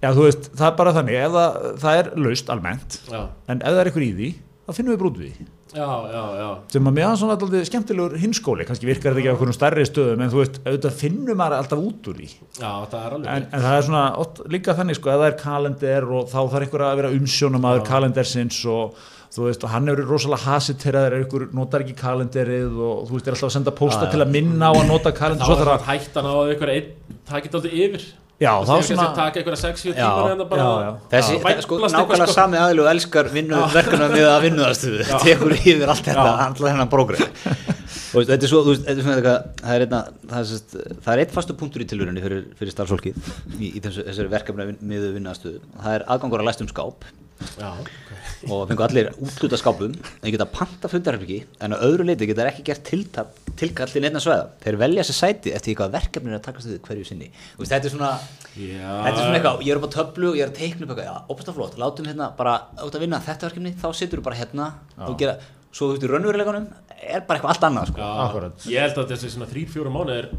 Já, 0.01 0.11
þú 0.16 0.24
veist, 0.26 0.51
það 0.57 0.66
er 0.66 0.76
bara 0.80 0.92
þannig, 0.96 1.16
ef 1.20 1.34
það, 1.36 1.57
það 1.82 1.98
er 2.01 2.07
laust 2.24 2.53
almennt, 2.53 2.98
Já, 3.07 3.20
en 3.53 3.61
ef 3.61 3.74
það 3.74 3.80
er 3.80 3.90
eitthvað 3.90 4.07
í 4.07 4.12
því, 4.16 4.30
þá 4.64 4.70
finnum 4.78 4.94
við 4.94 5.03
brútið 5.03 5.26
já, 5.75 5.89
já, 6.12 6.23
já. 6.41 6.49
Sem 6.75 6.91
að 6.91 6.99
er 7.03 7.21
svona 7.21 7.37
alltaf 7.37 7.68
skemmtilegur 7.71 8.16
hinskóli, 8.21 8.66
kannski 8.68 8.89
virkar 8.89 9.14
þetta 9.14 9.23
ekki 9.23 9.31
á 9.31 9.35
einhverjum 9.35 9.57
stærri 9.57 9.87
stöðum, 9.89 10.25
en 10.25 10.33
þú 10.33 10.43
veist, 10.43 10.59
auðvitað 10.64 10.99
finnum 11.03 11.41
maður 11.41 11.57
alltaf 11.61 11.85
út 11.85 12.11
úr 12.11 12.18
því. 12.21 12.29
Já, 12.59 12.73
það 12.91 13.07
En, 13.21 13.47
en 13.47 13.64
það 13.64 13.77
er 13.77 13.87
svona 13.87 14.05
oft, 14.25 14.43
líka 14.57 14.77
þannig, 14.81 14.99
sko, 14.99 15.12
ef 15.14 15.23
það 15.23 15.31
er 15.31 15.39
kalender 15.45 16.11
og 16.11 16.29
þá 16.31 16.39
þarf 16.41 16.61
einhver 16.66 16.87
að 16.89 17.01
vera 17.03 17.14
umsjónum 17.21 17.71
aður 17.71 17.89
kalendersins 17.91 18.61
og 18.71 19.01
þú 19.31 19.47
veist, 19.47 19.64
og 19.64 19.71
hann 19.71 19.91
er 19.91 20.01
rosalega 20.09 20.43
hasiteraður, 20.57 21.14
er 21.14 21.25
einhver 21.25 21.45
notar 21.55 21.85
ekki 21.85 21.95
kalenderið 22.01 22.81
og 22.83 23.05
þú 23.07 23.14
veist, 23.14 23.29
er 23.29 23.37
alltaf 23.37 23.51
að 23.51 23.55
senda 23.55 23.75
pósta 23.79 24.09
til 24.11 24.25
að 24.25 24.33
minna 24.35 24.71
á 24.71 24.75
að 24.75 24.89
nota 24.91 25.12
Þá 25.14 25.21
kalendir, 25.21 25.53
er 25.55 25.71
það 25.71 25.87
hættan 25.87 26.27
á 26.27 26.35
að 26.35 26.51
ykkur 26.57 26.73
einn 26.75 27.21
takit 27.31 27.55
aldrei 27.55 27.77
yfir 27.87 28.09
Já, 28.41 28.53
þá 28.64 28.72
svona- 28.88 29.30
ykkur 29.36 29.57
6-7 29.61 29.93
Já, 29.93 30.07
tímar 30.09 30.30
hérna 30.30 30.47
bara 30.49 30.62
já, 30.62 30.70
já. 30.80 30.93
Þessi, 31.12 31.34
þetta, 31.45 31.64
sko, 31.66 31.80
nákvæmlega 31.80 32.01
eitthvað, 32.01 32.30
sko. 32.30 32.36
sami 32.38 32.61
aðlu 32.61 32.86
og 32.86 32.91
elskar 32.95 33.28
vinnu, 33.34 33.59
verkefna 33.74 34.09
með 34.14 34.28
að 34.30 34.47
vinnuðastuðu 34.47 35.09
tekur 35.26 35.57
yfir 35.59 35.93
allt 35.93 36.09
þetta, 36.09 36.30
alltaf 36.47 36.64
og 38.11 38.18
veist, 38.18 38.30
þetta 38.30 38.47
er 38.47 38.51
svo, 38.51 38.61
þú 38.64 38.72
veist, 38.74 38.84
þetta 38.86 38.99
er 38.99 39.07
svona 39.07 39.18
eitthvað, 39.20 39.43
það 39.61 39.76
er 39.76 39.84
einna, 39.86 40.01
það 40.30 40.41
er, 40.41 40.95
það 41.05 41.12
er 41.12 41.22
eitt 41.22 41.34
fastu 41.36 41.57
punktur 41.61 41.84
í 41.84 41.88
tilvörunni 41.91 42.24
fyrir, 42.24 42.43
fyrir 42.59 42.74
starfsfólkið 42.74 43.30
í, 43.59 43.70
í 43.70 43.82
þessu, 43.84 44.07
þessari 44.09 44.32
verkefna 44.32 44.66
með 44.80 45.07
vinnuðastuðu, 45.18 45.61
það 45.76 45.99
er 45.99 46.07
aðgangur 46.16 46.43
að 46.43 46.49
læstum 46.51 46.70
skáp 46.72 47.07
Já, 47.61 47.70
og 48.51 48.66
fengu 48.68 48.84
allir 48.84 49.09
útluta 49.20 49.59
skápum. 49.61 49.95
Þeir 50.22 50.34
geta 50.34 50.47
panta 50.53 50.88
fundarherbyggi 50.93 51.38
en 51.64 51.74
á 51.74 51.76
öðru 51.84 52.05
leiti 52.09 52.28
geta 52.28 52.43
þeir 52.45 52.51
ekki 52.53 52.64
gert 52.68 52.84
tiltap, 52.88 53.30
tilkall 53.61 53.93
til 53.93 54.03
nefna 54.05 54.20
svæða. 54.22 54.47
Þeir 54.64 54.78
velja 54.80 55.05
sér 55.09 55.18
sæti 55.18 55.55
eftir 55.57 55.72
því 55.72 55.76
hvað 55.80 55.95
verkefni 55.97 56.32
er 56.32 56.38
að 56.38 56.45
takast 56.47 56.70
við 56.70 56.82
hverju 56.86 57.09
sinni. 57.09 57.30
Þú 57.57 57.64
veist, 57.64 57.72
þetta 57.72 57.91
er 57.91 57.95
svona 57.95 58.11
Já. 58.57 58.93
þetta 59.07 59.14
er 59.14 59.22
svona 59.24 59.38
eitthvað, 59.41 59.64
ég 59.66 59.72
er 59.74 59.80
upp 59.80 59.88
á 59.88 59.97
töflu 59.97 60.30
og 60.30 60.38
ég 60.38 60.45
er 60.47 60.53
að 60.53 60.61
teikna 60.61 60.86
upp 60.86 60.93
eitthvað, 60.95 61.09
já, 61.09 61.16
opast 61.34 61.53
flott, 61.57 61.78
látum 61.80 62.11
hérna 62.11 62.30
bara 62.36 62.55
út 62.84 62.97
að 62.99 63.05
vinna 63.07 63.22
þetta 63.24 63.49
verkefni, 63.51 63.74
þá 63.80 63.88
situr 63.97 64.20
þú 64.20 64.26
bara 64.28 64.41
hérna 64.41 64.70
og 65.07 65.18
gera, 65.20 65.36
svo 65.72 65.91
þú 65.91 65.97
veist, 65.97 66.07
í 66.07 66.12
raunveruleikunum 66.12 66.68
er 67.01 67.24
bara 67.28 67.38
eitthvað 67.38 67.55
allt 67.55 67.68
annað, 67.70 67.93
sko. 67.93 68.01
Já. 68.01 68.72
Ég 68.74 68.84
held 68.84 68.99
að 69.01 69.12
þessi 69.14 69.32
svona 69.36 69.49
3-4 69.53 69.95
mánuðir 69.95 70.30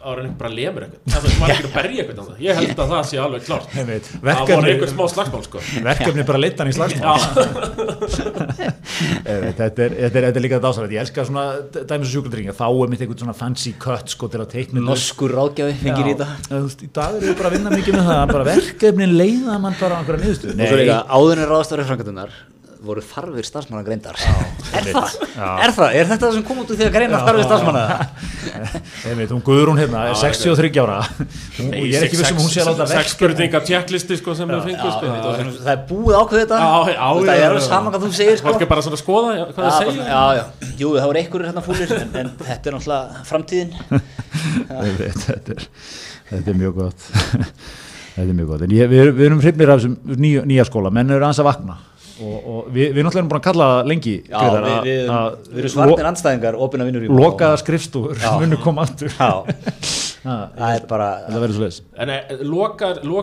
ára 0.00 0.22
einhver 0.24 0.36
bara 0.40 0.50
lemur 0.54 0.84
eitthvað 0.86 1.14
Það 1.14 1.26
var 1.40 1.52
ekki 1.54 1.66
að 1.68 1.74
berja 1.76 2.04
eitthvað. 2.04 2.38
Ég 2.44 2.58
held 2.60 2.70
að 2.84 2.92
það 2.94 3.02
sé 3.10 3.18
alveg 3.20 3.42
veit, 3.90 4.06
Það 4.10 4.22
voru 4.22 4.28
verkefni- 4.30 4.70
einhver 4.72 4.90
smá 4.94 5.04
slagsmál 5.14 5.44
sko. 5.46 5.62
Verkefni 5.86 6.24
bara 6.30 6.40
leita 6.40 6.64
hann 6.64 6.70
í 6.70 6.76
slagsmál. 6.76 7.18
Eh, 9.30 9.50
þetta 9.56 9.84
er, 9.86 9.94
þetta 9.96 10.18
er, 10.20 10.24
þetta 10.26 10.38
er 10.40 10.44
líka 10.44 10.60
dásalegt 10.62 10.94
ég 10.94 11.00
elska 11.04 11.24
svona 11.28 11.44
dæmis 11.72 12.08
og 12.08 12.12
sjúkladringa 12.14 12.54
þá 12.56 12.64
er 12.68 12.92
mitt 12.92 13.04
einhvern 13.04 13.22
svona 13.24 13.36
fancy 13.36 13.72
cut 13.80 14.12
sko 14.12 14.28
til 14.32 14.42
að 14.42 14.50
teikna 14.54 14.82
Norskur 14.84 15.32
ráðgjafi 15.36 15.76
fengir 15.80 16.10
í 16.12 16.16
veist, 16.66 16.84
í 16.84 16.90
dag 16.96 17.16
erum 17.16 17.28
við 17.30 17.36
bara 17.40 17.50
að 17.52 17.56
vinna 17.58 17.74
mikið 17.76 17.98
með 17.98 18.10
það. 18.10 18.22
Bara 18.34 18.48
verkefnin 18.50 19.14
leiða 19.16 19.58
mann 19.64 19.76
bara 19.80 19.96
á 19.96 19.98
einhverja 20.02 20.24
svo 20.70 20.80
líka 20.80 20.98
áðunir 21.16 21.52
ráðstafari 21.54 21.88
frangatunnar 21.90 22.34
voru 22.80 23.02
þarfir 23.04 23.44
starfsmanna 23.44 23.84
greindar. 23.84 24.16
Er 24.76 24.86
það? 24.86 25.14
Er 25.36 25.72
það? 25.74 25.94
er 25.98 26.06
þetta 26.08 26.26
það 26.26 26.36
sem 26.36 26.44
kom 26.46 26.60
út 26.62 26.70
úr 26.70 26.78
því 26.78 26.86
að 26.86 26.94
greina 26.94 27.20
þarfir 27.26 27.46
starfsmanna? 27.48 27.82
einmitt, 29.10 29.32
hún 29.34 29.42
Guðrún 29.44 29.80
hérna 29.80 30.04
er 30.10 30.16
63 30.20 30.70
ára. 30.80 30.98
Hún, 31.58 31.72
og 31.74 31.88
ég 31.88 31.96
er 31.98 32.06
ekki 32.06 32.20
vissum 32.20 32.38
hún 32.40 32.52
sé 32.52 32.62
að 32.62 32.70
láta 32.70 32.86
Sex 32.86 32.94
verkefni. 32.94 33.16
spurninga 33.16 33.62
checklisti 33.66 34.18
sko 34.20 34.36
sem 34.38 34.52
við 34.52 34.62
fengum 34.68 34.94
sko. 34.94 35.12
það 35.58 35.72
er 35.74 35.82
búið 35.90 36.18
ákveð 36.20 36.42
þetta. 36.44 36.60
Já, 36.62 36.70
já, 36.94 37.02
Þú 37.10 37.20
veist, 37.20 37.26
já, 37.26 37.32
það 37.32 37.40
já, 37.40 37.42
er 37.42 37.50
alveg 37.50 37.66
saman 37.66 37.94
hvað 37.94 38.06
þú 38.06 38.12
segir 38.20 38.40
sko. 38.40 38.48
Fólk 38.48 38.64
er 38.64 38.72
bara 38.72 38.86
svona 38.86 38.98
að 38.98 39.04
skoða 39.04 39.34
hvað 39.50 39.70
það 39.76 40.00
já, 40.00 40.22
jú, 40.80 40.94
það 40.94 41.10
voru 41.10 41.22
einhverjir 41.24 41.50
hérna 41.50 41.66
fúlir 41.66 41.94
en, 41.98 42.16
en 42.22 42.32
þetta 42.40 42.72
er 42.72 42.78
náttúrulega 42.78 43.26
framtíðin. 43.28 43.76
Þetta, 44.70 45.54
er, 45.56 45.64
þetta 46.30 46.52
er 46.52 46.58
mjög 46.60 46.76
gott. 46.78 47.06
Þetta 48.14 48.28
er 48.28 48.34
mjög 48.36 48.52
gott. 48.52 48.64
En 48.64 48.74
ég, 48.74 48.90
við, 48.90 49.10
við 49.18 49.26
erum 49.26 49.42
hrifnir 49.42 49.72
af 49.72 49.80
þessum 49.80 50.20
nýja, 50.22 50.44
nýja 50.48 50.66
skóla. 50.68 50.92
Menn 50.94 51.10
eru 51.10 51.26
aðeins 51.26 51.42
að 51.42 51.48
vakna 51.50 51.76
og, 52.20 52.36
og 52.52 52.68
við, 52.74 52.92
við 52.94 53.04
náttúrulega 53.06 53.20
erum 53.22 53.30
búin 53.32 53.40
að 53.40 53.46
kalla 53.48 53.66
það 53.70 53.88
lengi 53.90 54.14
já, 54.18 54.36
Grétar, 54.36 54.64
við, 54.66 54.74
að- 54.76 54.84
við, 54.86 55.10
að 55.16 55.38
við 55.54 55.60
erum 55.64 55.72
svartir 55.74 56.08
andstæðingar 56.10 56.58
opina 56.66 56.86
vinnur 56.88 57.06
í 57.06 57.10
lo- 57.10 57.18
lokaða 57.24 57.60
skrifstúr 57.62 58.16
munu 58.42 58.58
koma 58.64 58.86
aftur. 58.88 59.14
Já, 59.16 59.30
Ha, 60.20 60.34
það 60.52 60.74
er 60.76 60.82
bara 60.84 61.04
þetta 61.24 61.38
verður 61.40 61.54
svo 61.56 61.62
leiðis 61.64 61.76
En 62.04 62.10
eh, 62.12 62.32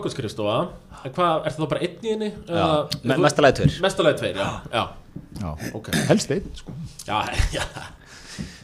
skrifstofa 0.09 0.55
en 1.05 1.11
hvað, 1.13 1.43
er 1.45 1.53
það 1.53 1.67
bara 1.75 1.81
einn 1.85 2.07
í 2.07 2.13
henni? 2.15 2.29
me- 3.11 3.17
mestalega 3.21 3.57
tveir. 3.59 3.75
Mestalega 3.85 4.17
tveir, 4.17 4.39
já, 4.41 4.47
já, 4.73 4.87
Já. 5.37 5.51
ok. 5.77 5.91
Helst 6.09 6.31
einn 6.33 6.47
sko. 6.57 6.73
Já, 7.05 7.19
já, 7.59 7.61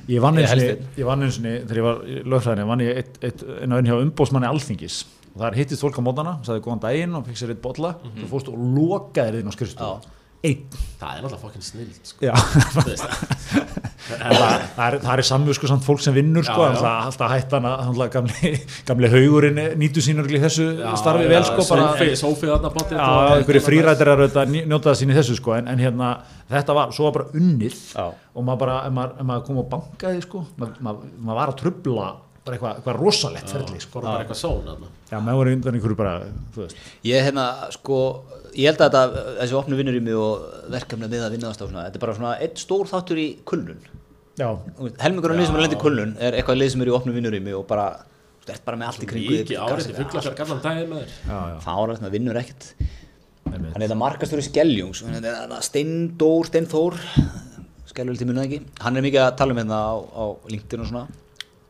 Ég 0.10 0.20
vann 0.20 0.36
Ég 0.42 0.50
eins 0.50 0.56
og 0.58 0.64
einn. 0.74 0.88
ég 0.98 1.06
vann 1.08 1.22
eins 1.28 1.38
og 1.38 1.46
þegar 1.70 1.78
ég 1.80 1.86
var 1.86 2.02
í 2.10 2.16
lögfræðinni 2.34 2.66
vann 2.74 2.82
ég 2.84 2.98
eitt, 3.04 3.20
eitt, 3.24 3.44
einn 3.62 3.72
og 3.72 3.78
einn 3.84 3.88
hjá 3.92 3.96
umbósmanni 4.02 4.50
alþingis. 4.50 4.98
Og 5.34 5.38
það 5.46 5.56
hittist 5.62 5.86
fólk 5.86 6.02
á 6.02 6.04
mótana, 6.10 6.34
sagði 6.46 6.66
góðan 6.66 6.82
daginn 6.84 7.16
og 7.22 7.24
fikk 7.30 7.40
sér 7.40 7.54
eitt 7.54 7.62
bolla. 7.64 7.94
Mhm. 8.02 8.18
svo 8.26 8.32
fórstu 8.34 8.58
og 8.58 8.66
lokaði 8.82 9.40
þinn 9.44 9.54
á 9.54 9.56
skrifstofu 9.56 10.12
einn 10.44 10.66
það 11.00 11.10
er 11.18 11.24
náttúrulega 11.24 11.42
fokkin 11.42 11.64
snild 11.66 12.00
sko. 12.08 12.26
Já, 12.28 12.34
Þú 12.76 12.86
veist 12.90 13.08
það. 13.08 13.74
En 14.14 14.34
það, 14.36 14.64
það 14.76 14.84
er, 14.84 14.96
er 15.14 15.22
samvösku 15.24 15.68
samt 15.70 15.86
fólk 15.86 16.02
sem 16.04 16.16
vinnur 16.16 16.44
sko, 16.44 16.60
Já, 16.60 16.66
já. 16.66 16.72
alltaf, 16.74 17.06
alltaf 17.08 17.32
hættan 17.32 17.68
að 17.70 17.84
alltaf 17.86 18.10
gamli, 18.18 18.50
gamli 18.90 19.10
haugurinn 19.14 19.62
nýtu 19.80 20.04
sínur 20.04 20.28
í 20.28 20.42
þessu 20.44 20.66
Já, 20.82 20.90
starfi 21.00 21.30
vel 21.32 21.46
sko, 21.48 21.64
Já, 21.64 23.06
einhverju 23.38 23.62
frírættir 23.64 24.12
eru 24.12 24.28
þetta 24.28 24.44
að 24.44 24.58
njóta 24.68 24.92
það 24.92 25.00
sín 25.00 25.14
í 25.14 25.18
þessu 25.18 25.38
sko, 25.40 25.56
en, 25.56 25.72
en 25.72 25.86
hérna, 25.86 26.12
þetta 26.52 26.76
var, 26.76 26.92
svo 26.96 27.08
var 27.08 27.16
bara 27.22 27.40
unnið 27.40 27.80
Já. 27.94 28.06
og 28.12 28.46
maður 28.50 28.62
bara, 28.66 28.78
ef 28.90 28.98
maður, 29.00 29.16
ef 29.24 29.30
maður 29.32 29.48
kom 29.48 29.64
og 29.64 29.72
bankaði 29.72 30.28
sko, 30.28 30.44
maður, 30.60 30.78
maður, 30.90 31.16
maður 31.24 31.40
var 31.40 31.54
að 31.54 31.60
trubla 31.64 32.12
bara 32.44 32.58
eitthvað, 32.58 32.78
eitthvað 32.82 32.98
rosalegt 33.00 33.52
ferli 33.56 33.80
sko. 33.80 34.02
Bara 34.04 34.20
eitthvað 34.20 34.40
són 34.42 34.66
þarna. 34.68 34.90
Já, 35.08 35.16
maður 35.24 35.38
voru 35.40 35.54
undan 35.56 35.78
einhverju 35.78 36.00
bara, 36.04 36.16
þú 36.52 36.66
veist 36.66 36.82
Ég 37.08 37.24
hérna, 37.30 37.46
sko, 37.72 38.00
ég 38.58 38.70
held 38.70 38.82
að 38.82 38.96
þetta, 38.96 39.26
þessi 39.42 39.58
opnu 39.60 39.78
vinnurými 39.80 40.16
og 40.18 40.48
verkefni 40.74 41.10
með 41.10 41.26
að 41.28 41.36
vinna 41.36 41.52
þetta 41.54 41.68
þetta 41.74 42.00
er 42.00 42.04
bara 42.06 42.16
svona 42.18 42.34
einn 42.46 42.58
stór 42.64 42.90
þáttur 42.92 43.22
í 43.22 43.28
kulnun. 43.50 43.84
Já, 44.34 44.48
Þú 44.50 44.88
veist, 44.88 44.98
helmingur 45.04 45.34
af 45.34 45.38
lið 45.38 45.48
sem 45.50 45.58
er 45.60 45.64
lendi 45.64 45.78
í 45.78 45.84
kulnun 45.84 46.14
er 46.18 46.38
eitthvað 46.40 46.58
lið 46.58 46.74
sem 46.74 46.84
er 46.84 46.90
í 46.90 46.96
opnum 46.98 47.18
vinnurými 47.20 47.54
og 47.54 47.68
bara 47.70 47.88
þú 48.02 48.48
veist, 48.48 48.54
ert 48.56 48.66
bara 48.66 48.80
með 48.82 48.90
allt 48.90 49.04
í 49.06 49.10
kringu 49.12 49.36
Mikið 49.38 49.60
árið 49.62 49.90
til 49.90 49.98
fugglasverk 50.00 50.44
allan 50.46 50.62
daginn 50.64 50.90
með 50.90 51.04
þér. 51.04 51.16
Já, 51.30 51.40
já. 51.54 51.58
það 52.02 52.14
vinnur 52.18 52.40
ekkert. 52.42 52.70
Hann 53.44 53.68
er 53.76 53.84
þetta 53.84 54.00
markastur 54.00 54.42
í 54.42 54.46
Skeljungs 54.48 55.04
hann 55.06 55.20
er 55.20 55.28
þetta 55.28 55.60
Steindór, 55.68 56.48
Steinþór 56.50 56.98
Skeljul 57.92 58.18
til 58.18 58.30
munið 58.32 58.48
ekki. 58.48 58.60
Hann 58.82 58.98
er 58.98 59.06
mikið 59.06 59.22
að 59.28 59.36
tala 59.38 59.54
um 59.54 59.60
hérna 59.62 59.82
á, 59.86 59.94
á 60.02 60.24
LinkedIn 60.50 60.82
og 60.82 60.90
svona. 60.90 61.06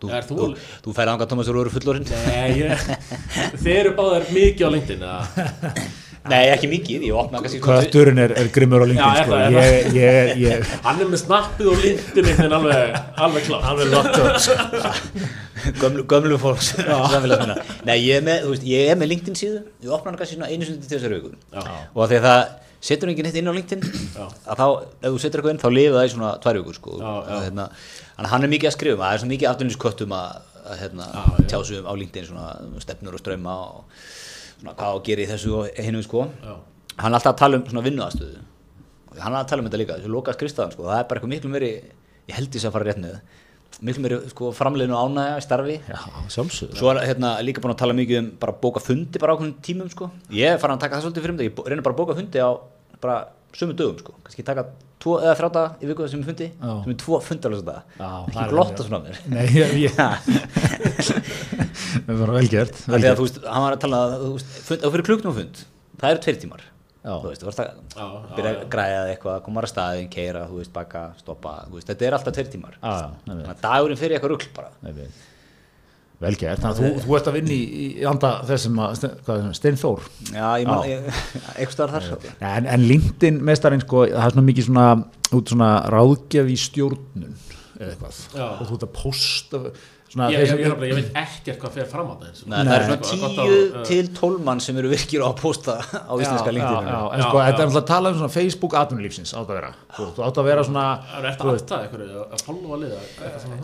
Þú, 0.04 0.12
Er 0.12 0.26
þú? 0.28 0.38
þú, 0.38 0.48
þú 0.84 0.94
færði 0.96 1.12
anga 1.14 1.28
Tómas 1.32 1.50
og 1.52 1.60
eru 1.62 1.72
fullorinn 1.72 2.08
Nei, 2.12 2.60
ég, 2.60 2.88
þeir 3.64 3.78
eru 3.86 3.94
báðir 4.00 4.26
mikið 4.36 4.68
á 4.68 4.70
LinkedIn 4.76 5.06
eða? 5.08 5.76
nei 6.32 6.48
ekki 6.54 6.70
mikið, 6.72 7.04
ég 7.10 7.18
opnaði 7.20 7.48
kannski 7.48 7.62
Kötturinn 7.66 8.22
er, 8.24 8.34
er 8.40 8.50
grimmur 8.56 8.84
á 8.84 8.88
er 8.88 8.96
sko. 9.24 9.40
ég, 9.58 9.90
ég, 9.98 10.30
ég, 10.40 10.74
Hann 10.86 11.02
er 11.04 11.10
með 11.12 11.22
snappið 11.26 11.72
og 11.74 11.84
LinkedIn 11.84 12.30
einhvern 12.32 12.58
alveg, 12.60 12.98
alveg 13.28 13.48
klart 13.50 13.68
alveg 13.74 13.92
lott 13.92 14.20
gömlu, 15.82 16.06
gömlu 16.08 16.40
fólks 16.42 16.74
nei, 17.88 17.98
ég 18.06 18.22
er 18.22 18.26
með, 18.26 18.46
þú 18.46 18.54
veist, 18.56 18.68
ég 18.72 18.92
er 18.94 19.00
með 19.00 19.12
LinkedIn 19.14 19.40
síðu 19.40 19.60
ég 19.84 19.92
opnaði 19.92 20.14
hana 20.14 20.22
kannski 20.22 20.40
einu 20.48 20.70
sundi 20.70 20.88
til 20.88 20.98
þessari 20.98 21.20
viku 21.20 21.34
Já. 21.52 21.64
og 21.94 22.06
af 22.06 22.14
því 22.14 22.20
að 22.22 22.28
það 22.30 22.42
setur 22.84 23.12
enginn 23.12 23.30
eitt 23.30 23.38
inn 23.40 23.52
á 23.52 23.56
LinkedIn 23.56 23.84
Já. 24.16 24.26
að 24.48 24.64
þá, 24.64 24.66
ef 25.04 25.14
þú 25.14 25.22
setur 25.24 25.40
eitthvað 25.44 25.54
inn, 25.56 25.62
þá 25.64 25.70
lifa 25.76 26.00
það 26.00 26.08
í 26.08 26.12
svona 26.14 26.32
tvær 26.44 26.60
vikur 26.60 26.80
sko. 26.80 26.98
Hérna, 27.30 27.68
hann 28.32 28.48
er 28.48 28.52
mikið 28.52 28.70
að 28.72 28.76
skrifa 28.76 29.04
það 29.06 29.14
er 29.16 29.22
svo 29.24 29.30
mikið 29.32 29.52
afturlýsköttum 29.54 30.18
að, 30.18 30.42
að 30.64 30.82
hérna, 30.84 31.08
Já, 31.14 31.22
já. 31.24 31.46
tjásu 31.54 31.80
um 31.80 31.88
á 31.88 31.94
LinkedIn 32.02 32.28
svona 32.28 32.84
stefnur 32.84 33.16
og 33.16 33.24
ströma 33.24 33.56
og 33.70 34.04
svona 34.64 34.76
hvað 34.80 34.96
að 34.96 35.04
gera 35.10 35.24
í 35.24 35.30
þessu 35.30 35.54
og 35.60 35.80
hinu 35.84 36.02
sko. 36.06 36.26
Já. 36.40 36.56
hann 37.04 37.12
er 37.12 37.20
alltaf 37.20 37.34
að 37.34 37.40
tala 37.42 37.60
um 37.60 37.66
svona 37.68 37.86
vinnuðastöðu 37.88 38.44
hann 39.20 39.34
er 39.34 39.40
að 39.42 39.50
tala 39.52 39.62
um 39.62 39.68
þetta 39.68 39.80
líka, 39.82 39.98
þessu 40.00 40.12
loka 40.14 40.36
skrifstafan 40.38 40.74
sko. 40.74 40.88
það 40.88 41.00
er 41.00 41.08
bara 41.10 41.20
eitthvað 41.20 41.34
miklu 41.36 41.52
meiri, 41.54 41.72
ég 42.30 42.38
held 42.38 42.54
þess 42.54 42.70
að 42.70 42.76
fara 42.78 42.88
rétt 42.88 43.02
með 43.04 43.20
miklu 43.84 44.06
meiri 44.06 44.20
sko, 44.32 44.52
framleiðinu 44.56 44.96
og 44.96 45.12
ánægja 45.12 45.36
í 45.36 45.44
starfi 45.44 45.78
Já, 45.90 46.00
sjálfsögur 46.36 46.80
Svo 46.80 46.92
er 46.94 47.02
hérna 47.10 47.36
líka 47.44 47.64
búin 47.64 47.74
að 47.74 47.82
tala 47.84 47.98
mikið 47.98 48.20
um 48.22 48.32
bara 48.40 48.56
að 48.56 48.62
bóka 48.64 48.84
fundi 48.86 49.22
bara 49.22 49.34
á 49.34 49.36
ákveðnum 49.36 49.56
tímum 49.66 49.90
sko. 49.92 50.10
Ég 50.32 50.54
er 50.54 50.62
farin 50.62 50.78
að 50.78 50.84
taka 50.86 51.00
það 51.00 51.08
svolítið 51.08 51.26
fyrir 51.26 51.38
mig, 51.38 51.50
ég 51.50 51.72
reyna 51.74 51.86
bara 51.86 51.98
að 51.98 52.02
bóka 52.04 52.18
fundi 52.20 52.44
á 52.44 52.50
bara 53.02 53.18
sömu 53.58 53.76
dögum 53.78 53.98
sko. 54.00 54.14
Kannski 54.24 54.46
taka 54.46 54.68
tvo 55.04 55.18
eða 55.20 55.36
þrjá 55.40 55.50
daga 55.58 55.70
í 55.84 55.90
viku 55.92 56.08
sem 56.10 56.22
er 56.24 56.28
fundi, 56.32 56.48
Já. 56.56 56.72
sem 56.86 56.94
er 56.94 57.00
tvo 57.04 57.20
fundar 57.24 57.52
á 57.52 57.56
þess 57.58 57.68
að 57.68 57.80
Já, 58.00 58.10
það 58.10 58.28
Ekki 58.34 58.44
er 58.44 58.52
glotta 58.54 58.86
svona 58.88 59.00
á 59.00 59.04
mér. 59.04 59.16
Nei, 59.34 59.46
ég, 59.60 59.74
ég 59.84 59.94
Það 62.04 62.20
var 62.20 62.32
vel 62.38 62.48
gert, 62.52 62.78
vel 62.88 62.98
Þegar 62.98 63.04
gert. 63.08 63.18
þú 63.20 63.26
veist, 63.28 63.40
hann 63.48 63.66
var 63.66 63.76
að 63.78 63.82
tala 63.84 64.00
að 64.08 64.14
ef 64.28 64.70
þú 64.70 64.92
fyrir 64.94 65.06
klukknum 65.10 65.36
fund, 65.38 65.62
það 66.00 66.14
eru 66.16 66.24
tveir 66.26 66.40
tímar. 66.44 66.64
Já. 67.04 67.14
Þú 67.20 67.28
veist, 67.34 67.42
þú 67.44 67.48
varst 67.50 67.62
að 67.64 67.70
byrja 68.38 68.52
já. 68.54 68.58
að 68.62 68.68
græða 68.72 69.02
eitthvað, 69.12 69.38
koma 69.44 69.64
að 69.66 69.72
staðin, 69.74 70.10
keira, 70.14 70.46
þú 70.48 70.62
veist, 70.62 70.72
baka, 70.76 71.02
stoppa, 71.20 71.56
þú 71.68 71.76
veist, 71.80 71.90
þetta 71.92 72.08
er 72.08 72.16
alltaf 72.18 72.38
tveir 72.38 72.52
tímar. 72.54 72.78
Já, 72.80 72.94
já, 72.96 73.08
nei, 73.12 73.34
Þannig 73.34 73.52
að 73.54 73.64
dagurinn 73.68 74.00
fyrir 74.00 74.16
eitthvað 74.18 74.34
rugl 74.36 74.50
bara. 74.56 74.72
nei, 74.86 74.94
vel 76.24 76.34
Vel 76.34 76.40
gert, 76.40 76.64
þannig 76.64 76.80
að 76.80 76.82
þú, 76.82 77.04
þú 77.04 77.16
ert 77.18 77.30
að 77.30 77.36
vinna 77.38 77.54
í, 77.54 77.62
í 77.84 78.06
anda 78.10 78.30
þessum 78.48 78.80
að, 78.84 79.06
er 79.34 79.48
Steinþór 79.60 80.06
Já, 80.32 80.48
ég 80.62 80.70
man, 80.70 80.86
eitthvað 81.54 81.74
starf 81.76 81.98
þar. 81.98 82.28
Nei, 82.40 82.52
en, 82.54 82.70
en 82.76 82.86
LinkedIn 82.90 83.42
mestarinn 83.50 83.84
sko, 83.84 84.06
það 84.10 84.28
er 84.28 84.36
svona 84.36 84.48
mikið 84.50 84.68
svona, 84.70 84.86
út 85.38 85.54
svona 85.54 85.72
ráðgjöf 85.94 86.52
í 86.54 86.58
stjórnun 86.64 87.36
eða 87.80 87.92
eitthvað 87.92 88.22
Já. 88.38 88.46
og 88.48 88.64
þú 88.70 88.78
ert 88.78 88.88
að 88.88 88.94
posta 88.98 89.62
svona, 90.14 90.30
Ég, 90.30 90.44
ég, 90.44 90.52
ég, 90.54 90.60
ég, 90.64 90.84
ég 90.88 90.98
veit 91.00 91.16
ekkert 91.24 91.60
hvað 91.64 91.72
fer 91.80 91.88
fram 91.90 92.10
á 92.10 92.14
það 92.14 92.28
eins 92.30 92.42
og- 92.44 92.50
Nei, 92.54 92.58
það 92.60 92.70
Nei. 92.70 92.84
svona 92.84 93.04
Sko, 93.04 93.18
gott 93.24 93.34
10 93.34 93.42
á, 93.42 93.80
uh, 93.80 93.84
til 93.90 94.10
12 94.20 94.44
mann 94.46 94.60
sem 94.64 94.78
eru 94.78 94.92
virkir 94.94 95.24
á 95.26 95.28
að 95.32 95.38
posta 95.42 95.76
á 95.82 96.14
íslenska 96.14 96.54
LinkedIn 96.54 96.90
en 96.94 97.24
sko, 97.26 97.38
já. 97.40 97.46
þetta 97.50 97.60
er 97.60 97.68
alltaf 97.68 97.82
að 97.82 97.88
tala 97.90 98.12
um 98.14 98.20
svona 98.22 98.34
Facebook 98.38 98.78
atvinnulífsins 98.78 99.34
átt 99.34 99.50
að 99.50 99.58
vera, 99.58 99.72
þú 99.98 100.26
átt 100.28 100.38
að 100.44 100.50
vera 100.52 100.66
svona 100.68 100.86
Það 101.04 101.18
er 101.18 101.28
veist, 101.28 101.42
alltaf 101.42 101.80
eitthvað 101.82 102.14
að 102.38 102.46
followa 102.48 102.80
liða 102.84 103.02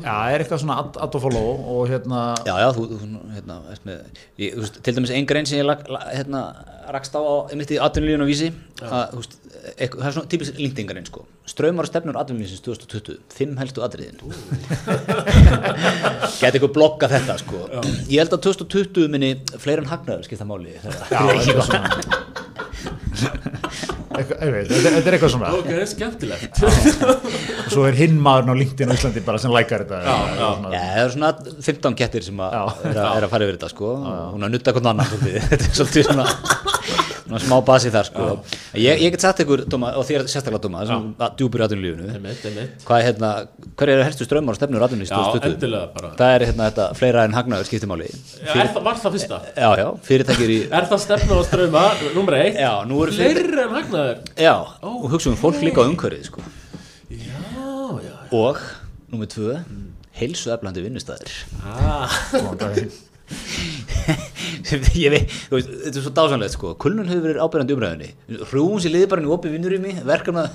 já, 0.04 0.16
er 0.34 0.44
eitthvað 0.44 0.64
svona 0.66 0.80
add 0.84 1.00
add 1.06 1.20
og 1.20 1.26
follow 1.28 1.50
og 1.76 1.84
hérna 1.94 2.24
Já, 2.50 2.56
já, 2.66 2.70
þú, 2.76 2.88
hérna, 3.36 3.60
ert 3.76 3.86
með, 3.86 4.26
ég, 4.42 4.58
þú 4.58 4.66
veist, 4.66 4.82
til 4.84 4.98
dæmis 4.98 5.14
ein 5.14 5.30
grein 5.30 5.46
sem 5.50 5.62
ég 5.62 5.70
lag, 5.70 5.86
lag, 5.92 6.08
hérna, 6.16 6.44
rakst 6.90 7.14
á, 7.14 7.22
á 7.22 7.36
einmitt 7.54 7.72
í 7.76 7.78
atvinnulífun 7.78 8.26
og 8.26 8.32
vísi, 8.32 8.50
að, 8.82 9.14
þú 9.14 9.22
veist, 9.22 9.38
eitthvað, 9.76 10.02
það 10.02 10.10
er 10.10 10.16
svona 10.18 10.32
típist 10.34 10.60
grein, 10.90 11.08
sko. 11.08 11.24
Ströymar 11.50 11.88
og 11.88 11.92
stefnur 11.92 12.20
atvinnulífsins 12.22 12.64
2020, 12.66 13.20
fimm 13.34 13.58
helstu 13.60 13.84
atriðin. 13.86 14.20
Gæti 16.40 16.54
eitthvað 16.54 16.74
blogga 16.78 17.12
þetta, 17.12 17.38
sko. 17.42 17.66
Ég 18.10 18.22
held 18.22 18.36
að 18.38 18.46
2020 18.50 19.12
minni 19.12 19.34
fleiri 19.58 19.84
en 19.86 19.92
hagnaður 19.92 20.28
skipta 20.30 20.48
máli. 20.50 20.78
já, 20.80 21.22
eitthvað, 24.20 24.42
þetta, 24.70 24.92
þetta 24.96 25.10
er 25.10 25.16
eitthvað 25.16 25.32
svona 25.34 25.52
Ok, 25.58 25.70
skemmtilegt 25.92 26.62
og 26.64 27.74
svo 27.74 27.86
er 27.90 27.98
hinn 28.00 28.18
maðurinn 28.24 28.54
á 28.54 28.56
LinkedIn 28.60 28.92
á 28.92 28.96
Íslandi 28.96 29.24
bara 29.26 29.42
sem 29.42 29.54
lækar 29.54 29.86
þetta 29.86 30.00
Já, 30.04 30.16
já. 30.40 30.48
Já, 30.74 30.80
það 30.80 31.02
eru 31.04 31.14
svona 31.16 31.32
15 31.70 31.98
kettir 32.00 32.26
sem 32.28 32.42
að 32.44 32.56
Já. 32.58 32.64
er, 32.64 33.00
að, 33.04 33.12
er 33.20 33.28
að 33.28 33.34
fara 33.34 33.48
yfir 33.48 33.60
þetta 33.60 33.72
sko 33.74 33.94
hún 34.00 34.48
að 34.48 34.56
nutta 34.56 34.74
eitthvað 34.74 34.92
annan 34.94 35.12
svolítið 35.12 35.38
þetta 35.52 35.70
er 35.70 35.78
svolítið 35.80 36.10
svona, 36.10 36.26
svona 37.30 37.42
smá 37.44 37.58
basi 37.66 37.92
þar 37.94 38.08
sko. 38.10 38.28
Ég, 38.74 39.02
ég 39.06 39.14
get 39.14 39.24
sagt 39.24 39.44
ykkur, 39.44 39.64
Dóma, 39.70 39.92
og 40.00 40.06
þér 40.08 40.26
sérstaklega 40.26 40.64
Dóma 40.66 40.84
þessum 40.84 41.12
djúpur 41.38 41.64
í 41.66 41.92
einmitt 42.18 42.46
hvað 42.88 43.02
er 43.04 43.08
hérna, 43.10 43.32
hver 43.80 43.92
eru 43.94 44.06
helstu 44.08 44.28
strömmar 44.28 44.56
og 44.56 44.60
stefnur 44.60 44.86
atvinnulífs 44.86 45.14
Já, 45.14 45.20
2020? 45.38 45.54
endilega 45.54 45.92
bara 45.96 46.12
það 46.20 46.36
er 46.36 46.46
hérna 46.50 46.70
þetta 46.70 46.88
fleira 47.00 47.26
en 47.28 47.38
hagnaður 47.38 47.70
það, 48.74 48.82
Var 48.90 49.02
það 49.04 49.18
fyrsta? 49.18 49.42
já, 49.56 49.70
já, 49.82 49.88
fyrirtækir 50.10 50.54
í 50.56 50.60
Er 50.70 50.90
það 50.90 51.04
stefna 51.06 51.38
og 51.40 51.46
ströma, 51.48 51.86
nummer 52.18 52.40
eitt? 52.40 52.60
Já, 52.60 52.72
nú 52.90 53.04
eru 53.06 53.16
fleiri 53.16 53.46
Fleiri 53.46 53.66
en 53.66 53.76
hagnaður? 53.78 54.24
Já, 54.40 54.56
og 54.90 55.10
hugsa 55.14 55.34
um 55.34 55.38
fólk 55.40 55.62
líka 55.66 55.86
á 55.86 55.90
umhverfið 55.90 56.30
sko. 56.32 56.46
Já, 57.10 57.44
já 58.06 58.16
og, 58.40 58.58
númer 59.10 59.30
tvö 59.32 59.60
heilsu 60.20 60.52
eflandi 60.54 60.84
vinnustæðir 60.86 61.32
ah. 61.66 62.20
ég 65.04 65.14
veit, 65.14 65.34
þú 65.50 65.58
veist, 65.58 65.70
þetta 65.86 66.00
er 66.00 66.06
svo 66.06 66.14
dásanlegt 66.20 66.56
sko. 66.56 66.74
Kulnun 66.84 67.10
hefur 67.10 67.26
verið 67.26 67.42
ábyrjandi 67.46 67.76
umræðinni 67.78 68.10
hrúum 68.52 68.80
sér 68.84 68.94
liði 68.96 69.10
bara 69.12 69.24
inn 69.24 69.30
í 69.30 69.34
opið 69.36 69.56
vinnurými 69.58 69.96
verkefna 70.08 70.46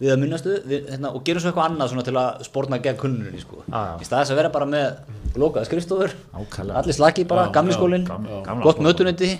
við 0.00 0.14
að 0.14 0.22
munnastu 0.22 0.56
við, 0.68 0.88
hérna, 0.92 1.12
og 1.14 1.24
gerum 1.26 1.44
svo 1.44 1.50
eitthvað 1.52 1.68
annað 1.72 1.92
svona 1.92 2.06
til 2.06 2.16
að 2.20 2.46
spórna 2.48 2.80
gegn 2.84 3.00
kulnunni 3.02 3.42
sko. 3.42 3.64
Já. 3.66 3.82
í 3.98 4.08
staðis 4.08 4.32
að 4.34 4.40
vera 4.42 4.54
bara 4.54 4.70
með 4.70 5.36
lokaða 5.40 5.68
skrifstofur 5.68 6.14
allir 6.38 6.96
slaki 6.96 7.26
bara, 7.28 7.48
Já, 7.48 7.54
gamli 7.58 7.76
skólinn 7.76 8.08
gott 8.64 8.82
mötunetti 8.84 9.34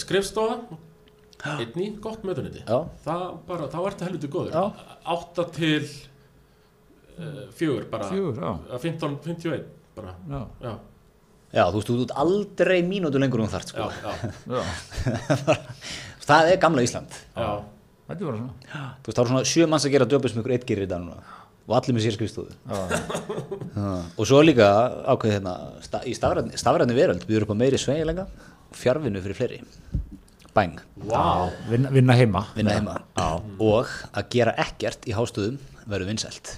skrifstofa 0.00 0.60
Einni, 1.46 1.92
gott 2.02 2.24
mötuniti 2.26 2.62
Já. 2.64 2.78
Það 3.04 3.24
bara, 3.46 3.68
þá 3.70 3.78
ertu 3.90 4.06
helviti 4.06 4.30
góður. 4.32 4.54
Átta 5.06 5.44
til 5.54 5.82
uh, 5.84 7.44
Fjögur 7.54 7.86
bara. 7.92 8.08
Fjögur, 8.10 8.40
já. 8.40 8.52
Uh, 8.72 8.78
15, 8.82 9.18
51 9.24 9.66
bara. 9.96 10.14
Já, 10.30 10.40
Já, 10.64 10.72
já, 11.54 11.62
þú 11.70 11.78
veist, 11.80 11.88
þú 11.92 12.02
ert 12.06 12.14
aldrei 12.24 12.78
mínútu 12.86 13.20
lengur 13.22 13.42
um 13.44 13.48
þart 13.52 13.72
já, 13.74 13.86
sko. 13.86 14.12
Já, 14.50 14.60
já, 14.60 15.56
það 16.28 16.52
er 16.52 16.60
gamla 16.62 16.84
Ísland. 16.86 17.18
Já. 17.36 17.48
þetta 18.08 18.18
er 18.20 18.26
bara 18.30 18.38
svona. 18.40 18.54
Þú 19.02 19.10
veist, 19.10 19.16
það 19.16 19.22
eru 19.24 19.32
svona 19.34 19.50
sjö 19.52 19.68
manns 19.70 19.86
að 19.88 19.94
gera 19.96 20.08
döpum 20.10 20.32
sem 20.32 20.42
ykkur 20.42 20.56
eitt 20.56 20.66
gerir 20.68 20.86
í 20.88 20.90
dag 20.90 21.02
núna. 21.04 21.22
Og 21.66 21.74
allir 21.74 21.96
með 21.96 22.04
sér 22.06 22.14
skrifstofu. 22.14 22.52
Já, 22.70 23.00
Já, 23.76 23.86
og 24.16 24.28
svo 24.30 24.38
líka 24.46 24.66
ákveð 25.10 25.32
hérna 25.34 25.54
sta, 25.82 25.98
í 26.06 26.12
stafræðni, 26.14 26.54
stafræðni 26.60 26.94
veröld 26.94 27.24
býður 27.26 27.48
upp 27.48 27.56
á 27.58 27.60
meiri 27.62 27.80
sveigilega 27.82 28.28
og 28.70 28.78
fjárvinnu 28.78 29.22
fyrir 29.24 29.38
fleiri. 29.40 29.58
Bæng, 30.56 30.78
Vá. 31.10 31.50
Vinna, 31.68 31.90
vinna 31.92 32.14
heima. 32.16 32.44
Vinna 32.56 32.76
heima. 32.78 32.94
Og 33.58 33.90
að 34.16 34.30
gera 34.32 34.54
ekkert 34.62 35.04
í 35.10 35.12
hástöðum 35.18 35.58
verður 35.90 36.08
vinsælt 36.14 36.54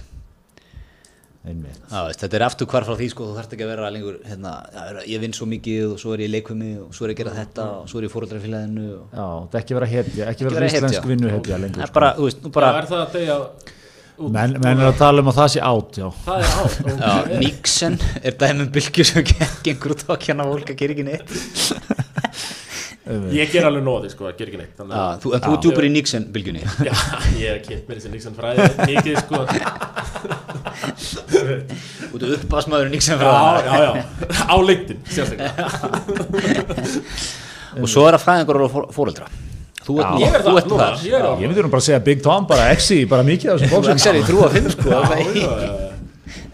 Einmitt. 1.47 1.77
Já, 1.87 2.01
veist, 2.03 2.19
þetta 2.19 2.35
er 2.35 2.43
aftur 2.43 2.67
hvar 2.67 2.83
frá 2.83 2.97
því 2.99 3.05
sko, 3.13 3.29
þú 3.29 3.35
þarft 3.37 3.53
ekki 3.55 3.63
að 3.63 3.69
vera 3.71 3.89
lengur 3.95 4.17
hérna, 4.27 4.51
já, 4.75 4.81
ég 5.07 5.21
vinn 5.23 5.35
svo 5.37 5.45
mikið 5.47 5.93
og 5.93 6.01
svo 6.01 6.11
er 6.11 6.23
ég 6.25 6.27
í 6.27 6.33
leikvimi 6.33 6.71
og 6.83 6.89
svo 6.97 7.07
er 7.07 7.13
ég 7.13 7.15
að 7.15 7.21
gera 7.21 7.35
þetta 7.37 7.67
og 7.77 7.85
svo 7.87 8.01
er 8.01 8.05
ég 8.05 8.11
í 8.11 8.13
fóröldrafélaginu 8.15 8.87
og... 8.97 9.05
Já, 9.13 9.23
þetta 9.23 9.55
er 9.55 9.63
ekki 9.63 9.77
vera 9.77 9.89
hetja, 9.93 10.27
ekki 10.33 10.47
vera 10.49 10.57
vera 10.57 10.69
íslensk 10.73 10.97
hetja. 10.97 11.11
vinnuhetja 11.13 11.53
það 11.55 11.63
lengur 11.63 11.85
er 11.85 11.93
bara, 11.95 12.11
þú 12.17 12.27
veist, 12.27 12.43
nú 12.43 12.51
Bara, 12.57 12.73
bara 12.75 12.83
er 12.83 12.89
það 12.91 13.05
að 13.05 13.15
deyja 13.15 13.39
út? 13.39 13.71
menn, 14.35 14.59
menn 14.59 14.83
er 14.83 14.91
að 14.91 14.99
tala 14.99 15.23
um 15.23 15.31
að 15.31 15.39
það 15.39 15.51
sé 15.55 15.63
átt, 15.69 16.01
já 16.03 16.07
Það 16.27 16.43
er 16.43 16.55
átt 16.59 16.79
já, 16.83 16.95
okay. 16.99 17.41
Nixon 17.45 17.99
er 18.19 18.39
dæmum 18.43 18.71
bylgju 18.75 19.07
sem 19.07 19.29
gengur 19.63 19.95
út 19.95 20.03
á 20.03 20.11
að 20.11 20.23
kjanna 20.27 20.49
fólk 20.51 20.73
að 20.75 20.81
gera 20.83 20.97
ekki 20.97 21.07
neitt 21.07 22.57
Ég 23.33 23.49
ger 23.49 23.65
alveg 23.65 23.81
nóði 23.85 24.09
sko, 24.13 24.27
að 24.29 24.35
gera 24.37 24.51
ekki 24.51 24.59
neitt 24.61 24.75
þannig 24.77 24.93
já, 24.93 25.01
að 25.01 25.21
þú, 25.23 25.29
þú 25.33 25.51
er 25.55 25.61
djúpur 25.63 25.85
í 25.87 25.89
Nixon 25.95 26.25
bylgjunni 26.35 26.61
Já, 26.87 26.93
ég 27.39 27.47
hef 27.55 27.59
kynnt 27.65 27.87
mér 27.89 27.97
þessi 27.97 28.11
Nixon 28.13 28.35
fræði 28.37 28.67
mikið 28.91 29.15
sko. 29.23 29.37
Út 32.13 32.21
af 32.25 32.29
uppasmaður 32.37 32.91
Nixon 32.93 33.17
Já, 33.17 33.21
frá 33.23 33.31
já, 33.65 33.73
já, 33.81 33.91
á 34.45 34.55
sérstaklega. 35.09 35.53
Og 37.79 37.87
svo 37.89 38.05
er 38.09 38.17
það 38.17 38.25
fræðingur 38.27 38.61
og 38.67 38.69
fóreldra 38.93 39.27
þú 39.89 39.97
ert, 40.03 40.21
Ég 40.21 40.29
er 40.37 40.41
þú 40.45 40.53
það 40.53 40.59
ert 40.61 40.69
núna, 40.69 40.85
þar. 40.85 40.95
ég 41.09 41.13
er 41.17 41.25
Ég 41.41 41.49
myndi 41.49 41.65
nú 41.65 41.71
bara 41.73 41.81
að 41.81 41.87
segja 41.89 42.01
Big 42.05 42.19
Tom, 42.25 42.45
bara 42.49 42.69
exi, 42.75 42.99
bara 43.09 43.25
mikið 43.25 43.53
af 43.55 43.61
þessum 43.61 43.69
þú 43.73 43.77
bóksum. 43.79 43.93
veksar 43.95 44.19
í 44.19 44.23
þrú 44.29 44.39
að 44.45 44.57
fimm 44.57 44.69
sko. 44.75 44.87
Já, 44.89 44.99
það 45.09 45.17
já, 45.25 45.49
já, 45.49 45.69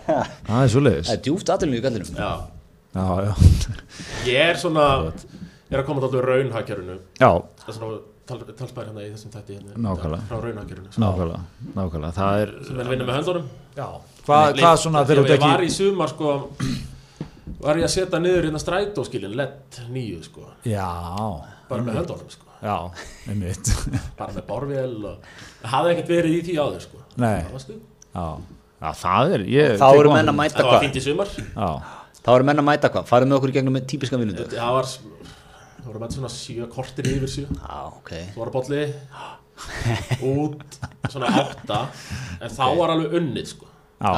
já. 0.05 0.19
Það 0.45 0.59
er 0.63 0.69
er 1.15 1.23
djúpt 1.25 1.49
aðlunni 1.55 1.79
í 1.79 1.83
gallinum 1.83 2.11
Já, 2.15 2.31
Já, 2.95 3.05
já. 3.25 3.33
Ég 4.29 4.39
er 4.53 4.59
svona 4.61 4.85
er 5.75 5.81
að 5.83 5.87
koma 5.91 6.03
þáttu 6.05 6.21
raunhagkerfinu. 6.25 6.97
Já, 7.21 7.29
það 7.61 7.71
er 7.71 7.77
svona 7.79 7.99
tal, 8.25 8.39
talsbæri 8.57 8.89
hérna 8.89 9.03
í 9.05 9.11
þessum 9.13 9.33
þætti 9.35 9.57
hérna, 9.59 9.75
Nákvæmlega. 9.85 10.27
frá 10.29 10.37
raunakjörinu 10.45 10.93
nákvæmlega, 11.03 11.41
nákvæmlega. 11.77 12.13
Það 12.17 12.39
er 12.45 12.53
sem 12.67 12.79
er 12.79 12.85
að 12.87 12.93
vinna 12.95 13.07
með 13.09 13.17
höndunum. 13.19 13.49
Já, 13.77 13.87
hvað, 14.25 14.55
hvað 14.61 14.79
svona 14.85 15.03
þegar 15.05 15.21
þú 15.29 15.35
ég 15.35 15.43
var 15.45 15.65
í 15.65 15.69
sumar 15.75 16.13
sko 16.15 16.31
var 17.65 17.79
ég 17.81 17.85
að 17.87 17.93
setja 17.95 18.21
niður 18.23 18.47
hérna 18.49 18.61
strætóskilin 18.63 19.35
LED 19.37 19.79
nýju 19.93 20.23
sko. 20.25 20.47
Já, 20.65 20.89
bara 21.69 21.85
með 21.85 21.99
höndunum 22.01 22.33
sko. 22.33 22.41
Já, 22.65 22.77
einmitt. 23.29 23.67
Bara 24.17 24.33
með 24.33 24.45
borvél 24.47 24.93
og 25.05 25.25
það 25.61 25.73
hafði 25.75 25.91
ekkert 25.91 26.07
verið 26.15 26.37
í 26.37 26.39
því 26.47 26.53
áður 26.63 26.79
sko. 26.85 27.01
Nei. 27.21 27.43
já, 28.15 28.89
það 29.03 29.33
er 29.35 29.43
ég 29.51 29.75
Þá 29.77 29.85
eru 29.99 30.13
menn 30.15 30.31
að 30.31 30.37
mæta 30.39 30.55
það 30.55 30.65
var 30.65 30.73
hvað? 30.73 30.85
fínt 30.87 30.97
í 30.97 31.03
sumar. 31.03 31.33
Já, 31.35 31.67
Þá 32.25 32.29
eru 32.33 32.47
menn 32.47 32.61
að 32.63 32.65
mæta 32.71 32.89
hvað? 32.95 33.05
Farið 33.11 33.29
með 33.29 33.37
okkur 33.37 33.51
í 33.51 33.55
gegnum 33.59 33.75
með 33.77 33.85
típiska 33.91 34.17
vinnundu? 34.17 34.47
það 34.55 34.71
var 34.79 34.89
það 35.85 35.91
voru 35.91 36.01
með 36.01 36.15
svona 36.15 36.29
sjö 36.33 36.65
kortir 36.73 37.07
yfir 37.11 37.29
sjö. 37.29 37.45
Já, 37.45 37.75
ok. 37.91 38.11
Svo 38.33 38.41
var 38.41 38.51
bolli. 38.55 38.81
Út. 40.25 40.79
Svona 41.13 41.29
átta. 41.43 41.81
En 42.41 42.49
þá 42.55 42.63
var 42.79 42.93
alveg 42.95 43.13
unnið 43.19 43.51
sko. 43.53 43.69
Já. 44.01 44.13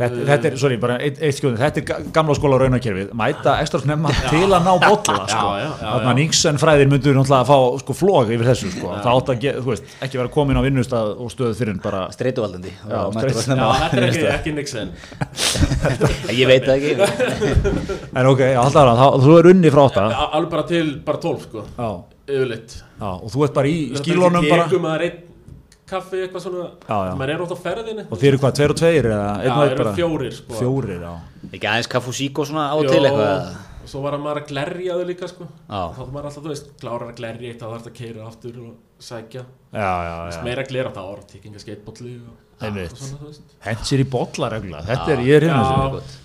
Þetta, 0.00 0.20
þetta 0.30 0.48
er, 0.50 0.54
sorry, 0.62 0.76
bara 0.80 0.94
eitt, 1.04 1.18
eitt 1.20 1.36
skjóðin, 1.36 1.58
þetta 1.60 1.80
er 1.80 1.84
ga- 1.90 1.98
gamla 2.16 2.34
skóla 2.38 2.58
raunakerfið, 2.62 3.10
mæta 3.20 3.56
ekstra 3.60 3.80
snemma 3.82 4.08
til 4.30 4.46
að 4.46 4.64
ná 4.64 4.70
bolla, 4.80 5.16
sko. 5.28 5.50
Þannig 5.80 6.08
að 6.10 6.16
Nixon 6.20 6.60
fræðir 6.62 6.88
myndur 6.88 7.18
náttúrulega 7.18 7.44
að 7.44 7.50
fá 7.50 7.58
sko 7.82 7.96
flog 7.98 8.32
yfir 8.32 8.48
þessu, 8.48 8.70
sko. 8.78 8.94
Það 8.96 9.10
átt 9.20 9.32
að, 9.34 9.46
þú 9.60 9.72
veist, 9.74 9.92
ekki 10.06 10.20
vera 10.22 10.32
komin 10.32 10.56
á 10.56 10.62
vinnustað 10.64 11.12
og 11.20 11.30
stöðu 11.34 11.58
fyrir 11.60 11.74
en 11.76 11.82
bara, 11.84 12.06
Streituvaldandi. 12.16 12.72
Já, 12.80 12.96
Og 13.04 13.14
mættur 13.18 13.36
streit- 13.36 13.52
að 13.52 13.60
Já, 13.60 13.68
þetta 13.84 14.00
er 14.00 14.08
ekki, 14.08 14.26
ekki 14.38 14.54
Nixon. 14.56 14.92
Ég 16.40 16.46
veit 16.50 16.64
það 16.64 16.76
ekki. 16.80 16.92
en 18.20 18.30
ok, 18.32 18.44
alltaf 18.64 18.92
það, 18.96 19.16
þú 19.24 19.38
er 19.40 19.50
unni 19.54 19.72
frá. 19.74 19.84
Al- 20.00 20.30
alveg 20.40 20.50
bara 20.56 20.66
til 20.70 20.94
bara 21.06 21.20
12 21.28 21.44
sko. 21.48 21.64
Já, 21.76 21.90
yfirleitt. 22.30 22.78
Já, 23.00 23.10
og 23.16 23.28
þú 23.32 23.44
ert 23.46 23.54
bara 23.60 23.70
í 23.70 23.78
skílónum 24.00 24.48
bara, 24.50 24.66
kaffi 25.90 26.20
eitthvað 26.24 26.44
svona 26.46 26.66
Já, 26.86 26.98
já. 27.08 27.14
maður 27.20 27.32
er 27.34 27.42
ótt 27.46 27.54
á 27.54 27.58
ferðinni 27.64 28.04
og 28.06 28.20
þið 28.20 28.28
eru 28.30 28.40
hvað, 28.44 28.54
tveir 28.60 28.74
og 28.74 28.78
tveir, 28.80 29.08
eða 29.10 29.26
Já, 29.30 29.50
einn 29.50 29.74
eru 29.74 29.90
fjórir 29.98 30.36
sko 30.38 30.60
Fjórir, 30.60 31.02
já. 31.06 31.12
Ekki 31.50 31.66
aðeins 31.72 31.90
kaffusík 31.96 32.38
og 32.42 32.48
svona 32.50 32.68
á 32.70 32.76
til 32.86 33.02
eitthvað. 33.02 33.50
og 33.80 33.88
svo 33.90 34.02
var 34.04 34.14
að 34.14 34.22
maður 34.24 34.40
að 34.42 34.48
glerja 34.52 34.96
þau 35.00 35.06
líka 35.08 35.28
sko 35.30 35.46
Já. 35.48 35.80
þá 35.90 35.98
þarf 35.98 36.10
maður 36.14 36.28
alltaf, 36.30 36.44
þú 36.44 36.50
veist, 36.52 36.70
klárar 36.82 37.08
að 37.10 37.16
glerja 37.20 37.50
eitt 37.50 37.60
þá 37.62 37.66
þarf 37.72 37.84
það 37.86 37.90
að 37.90 37.98
keira 38.00 38.26
aftur 38.28 38.58
og 38.64 38.72
sækja 39.02 39.42
Já, 39.72 39.92
já, 40.06 40.14
já. 40.30 40.40
meira 40.46 40.64
glera 40.68 40.92
þá 40.94 41.00
var 41.10 41.22
tekkinga 41.32 41.62
skeitbolli 41.64 42.16
sér 42.60 44.02
í 44.04 44.08
bolla 44.12 44.50
regla, 44.52 44.82
þetta 44.84 45.14
er, 45.14 45.22
ég 45.26 45.38
er 45.40 45.46
hérna 45.48 45.62
Já. 45.64 45.88
þessu. 45.96 46.18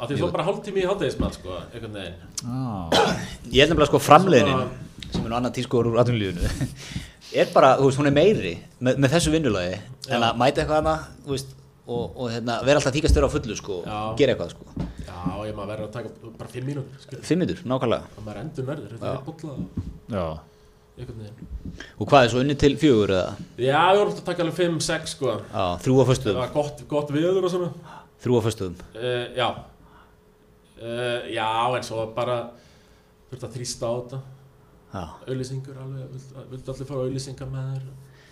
að 0.00 0.10
því 0.12 0.18
svo 0.20 0.28
bara 0.34 0.44
hálftími 0.48 0.82
í 0.82 0.88
hátæðismann 0.90 1.34
sko, 1.36 1.56
einhvern 1.72 1.96
veginn 1.96 2.18
Já, 2.44 3.08
Ég 3.50 3.64
held 3.64 3.72
nefnilega 3.72 3.90
sko 3.90 4.00
framleiðin 4.04 4.54
Svona- 4.54 4.88
sem 5.10 5.24
er 5.26 5.32
nú 5.32 5.36
annað 5.40 5.56
tískur 5.58 5.88
úr 5.90 5.98
atvinnulífunu 6.04 6.52
er 7.32 7.50
bara, 7.54 7.76
þú 7.78 7.88
veist, 7.88 8.00
hún 8.00 8.10
er 8.10 8.14
meiri 8.14 8.52
með, 8.80 9.00
með 9.02 9.14
þessu 9.14 9.32
vinnulagi 9.34 9.78
en 10.10 10.26
að 10.26 10.38
mæta 10.40 10.62
eitthvað 10.62 10.80
annað, 10.80 11.08
þú 11.24 11.34
veist 11.36 11.56
og, 11.90 12.04
og 12.14 12.30
hérna, 12.30 12.58
vera 12.66 12.80
alltaf 12.80 12.94
tíkastur 12.94 13.26
á 13.26 13.30
fullu 13.30 13.56
sko 13.58 13.80
og 13.82 14.18
gera 14.18 14.34
eitthvað 14.34 14.52
sko. 14.54 14.86
Já, 15.06 15.18
ég 15.48 15.56
maður 15.56 15.72
verður 15.72 15.88
að 15.88 15.96
taka 15.96 16.32
bara 16.38 16.52
fimm 16.52 16.70
mínútur. 16.70 17.18
Fimm 17.26 17.42
minnur, 17.42 17.62
nákvæmlega. 17.72 18.14
Og 18.16 18.26
maður 18.26 18.42
endur 18.44 18.68
verður, 18.68 18.94
þetta 18.94 19.12
er 19.12 19.24
bolla 19.26 19.56
já, 20.14 20.24
einhvern 21.00 21.24
veginn. 21.24 21.80
Og 21.96 22.10
hvað 22.10 22.26
er 22.26 22.32
svo 22.34 22.44
unni 22.44 22.56
til 22.60 22.72
fjögur 22.80 23.14
eða? 23.16 23.34
já, 23.56 23.80
ég 23.80 24.00
voru 24.00 24.14
að 24.14 24.22
taka 24.28 24.46
alveg 24.46 24.58
fimm, 24.60 24.78
sex 24.84 25.16
sko. 25.16 25.36
Já, 25.50 25.64
þrjú 25.84 25.98
á 25.98 26.00
það 26.00 26.12
föstuðum 26.12 26.42
var 26.44 26.54
gott, 26.54 26.84
gott 26.90 27.14
viður 27.14 27.48
og 27.48 27.54
svona. 27.54 27.98
Þrjú 28.20 28.38
á 28.38 28.42
föstuðum 28.46 28.82
uh, 28.94 29.24
já. 29.36 29.48
Uh, 30.80 31.18
já, 31.34 31.48
en 31.76 31.88
svo 31.90 32.06
bara 32.16 32.42
þurfti 33.30 33.48
að 33.48 33.56
þrýsta 33.58 33.90
á 33.90 33.92
þetta 33.98 34.22
auðlýsingur 34.92 35.76
alveg, 35.84 36.22
vildu, 36.50 36.72
allir 36.72 36.88
fara 36.88 37.04
auðlýsingar 37.06 37.50
með 37.52 37.68
þér 37.74 37.84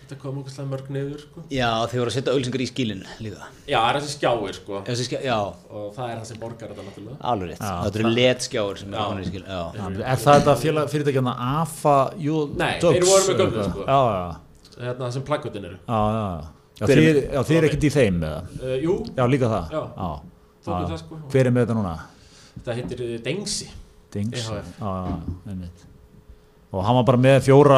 þetta 0.09 0.15
kom 0.23 0.37
okkur 0.41 0.53
slæm 0.55 0.69
mörg 0.73 0.87
niður 0.89 1.19
sko. 1.21 1.41
Já 1.53 1.67
þið 1.91 1.99
voru 2.01 2.09
að 2.09 2.15
setja 2.17 2.31
auðlýsingar 2.33 2.61
í 2.63 2.67
skílinn 2.71 3.03
líka 3.21 3.43
já, 3.69 3.77
það 3.77 3.89
er 3.89 3.97
þessi 3.99 4.13
skjáir 4.17 4.55
sko 4.57 4.79
Þessi 4.87 5.05
skjá, 5.05 5.19
Já, 5.27 5.35
og 5.69 5.89
það 5.93 6.07
er 6.09 6.15
það 6.17 6.27
sem 6.31 6.39
borgar 6.41 6.71
þetta 6.73 6.85
náttúrulega 6.87 7.17
alveg 7.31 7.51
rétt 7.51 7.61
Þetta 7.61 7.99
eru 8.01 8.11
letskjáur 8.17 8.79
sem 8.81 8.89
Já. 8.89 8.97
eru 8.97 9.09
konur 9.11 9.21
í 9.21 9.29
skílinn 9.29 9.51
Já, 9.53 9.59
Er 10.09 10.23
það 10.23 10.39
þetta 10.39 10.55
félag, 10.63 10.89
fyrirtækjana 10.95 11.35
AFA 11.61 11.95
jú, 12.25 12.39
Nei, 12.57 12.71
Dogs, 12.81 12.97
þeir 12.97 13.05
voru 13.11 13.27
með 13.29 13.43
gömlu, 13.43 13.67
sko. 13.69 13.85
Já, 13.85 13.99
já, 14.09 14.81
hérna 14.81 15.03
það 15.05 15.13
sem 15.19 15.27
plaggutin 15.29 15.69
eru 15.69 15.77
já, 15.77 15.99
já, 16.09 16.23
já. 16.25 16.55
Já, 16.79 16.85
Hver 16.89 16.95
er 16.97 17.05
þið, 17.05 17.21
já, 17.35 17.41
þið 17.51 17.57
er 17.59 17.67
ekkert 17.69 17.85
í 17.85 17.93
þeim 17.99 18.19
eða? 18.23 18.41
uh, 18.63 18.75
jú, 18.87 18.97
Já, 19.19 19.23
líka 19.29 19.51
það 19.53 19.73
Já. 19.77 19.81
já. 19.99 20.09
tókum 20.65 20.81
Já. 20.81 20.89
það 20.89 20.99
sko 21.03 21.21
Hver 21.29 21.45
er 21.45 21.53
með 21.53 21.65
þetta 21.67 21.77
núna? 21.77 21.93
þetta 22.57 22.77
heitir 22.79 23.05
uh, 23.05 23.13
Dengsi 23.29 23.69
EHF. 24.09 24.73
Og 26.69 26.83
hann 26.85 26.99
var 26.99 27.05
bara 27.07 27.17
með 27.17 27.39
fjóra 27.47 27.77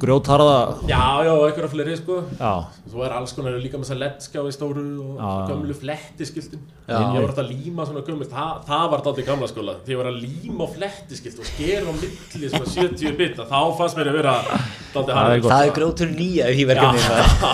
grjótharða. 0.00 0.58
Já, 0.86 1.02
já, 1.26 1.30
og 1.34 1.48
einhverja 1.48 1.70
fleiri 1.72 1.96
sko. 1.98 2.20
Já, 2.38 2.50
svo 2.86 3.02
er 3.02 3.14
alls 3.16 3.32
konar 3.34 3.56
líka 3.58 3.74
með 3.74 3.88
þess 3.88 3.94
að 3.96 3.98
leddskjá 4.04 4.44
í 4.46 4.52
stóru 4.54 4.84
og 5.02 5.16
Já, 5.18 5.30
gömlu 5.48 5.74
flettiskiltin. 5.74 6.62
Ég 6.86 7.16
var 7.16 7.24
alltaf 7.24 7.42
að 7.42 7.50
líma 7.50 7.86
svona 7.88 8.04
gömlu 8.06 8.28
það, 8.30 8.52
það 8.68 8.84
var 8.92 9.02
dálítið 9.08 9.26
gamla 9.32 9.48
skóla. 9.50 9.74
Því 9.82 9.96
ég 9.96 10.00
var 10.00 10.10
að 10.12 10.20
líma 10.22 10.70
flettiskilt 10.76 11.42
og 11.42 11.50
skera 11.50 11.90
á 11.90 11.94
milli 11.98 12.52
svona 12.54 12.70
70 12.76 13.18
bita 13.18 13.48
þá 13.50 13.58
fannst 13.82 13.98
mér 13.98 14.12
að 14.12 14.18
vera 14.20 14.36
er 14.38 15.18
harður. 15.18 15.42
gott. 15.42 15.50
Það 15.50 15.66
er 15.66 15.74
grótur 15.80 16.14
nýja 16.14 16.48
í 16.54 16.70
verkefni 16.70 17.02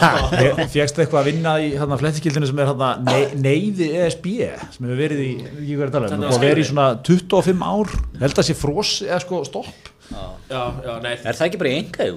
Fjöxtu 0.76 1.06
eitthvað 1.06 1.22
að 1.22 1.32
vinna 1.32 1.56
í 1.56 1.72
hérna, 1.72 2.00
flettiskildinu 2.04 2.52
sem 2.52 2.60
er 2.60 2.72
hérna, 2.74 2.92
nei, 3.00 3.20
neyði 3.48 3.90
ESB 4.04 4.30
sem 4.76 4.84
hefur 4.84 5.00
verið 5.00 5.24
í, 5.24 5.34
um 5.40 5.66
í 5.66 6.36
skilri. 6.36 6.68
svona 6.68 6.88
25 7.00 7.68
ár. 7.72 7.98
Held 8.20 8.40
að 8.44 8.50
sé 8.52 8.60
fros 8.60 8.98
eða 9.08 9.24
sko 9.24 9.44
stopp 9.48 9.94
já, 10.10 10.62
já, 10.86 10.92
nei, 11.02 11.12
Er 11.16 11.36
það 11.38 11.46
ekki 11.48 11.60
bara 11.62 11.70
í 11.72 11.76
enga 11.80 12.06
jú? 12.08 12.16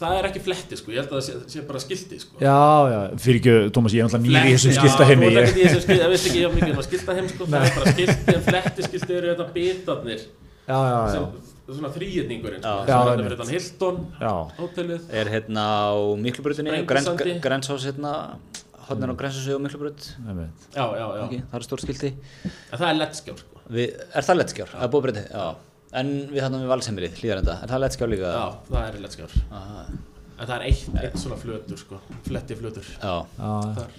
það 0.00 0.16
er 0.18 0.28
ekki 0.28 0.42
fletti 0.44 0.78
sko. 0.80 0.92
Ég 0.94 1.02
held 1.02 1.12
að 1.12 1.18
það 1.18 1.26
sé, 1.28 1.36
sé 1.54 1.62
bara 1.68 1.82
skilti 1.82 2.18
sko. 2.22 2.40
Já, 2.42 2.56
já, 2.92 2.98
fyrir 3.24 3.40
ekki, 3.42 3.54
Tómas, 3.76 3.94
ég 3.96 4.02
er 4.02 4.08
náttúrulega 4.08 4.42
nýri 4.42 4.52
í 4.52 4.56
þessum 4.56 4.76
skilta 4.78 5.04
Já, 5.04 5.10
heimi 5.12 5.28
þú 5.28 5.42
ekkert 5.42 5.60
í 5.60 5.64
þessum 5.68 5.84
skilta, 5.84 6.02
ég 6.02 6.12
veist 6.14 6.30
ekki 6.30 6.42
ég 6.42 6.56
mikið 6.58 6.74
um 6.74 6.82
að 6.82 6.88
skilta 6.88 7.16
heim 7.18 7.30
sko, 7.32 7.48
það 7.52 7.68
er 7.68 7.76
bara 7.78 7.94
skilti 7.94 8.34
en 8.34 8.46
fletti 8.48 8.88
skilti 8.88 9.18
eru 9.20 9.32
þetta 9.32 9.48
bitarnir. 9.54 10.24
Já, 10.68 10.78
já, 10.78 10.96
já, 10.98 11.12
sem, 11.14 11.52
svona 11.68 11.90
þrýjetningurinn 11.94 12.64
sko, 12.64 12.72
Já. 12.72 12.88
sem 12.88 12.92
Já, 12.92 12.96
er 13.32 13.36
þann 13.40 13.52
Hilton 13.54 14.00
já, 14.20 14.32
hótelið. 14.58 15.06
Er 15.20 15.30
hérna 15.32 15.64
á 15.64 15.92
Sprengisandi. 16.88 17.36
Grensás 17.44 17.86
hérna 17.88 18.12
Hodnar 18.88 19.12
á 19.12 19.16
og 19.56 19.62
já, 20.72 20.84
já, 20.96 21.06
já, 21.20 21.24
okay. 21.26 21.40
Það 21.48 21.58
er 21.58 21.64
en 22.72 22.80
það 22.80 22.86
er 22.88 23.00
lettskjár 23.02 23.40
sko. 23.42 23.64
Er 23.68 24.28
það 24.28 24.38
lettskjár? 24.40 24.70
Það 24.74 24.86
er 24.86 24.92
búið 24.94 25.06
breytið? 25.08 25.26
Já 25.32 25.67
En 25.96 26.10
við 26.28 26.42
hann 26.44 26.58
við 26.58 26.68
valsemrið, 26.68 27.14
hlýðar 27.22 27.40
enda 27.42 27.54
Er 27.64 27.70
það 27.72 27.82
lettskjár 27.86 28.10
líka? 28.12 28.32
já, 28.34 28.46
það 28.68 28.88
er 28.88 29.00
lettskjár 29.06 29.36
en 30.38 30.46
það 30.46 30.52
er 30.58 30.66
eitt, 30.68 30.84
eitt 31.02 31.16
svona 31.18 31.38
flötur 31.40 31.80
sko. 31.80 31.96
Fletti 32.28 32.54
flötur. 32.54 32.84
Já. 33.02 33.14
Já, 33.38 33.48
þar. 33.74 33.96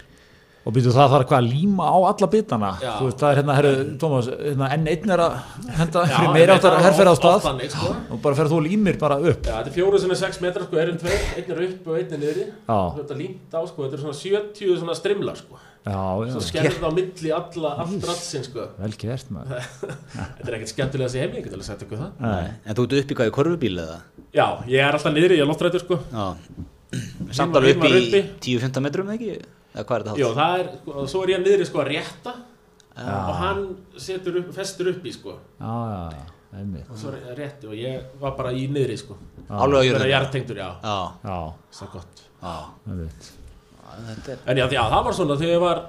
Og 0.68 0.76
býtu 0.76 0.92
það 0.94 1.14
þarf 1.14 1.28
hvað 1.30 1.38
að 1.40 1.50
líma 1.50 1.88
á 1.88 1.98
alla 2.12 2.28
bitana? 2.32 2.70
Já. 2.84 2.92
þú 3.00 3.08
veist 3.08 3.22
það 3.24 3.32
er 3.34 3.40
hérna, 3.40 3.56
herru, 3.58 3.72
Tómas 4.00 4.30
hérna, 4.30 4.70
N1 4.76 5.14
er 5.16 5.24
að 5.24 5.36
henda 5.80 6.04
Já, 6.04 6.14
fyrir 6.14 6.34
meira 6.36 6.58
áttar 6.60 6.76
er 6.78 6.86
herrferð 6.86 7.12
á 7.12 7.16
stað. 7.20 7.48
sko. 7.74 7.92
og 8.12 8.22
bara 8.24 8.40
ferð 8.40 8.54
þú 8.54 8.60
og 8.60 8.66
límir 8.68 9.00
bara 9.02 9.18
upp. 9.20 9.42
Já, 9.44 9.56
þetta 9.56 9.72
er 9.72 9.76
fjóru 9.80 10.00
sem 10.04 10.12
er 10.16 10.20
6 10.22 10.42
metrar 10.46 10.68
sko, 10.68 10.80
erum 10.84 11.00
tveir, 11.02 11.26
einn 11.40 11.52
er 11.56 11.64
upp 11.66 11.88
og 11.90 12.00
einn 12.00 12.14
er 12.14 12.24
niðri. 12.24 12.46
Já. 12.70 12.80
Þetta 13.00 13.16
er 13.16 13.22
límt 13.24 13.56
á 13.56 13.62
sko, 13.72 13.88
þetta 13.88 14.00
er 14.00 14.04
svona 14.06 14.20
70 14.22 14.80
svona 14.84 14.96
strimlar 15.00 15.40
sko 15.40 15.60
já, 15.86 16.00
já, 16.26 16.32
Svo 16.34 16.42
skerð 16.44 16.84
á 16.86 16.90
milli 16.94 17.32
alla, 17.36 17.72
allt 17.84 18.08
ratsin 18.10 18.44
sko. 18.46 18.66
Vel 18.80 18.96
gert 19.00 19.30
maður. 19.36 19.70
Þetta 20.38 20.48
er 20.50 20.58
ekkert 20.60 20.74
skemmtilega 20.74 21.08
að 21.10 21.14
sé 21.16 21.24
heim, 21.24 21.38
ég 21.40 21.46
get 21.48 21.54
alveg 21.56 21.68
sagt 21.70 21.86
ykkur 21.88 22.02
það. 22.04 22.12
Nei. 22.26 22.50
En 22.66 22.76
þú 22.80 22.86
ert 22.88 22.98
upp 23.04 23.14
í 23.14 23.18
hvað 23.20 23.32
í 23.32 23.36
korfubíl 23.40 23.76
eða? 23.86 24.00
Já, 24.36 24.46
ég 24.70 24.84
er 24.86 24.98
alltaf 25.00 25.16
niðri, 25.16 25.40
ég 25.40 25.46
er 25.46 25.50
loftrættur 25.50 25.84
sko. 25.86 26.00
Já. 26.12 26.28
Samt 27.38 27.56
alveg 27.60 27.78
upp 27.78 27.86
í 27.88 27.94
uppi. 28.02 28.22
10-15 28.50 28.86
metrum 28.86 29.10
eða 29.14 29.18
ekki? 29.20 29.40
Eða 29.70 29.86
hvað 29.86 29.96
er 30.00 30.06
þetta 30.10 30.20
Jó, 30.24 30.30
hátt? 30.30 30.40
það 30.40 30.60
er, 30.64 30.70
sko, 30.82 31.06
svo 31.14 31.24
er 31.26 31.32
ég 31.36 31.44
niðri 31.46 31.68
sko 31.70 31.82
að 31.84 31.90
rétta. 31.94 32.36
Og 33.00 33.34
hann 33.40 33.62
setur 34.02 34.40
upp, 34.42 34.50
festur 34.58 34.90
upp 34.92 35.06
í 35.08 35.14
sko. 35.16 35.36
Já, 35.62 35.74
já, 35.94 36.00
já, 36.18 36.24
einmitt. 36.60 36.88
Og 36.92 36.98
svo 37.00 37.14
er 37.16 37.38
rétti 37.38 37.70
og 37.70 37.76
ég 37.78 38.08
var 38.20 38.34
bara 38.40 38.52
í 38.58 38.66
niðri 38.74 38.98
sko. 39.00 39.16
Alveg 39.48 39.56
á 39.56 39.80
Það 39.80 39.80
er 39.80 39.90
jörðinu? 39.90 40.58
já, 40.60 40.70
Já. 40.84 40.98
Já, 41.24 41.38
það 41.78 41.86
er 41.86 41.94
gott. 41.94 42.24
Já. 42.42 42.56
Einmitt. 42.90 43.30
Þetta 43.30 43.39
er 44.10 44.44
En 44.46 44.60
já, 44.60 44.66
já, 44.72 44.84
það 44.90 45.08
var 45.08 45.18
svona 45.18 45.40
þegar 45.40 45.56
ég 45.56 45.64
var 45.64 45.82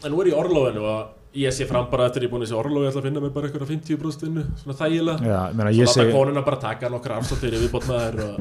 En 0.00 0.14
nú 0.14 0.20
er 0.22 0.30
ég 0.30 0.34
í 0.34 0.40
orlofinu 0.40 0.84
og 0.88 1.00
ég 1.40 1.54
sé 1.54 1.66
fram 1.68 1.86
bara 1.90 2.08
eftir 2.08 2.24
ég 2.24 2.30
er 2.30 2.32
búin 2.32 2.44
að 2.46 2.50
sé 2.50 2.58
orlofi 2.58 2.86
Ég 2.86 2.90
ætla 2.90 3.02
að 3.02 3.06
finna 3.08 3.22
mér 3.22 3.34
bara 3.34 3.50
eitthvað 3.50 3.70
50% 3.70 4.24
vinnu 4.26 4.44
Svona 4.62 4.76
þægilega. 4.80 5.28
Já, 5.28 5.40
ég 5.50 5.58
meina 5.58 5.70
Svo 5.70 5.80
ég 5.80 5.90
láta 5.90 5.96
segi 5.98 6.14
konuna 6.16 6.44
bara 6.46 6.60
taka 6.64 6.90
nokkra 6.92 7.18
afstáttir 7.20 7.56
í 7.56 7.60
viðbót 7.64 7.86
með 7.90 8.00
þær 8.00 8.16
og 8.24 8.34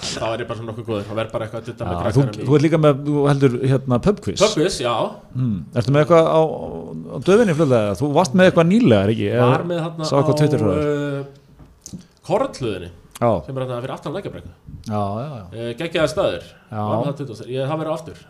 þá 0.00 0.26
er 0.28 0.44
ég 0.44 0.48
bara 0.48 0.58
svona 0.60 0.70
nokkuð 0.70 0.86
góður. 0.90 1.08
Og 1.10 1.18
verð 1.18 1.34
bara 1.34 1.46
eitthvað 1.46 1.60
að 1.60 1.66
dutta 1.70 1.88
með 1.88 1.90
já, 1.90 1.98
þú, 2.00 2.04
krakkarum 2.04 2.46
þú 2.46 2.56
ert 2.56 2.64
líka 2.66 2.80
með, 2.80 3.02
þú 3.08 3.24
heldur 3.30 3.56
hérna 3.72 3.98
pubquiz. 4.06 4.40
Pöppis, 4.40 4.78
já, 4.80 4.94
mm. 5.34 5.58
ertu 5.76 5.94
með 5.96 6.04
eitthvað 6.04 6.30
á, 6.30 6.40
á 6.40 7.16
döfinni 7.26 7.56
fljóðlega 7.58 7.98
þú 8.00 8.12
varst 8.16 8.38
með 8.38 8.50
eitthvað 8.50 8.70
nýlega, 8.70 9.02
er 9.02 9.12
ekki? 9.16 9.28
Var 9.40 9.66
með 9.68 9.82
eitthvað 9.84 10.56
á 10.56 10.70
uh, 10.70 11.38
Kortluðinni 12.30 12.90
sem 13.20 13.56
er 13.58 13.64
þarna 13.66 13.80
fyrir 13.84 13.92
aftan 13.94 14.14
já, 15.20 15.30
uh, 15.60 15.72
Geggjaði 15.76 16.08
staður, 16.08 16.44
Já. 16.70 16.78
var 16.80 16.94
með 16.96 17.08
það 17.10 17.18
20, 17.20 17.48
ég 17.52 17.68
það 17.68 17.80
verið 17.82 17.94
aftur. 17.96 18.22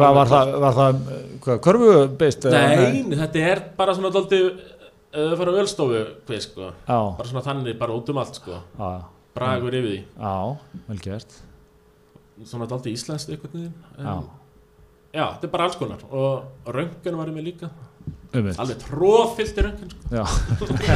Hvað 0.00 0.16
var 0.18 0.30
það, 0.32 0.50
var 0.64 0.76
það 0.78 0.98
eh, 1.16 1.20
hvað, 1.44 1.60
körfubeist? 1.66 2.46
eða- 2.50 2.62
Nei, 2.82 3.02
þetta 3.22 3.44
er 3.52 3.62
bara 3.78 3.94
svona 3.94 4.10
dóldi 4.16 4.40
uh, 4.50 5.36
fyrir 5.38 5.60
ölstofu 5.62 6.02
quiz, 6.26 6.48
sko. 6.48 6.72
Já, 6.88 6.98
bara 7.20 7.28
svona 7.30 7.44
þannig, 7.46 7.78
bara 7.78 7.94
út 7.94 8.10
um 8.10 8.18
allt 8.18 8.40
sko. 8.40 8.58
Bragur 9.32 9.72
yfir 9.78 9.88
því. 9.88 10.00
Já, 10.18 10.34
vel 10.88 10.98
gert. 11.06 11.38
Svona 12.42 12.66
alltaf 12.66 12.90
íslenskt 12.90 13.30
en, 13.30 13.70
Já, 14.02 14.16
já, 15.14 15.24
þetta 15.36 15.46
er 15.46 15.54
bara 15.54 15.64
alls 15.70 15.76
konar. 15.78 16.02
Og 16.10 16.74
röngun 16.74 17.16
var 17.20 17.30
ég 17.30 17.36
með 17.38 17.46
líka 17.52 17.70
alveg 18.32 18.78
tróðfyllt 18.80 19.58
í 19.60 19.64
sko. 19.66 19.98
Já, 20.12 20.22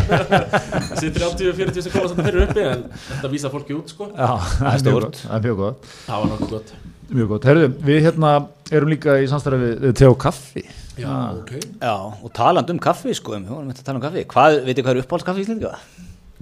þessi 0.91 1.11
30-40 1.17 1.85
sem 1.85 1.93
koma 1.95 2.09
þetta 2.11 2.25
fyrir 2.27 2.45
uppi 2.47 2.65
en 2.65 2.85
þetta 3.11 3.31
vísa 3.33 3.51
fólki 3.53 3.77
út 3.77 3.93
sko. 3.93 4.09
já, 4.17 4.31
það 4.57 4.89
er 4.91 4.97
gott 4.97 5.21
Það 5.21 5.37
er 5.37 5.45
mjög 5.47 5.59
gott 5.61 5.89
það 6.07 6.23
var 6.23 6.31
nokkuð 6.33 6.55
gott 6.57 6.73
Mjög 7.07 7.29
gott, 7.31 7.45
herðu, 7.47 7.67
við 7.87 8.01
hérna 8.09 8.31
erum 8.75 8.91
líka 8.91 9.19
í 9.23 9.29
samstæði 9.31 9.59
við, 9.63 9.75
við 9.85 9.93
Teo 10.01 10.15
Kaffi 10.19 10.65
já, 10.97 11.07
Ah. 11.07 11.37
ok 11.37 11.53
Já, 11.61 11.93
og 12.25 12.31
talandi 12.35 12.73
um 12.75 12.81
kaffi 12.83 13.13
sko, 13.15 13.37
við 13.37 13.51
vorum 13.53 13.69
að 13.71 13.83
tala 13.85 14.01
um 14.01 14.05
kaffi 14.07 14.25
Hvað, 14.33 14.57
veitir 14.67 14.87
hvað 14.87 14.97
er 14.97 15.03
uppáhaldskaffi 15.05 15.43
í 15.43 15.47
Íslendinga? 15.47 15.75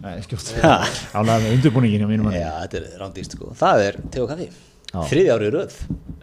Nei, 0.04 0.14
skjótt 0.24 0.54
Ha. 0.62 0.76
Ánægða 1.18 1.40
með 1.42 1.56
undirbúningin 1.58 2.04
hjá 2.04 2.08
mínum 2.08 2.28
manni 2.30 2.40
Já, 2.40 2.52
þetta 2.64 2.80
er 2.80 3.02
rándýst 3.02 3.34
sko 3.36 3.50
Það 3.60 3.82
er 3.90 3.98
Teo 4.14 4.28
Kaffi 4.30 4.46
Já. 4.48 5.02
Þriði 5.10 5.34
árið 5.34 5.52
röð 5.58 5.76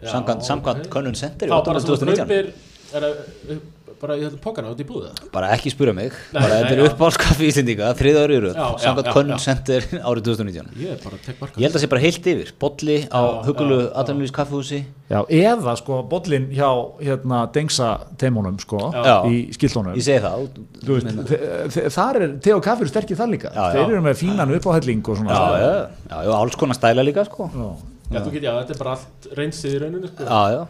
Samkvæmt, 0.08 0.46
samkvæmt 0.48 0.86
ok. 0.88 0.90
Könnun 0.96 1.18
Center 1.20 1.46
í 1.46 1.52
þá 1.52 1.58
bara 1.68 1.84
sem 1.84 1.92
2019 1.92 2.24
kaupir 2.24 2.50
er 2.92 3.06
það 3.06 3.12
uh, 3.12 3.62
bara 4.02 4.16
í 4.18 4.22
þetta 4.26 4.38
pókana 4.42 4.70
út 4.74 4.80
í 4.82 4.86
búða 4.88 5.12
Bara 5.32 5.50
ekki 5.54 5.70
spura 5.72 5.92
mig 5.96 6.10
Nei, 6.32 6.40
Bara 6.42 6.58
þetta 6.60 6.74
er 6.74 6.80
uppáhaldskaffi 6.88 7.46
í 7.46 7.50
Íslendinga 7.52 7.90
Þriði 7.98 8.22
árið 8.24 8.40
röð 8.46 8.56
Já, 8.58 8.64
já, 8.66 8.80
Samkvæmt 8.82 9.30
já. 9.32 9.38
Center 9.46 9.86
árið 10.10 10.26
2019 10.28 10.82
ég 10.82 10.90
er 10.96 11.00
bara 11.04 11.18
að 11.20 11.26
tek 11.28 11.38
marka 11.42 11.62
Ég 11.62 11.64
held 11.64 11.70
að 11.70 11.78
það 11.78 11.84
sé 11.86 11.90
bara 11.94 12.02
heilt 12.02 12.28
yfir 12.32 12.50
Bolli 12.64 12.96
á 13.08 13.20
hugulu. 13.46 13.78
Atanlýs 14.02 14.34
kaffihúsi 14.34 14.80
Já, 15.12 15.18
eða 15.28 15.74
sko 15.78 16.00
bollin 16.08 16.46
hjá 16.56 16.68
hérna 17.04 17.40
dengsa 17.54 17.88
teimunum 18.20 18.58
sko 18.62 18.82
Já. 18.96 19.16
í 19.28 19.40
skildónum 19.54 19.94
Ég 19.98 20.06
segi 20.06 20.22
það 20.24 20.46
Þú 20.82 20.96
veist, 20.98 21.10
þe- 21.30 21.40
þe- 21.76 21.88
þar 21.96 22.20
er 22.26 22.36
Teo 22.48 22.60
Kaffi 22.64 22.88
sterkir 22.90 23.18
þar 23.20 23.32
líka 23.34 23.50
Já, 23.54 23.64
Þeir 23.76 23.82
já. 23.82 23.88
eru 23.92 24.04
með 24.08 24.20
fínan 24.22 24.54
uppáhelling 24.56 25.02
og 25.12 25.18
svona 25.20 25.36
Já, 25.36 25.42
já, 25.62 25.72
já, 26.10 26.18
já, 26.26 26.32
alls 26.40 26.56
konar 26.58 26.78
stæla 26.80 27.04
líka 27.06 27.26
sko 27.28 27.50
Já. 27.52 27.68
já, 28.12 28.18
þú 28.24 28.32
get, 28.38 28.46
já, 28.48 28.52
þetta 28.62 28.74
er 28.76 28.80
bara 28.84 28.94
allt 28.96 29.28
reynsið 29.36 29.76
í 29.76 29.82
rauninu 29.84 30.10
sko. 30.14 30.24
Já, 30.24 30.40
já 30.56 30.62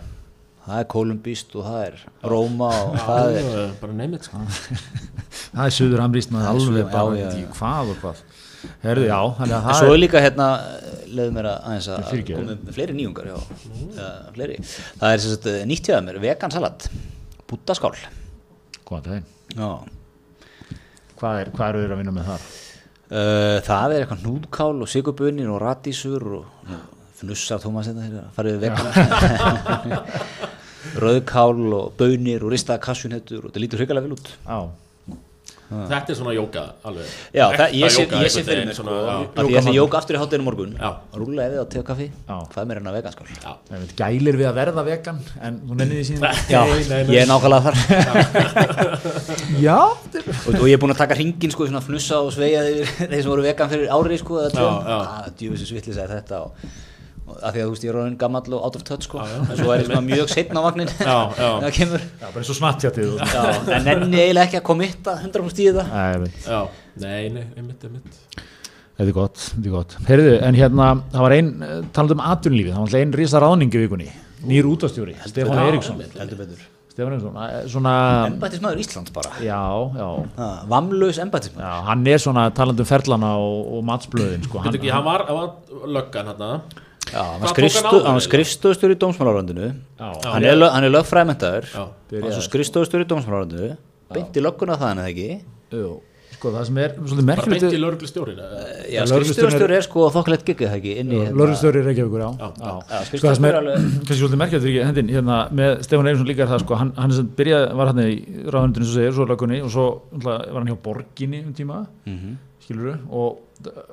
Það 0.62 0.78
er 0.78 0.86
kolumbíst 0.92 1.56
og 1.58 1.64
það 1.66 1.80
er 1.88 1.96
Róma 2.30 2.68
og 2.86 2.92
það 3.02 3.36
er 3.40 3.46
Já, 3.48 3.62
bara 3.80 3.96
neymit 3.98 4.28
sko. 4.28 4.42
Það 5.52 5.64
er 5.64 5.74
suður 5.74 6.02
amrýstnaði 6.04 6.48
alveg 6.52 6.68
suður- 6.68 6.92
bara 6.92 7.16
já, 7.18 7.24
já, 7.24 7.40
já. 7.42 7.48
hvað 7.58 7.92
og 7.92 8.00
hvað 8.04 8.22
Herðu, 8.82 9.06
já, 9.08 9.18
þannig 9.40 9.56
að 9.56 9.64
það 9.66 9.78
svo 9.80 9.88
er 9.88 9.96
er 9.96 10.00
líka 10.04 10.20
hérna, 10.22 10.46
leiðu 11.10 11.32
mér 11.34 11.48
að 11.50 11.64
aðeins 11.66 11.88
að 11.90 12.20
koma 12.28 12.54
með 12.62 12.76
fleiri 12.76 12.94
nýjungar 12.94 13.30
já, 13.32 13.38
ja, 13.96 14.10
fleiri. 14.36 14.58
Það 15.00 15.14
er 15.16 15.22
sem 15.24 15.32
sagt 15.32 15.48
nýtt 15.72 15.90
hjá 15.90 15.96
mér, 16.06 16.20
vegan 16.22 16.54
salat, 16.54 16.86
búttaskál. 17.50 17.96
Er? 18.92 19.24
Já. 19.56 19.70
Hvað 21.18 21.40
er, 21.40 21.50
hvað 21.56 21.68
eru 21.72 21.82
þeir 21.82 21.94
að 21.96 22.00
vinna 22.02 22.14
með 22.14 22.30
þar? 22.30 22.46
Uh, 23.12 23.58
það 23.66 23.94
er 23.96 24.04
eitthvað 24.04 24.22
hnúðkál 24.22 24.84
og 24.84 24.88
sigurbunir 24.94 25.50
og 25.52 25.58
radísur 25.60 26.28
og 26.38 26.70
nú, 27.22 27.32
fnussar 27.32 27.62
Tómas 27.62 27.88
þetta 27.90 28.06
þegar 28.06 28.24
að 28.26 28.34
farið 28.36 28.52
við 28.52 28.62
vegan. 28.66 28.86
Rauðkál 31.02 31.62
og 31.78 31.92
bönir 31.98 32.44
og 32.44 32.52
ristaða 32.52 32.82
kassjunhettur 32.84 33.46
og 33.46 33.50
þetta 33.50 33.62
lítur 33.64 33.82
hrigalega 33.82 34.06
vel 34.08 34.16
út. 34.18 34.32
Já, 34.42 34.58
þetta 35.88 36.12
er 36.12 36.16
svona 36.18 36.32
jóka 36.36 36.62
alveg. 36.84 37.12
Já, 37.32 37.44
það, 37.56 37.74
ég 37.78 37.92
sé, 37.94 38.42
fyrir 38.44 38.66
mér 38.68 38.76
sko, 38.76 38.96
ég 39.48 39.68
jók 39.76 39.94
aftur 39.96 40.18
í 40.18 40.20
hátteginu 40.20 40.44
morgun, 40.46 40.74
Já. 40.76 40.90
rúla 41.16 41.46
eða 41.46 41.64
á 41.64 41.66
tegakaffi, 41.72 42.08
Já. 42.28 42.34
hvað 42.52 42.60
er 42.62 42.68
mér 42.68 42.80
en 42.82 42.90
að 42.90 42.98
ég 42.98 43.80
veit, 43.80 43.94
gælir 44.02 44.38
við 44.40 44.50
að 44.50 44.58
verða 44.60 44.84
vegan 44.90 45.18
en 45.40 45.58
þú 45.64 45.78
nennið 45.80 45.96
því 45.96 46.04
síðan 46.10 46.32
Já, 46.52 46.60
ég 47.08 47.22
er 47.22 47.30
nákvæmlega 47.30 47.62
þar. 47.68 47.76
Já, 49.66 49.78
og, 49.80 50.52
og 50.60 50.68
ég 50.68 50.76
er 50.76 50.82
búinn 50.82 50.94
að 50.96 51.02
taka 51.06 51.18
hringin 51.18 51.54
sko, 51.54 51.68
svona 51.70 51.84
fnussa 51.84 52.20
og 52.20 52.32
yfir 52.36 52.84
þeir 53.12 53.20
sem 53.22 53.32
voru 53.32 53.46
vegan 53.48 53.72
fyrir 53.72 53.92
ári 53.96 54.20
sko, 54.20 54.42
eða 54.44 54.52
tveim, 54.58 54.72
Já, 54.76 54.92
já. 54.92 55.20
að 55.22 55.36
djúfisins 55.40 55.76
vittlis 55.78 56.02
að 56.02 56.16
þetta 56.18 56.42
og, 56.44 56.72
að 57.40 57.56
því 57.56 57.62
að 57.62 57.66
þú 57.66 57.72
veist 57.74 57.86
ég 57.86 57.92
er 57.92 57.98
orðin 58.02 58.18
gammal 58.20 58.42
og 58.58 58.66
out 58.68 58.78
of 58.78 58.84
touch 58.88 59.06
sko, 59.08 59.22
Já, 59.22 59.32
já. 59.32 59.40
en 59.48 59.60
svo 59.62 59.72
er 59.74 59.82
ég 59.82 59.88
svona 59.90 60.04
mjög 60.06 60.32
setna 60.32 60.62
á 60.62 60.66
vagnin 60.68 60.92
Já, 60.92 61.16
já. 61.38 61.50
það 61.64 61.74
kemur. 61.78 62.06
Já 62.20 62.26
bara 62.28 62.42
eins 62.44 62.52
og 62.54 62.58
snattjatið 62.60 63.12
og- 63.12 63.22
já, 63.32 63.42
en 63.78 63.86
nenni 63.88 64.22
eiginlega 64.22 64.48
ekki 64.48 64.60
að 64.60 64.66
komitta 64.70 65.16
100% 65.22 65.62
í 65.62 65.68
þetta. 65.70 65.86
Nei, 65.92 66.58
nei, 67.02 67.28
nei, 67.38 67.46
einmitt, 67.56 67.86
einmitt. 67.88 68.18
Þetta 68.92 69.08
er 69.08 69.16
gott, 69.16 69.38
þetta 69.40 69.66
er 69.70 69.72
gott. 69.72 69.96
Heyrðu, 70.06 70.34
en 70.46 70.58
hérna, 70.58 70.90
það 71.14 71.24
var 71.24 71.34
einn, 71.38 71.48
talað 71.96 72.12
um 72.14 72.20
atvinnlífið, 72.28 72.74
það 72.74 72.82
var 72.82 72.86
alltaf 72.86 73.00
einn 73.00 73.16
rísa 73.18 73.40
ráðning 73.42 73.72
í 73.72 73.80
vikunni, 73.86 74.10
nýr 74.50 74.68
útastjóri, 74.68 75.16
Stefán 75.24 75.58
betur. 76.36 76.68
Stefán 76.92 77.14
Eiríksson, 77.16 77.40
svona, 77.72 77.92
embættismæður 78.28 78.82
Íslands 78.82 79.14
bara. 79.16 79.32
Já, 79.40 79.62
já, 79.96 80.08
ah, 80.36 80.58
vamlaus 80.68 81.18
embættismæður 81.24 81.64
já, 81.64 81.72
hann 81.88 82.06
er 82.12 82.20
svona 82.20 82.44
talað 82.52 82.84
um 82.84 82.88
ferlana 82.92 83.30
og, 83.40 83.60
og 83.78 83.86
matsblöðin, 83.88 84.44
sko. 84.44 84.60
Ekki, 84.68 84.92
hann 84.92 85.06
var, 85.06 85.24
hann 85.30 85.40
var 85.40 85.88
löggan 85.96 86.28
hérna 86.34 86.50
hann 87.12 88.22
skrifstofustjóri 88.26 88.96
í 88.96 89.00
dómsmálarandinu 89.02 89.66
Já, 89.72 90.12
hann 90.32 90.44
er, 90.48 90.56
lög- 90.60 90.72
hann 90.76 90.86
skrifstofustjóri 92.48 93.04
í 93.06 93.10
dómsmálarandinu 93.12 93.74
beint 94.12 94.36
í 94.36 94.44
lögguna 94.44 94.76
það 94.80 94.88
hann 94.92 95.02
eða 95.04 95.12
ekki? 95.12 95.30
Sko, 96.32 96.50
það 96.50 96.64
sem 96.66 96.78
er 96.82 96.94
svolítið 96.96 97.26
merkilegt, 97.28 97.62
beint 97.62 97.74
í 97.76 97.80
lögreglu 97.82 98.08
stjórin 98.10 98.38
Já, 98.40 99.02
lögreglustjórinn 99.04 99.26
skrifstofustjóri 99.28 99.76
er 99.76 99.84
sko 99.86 100.06
þokkalegt 100.16 100.46
giggið 100.48 100.70
það 100.72 100.78
ekki 100.80 100.94
hérna- 100.98 101.34
lörgustjóri 101.38 101.82
Reykjavíkur, 101.86 102.24
Sko, 103.12 103.20
það 103.26 103.36
sem 103.38 103.46
er, 103.50 103.58
svolítið 104.22 104.40
merkilegt 104.40 104.66
ekki 104.72 104.86
hendin, 104.88 105.12
hérna, 105.12 105.36
með 105.60 105.84
Stefán 105.86 106.08
Eiríksson 106.10 106.30
líka 106.32 106.42
er 106.46 106.50
það, 106.54 106.64
sko, 106.64 106.78
hann, 106.80 106.90
hann 106.98 107.12
er 107.14 107.18
sem 107.20 107.28
byrjað, 107.38 107.66
var 107.78 107.92
hann 107.92 108.02
í 108.02 108.16
ráðundinu, 108.56 108.88
svo 108.88 108.96
segir, 108.98 109.14
svo 109.20 109.28
löggunni, 109.30 109.60
og 109.62 109.70
svo 109.76 109.86
var 110.24 110.48
hann 110.58 110.72
hjá 110.72 110.78
Borginni 110.88 111.44
um 111.46 111.52
tíma, 111.60 111.78
Mhm. 112.10 112.34
skilur 112.64 112.98
og 113.10 113.38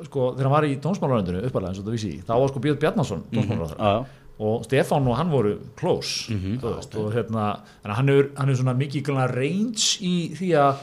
sko, 0.05 0.33
þegar 0.35 0.47
hann 0.49 0.55
var 0.57 0.67
í 0.69 0.77
tónsmálaröndinu 0.83 1.43
uppalega 1.47 1.69
eins 1.73 1.79
og 1.79 1.85
þetta 1.85 1.95
vissi, 1.97 2.13
þá 2.27 2.33
var 2.39 2.47
sko 2.53 2.59
Björn 2.65 2.79
Bjarnason 2.83 3.23
tónsmálaröndinu. 3.33 3.79
Já, 3.79 3.91
já. 3.99 4.05
og 4.39 4.63
Stefán 4.63 5.07
og 5.11 5.17
hann 5.19 5.29
voru 5.31 5.57
close 5.75 6.31
Mhm. 6.31 6.59
þú 6.61 6.75
veist, 6.77 6.95
og 6.95 7.11
hérna 7.13 7.59
hann 7.83 8.09
er, 8.09 8.29
hann 8.37 8.49
er 8.49 8.55
svona 8.55 8.73
mikið 8.77 9.07
range 9.35 9.99
í 9.99 10.31
því 10.37 10.49
að 10.55 10.75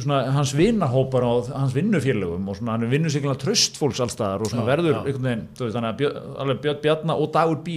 svona, 0.00 0.32
hans 0.32 0.52
vinnahópar 0.56 1.22
og 1.22 1.48
hans 1.54 1.72
vinnufélögum 1.76 2.48
og 2.48 2.56
svona, 2.56 2.72
hann 2.72 2.82
er 2.82 2.90
vinnu 2.90 3.10
sig 3.10 3.22
glæna 3.22 3.36
tröstfólks 3.38 4.00
allstaðar 4.00 4.40
og 4.40 4.50
svona 4.50 4.64
Já, 4.64 4.70
verður 4.76 4.94
já. 4.94 5.02
veginn, 5.04 5.46
veist, 5.58 5.76
þannig 5.76 5.92
að 5.92 5.96
Björn, 6.00 6.18
alveg 6.38 6.60
Björn 6.64 6.80
Bjarna 6.82 7.14
og 7.20 7.32
Dagur 7.32 7.62
B 7.62 7.68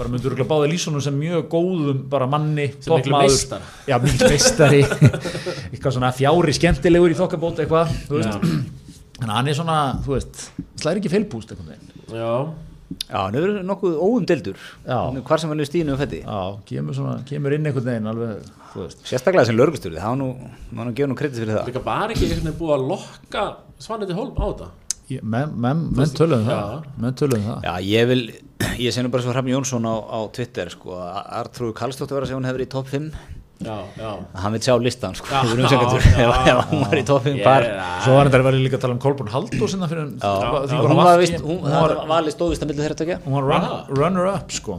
bara 0.00 0.08
myndur 0.08 0.30
örugglega 0.32 0.48
báða 0.48 0.68
lýsunum 0.72 1.00
sem 1.02 1.14
mjög 1.20 1.48
góðum 1.52 2.08
bara 2.08 2.26
manni, 2.26 2.68
toppmaður. 2.80 3.60
já, 3.86 3.98
mikil 4.00 4.28
meistari 4.28 4.82
eitthvað 5.72 5.92
svona 5.96 6.12
fjári 6.16 6.52
skemmtilegur 6.56 7.12
í 7.12 7.18
þokkabót 7.18 7.60
eitthvað, 7.60 7.88
þú 8.08 8.20
veist 8.20 8.38
þannig 9.20 9.30
að 9.30 9.36
hann 9.38 9.48
er 9.52 9.56
svona, 9.60 9.78
þú 10.04 10.16
veist 10.16 10.42
slæri 10.80 11.00
ekki 11.02 11.12
feilpúst 11.12 11.52
einhvern 11.54 11.72
veginn. 11.74 11.94
Já, 12.10 12.34
Já, 13.06 13.18
hann 13.22 13.36
er 13.38 13.60
nokkuð 13.62 13.92
óumdildur 14.02 14.56
Já. 14.82 14.96
hvar 15.22 15.38
sem 15.38 15.50
hann 15.52 15.60
er 15.62 15.68
stínu 15.68 15.92
um 15.94 15.98
fætti 16.00 16.24
Já, 16.24 16.38
kemur, 16.66 16.96
svona, 16.96 17.20
kemur 17.28 17.54
inn 17.54 17.68
einhvern 17.70 17.86
veginn 17.86 18.08
alveg, 18.10 18.48
þú 18.72 18.82
veist. 18.82 19.04
Sérstaklega 19.06 19.46
sem 19.46 19.54
lögustjóri, 19.58 20.00
það 20.00 20.10
var 20.10 20.18
nú 20.18 20.28
maður 20.74 20.88
nú 20.90 20.94
gefa 20.98 21.10
nú 21.12 21.18
kredit 21.20 21.38
fyrir 21.38 21.54
það. 21.54 21.68
Líka 21.70 21.84
bara 21.86 22.10
ekki 22.10 22.26
einhvern 22.26 22.48
veginn 22.48 22.58
búið 22.58 22.74
að 22.74 22.86
lokka 22.90 23.44
Svaneti 23.78 24.16
Holm 24.18 24.34
á 24.34 24.44
þetta? 24.50 24.70
Ég- 25.10 25.22
menn 25.22 25.54
men, 25.54 25.86
men 25.94 26.06
töluðum 26.18 26.50
það. 26.50 26.60
Já. 26.66 26.98
menn 27.04 27.14
töluðum 27.22 27.46
það. 27.46 27.62
Já, 27.62 27.74
ég 27.94 28.08
vil, 28.10 28.22
ég 28.82 28.90
sé 28.94 29.02
nú 29.06 29.10
bara 29.14 29.22
svo 29.22 29.32
Hrafn 29.36 29.54
Jónsson 29.54 29.86
á, 29.86 29.94
á 30.10 30.18
Twitter, 30.34 30.70
sko, 30.74 30.98
að 30.98 31.30
Artrúð 31.44 31.74
Karlsdóttir 31.78 32.18
var 32.18 32.26
að 32.26 32.32
segja 32.32 32.40
hún 32.42 32.50
hefur 32.50 32.66
í 32.66 32.70
topp 32.74 32.90
5 32.90 33.12
Já, 33.14 33.14
já 33.14 33.14
að 33.14 33.39
hann 33.60 34.54
vil 34.54 34.60
sjá 34.64 34.74
listan, 34.80 35.12
sko, 35.18 35.28
Já, 35.34 35.40
já, 36.16 36.28
já, 36.48 36.54
hún 36.70 36.80
var 36.86 36.96
í 36.96 37.02
topp 37.04 37.26
5 37.26 37.34
Ég- 37.36 37.44
par. 37.44 37.66
Svo 38.04 38.14
var 38.16 38.30
þetta 38.30 38.40
verið 38.46 38.62
líka 38.64 38.78
að 38.78 38.84
tala 38.86 38.94
um 38.96 39.00
Kolbrún 39.02 39.28
Halldór 39.34 39.68
sinna 39.68 39.88
fyrir 39.90 40.06
Já, 40.16 40.30
því 40.64 40.78
já, 40.78 40.80
var 40.80 40.94
hún 41.44 41.66
var 41.68 41.94
valið 42.08 42.34
stóðist 42.36 42.64
að 42.64 42.70
milli 42.72 42.84
þeirra 42.86 42.96
tökja 43.02 43.18
hún 43.26 43.36
var 43.36 43.44
runner 43.92 44.30
up 44.32 44.54
sko. 44.56 44.78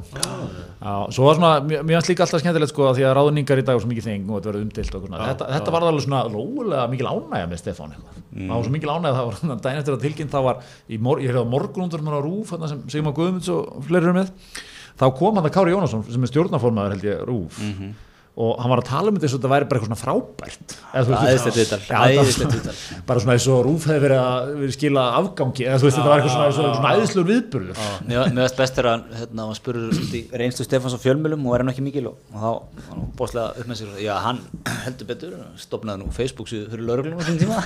Já, 0.82 0.96
svo 1.14 1.28
var 1.30 1.38
svona, 1.38 1.52
mér 1.62 1.86
mér 1.86 2.00
fannst 2.00 2.10
líka 2.10 2.26
alltaf 2.26 2.42
skemmtilegt 2.42 2.74
sko 2.74 2.90
því 2.98 3.06
að 3.06 3.16
ráðningar 3.20 3.62
í 3.62 3.66
dag 3.70 3.78
var 3.78 3.86
svo 3.86 3.92
mikið 3.94 4.08
þeng 4.10 4.26
og 4.34 4.40
þetta 4.42 4.52
verið 4.52 4.66
umdilt 4.66 4.98
og 4.98 5.06
svona. 5.06 5.24
þetta, 5.30 5.52
þetta 5.56 5.76
var 5.78 5.88
alveg 5.92 6.06
svona 6.08 6.24
lógulega 6.34 6.88
mikil 6.90 7.12
ánægja 7.12 7.52
með 7.54 7.62
Stefán 7.62 7.94
eitthvað. 7.94 8.20
Það 8.34 8.54
var 8.58 8.66
svo 8.66 8.76
mikil 8.80 8.94
ánægja 8.96 9.16
það 9.20 9.26
var 9.30 9.40
þannig 9.42 9.62
daginn 9.68 9.82
eftir 9.84 9.98
að 9.98 10.06
tilkynnt 10.08 10.34
það 10.34 10.46
var 10.50 10.62
ég 10.90 11.30
hefði 11.30 11.44
á 11.46 11.54
morgunundur 11.54 12.02
á 12.10 12.20
Rúf 12.26 12.54
þarna 12.56 12.70
sem 12.72 12.82
Sigmar 12.90 13.14
Guðmunds 13.18 13.50
og 13.54 13.84
fleiri 13.86 14.08
eru 14.10 14.16
með 14.18 14.32
þá 15.02 15.06
kom 15.18 15.38
hann 15.38 15.48
að 15.48 15.54
Kári 15.56 15.74
Jónasson 15.76 16.04
sem 16.08 16.24
er 16.26 16.32
stjórnaformaður 16.32 16.96
held 16.96 17.06
ég 17.12 17.22
Rúf 17.30 17.60
og 18.42 18.58
hann 18.62 18.72
var 18.72 18.80
að 18.82 18.88
tala 18.90 19.12
um 19.12 19.18
þetta 19.18 19.28
eins 19.28 19.36
og 19.36 19.42
þetta 19.42 19.52
væri 19.52 19.68
bara 19.70 19.78
eitthvað 19.78 19.92
svona 19.92 20.02
frábært. 20.02 20.74
Æðislegt 20.92 22.54
viðtal, 22.56 22.76
bara 23.08 23.22
svona 23.22 23.36
eins 23.36 23.48
og 23.52 23.60
Rúf 23.68 23.86
hefði 23.90 24.04
verið 24.06 24.20
að 24.22 24.64
skila 24.76 25.04
afgangi 25.20 25.68
eða 25.68 25.78
þú 25.82 25.88
veist 25.88 25.98
þetta 26.00 26.12
var 26.12 26.22
eitthvað 26.22 26.36
svona, 26.36 26.56
svona, 26.58 26.72
svona 26.78 26.94
æðislegur 26.96 27.30
viðburður. 27.30 27.76
Mér 28.08 28.40
veist 28.40 28.62
best 28.62 28.82
er 28.82 28.90
að 28.92 29.00
hérna, 29.20 29.46
hann 29.46 29.60
spurur 29.60 29.84
reynslu 30.42 30.64
Stefáns 30.66 30.96
á 30.98 31.04
fjölmjölum 31.04 31.46
og 31.46 31.52
er 31.58 31.66
hann 31.66 31.74
ekki 31.74 31.86
mikil 31.86 32.06
og, 32.12 32.16
þá 32.32 32.48
var 32.48 32.88
hann 32.88 33.06
bóðslega 33.20 33.48
upp 33.62 33.68
með 33.70 33.82
sér 33.82 33.90
já, 34.02 34.14
hann 34.26 34.42
heldur 34.88 35.12
betur, 35.12 35.38
stopnaði 35.62 36.02
nú 36.02 36.16
Facebook 36.16 36.48
síðu 36.50 36.72
fyrir 36.74 36.88
lauruglum 36.90 37.20
á 37.20 37.24
þessum 37.28 37.40
tíma. 37.46 37.58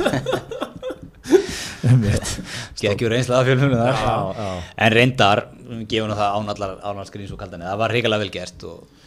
Úr 3.05 3.11
reynslu 3.15 3.37
af 3.37 3.47
fjölmjölum. 3.47 3.79
En 4.75 4.91
reyndar, 4.93 5.45
gefur 5.87 6.11
nú 6.11 6.19
það 6.19 6.37
ánallar 6.41 6.77
ánallarskriðins 6.81 7.33
og 7.35 7.41
kaldan, 7.41 7.65
það 7.65 7.81
var 7.85 7.95
hrikalega 7.95 8.25
vel 8.25 8.33
gert 8.33 8.67
og 8.67 9.04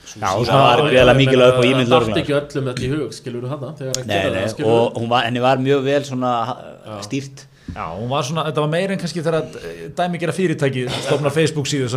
svona- 0.48 0.62
var 0.64 0.82
greiðlega 0.88 1.16
mikilvæg 1.20 1.48
upp 1.52 1.60
á 1.60 1.64
ímynd 1.68 1.88
Það 1.92 2.06
dætti 2.08 2.22
ekki 2.22 2.34
öllum 2.40 2.70
þetta 2.70 2.82
í 2.86 2.90
hug, 2.94 3.12
skilur 3.18 3.42
þú 3.44 3.48
hana 3.52 3.68
Nei, 4.06 4.30
nei, 4.30 4.46
það, 4.48 4.64
og 4.96 5.14
henni 5.26 5.40
var 5.44 5.56
mjög 5.62 5.84
vel 5.84 6.02
stýrt 7.06 7.44
Já, 7.68 7.84
var 8.08 8.22
svona, 8.24 8.46
þetta 8.48 8.62
var 8.64 8.70
meira 8.72 8.92
en 8.94 9.00
kannski 9.02 9.20
þegar 9.22 9.34
að 9.38 9.44
dæmi 9.98 10.18
gera 10.22 10.32
fyrirtæki 10.32 10.82
stofna 10.88 11.30
Facebook 11.34 11.66
síðu 11.68 11.84
Og 11.84 11.90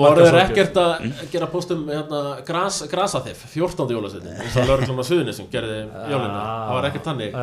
markaðsráðgjöf. 0.00 0.48
ekkert 0.48 0.76
að 0.80 0.90
gera 1.34 1.46
postum 1.52 1.82
hérna, 1.90 2.20
gras, 2.46 2.76
grasaþif, 2.90 3.38
14. 3.52 3.90
jólasveitin 3.94 4.32
eins 4.40 4.56
og 4.56 4.64
lögreglum 4.70 5.00
á 5.00 5.04
suðunni 5.04 5.32
sem 5.36 5.46
gerði 5.52 5.78
jólina 6.08 6.40
það 6.40 6.72
var 6.78 6.84
ekkert 6.88 7.06
þannig 7.10 7.30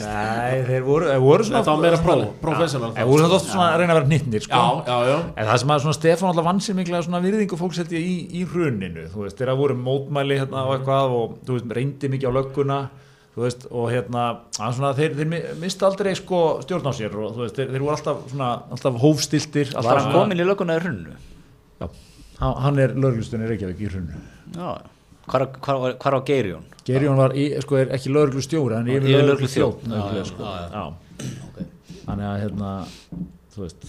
Nei, 0.00 0.54
þeir 0.66 0.82
voru, 0.88 1.04
voru 1.22 1.42
svona 1.46 1.60
þetta 1.60 1.74
var 1.76 1.82
meira 1.84 1.98
pró, 2.02 2.14
professional 2.42 2.90
Þeir 2.96 3.08
voru 3.12 3.22
svona 3.22 3.36
oft 3.38 3.48
svona 3.52 3.68
að 3.68 3.76
reyna 3.82 3.92
að 3.94 3.98
vera 4.00 4.08
hnittnir 4.10 4.42
sko. 4.48 4.62
En 5.36 5.46
það 5.50 5.58
sem 5.62 5.72
að 5.76 5.82
svona 5.84 5.98
Stefán 6.00 6.28
alltaf 6.32 6.48
vann 6.48 6.62
sér 6.64 6.78
mikla 6.80 7.02
svona 7.04 7.20
virðingu 7.24 7.56
fólks 7.60 7.78
held 7.82 7.92
ég 7.94 8.02
í, 8.08 8.16
í 8.40 8.42
hruninu 8.48 9.02
þú 9.12 9.18
veist, 9.26 9.36
þeirra 9.38 9.54
voru 9.60 9.76
mótmæli 9.78 10.40
hérna 10.40 10.60
og 10.66 10.72
eitthvað 10.78 11.06
og 11.20 11.26
þú 11.46 11.50
veist, 11.58 11.68
reyndi 11.78 12.06
mikið 12.16 12.28
á 12.32 12.36
lögguna 12.40 12.78
veist, 13.42 13.66
og 13.70 13.88
hérna 13.90 14.24
svona, 14.54 14.92
þeir, 14.94 15.14
þeir 15.18 15.26
mi- 15.26 15.42
mistu 15.60 15.86
aldrei 15.88 16.14
sko 16.14 16.40
stjórn 16.62 16.86
á 16.86 16.92
sér 16.94 17.14
og 17.18 17.32
þú 17.34 17.40
veist, 17.42 17.56
þeir, 17.58 17.70
þeir 17.74 17.82
voru 17.82 17.94
alltaf 17.96 18.20
svona 18.30 18.50
alltaf 18.70 18.98
hófstiltir 19.02 19.72
alltaf 19.74 19.84
Var 19.90 19.98
hann 19.98 20.04
svona- 20.12 20.20
komin 20.20 20.38
í 20.38 20.46
lögguna 20.46 20.76
í 20.78 20.82
hrunnu? 20.84 21.16
Já, 21.80 21.88
hann 22.62 22.78
er 22.78 22.94
lögreglustunni 22.94 23.48
Reykjavík 23.50 23.80
í 23.80 23.88
hruninu 23.90 24.20
Já, 24.54 24.70
hvar, 25.26 25.46
hvar, 25.58 25.76
hvar, 25.82 25.96
hvar 25.98 26.14
á 26.14 26.20
Geirjón? 26.30 26.62
Geirjón 26.84 27.16
var, 27.16 27.30
í, 27.34 27.48
sko, 27.64 27.76
er 27.80 27.90
ekki 27.96 28.12
lögreglustjóri 28.14 28.74
hann 28.78 28.88
er 28.88 29.02
Yfir 29.02 29.10
já. 30.70 30.84
þannig 32.04 32.26
að 32.28 32.40
hérna 32.44 32.72
þú 33.54 33.62
veist, 33.64 33.86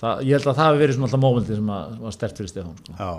það, 0.00 0.22
ég 0.26 0.32
held 0.36 0.46
að 0.48 0.56
það 0.56 0.64
hafi 0.66 0.80
verið 0.82 0.96
svona 0.96 1.08
alltaf 1.08 1.22
mómenti 1.22 1.56
sem 1.58 1.68
að 1.76 1.98
var 2.02 2.12
stert 2.16 2.36
fyrir 2.40 2.50
Stefán 2.52 2.76
sko. 2.80 2.92
Já, 2.98 3.12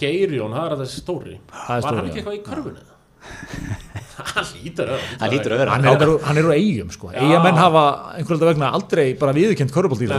Geirjón, 0.00 0.54
það 0.54 0.72
er 0.72 0.76
þessi 0.84 1.00
stóri. 1.02 1.34
Er 1.34 1.82
var 1.86 1.94
hann 1.98 2.08
ekki 2.10 2.20
eitthvað 2.22 2.38
í 2.38 2.42
körfunni 2.46 2.82
hann 4.34 4.50
lítur 4.58 4.92
að 4.94 5.08
hann 5.20 5.32
lítur 5.34 5.56
vera 5.62 5.76
hann 5.76 5.88
er, 5.88 6.04
hann 6.26 6.40
er 6.40 6.48
úr 6.48 6.54
eigum 6.56 6.92
sko. 6.94 7.10
eigamenn 7.14 7.58
hafa 7.60 7.84
einhverjum 8.18 8.48
vegna 8.50 8.70
aldrei 8.76 9.06
bara 9.18 9.34
viðurkent 9.36 9.74
körubóltýr 9.74 10.14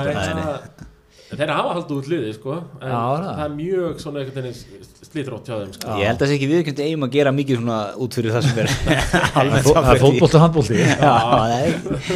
þeirra 1.32 1.56
hafa 1.58 1.72
haldið 1.78 1.98
út 2.00 2.08
liði 2.12 2.34
sko, 2.36 2.56
en 2.82 2.90
Já, 2.92 3.00
það. 3.02 3.26
það 3.26 3.44
er 3.46 3.54
mjög 3.56 4.02
svona 4.04 4.22
einhvern 4.22 4.46
veginn 4.46 4.60
slítrótt 5.06 5.48
hjá 5.50 5.56
þeim 5.62 5.72
sko. 5.76 5.96
Ég 6.00 6.06
held 6.10 6.16
að 6.16 6.22
það 6.22 6.30
sé 6.32 6.36
ekki 6.38 6.50
viðkjöndi 6.52 6.86
eigum 6.86 7.06
að 7.08 7.14
gera 7.16 7.32
mikið 7.36 7.60
svona 7.62 7.78
út 8.06 8.18
fyrir 8.20 8.36
það 8.36 8.44
sem 8.46 8.58
er 8.62 8.68
almennt 9.42 9.70
það 9.72 9.90
er 9.96 10.02
fótbolti 10.06 10.38
og 10.40 10.44
handbolti 10.46 10.76
Já, 10.82 11.16
nei 11.50 11.68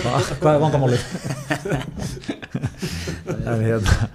Hva- 0.03 0.25
hvað 0.39 0.51
er 0.53 0.61
vandamáli 0.65 0.99
en 3.49 3.63
hérna 3.65 4.09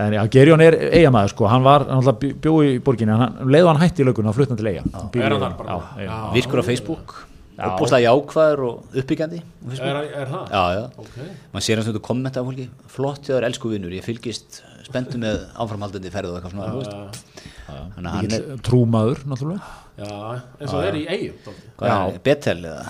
en 0.00 0.12
já, 0.14 0.22
Gerjón 0.30 0.62
er 0.62 0.76
eigamæður 0.94 1.32
sko 1.34 1.48
hann 1.50 1.64
var, 1.66 1.82
hann 1.88 1.98
alltaf 1.98 2.20
bjóði 2.22 2.76
í 2.76 2.82
borginni 2.84 3.14
hann, 3.16 3.38
um 3.42 3.50
leið 3.50 3.66
og 3.66 3.72
hann 3.74 3.82
hætti 3.82 4.04
í 4.04 4.06
löguna, 4.06 4.30
hann 4.34 4.60
til 4.60 4.70
eiga 4.70 4.84
Hann 4.94 5.10
býr 5.14 5.20
í 5.20 5.26
Er 5.26 5.34
hann 5.34 5.42
þar 5.42 5.56
bara? 5.58 5.78
Já. 5.98 6.06
Já. 6.06 6.18
Virkur 6.36 6.62
á 6.62 6.64
Facebook 6.66 7.16
Já. 7.60 7.66
Uppbúslega 7.68 8.06
jákvæður 8.08 8.60
og 8.64 8.94
uppbyggjandi 9.02 9.38
er, 9.76 9.98
er 10.22 10.30
það? 10.30 10.44
Já, 10.54 10.62
já. 10.78 10.84
Ok. 11.02 11.16
Maður 11.52 11.64
sér 11.66 11.80
hans 11.82 11.90
að 11.92 11.98
kommenta 12.06 12.40
á 12.40 12.46
fólki 12.46 12.64
flott 12.88 13.26
hjá 13.28 13.34
þér 13.36 13.46
elsku 13.50 13.68
vinnur, 13.74 13.92
ég 13.92 14.06
fylgist 14.06 14.62
spenntu 14.86 15.20
með 15.20 15.42
áframhaldandi 15.60 16.10
ferð 16.14 16.32
og 16.32 16.38
eitthvað 16.40 16.54
svona 16.56 18.16
er, 18.16 18.24
Mikill 18.24 18.58
trúmaður 18.66 19.20
náttúrulega. 19.28 19.76
Já, 20.00 20.08
eins 20.56 20.72
og 20.72 20.74
það 20.80 20.88
er 20.88 20.98
í 20.98 21.04
eigum 21.12 21.54
hvað 21.76 21.86
er 21.86 21.92
Já. 21.92 22.24
Betel 22.30 22.58
eða? 22.64 22.88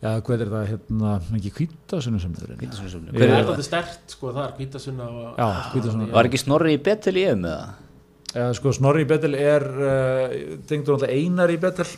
Já, 0.00 0.12
hvað 0.24 0.42
er 0.44 0.50
það, 0.54 0.62
hérna, 0.70 1.10
ekki 1.36 1.50
kvítasunum 1.58 2.20
sem 2.22 2.36
þeir 2.36 2.54
Hvítasunnu 2.60 2.90
sem- 2.92 3.02
Ég- 3.04 3.10
það 3.10 3.18
Hver 3.20 3.28
er 3.30 3.34
er 3.40 3.48
þetta 3.50 3.64
stert 3.66 4.14
sko, 4.14 4.30
það 4.36 4.44
er 4.46 4.54
kvítasunna 4.60 5.08
og 5.08 5.40
já, 5.40 5.48
kvítasunum 5.74 6.12
var 6.14 6.28
ekki 6.30 6.40
Snorri 6.40 6.76
í 6.76 6.82
Betel 6.84 7.16
í 7.20 7.24
EM 7.32 7.44
eða? 7.50 7.66
Uh, 8.30 8.52
sko 8.56 8.72
Snorri 8.72 9.02
í 9.04 9.08
Betel 9.10 9.34
er 9.34 9.66
uh, 9.66 10.34
tengdur 10.70 10.94
alltaf 10.96 11.10
Einar 11.12 11.50
í 11.52 11.58
Betel 11.60 11.88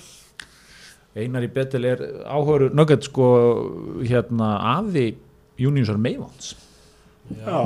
Einar 1.17 1.45
í 1.45 1.53
Betel 1.53 1.85
er 1.91 2.03
áhugaður 2.25 2.77
nöggett 2.77 3.09
sko 3.09 3.31
hérna 4.01 4.55
afi 4.79 5.11
Júniusar 5.61 5.99
Meivans 6.01 6.55
já, 7.37 7.59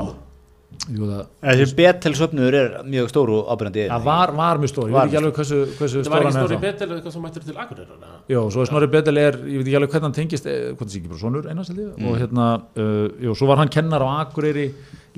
Jú, 0.87 1.07
það, 1.09 1.21
þessi 1.41 1.75
Betel 1.79 2.13
söfnur 2.19 2.55
er 2.59 2.75
mjög 2.87 3.09
stóru 3.11 3.39
ábyrjandi 3.49 3.87
það 3.89 4.05
var, 4.07 4.33
var 4.37 4.61
mjög 4.61 4.73
stór, 4.73 4.91
ég 4.91 4.97
veit 4.97 5.07
ekki 5.07 5.19
alveg 5.21 5.39
hversu, 5.39 5.61
hversu 5.79 6.03
það 6.03 6.13
var 6.13 6.19
ekki 6.19 6.29
hann 6.29 6.37
stóri 6.37 6.59
þá. 6.59 6.65
Betel 6.67 6.89
eða 6.89 6.99
eitthvað 6.99 7.15
sem 7.15 7.25
mættir 7.27 7.47
til 7.47 7.57
Akureyrar 7.63 8.05
Jó, 8.27 8.41
svo 8.51 8.63
er 8.65 8.71
Snorri 8.71 8.91
Betel 8.91 9.21
er, 9.23 9.37
ég 9.47 9.63
veit 9.63 9.69
ekki 9.71 9.79
alveg 9.79 9.93
hvernig 9.95 10.09
hann 10.09 10.17
tengist 10.19 10.49
eh, 10.51 10.61
hvað 10.75 10.83
það 10.83 10.93
sé 10.93 11.01
ekki 11.01 11.11
bara 11.13 11.21
sonur 11.23 11.49
einast 11.51 11.73
ég. 11.79 11.93
Og 12.03 12.17
hérna, 12.19 12.47
uh, 12.75 13.03
jú, 13.23 13.35
svo 13.39 13.47
var 13.51 13.61
hann 13.63 13.71
kennar 13.73 14.03
á 14.03 14.09
Akureyri 14.27 14.67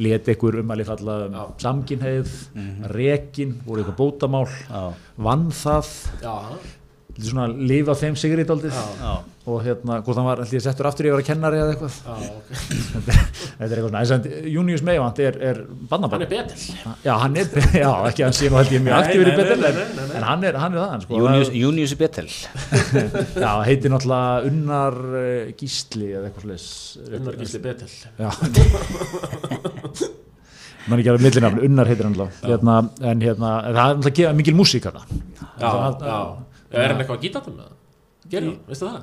let 0.05 0.29
ekkur 0.31 0.61
umæli 0.61 0.85
falla 0.87 1.15
um 1.27 1.39
samkynheið, 1.59 2.35
rekin 2.93 3.57
voru 3.65 3.83
eitthvað 3.83 3.97
bótamál, 3.99 4.45
Já. 4.69 4.83
vann 5.27 5.49
það. 5.51 5.89
Já, 6.23 6.37
svona 7.19 7.49
lifa 7.51 7.97
þeim 7.99 8.17
sigrið 8.19 8.51
daldið 8.53 8.79
og 9.49 9.63
hérna, 9.65 10.01
hvort 10.05 10.21
hann 10.21 10.29
var 10.29 10.43
ég 10.45 10.63
settur 10.63 10.91
aftur 10.91 11.09
yfir 11.09 11.23
að 11.23 11.29
kennari 11.31 11.61
eða 11.63 11.73
eitthvað. 11.73 11.95
Já, 12.05 12.33
ok. 12.37 12.51
Þetta 12.93 13.15
er 13.17 13.39
þetta 13.59 13.75
er 13.75 13.81
eitthvað 13.81 14.11
svona, 14.11 14.41
Június 14.53 14.83
Meivand 14.87 15.21
er, 15.23 15.39
er 15.43 15.57
hann 15.59 15.89
bannabann 15.91 16.23
er 16.23 16.31
betel 16.31 16.61
já, 17.03 17.15
hann 17.19 17.39
er, 17.41 17.49
já, 17.83 17.91
ekki 18.11 18.23
að 18.23 18.29
hann 18.29 18.37
sé 18.39 18.51
nú 18.51 18.59
held 18.59 18.75
ég 18.75 18.85
mjög 18.85 18.97
aktífur 18.99 19.31
í 19.31 19.33
nei, 19.33 19.39
betel 19.41 19.59
nei, 19.59 19.71
en, 19.71 19.79
nei, 19.79 19.89
nei, 19.89 20.05
nei. 20.05 20.15
en 20.21 20.27
hann 20.29 20.47
er, 20.47 20.59
hann 20.63 20.77
er 20.77 20.83
það 20.85 21.07
sko, 21.07 21.23
Június, 21.59 21.95
í 21.95 21.99
Betel 21.99 22.29
já, 23.45 23.51
heitir 23.67 23.95
náttúrulega 23.95 24.53
Unnar 24.53 24.99
uh, 25.09 25.51
Gísli 25.59 26.13
eða 26.13 26.31
eitthvað 26.31 26.47
slags 26.47 26.69
Unnar 27.19 27.39
Gísli 27.43 27.63
betel 27.67 27.91
já. 27.91 28.31
Mann 30.89 31.03
ekki 31.03 31.11
alveg 31.13 31.27
millinafn, 31.27 31.65
Unnar 31.67 31.91
heitir 31.91 32.07
hann 32.07 32.19
hérna, 32.47 32.79
en 33.11 33.27
hérna, 33.27 33.55
það 33.67 33.83
er 33.83 33.99
náttúrulega 34.05 34.37
mikil 34.39 34.59
músík 34.61 34.87
já, 34.87 34.95
já, 35.59 35.73
já, 35.99 36.21
er 36.73 36.89
hann 36.93 37.01
eitthvað 37.03 37.19
að 37.19 37.23
gíta 37.29 37.41
það 37.45 37.53
með 37.59 37.67
það? 37.69 37.77
Gerir 38.29 38.45
hann, 38.51 38.57
veistu 38.69 38.85
það? 38.85 38.97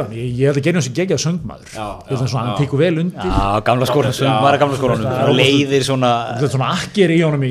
hann, 0.00 0.12
ég, 0.16 0.28
ég 0.38 0.46
held 0.48 0.56
að 0.56 0.64
gerir 0.64 0.76
hann 0.78 0.84
sem 0.86 0.94
geggjað 0.96 1.18
söngmaður 1.20 1.72
held 1.74 1.82
að 1.82 2.12
já, 2.14 2.28
svona, 2.32 2.44
hann 2.46 2.60
tekur 2.62 2.78
vel 2.80 2.98
undir. 3.02 3.26
Já, 3.28 3.60
gamla 3.66 3.88
skóran, 3.90 4.14
Já. 4.16 4.30
maður 4.40 4.54
er 4.56 4.60
gamla 4.62 4.76
skóran 4.78 5.02
er 5.12 5.32
leiðir 5.36 5.82
svona 5.84 6.12
þetta 6.30 6.46
er 6.46 6.52
svona 6.54 6.68
akkir 6.78 7.12
í 7.12 7.18
honum 7.20 7.42
í 7.44 7.50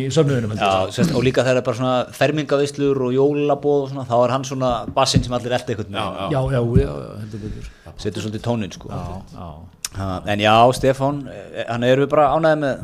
sérst, 0.96 1.14
og 1.14 1.22
líka 1.28 1.44
þegar 1.46 1.52
það 1.52 1.62
er 1.62 1.68
bara 1.68 1.78
svona 1.78 1.98
fermingavislur 2.18 3.04
og 3.06 3.14
jólabóð 3.14 3.84
og 3.84 3.92
svona, 3.92 4.06
þá 4.10 4.16
er 4.24 4.34
hann 4.34 4.48
svona 4.50 4.72
bassinn 4.98 5.28
sem 5.28 5.36
allir 5.38 5.54
eftir 5.60 5.76
eitthvað 5.76 5.94
Já, 5.94 6.02
með, 6.02 6.02
já, 6.18 6.42
já, 6.42 6.42
já, 6.42 6.62
já, 6.82 6.90
já, 6.90 7.14
heldur 7.22 7.40
betur. 7.46 7.70
Setur 8.02 8.26
svolítið 8.26 8.44
tónin 8.48 8.74
sko. 8.74 8.90
já, 8.90 8.98
já. 9.36 9.52
Ha, 10.00 10.10
en 10.32 10.40
já, 10.48 10.56
Stefán, 10.80 11.22
eh, 11.30 11.66
hann 11.70 11.84
erum 11.86 12.08
við 12.08 12.14
bara 12.16 12.32
ánæði 12.34 12.58
með 12.64 12.76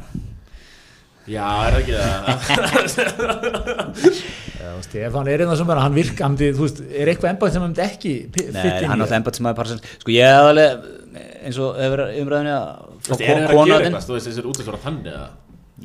já, 1.32 1.48
er 1.66 1.72
það 1.74 1.82
ekki 1.82 1.96
það 1.98 3.26
Já, 4.58 4.70
Stefán 4.88 5.28
er 5.30 5.44
einhvað 5.44 5.60
sem 5.62 5.70
er, 5.74 5.82
hann 5.84 5.94
virka, 5.98 6.24
hann, 6.26 6.38
þú 6.38 6.64
veist, 6.64 6.80
er 6.90 7.12
eitthvað 7.12 7.32
ennbæð 7.34 7.52
sem 7.54 7.62
hann 7.66 7.76
ekki 7.88 8.14
pi- 8.34 8.46
Nei, 8.56 8.64
hann 8.88 8.98
er 8.98 9.06
alltaf 9.06 9.18
embættismæði 9.20 9.58
parsins 9.60 9.84
Sko, 10.02 10.14
ég 10.16 10.26
hef 10.32 10.48
alveg 10.52 10.88
eins 11.48 11.60
og 11.64 11.78
hefur 11.82 12.04
umræðinni 12.24 12.54
að 12.56 12.72
Þú 12.98 13.12
veist, 13.12 13.22
er 13.22 13.28
það 13.28 13.52
að 13.52 13.68
gera 13.72 13.82
eitthvað, 13.84 14.08
þú 14.08 14.16
veist, 14.18 14.30
þessir 14.32 14.50
útisvara 14.54 14.82
þannig 14.88 15.12
eða 15.14 15.28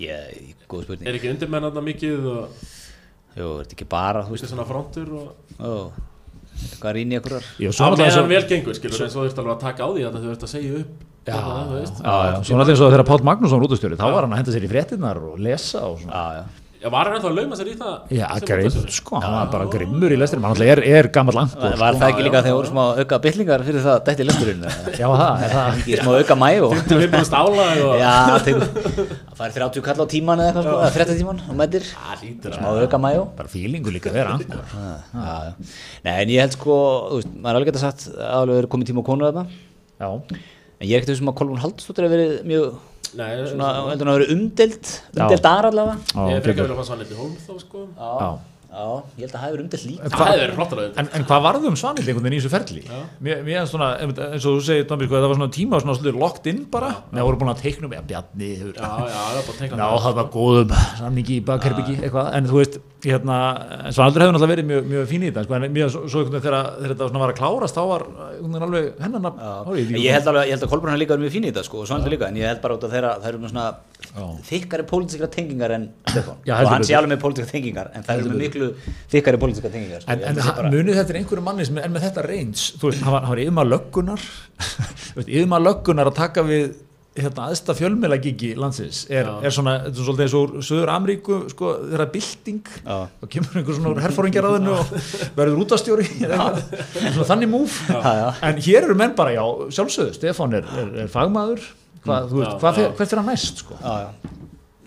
Ég, 0.02 0.54
góð 0.72 0.86
spurning. 0.86 1.08
Er 1.10 1.18
ekki 1.18 1.30
undirmennarna 1.34 1.82
mikið 1.84 2.30
og 2.32 2.62
Jú, 3.36 3.50
er 3.52 3.64
þetta 3.66 3.76
ekki 3.76 3.88
bara, 3.92 4.22
þú 4.24 4.32
þetta 4.32 4.36
veist 4.38 4.46
er 4.48 4.52
svona 4.54 4.66
frontur 4.68 5.12
og 5.20 5.60
ó, 5.60 5.72
Hvað 6.80 6.92
rýn 6.96 7.12
í 7.12 7.16
ekkurar 7.18 7.44
náttúrulega 7.44 7.96
meðan 7.96 8.16
svo- 8.16 8.28
vel 8.32 8.44
gengur, 8.48 8.76
skilur, 8.76 9.02
en 9.04 9.12
svo 9.12 9.22
þurft 9.26 9.38
alveg 9.40 9.54
að 9.56 9.62
taka 9.66 9.84
á 9.84 9.88
því 9.92 10.02
að 10.08 10.16
þú 10.22 10.32
ert 10.32 10.42
að 10.46 10.50
segja 10.52 10.72
upp. 10.82 11.06
Já, 11.22 11.38
þú 11.38 11.76
veist. 11.78 12.00
já, 12.02 12.12
já, 12.12 12.34
svo 12.42 12.56
náttúrulega 12.58 12.72
eins 12.74 12.82
og 12.82 12.92
þegar 12.92 13.06
Páll 13.08 13.24
Magnússon 13.28 13.60
var 13.62 13.66
útastjóri, 13.68 13.96
þá 14.00 14.04
var 14.12 14.26
hann 14.26 14.34
að 14.36 14.40
henda 14.42 14.52
sér 14.56 14.66
í 14.66 14.70
fréttinnar 14.72 15.20
og 15.22 15.38
lesa 15.42 15.80
og 15.88 15.96
svona. 16.02 16.12
Já 16.12 16.42
Já, 16.42 16.44
var 16.90 17.06
hann 17.06 17.14
ennþá 17.18 17.28
að 17.30 17.36
lauma 17.38 17.56
sér 17.58 17.68
í 17.70 17.74
það? 17.78 18.12
Já, 18.16 18.26
grimm, 18.48 18.76
sko, 18.96 19.18
hann 19.22 19.34
var 19.36 19.50
bara 19.52 19.66
grimmur 19.70 20.14
í 20.14 20.16
lestrinum, 20.18 20.46
hann 20.48 20.54
náttúrulega 20.56 20.74
er, 20.74 20.82
er 20.98 21.08
gammal 21.14 21.34
langt 21.36 21.54
Var, 21.60 21.76
var 21.78 21.98
það 22.00 22.08
ekki 22.08 22.24
líka 22.26 22.42
þegar 22.42 22.56
voru 22.58 22.70
smá 22.72 22.82
auka 23.02 23.18
bytlingar 23.26 23.64
fyrir 23.66 23.84
það 23.84 23.98
dætti 24.08 24.26
lesturinn? 24.26 24.66
Já, 24.98 25.06
það, 25.06 25.44
er 25.46 25.54
það, 25.54 25.78
Ekki 25.82 25.98
smá 26.00 26.12
auka 26.18 26.36
mæ 26.42 26.48
og 26.66 26.74
Þú 26.88 27.00
vinnust 27.02 27.36
álag 27.38 27.82
og 27.86 27.94
Já, 28.02 28.14
Það 28.42 29.40
fær 29.42 29.56
30 29.58 29.86
kall 29.88 30.02
á 30.02 30.06
tíman 30.12 30.42
eða 30.42 30.50
eitthvað 30.50 30.66
sko, 30.66 30.76
eða 30.78 30.92
30 30.98 31.20
tíman 31.22 31.42
Það 31.46 31.62
lítur 32.22 32.56
Smá 32.58 32.68
að 32.72 32.82
auka 32.86 33.02
mæ 33.02 33.10
og 33.20 33.26
bara 33.38 33.52
fílingu 33.52 33.94
líka 33.94 34.12
þeirra, 34.14 34.38
sko. 34.42 34.58
Nei, 36.06 36.14
en 36.16 36.32
ég 36.32 36.42
held 36.42 36.56
sko, 36.56 36.78
þú 37.12 37.20
veist, 37.20 37.30
maður 37.36 37.52
er 37.52 37.60
alveg 37.60 37.70
geta 37.72 37.82
sagt 37.82 38.08
aðalega 38.16 38.58
verið 38.62 38.72
komið 38.74 38.90
tíma 38.90 39.04
á 39.04 39.08
konu 39.08 39.28
þarna. 39.28 39.44
Já, 40.02 40.10
En 40.82 40.88
ég 40.90 40.98
er 40.98 41.04
ekkert 41.04 41.22
svona, 43.12 43.72
heldur 43.90 44.06
hann 44.08 44.14
að 44.14 44.18
verið 44.20 44.32
umdelt 44.36 44.92
Já. 44.92 45.22
umdeldar 45.24 45.68
allavega 45.68 45.98
já, 46.14 46.22
Ég 46.30 46.38
er 46.38 46.46
frekar 46.46 46.66
vel 46.68 46.72
að 46.76 46.80
fá 46.80 46.88
Svanhildi 46.90 47.18
Hólm 47.20 47.36
þá, 47.36 47.52
sko 47.60 47.84
Já. 47.92 48.30
Já, 48.72 48.84
ég 49.20 49.26
held 49.26 49.28
að 49.28 49.34
það 49.36 49.42
hefur 49.44 49.60
umdelt 49.62 49.82
líka. 49.84 50.02
En 50.02 50.12
Það 50.12 50.30
verið 50.32 50.54
flottar 50.56 50.78
að 50.80 51.00
En, 51.02 51.08
en 51.18 51.24
hvað 51.28 51.40
varði 51.44 51.66
um 51.68 51.74
Svanhild 51.76 52.08
einhvern 52.08 52.24
veginn 52.24 52.36
í 52.38 52.40
þessu 52.40 52.52
ferli? 52.54 52.82
Mér, 53.20 53.42
mér 53.44 53.58
er 53.60 53.66
svona, 53.68 53.88
eins 54.00 54.46
og 54.48 54.56
þú 54.56 54.62
segir, 54.64 54.86
Tómi, 54.88 55.04
sko, 55.04 55.14
það 55.18 55.28
var 55.28 55.36
svona 55.36 55.52
tíma 55.52 55.80
svona 55.82 55.96
svolítið 55.98 56.16
locked 56.22 56.46
in 56.48 56.58
bara, 56.72 56.90
með 57.12 57.20
að 57.20 57.26
voru 57.28 57.40
búin 57.42 57.52
að 57.52 57.60
teikna 57.66 57.84
um, 57.84 57.92
já, 57.92 58.02
Bjarni, 58.08 58.48
hefur, 58.62 58.72
Já, 58.72 58.80
já, 58.80 58.88
það 59.12 59.36
er 59.36 59.44
bara 59.44 59.52
að 59.52 59.60
teikna 59.60 59.76
ná, 59.76 59.88
það 60.06 60.14
var 60.22 60.26
góðum 60.32 60.72
samningi 61.02 61.34
í 61.36 61.44
bakherbyggi, 61.52 61.94
eitthvað, 62.00 62.26
en 62.38 62.48
þú 62.48 62.56
veist, 62.62 62.74
hérna, 63.04 63.36
Svanhildur 63.92 64.24
hefur 64.24 64.32
náttúrulega 64.38 64.54
verið 64.56 64.66
mjög, 64.72 64.82
mjög 64.94 65.04
fín 65.12 65.20
í 65.20 65.28
þetta, 65.28 65.44
sko, 65.44 65.52
en 65.58 65.68
mjög 65.76 65.88
svo, 65.92 66.00
einhvern 66.08 66.32
veginn 66.32 66.46
þegar, 66.48 66.64
þetta 66.88 67.10
svona 67.12 67.22
var 67.26 67.32
að 67.34 67.40
klárast, 67.42 67.76
þá 67.76 67.84
var 67.92 68.02
einhvern 68.08 68.56
veginn 68.56 68.66
alveg 68.68 68.88
þykkari 74.12 74.84
pólitískra 74.90 75.28
tengingar 75.32 75.72
en 75.76 75.88
Stefán. 76.10 76.36
Já, 76.44 76.54
og 76.60 76.68
hann 76.68 76.84
sé 76.84 76.96
alveg 76.98 77.14
með 77.14 77.22
pólitískra 77.24 77.54
tengingar 77.56 77.90
en 77.96 78.04
það 78.04 78.20
eru 78.20 78.32
með 78.34 78.42
miklu 78.44 78.70
þykkari 79.14 79.40
pólitískra 79.40 79.72
tengingar. 79.72 80.06
En, 80.06 80.22
en 80.28 80.40
bara- 80.42 80.70
munið 80.72 81.00
þetta 81.00 81.14
er 81.14 81.20
einhverju 81.22 81.44
manni 81.48 81.66
sem 81.68 81.80
er 81.80 81.92
með 81.94 82.08
þetta 82.10 82.26
reyns? 82.28 82.68
Þú 82.76 82.90
veist, 82.90 83.02
hann 83.06 83.16
var, 83.16 83.24
hann 83.26 83.34
var 83.36 83.44
yfirmaður 83.46 83.72
löggunar 83.76 84.24
Þú 85.12 85.20
veist, 85.20 85.28
yfirmaður 85.32 85.68
löggunar 85.70 86.12
að 86.12 86.18
taka 86.20 86.44
við 86.50 86.66
hérna, 87.12 87.50
aðsta 87.52 87.74
fjölmélagigi 87.76 88.54
landsins 88.56 89.02
er, 89.12 89.26
er 89.44 89.52
svona, 89.52 89.74
þetta 89.84 90.00
er 90.00 90.06
svolítið 90.06 90.22
eins 90.24 90.36
og 90.38 90.54
Söður 90.64 90.92
Ameríku, 90.94 91.40
sko, 91.52 91.72
þeirra 91.90 92.06
bylting. 92.14 92.70
Já. 92.86 92.94
og 93.20 93.28
kemur 93.34 93.58
einhver 93.60 93.76
svona 93.76 93.92
úr 93.92 94.00
herfóringjar 94.00 94.48
að 94.48 94.56
þennu 94.56 94.76
og 94.78 94.94
verður 95.36 95.60
útastjóri 95.66 96.06
þannig 97.28 97.52
múf 97.52 97.76
en 97.92 98.62
hér 98.64 98.86
eru 98.86 98.96
menn 98.96 99.12
bara, 99.18 99.34
já, 99.36 99.44
sjálfsögðu 99.76 100.16
Stefán 100.16 100.56
er, 100.56 100.68
er, 100.72 100.90
er 101.04 101.12
fagmaður 101.12 101.68
hvað, 102.06 102.28
þú 102.32 102.40
veist, 102.40 102.50
Já, 102.50 102.58
hvað, 102.62 102.72
já. 102.72 102.76
fer- 102.80 102.96
hvert 103.00 103.12
er 103.16 103.20
hann 103.22 103.30
næst, 103.32 103.62
sko 103.64 103.78
já, 103.82 103.94
já. 104.02 104.10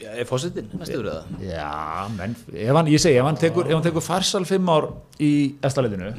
Já, 0.05 0.09
er 0.19 0.27
fósittin 0.29 0.67
næstu 0.75 0.99
verið 0.99 1.15
það 1.15 1.47
Já, 1.49 1.69
menn, 2.17 2.35
ef 2.65 2.75
hann, 2.75 2.91
ég 2.91 2.99
segi, 3.05 3.17
ef 3.21 3.25
hann 3.29 3.39
tekur, 3.41 3.65
ef 3.69 3.73
hann 3.77 3.85
tekur 3.87 4.03
farsal 4.05 4.45
fimm 4.45 4.69
ár 4.69 4.89
í 5.23 5.31
efstaliðinu, 5.65 6.11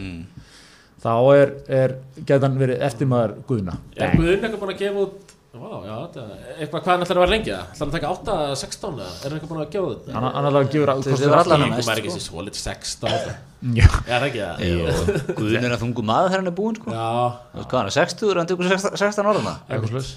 þá 1.04 1.12
er, 1.36 1.54
er 1.68 1.96
gæti 2.24 2.42
hann 2.46 2.56
verið 2.58 2.80
eftirmaður 2.88 3.36
Guðna. 3.46 3.76
Er 4.00 4.16
Guðun 4.16 4.40
eitthvað 4.42 4.60
búin 4.64 4.74
að 4.76 4.80
gefa 4.84 5.04
út 5.06 5.22
Vá, 5.56 5.70
já, 5.86 5.94
þetta 6.04 6.22
eitthvað 6.60 6.82
hvað 6.84 6.90
hann 6.92 7.04
ætlar 7.06 7.16
að 7.16 7.22
vera 7.22 7.32
lengi 7.32 7.48
það? 7.48 7.68
ætlar 7.72 7.78
hann 7.80 7.88
að 7.88 7.94
taka 7.96 8.08
8, 8.12 8.32
16 8.60 8.98
eða 9.00 9.06
er 9.06 9.30
hann 9.30 9.36
eitthvað 9.38 9.52
búin 9.52 9.60
að 9.62 9.70
gefa 9.72 9.92
þetta? 9.92 10.12
Hann, 10.16 10.26
gefur 10.74 10.90
að, 10.92 10.98
Þeir 11.06 11.14
kostar 11.14 11.26
eru 11.30 11.36
allan 11.38 11.54
allan 11.56 11.64
að 11.64 11.76
næst, 11.76 11.88
Ég 11.88 11.94
er 11.94 12.00
ekki 12.02 12.10
sko. 12.12 12.18
sér 12.18 12.26
svolít 12.26 12.58
16 12.60 13.08
þetta. 13.14 13.32
Já, 13.78 13.86
Er 14.04 14.18
það 14.20 14.26
ekki 14.26 14.42
það? 14.44 15.32
Guðun 15.38 15.64
er 15.70 15.72
að 15.76 15.80
þungu 15.86 16.04
maður 16.10 16.28
þegar 16.28 16.42
hann 16.42 16.50
er 16.52 16.56
búinn 16.60 16.76
sko. 16.76 16.92
Já, 16.92 17.08
hvað 17.56 17.78
hann 17.80 17.88
er 17.88 17.96
60 17.96 18.28
og 18.28 18.36
hann 18.42 18.50
tekur 18.52 18.68
16 18.68 19.00
16 19.00 19.30
ára 19.32 19.40
eitthvað 19.70 19.94
slags. 19.94 20.10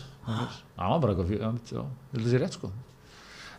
Það 0.80 0.92
var 0.94 1.00
bara 1.04 1.14
eitthvað, 1.14 1.30
fjö- 1.32 1.42
já, 1.42 1.84
vil 2.14 2.24
það 2.26 2.32
sé 2.34 2.40
rétt, 2.44 2.58
sko. 2.60 2.72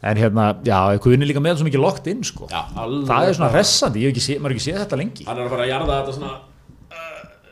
En 0.02 0.16
hérna, 0.16 0.44
já, 0.64 0.78
Guðni 1.04 1.26
er 1.26 1.28
líka 1.28 1.42
með 1.44 1.58
svo 1.60 1.66
mikið 1.68 1.82
lokt 1.84 2.06
inn, 2.08 2.22
sko. 2.24 2.46
já, 2.48 2.62
Það 2.72 3.26
er 3.28 3.34
svona 3.36 3.50
hressandi, 3.52 4.00
ég 4.00 4.08
hef 4.08 4.14
ekki 4.16 4.24
sé, 4.24 4.38
maður 4.40 4.54
hef 4.54 4.60
ekki 4.60 4.66
séð 4.70 4.78
þetta 4.84 4.96
lengi. 5.02 5.26
Hann 5.28 5.38
er 5.38 5.44
að 5.44 5.52
fara 5.54 5.66
að 5.66 5.72
jarða 5.74 5.98
þetta 6.00 6.14
svona 6.16 6.32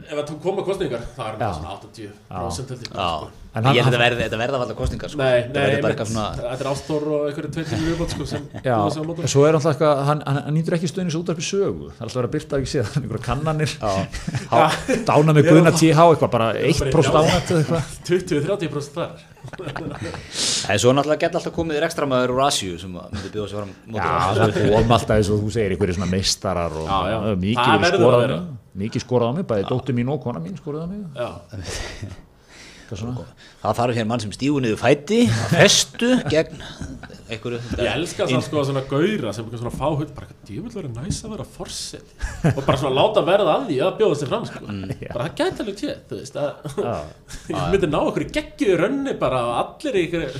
Ef 0.08 0.16
það 0.16 0.38
koma 0.40 0.62
kostningar 0.64 1.02
Það 1.16 1.42
er 1.44 1.52
svona 1.58 1.74
80% 1.76 2.70
held 2.72 2.82
ég, 2.82 2.88
Já, 2.88 3.08
sko. 3.18 3.28
En 3.58 3.64
hann- 3.64 3.76
ég 3.76 3.84
held 3.84 3.96
að 3.96 4.02
verði, 4.04 4.22
þetta 4.24 4.38
verða 4.38 4.58
alltaf 4.62 4.76
kostningar 4.78 5.10
sko. 5.12 5.18
Nei, 5.18 5.38
nei, 5.52 5.64
þetta 5.82 6.52
er 6.52 6.68
ástór 6.70 7.06
og 7.12 7.22
einhverju 7.28 7.50
tveir 7.56 7.66
tími 7.70 7.88
viðbót 7.88 8.12
sko 8.14 8.26
sem 8.28 8.44
svo 9.32 9.44
er 9.48 9.56
alltaf 9.58 9.72
eitthvað, 9.74 10.02
hann, 10.08 10.22
hann, 10.26 10.40
hann 10.46 10.54
nýtur 10.54 10.76
ekki 10.78 10.90
stöðnis 10.92 11.16
út 11.18 11.32
af 11.32 11.40
sögu. 11.42 11.88
Það 11.92 11.98
er 11.98 12.06
alltaf 12.06 12.20
verið 12.20 12.28
að 12.28 12.36
byrta 12.36 12.60
ekki 12.60 12.72
séð, 12.74 12.92
einhverja 13.00 13.24
kannanir. 13.24 13.74
Dána 15.08 15.34
með. 15.34 15.48
Guðna 15.50 15.72
TH, 15.74 15.98
eitthvað 16.12 16.30
bara 16.36 16.52
1% 16.54 16.92
Já. 16.92 17.10
ánætt 17.18 17.52
eða 17.52 17.60
eitthvað. 17.64 17.82
20-30% 18.08 18.96
þar 19.00 19.26
En 19.48 20.78
svo 20.82 20.92
náttúrulega 20.92 21.22
geta 21.24 21.38
alltaf 21.40 21.54
komið 21.56 21.80
rekstra 21.84 22.06
maður 22.10 22.34
úr 22.36 22.42
Asju 22.48 22.76
sem 22.82 22.94
að 23.00 23.10
myndi 23.14 23.32
bjóða 23.34 23.48
sig 23.48 23.58
fram 23.58 23.72
móti 23.88 24.04
Já, 24.04 24.12
það 24.38 24.58
kom 24.76 24.94
alltaf 24.98 25.16
eins 25.16 25.30
og 25.34 25.42
þú 25.44 25.52
segir 25.56 25.74
einhverju 25.76 25.96
svona 25.98 26.10
meistarar 26.12 26.78
og 26.82 26.86
Já, 26.88 26.98
já. 27.12 27.18
það 27.18 27.32
er 27.32 27.42
mikið 27.44 27.64
Það 27.64 27.84
verður 27.84 27.98
að 27.98 28.02
skorað 28.04 28.18
á 28.18 28.24
vera. 28.26 28.38
mig 28.38 28.82
mikið 28.84 29.04
skorað 29.06 29.28
á 29.28 29.32
mig, 29.38 29.46
bæði 29.50 29.68
dóttur 29.72 29.96
mín 29.98 30.12
og 30.14 30.22
kona 30.22 30.42
mín 30.44 30.58
skorað 30.60 30.84
á 30.84 30.88
mig? 30.92 31.00
Það 32.88 33.78
þarf 33.80 33.98
hér 33.98 34.06
mann 34.08 34.22
sem 34.22 34.32
stígur 34.32 34.64
niður 34.64 34.80
fæti 34.80 35.20
að 35.28 35.54
festu. 35.58 36.10
gegn 36.32 36.62
einhverju 37.28 37.58
ég 37.76 37.90
elska 37.92 38.26
það 38.28 38.44
sko 38.46 38.62
svona 38.64 38.82
gauðra 38.88 39.32
sem 39.36 39.48
svona 39.52 39.72
fá 39.74 39.86
hund 39.90 40.12
bara 40.16 40.28
eitthvað 40.28 40.48
djöfull 40.48 40.74
verið 40.78 40.94
næs 40.96 41.18
að 41.26 41.34
vera 41.34 41.46
forsett 41.56 42.14
og 42.54 42.60
bara 42.62 42.78
svona 42.80 42.94
láta 42.96 43.24
verða 43.26 43.56
að 43.58 43.66
því 43.68 43.78
að 43.84 43.98
bjóða 43.98 44.18
sér 44.20 44.30
fram 44.32 44.46
sko. 44.48 44.62
bara 45.12 45.26
það 45.26 45.34
gæti 45.42 45.64
alveg 45.64 45.78
tjeð 45.82 45.98
þú 46.08 46.20
veist 46.22 46.38
að 46.40 46.48
ég 47.52 47.66
myndi 47.74 47.90
ná 47.92 47.98
okkur 48.00 48.24
í 48.24 48.28
geggjuðu 48.38 48.78
rönni 48.82 49.16
bara 49.20 49.42
og 49.50 49.58
allir 49.60 49.98
í 50.00 50.04
ykkur 50.08 50.38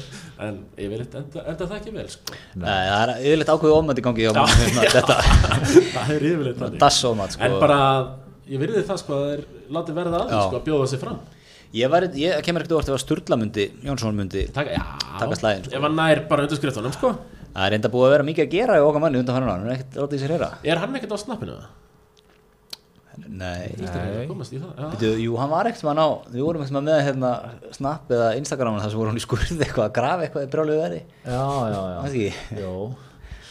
en 0.48 0.60
ég 0.78 0.92
vil 0.92 1.02
enda, 1.02 1.44
enda 1.44 1.66
það 1.66 1.76
ekki 1.80 1.94
vel 1.96 2.06
sko. 2.12 2.36
Nei, 2.62 2.68
það 2.70 3.00
er 3.02 3.12
yfirleitt 3.26 3.52
ákveðu 3.52 3.98
í 3.98 4.04
gangi 4.06 4.28
mann 4.36 4.52
hérna, 4.54 4.84
þetta. 4.96 5.16
Það 5.96 6.12
er 6.14 6.28
yfirleitt 6.30 6.86
sko. 6.94 7.14
en 7.42 7.58
bara 7.58 7.80
ég 8.48 8.62
virði 8.62 8.84
það 8.86 9.02
sko 9.02 9.18
að 9.18 9.26
þeir 9.32 9.42
láti 9.76 9.96
verða 9.98 10.22
að 10.22 10.30
því 10.30 10.44
sko 10.46 10.60
að 10.60 10.66
bjóða 10.70 10.88
sér 10.92 11.02
fram 11.02 11.18
Ég, 11.76 11.90
var, 11.92 12.06
ég 12.16 12.38
kemur 12.46 12.62
ekkert 12.64 12.76
óvart 12.78 12.88
ef 12.88 12.96
að 12.96 13.02
Sturla 13.02 13.36
myndi 13.36 13.66
Jónsson 13.84 14.16
myndi 14.16 14.46
Taka, 14.56 14.78
Taka 15.20 15.36
slaginn, 15.36 15.66
sko. 15.66 15.74
ef 15.76 15.82
hann 15.84 15.98
nær 15.98 16.22
bara 16.30 16.46
undirskriftunum 16.46 16.94
sko. 16.96 17.10
Það 17.52 17.66
er 17.66 17.76
enda 17.76 17.90
búið 17.92 18.06
að 18.06 18.14
vera 18.14 18.26
mikið 18.28 18.46
að 18.46 18.54
gera 18.54 18.78
í 18.78 18.86
okkar 18.86 19.02
manni 19.04 19.20
undan 19.20 19.36
hann 19.36 19.48
hann 19.50 19.66
er 19.68 19.74
ekkert 19.76 19.98
látið 20.00 20.22
sér 20.22 20.32
heyra. 20.36 20.48
Er 20.64 20.80
hann 20.80 20.96
ekkert 20.96 21.12
á 21.12 21.18
snappinu? 21.20 21.58
Það? 21.58 21.76
Nei, 23.28 23.74
Nei. 23.82 24.22
í. 24.22 24.58
Býtu, 24.94 25.08
jú, 25.18 25.32
hann 25.42 25.50
var 25.50 25.66
ekkert 25.68 25.84
mann 25.88 25.98
á 26.00 26.08
við 26.30 26.44
vorum 26.46 26.62
ekkert 26.62 26.78
með 26.86 27.00
hérna, 27.02 27.30
Snap 27.74 28.12
eða 28.14 28.28
Instagram 28.38 28.78
þar 28.78 28.92
sem 28.94 29.00
voru 29.00 29.10
hann 29.10 29.18
í 29.18 29.24
skurði 29.24 29.58
eitthvað 29.66 29.88
að 29.88 29.94
grafa 29.98 30.24
eitthvað 30.28 30.46
í 30.46 30.50
brjáluðu 30.54 30.82
veri 30.84 31.00
Já, 31.26 31.42
já, 31.42 31.80
já. 31.82 31.98
Það 31.98 32.08
ekki, 32.08 32.62
Jó, 32.62 32.72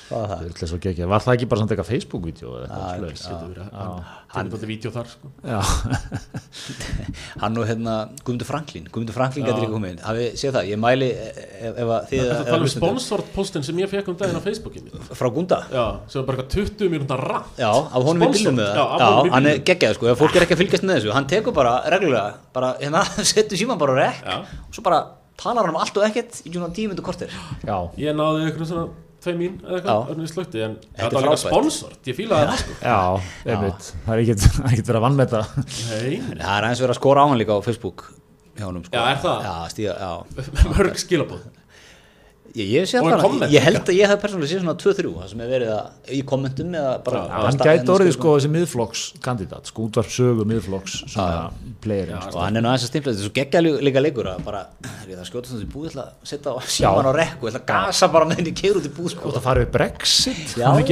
það? 0.08 0.32
er 0.38 0.48
alltaf 0.52 0.70
svo 0.72 0.80
geggja 0.84 1.08
Var 1.12 1.24
það 1.26 1.34
ekki 1.38 1.48
bara 1.52 1.62
samt 1.62 1.74
eitthvað 1.74 1.90
Facebook-vídeó 1.92 2.52
eða 2.58 2.66
eitthvað 2.68 2.84
Já, 2.84 2.96
svoleiðis? 2.98 3.24
Getur 3.28 3.50
verið, 3.52 3.68
hann 3.78 4.02
hann 4.28 4.50
er 4.52 4.68
vídeo 4.68 4.92
þar 4.92 5.08
sko. 5.08 5.30
Já, 5.48 5.60
Hann 7.42 7.60
og 7.62 7.68
hérna 7.70 7.94
Guðmundur 8.22 8.48
Franklín 8.50 8.90
Guðmundur 8.92 9.16
Franklín 9.16 9.48
getur 9.48 9.64
ekki 9.64 9.74
komið 9.74 9.94
inn. 9.94 10.02
Hafið 10.04 10.28
séð 10.42 10.58
það, 10.58 10.70
ég 10.72 10.82
mæli 10.84 11.10
ef, 11.16 11.72
ef 11.72 11.92
að 11.96 12.10
þið 12.12 12.24
ef 12.26 12.42
tala 12.52 12.60
um 12.68 12.72
sponsort 12.74 13.30
postin 13.36 13.66
sem 13.68 13.82
ég 13.84 13.92
fekk 13.92 14.12
um 14.12 14.18
daginn 14.20 14.40
á 14.40 14.44
Facebooki 14.44 14.84
mínu. 14.84 15.04
Frá 15.12 15.30
Gunda? 15.34 15.62
Já, 15.72 15.86
sem 16.12 16.22
var 16.22 16.28
bara 16.32 16.44
eitthvað 16.44 16.68
20 16.76 16.92
mínúta 16.94 17.20
rant. 17.22 17.54
Já, 17.60 17.72
af 17.72 18.02
honum 18.04 18.28
Sponsor. 18.28 18.36
bílum 18.36 18.60
með 18.60 18.72
Já, 18.76 18.86
það 18.98 19.18
í 19.30 19.34
hann 19.38 19.52
er 19.54 19.62
geggjað 19.72 19.98
sko, 20.00 20.12
ef 20.12 20.22
fólk 20.22 20.36
er 20.36 20.48
ekki 20.48 20.58
að 20.58 20.62
fylgjast 20.64 20.88
með 20.88 21.00
þessu 21.00 21.16
hann 21.16 21.30
tekur 21.32 21.56
bara 21.56 21.78
reglulega, 21.94 22.36
bara 22.56 22.74
hérna 22.82 23.04
Já. 24.28 24.38
talar 25.38 25.68
hann 25.68 25.76
um 25.76 25.82
allt 25.82 25.98
og 26.00 26.06
ekkert 26.08 26.40
í 26.44 26.52
svona 26.52 26.72
tíu 26.74 26.90
myndu 26.90 27.04
kortir 27.06 27.30
já. 27.30 27.78
Ég 28.02 28.16
náði 28.18 28.48
eitthvað 28.48 28.72
svona 28.72 28.88
tvei 29.28 29.36
mín 29.38 29.58
eða 29.62 29.78
eitthvað, 29.82 30.12
örnum 30.14 30.28
í 30.28 30.32
slökti 30.32 30.64
en 30.66 30.76
Þetta 30.88 31.08
er 31.08 31.16
var 31.18 31.28
líka 31.28 31.40
sponsort, 31.44 32.00
ég 32.08 32.18
fílaði 32.18 32.48
það 32.50 32.62
sko. 32.64 32.78
Já, 32.82 32.98
einmitt. 33.54 33.90
Það 34.08 34.14
er 34.16 34.24
ekkert 34.24 34.46
það 34.48 34.64
er 34.64 34.74
ekkert 34.74 34.92
verið 34.92 35.00
að 35.02 35.06
vannmeta 35.08 35.42
Nei, 35.68 36.16
það 36.40 36.54
er 36.58 36.68
eins 36.72 36.84
verið 36.86 36.96
að 36.96 37.00
skora 37.02 37.24
á 37.24 37.28
hann 37.28 37.42
líka 37.44 37.58
á 37.58 37.62
Facebook 37.68 38.08
hjá 38.58 38.66
honum 38.66 38.86
sko. 38.88 38.96
Já, 38.98 39.04
er 39.12 39.20
það? 39.22 39.48
Já, 39.48 39.56
stíga, 39.76 39.96
já. 40.02 40.12
Mörg 40.74 41.02
skilabóð 41.04 41.44
Ég, 42.56 42.70
ég, 42.72 42.92
Og 43.02 43.10
komment 43.22 43.52
ég 43.54 43.62
held 43.68 43.80
að 43.84 43.98
ég 43.98 44.08
hef 44.12 44.22
persónulega 44.24 44.50
séð 44.54 44.62
svona 44.64 44.76
2-3 44.82 45.10
það 45.18 45.28
sem 45.32 45.42
er 45.44 45.50
verið 45.52 45.72
að 45.76 46.14
í 46.16 46.20
kommentum 46.30 46.72
bara 46.78 46.84
bara 47.06 47.22
Hann 47.48 47.60
gæti 47.62 47.92
orðið 47.94 48.14
sko 48.16 48.34
þessi 48.38 48.52
miðflokkskandidat 48.56 49.70
sko 49.72 49.86
útvarp 49.88 50.12
sögu 50.16 50.46
miðflokks 50.48 50.96
svona 51.12 51.52
Já, 52.16 52.22
sko. 52.24 52.38
og 52.38 52.42
hann 52.46 52.58
er 52.58 52.66
nú 52.66 52.72
aðeins 52.72 52.86
að 52.88 52.92
stimpla 52.94 53.14
þetta 53.14 53.24
er 53.24 53.28
svo 53.30 53.36
geggja 53.38 53.62
lí- 53.66 53.84
líka 53.88 54.04
leikur 54.04 54.30
að 54.32 54.42
bara, 54.48 54.62
er 55.14 55.20
það 55.20 55.30
skjóta 55.30 55.52
þannig 55.52 55.72
búið 55.76 55.98
að 56.02 56.10
setja 56.32 56.54
á 56.54 56.58
síman 56.78 57.10
á 57.10 57.14
rekku, 57.20 57.50
ætla 57.52 57.62
að 57.62 57.68
gasa 57.74 58.10
bara 58.16 58.30
með 58.32 58.42
henni 58.42 58.56
keir 58.58 58.80
út 58.80 58.88
í 58.90 58.94
búð 58.98 59.12
sko. 59.14 59.22
Þú 59.28 59.34
ert 59.34 59.40
að 59.42 59.48
fara 59.48 59.64
við 59.66 59.72
Brexit. 59.78 60.56
Hann 60.58 60.82
er 60.82 60.82
að 60.82 60.88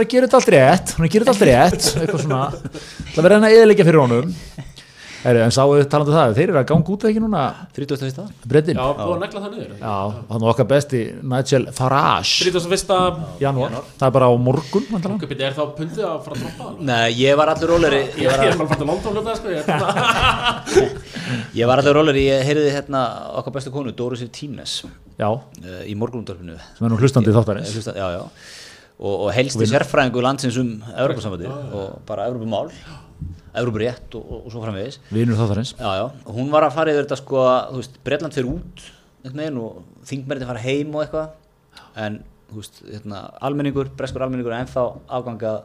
er 0.00 0.04
gera 0.14 0.28
þetta 0.30 0.40
allt 0.40 0.52
rétt. 0.54 0.94
Hann 0.96 1.04
er 1.04 1.10
að 1.10 1.14
gera 1.16 1.24
þetta 1.24 1.34
allt 1.36 1.48
rétt. 1.50 1.90
Eitthvað 2.00 2.24
svona 2.26 2.42
það 3.10 3.22
verður 3.24 3.36
hann 3.40 3.48
að 3.50 3.56
eðilegja 3.58 3.88
fyrir 3.90 4.02
honum 4.04 4.34
Heri, 5.20 5.36
en 5.44 5.50
sáu 5.52 5.68
talandi 5.92 6.14
um 6.14 6.16
það 6.16 6.30
þeir 6.38 6.48
eru 6.48 6.56
að 6.62 6.68
ganga 6.70 6.92
út 6.94 7.02
ekki 7.04 7.20
núna? 7.20 7.40
30. 7.76 7.98
fyrsta? 8.06 8.22
Breytin 8.48 8.78
Já, 8.78 8.84
já, 8.86 8.92
búið 8.96 9.10
að 9.12 9.18
negla 9.20 9.40
það 9.42 9.50
niður. 9.56 9.72
Hann 10.30 10.44
var 10.44 10.52
okkar 10.54 10.68
besti 10.70 11.00
Nigel 11.20 11.64
Farage. 11.76 12.46
31. 12.48 13.18
janúar. 13.42 13.74
það 14.00 14.06
er 14.06 14.14
bara 14.14 14.30
á 14.32 14.34
morgun. 14.40 14.86
Kaupið 15.20 15.42
er 15.44 15.52
þá 15.58 15.64
pundið 15.76 16.04
að 16.08 16.14
fara 16.24 16.34
að 16.38 16.40
droppa 16.46 16.64
alveg? 16.70 16.80
Nei, 16.88 17.08
ég 17.20 17.36
var 17.36 17.52
allur 17.52 17.68
róleri 17.74 18.00
Ég 18.22 18.32
var, 18.32 18.40
er 18.46 18.56
hluta 18.56 19.36
sko 19.36 19.48
ég 21.60 21.64
var 21.68 21.76
allur 21.82 21.94
róleri, 22.00 22.22
ég 22.30 22.40
heyrði 22.48 22.72
hérna 22.78 23.00
okkar 23.42 23.52
bestu 23.58 23.68
konu, 23.74 23.92
Sif 24.16 24.30
Tínes 24.34 24.72
já, 25.20 25.28
uh, 25.28 25.36
í 25.84 25.92
morgunundörfinu 26.00 26.56
sem 26.56 26.80
er 26.88 26.92
nú 26.94 26.96
hlustandi 26.96 27.28
þáttarins. 27.36 27.76
Hlusta, 27.76 27.92
já, 27.92 28.08
já. 28.16 28.24
og, 28.96 29.14
og 29.26 29.28
helsti 29.36 29.68
sérfræðingu 29.68 30.24
landsins 30.24 30.56
um 30.60 30.80
Evropasambandi 30.94 31.48
og 31.50 32.00
bara 32.08 32.24
Evropamál 32.32 32.72
Evroparétt 33.50 34.14
og, 34.14 34.24
og, 34.24 34.46
og 34.46 34.54
svo 34.54 34.62
framvegis. 34.62 35.00
Vinur 35.10 35.38
þáttarins. 35.38 35.74
Hún 36.30 36.50
var 36.52 36.66
að 36.66 36.76
fara 36.76 36.92
yfir 36.94 37.06
þetta 37.06 37.18
sko 37.18 37.44
veist, 37.74 37.98
Bretland 38.06 38.36
fyrir 38.36 38.52
út 38.52 38.84
veginn 39.26 39.58
og 39.60 39.82
þingmerði 40.08 40.48
fara 40.48 40.62
heim 40.64 40.94
og 40.94 41.04
eitthvað. 41.04 41.32
En 42.00 42.20
veist, 42.54 42.80
hérna, 42.86 43.24
almenningur, 43.42 43.90
breskur 43.98 44.24
almenningur 44.24 44.54
er 44.54 44.64
ennþá 44.64 44.86
afgangað 45.18 45.62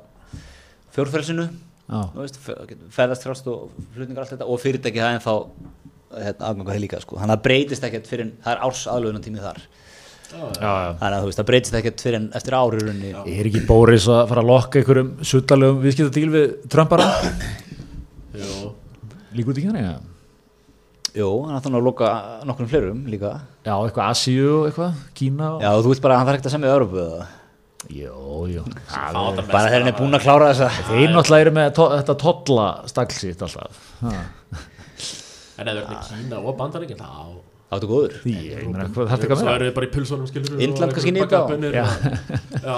fjórfrelsinu 0.96 1.48
já, 1.48 2.00
þú 2.14 2.22
veist, 2.22 2.40
ferðast 2.94 3.26
frálst 3.26 3.50
og 3.52 3.74
flutningar 3.96 4.26
allt 4.26 4.36
þetta 4.36 4.50
og 4.50 4.62
fyrirtæki 4.62 5.02
það 5.02 5.18
ennþá 5.18 5.36
hérna, 6.16 6.50
afgangað 6.50 6.82
líka 6.84 7.02
sko. 7.04 7.20
þannig 7.20 7.34
að 7.34 7.40
það 7.40 7.46
breytist 7.48 7.88
ekkert 7.88 8.10
fyrir 8.12 8.32
það 8.44 8.54
er 8.54 8.64
árs 8.68 8.86
aðlöðunar 8.92 9.26
tími 9.26 9.44
þar 9.44 9.62
þannig 10.32 11.06
að 11.12 11.20
þú 11.20 11.30
veist, 11.30 11.40
það 11.40 11.48
breytist 11.52 11.78
ekkert 11.80 12.04
fyrir 12.06 12.20
en 12.20 12.26
eftir 12.38 12.58
rauninni. 12.88 13.14
Er 13.36 13.50
ekki 13.50 13.62
Boris 13.68 14.08
að 14.10 14.26
fara 14.32 14.44
að 14.44 14.52
lokka 14.52 14.82
einhverjum 14.82 15.14
suttalögum 15.32 15.86
viðskiptadíl 15.86 16.34
við 16.34 16.58
Trumpara? 16.72 17.08
Jú. 18.36 18.74
líka 19.36 19.52
út 19.52 19.58
ekki 19.60 19.72
þannig 19.72 19.88
að 19.94 20.04
Jú, 21.16 21.30
hann 21.46 21.56
ætti 21.56 21.72
nú 21.72 21.80
að 21.80 21.86
loka 21.88 22.08
nokkrum 22.44 22.68
fleirum 22.68 23.06
líka. 23.08 23.30
Já, 23.64 23.72
eitthvað 23.78 24.10
Asíu 24.10 24.50
og 24.58 24.66
eitthvað, 24.68 24.98
Kína 25.16 25.54
og... 25.54 25.62
Já, 25.64 25.70
þú 25.80 25.94
veist 25.94 26.04
bara 26.04 26.18
að 26.18 26.20
hann 26.20 26.28
þarf 26.28 26.40
ekkert 26.42 26.50
að 26.50 26.56
semja 26.58 26.74
jú 28.50 28.64
Fá 28.90 29.12
þetta 29.14 29.46
bara 29.48 29.70
þegar 29.70 29.84
hann 29.84 29.92
er 29.92 29.98
búinn 30.00 30.18
að 30.18 30.24
klára 30.26 30.50
þessa 30.50 30.86
Þeir 30.90 31.12
náttúrulega 31.14 31.46
eru 31.46 31.54
með 31.56 31.68
to 31.78 31.86
þetta 31.94 32.16
tolla 32.26 32.68
staglsitt 32.90 33.44
alltaf. 33.46 33.82
Ha. 34.02 34.14
En 35.56 35.70
ef 35.70 35.76
það 35.76 35.76
er 35.76 35.90
með 35.92 36.08
Kína 36.10 36.42
og 36.42 36.58
Bandaríkinn 36.60 37.00
þá 37.00 37.55
Áttu 37.74 37.90
góður? 37.90 38.20
Ég 38.30 38.68
meina, 38.70 38.86
hvað 38.94 39.10
þarf 39.10 39.24
ekki 39.26 39.34
að 39.34 39.40
Svo 39.42 39.48
vera? 39.48 39.56
eru 39.58 39.70
þið 39.70 39.76
bara 39.80 39.88
í 39.88 39.94
pulsunum 39.96 40.28
skilur 40.30 40.62
Indland 40.68 40.94
kannski 40.94 41.14
nýta 41.16 41.40
á. 41.42 41.46
Já. 41.74 41.86
Já, 42.66 42.78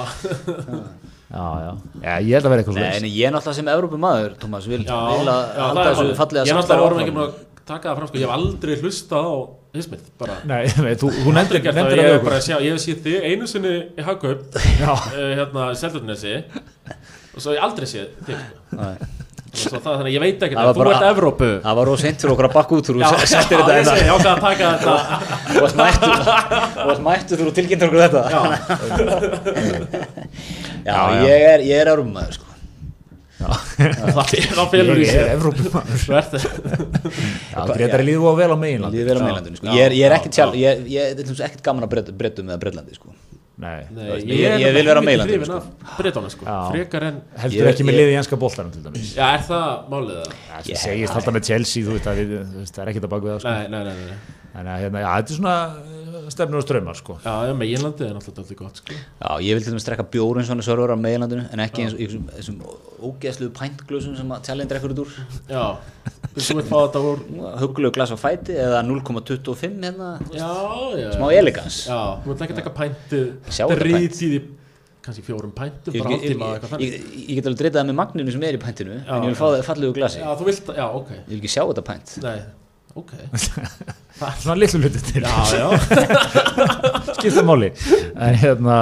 Já, 1.28 1.44
já, 1.60 1.72
já, 2.00 2.12
ég 2.24 2.38
held 2.38 2.46
að 2.48 2.54
vera 2.54 2.64
eitthvað 2.64 2.78
en 2.88 3.06
ég 3.12 3.26
er 3.28 3.34
náttúrulega 3.36 3.58
sem 3.58 3.70
Evrópumaður, 3.74 4.36
Tómas, 4.40 4.68
vil, 4.72 4.78
að 4.80 4.88
já, 4.88 5.00
halda 5.12 5.34
það 5.60 5.80
er 5.82 5.90
þessu 5.90 6.16
fallega 6.22 6.46
Ég 6.48 6.54
er 6.54 6.60
náttúrulega 6.62 7.04
ekki 7.04 7.48
taka 7.68 7.90
það 7.90 7.98
fram 8.00 8.08
sko, 8.08 8.20
ég 8.22 8.24
hef 8.24 8.36
aldrei 8.38 8.78
hlustað 8.80 9.28
á 9.28 9.36
Hismith, 9.78 10.06
bara. 10.18 10.38
Nei, 10.48 10.62
nei, 10.86 10.94
þú, 10.96 11.12
þú 11.18 11.34
nefndir 11.36 11.64
gert 11.66 11.76
það, 11.78 11.92
ég 11.92 12.00
það 12.00 12.14
hef 12.14 12.26
bara 12.30 12.40
sjá, 12.48 12.56
ég 12.64 12.78
hef 12.78 12.84
séð 12.86 13.02
þig 13.04 13.28
einu 13.28 13.50
sinni 13.52 13.74
í 13.92 14.06
Hagkaup 14.08 14.58
Já, 14.80 14.94
uh, 14.96 15.18
hérna 15.42 15.68
í 15.74 15.80
Seldurnesi 15.82 16.36
og 16.48 17.44
svo 17.44 17.52
hef 17.52 17.58
ég 17.58 17.66
aldrei 17.68 17.90
séð 17.92 18.08
þig 18.30 18.40
sko. 18.40 19.27
Það, 19.58 19.82
þannig 19.84 20.08
að 20.08 20.14
ég 20.14 20.22
veit 20.24 20.44
ekki 20.46 20.56
Það 20.58 20.68
þú 20.78 20.84
ert 20.92 21.06
Evrópu 21.08 21.48
Það 21.64 21.76
var 21.80 21.88
óseint 21.94 22.20
fyrir 22.22 22.34
okkur 22.34 22.48
að 22.48 22.56
bakka 22.58 22.74
út 22.78 22.90
úr 22.92 22.98
og 22.98 23.04
settir 23.32 23.58
þetta 23.62 23.74
ég 23.74 23.82
hérna 23.82 23.96
ég 23.98 24.12
ákvað 24.14 24.34
að 24.34 24.42
taka 24.46 24.66
þetta 24.74 24.94
og 25.58 26.86
varst 26.88 27.04
mættur 27.08 27.38
og 27.38 27.46
þú 27.48 27.54
tilkynntur 27.58 27.88
okkur 27.88 28.02
þetta 28.06 28.22
Já, 30.88 31.00
ég 31.26 31.48
er, 31.52 31.60
ég 31.68 31.78
er 31.82 31.88
Evrópumaður 31.92 32.34
sko. 32.38 32.46
það 33.38 34.28
það 34.58 34.70
felur 34.72 34.98
í 34.98 35.06
ég 35.06 35.16
er 35.22 35.38
það 35.38 36.42
Já, 37.52 37.60
Grétar 37.74 38.02
líður 38.06 38.22
þú 38.24 38.28
að 38.32 38.40
vel 38.42 38.52
á 38.54 38.58
meginland. 38.62 38.94
Líður 38.96 39.08
vel 39.10 39.18
á 39.18 39.22
Já. 39.22 39.26
meilandinu 39.28 39.56
sko. 39.60 39.66
Já, 39.68 39.72
Ég 39.78 39.84
er, 39.84 39.92
er 40.08 40.16
er 40.16 41.46
ekkert 41.50 41.64
gaman 41.66 41.86
að 41.88 41.92
breytum 41.94 42.16
breytum 42.22 42.50
eða 42.50 42.62
Breitlandi 42.64 42.98
sko. 42.98 43.14
Nei, 43.58 43.88
Nei, 43.90 44.06
veist, 44.12 44.28
ég- 44.30 44.60
ég 44.62 44.74
vil 44.76 44.86
vera 44.86 45.02
á 45.02 45.04
meilandinu, 45.04 45.46
sko. 45.50 45.60
Breitónu 45.98 46.30
sko, 46.30 46.46
frekar 46.72 47.04
en 47.08 47.16
heldur 47.42 47.58
Ég- 47.66 47.70
ekki 47.74 47.86
með 47.88 47.96
ég- 47.96 48.00
liði 48.04 48.12
í 48.14 48.18
enska 48.20 48.38
boltanum 48.38 48.72
til 48.72 48.84
dæmis. 48.86 49.16
Já, 49.18 49.34
er 49.34 49.40
það 49.48 49.90
málið 49.90 50.20
það? 50.20 50.28
Já, 50.30 50.74
Það 50.74 50.78
segist 50.84 51.14
alltaf 51.18 51.34
með 51.34 51.44
Chelsea, 51.50 51.84
þú 51.84 51.92
veist, 51.98 52.06
það 52.06 52.84
er 52.84 52.92
ekkert 52.94 53.08
að 53.08 53.10
baka 53.10 53.26
við 53.26 53.32
það, 53.34 53.40
sko. 53.42 53.50
Nei, 53.50 53.68
nei, 53.68 53.84
nei, 53.84 53.96
nei. 54.06 54.18
Þannig 54.58 54.74
að, 54.74 54.80
hérna, 54.82 55.02
já, 55.04 55.08
þetta 55.14 55.34
er 55.34 55.38
svona 55.38 55.56
uh, 55.70 56.30
stefnur 56.34 56.58
og 56.58 56.64
strömmar, 56.66 56.98
sko. 56.98 57.18
Já, 57.22 57.34
já, 57.46 57.54
meginlandið 57.60 58.08
er 58.08 58.16
náttúrulega 58.18 58.42
alltaf 58.42 58.62
gott 58.64 58.82
sko. 58.82 58.96
Já, 58.98 59.30
ég 59.46 59.58
vil 59.60 59.66
til 59.68 59.76
dæmis 59.76 59.86
drekka 59.86 60.06
bjór 60.16 60.40
eins 60.42 60.50
og 60.50 60.56
hann 60.56 60.66
server 60.66 60.94
á 60.94 60.98
meilandinu 60.98 61.46
en 61.54 61.62
ekki 61.62 61.86
eins 61.86 61.94
og 61.94 62.02
þessum, 62.02 62.26
þessum 62.40 62.58
ógeðslu 63.12 63.52
pæntglösum 63.60 64.18
sem 64.18 64.34
að 64.34 64.48
tjálinn 64.50 64.72
drekkur 64.72 64.96
út 64.96 65.04
úr. 65.06 65.16
Já, 65.46 65.64
þú 66.34 66.58
veit 66.58 66.70
fá 66.72 66.78
þetta 66.80 67.04
úr 67.12 67.24
hugulegu 67.62 67.96
glas 68.00 68.14
á 68.14 68.18
fæti 68.18 68.58
eða 68.58 68.82
0,25 68.90 69.78
hérna 69.86 70.12
Já, 70.34 70.52
já. 70.98 71.10
smá 71.14 71.28
elegans 71.34 71.84
Já, 71.86 72.00
þú 72.24 72.34
veit 72.34 72.46
ekki 72.48 72.58
taka 72.58 72.74
þetta 72.78 73.78
Drít 73.78 74.22
í 74.22 74.32
því 74.34 74.42
kannski 75.08 75.24
fjórum 75.24 75.54
pæntum 75.56 75.96
ég, 75.96 76.02
ég, 76.02 76.08
hálftíma 76.08 76.48
eða 76.52 76.58
eitthvað 76.60 76.84
ég, 76.84 76.96
ég, 76.98 77.18
ég 77.24 77.40
get 77.40 77.48
alveg 77.48 77.62
dreitað 77.62 77.88
með 77.88 77.98
magninu 78.02 78.34
sem 78.36 78.44
er 78.44 78.58
í 78.58 78.62
pæntinu 78.62 78.98
Já, 78.98 79.12
en 79.16 79.24
ég 79.24 79.32
vil 79.32 79.40
fá 79.40 79.46
það 79.46 79.62
fallegu 79.70 79.96
glasi. 79.96 80.20
Já, 80.20 80.30
þú 80.36 80.48
vilt, 80.50 80.72
já, 80.76 80.86
ok. 81.00 81.12
Ég 81.16 81.30
vil 81.32 81.40
ekki 81.40 81.52
sjá 81.54 81.62
þetta 81.64 81.84
pænt. 81.88 82.16
Nei, 82.26 82.36
ok 82.96 83.12
Svona 84.42 84.56
litlu 84.58 84.80
hluti 84.82 84.98
til. 85.12 85.26
Skipta 87.18 87.44
máli. 87.46 87.68
En 88.18 88.34
hérna, 88.42 88.78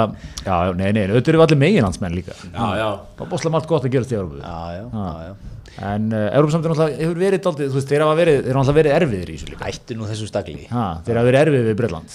já, 0.46 0.54
nei, 0.78 0.92
nei, 0.96 1.02
auðvitað 1.10 1.32
eru 1.34 1.42
allir 1.44 1.58
meginlandsmenn 1.60 2.14
líka. 2.16 2.32
já, 2.54 2.66
já 2.80 2.86
er 3.20 3.28
bóðslega 3.28 3.52
margt 3.52 3.68
gott 3.68 3.84
að 3.84 3.92
gera 3.96 4.08
til 4.08 4.18
Európu. 4.22 4.40
já, 4.40 4.56
já, 4.78 4.84
Já. 4.94 5.10
já. 5.28 5.34
En 5.76 6.06
uh, 6.08 6.30
Európa-samtinn 6.32 6.72
náttúrulega 6.72 7.02
hefur 7.04 7.18
verið 7.20 7.40
daldið, 7.44 7.66
þú 7.68 7.76
veist, 7.76 7.90
þeir 7.90 8.02
hafa 8.06 8.14
verið, 8.16 8.36
þeir 8.46 8.54
hafa 8.56 8.62
alltaf 8.62 8.76
verið 8.78 8.94
erfiðir 8.96 9.28
í 9.28 9.34
þessu 9.36 9.48
líka. 9.50 9.66
hættu 9.68 9.96
nú 9.98 10.06
þessu 10.08 10.28
stakli 10.30 10.62
Ha, 10.72 10.84
þeir 11.04 11.18
hafa 11.20 11.26
verið 11.28 11.40
erfiðir 11.42 11.66
við 11.68 11.76
Breitland. 11.82 12.14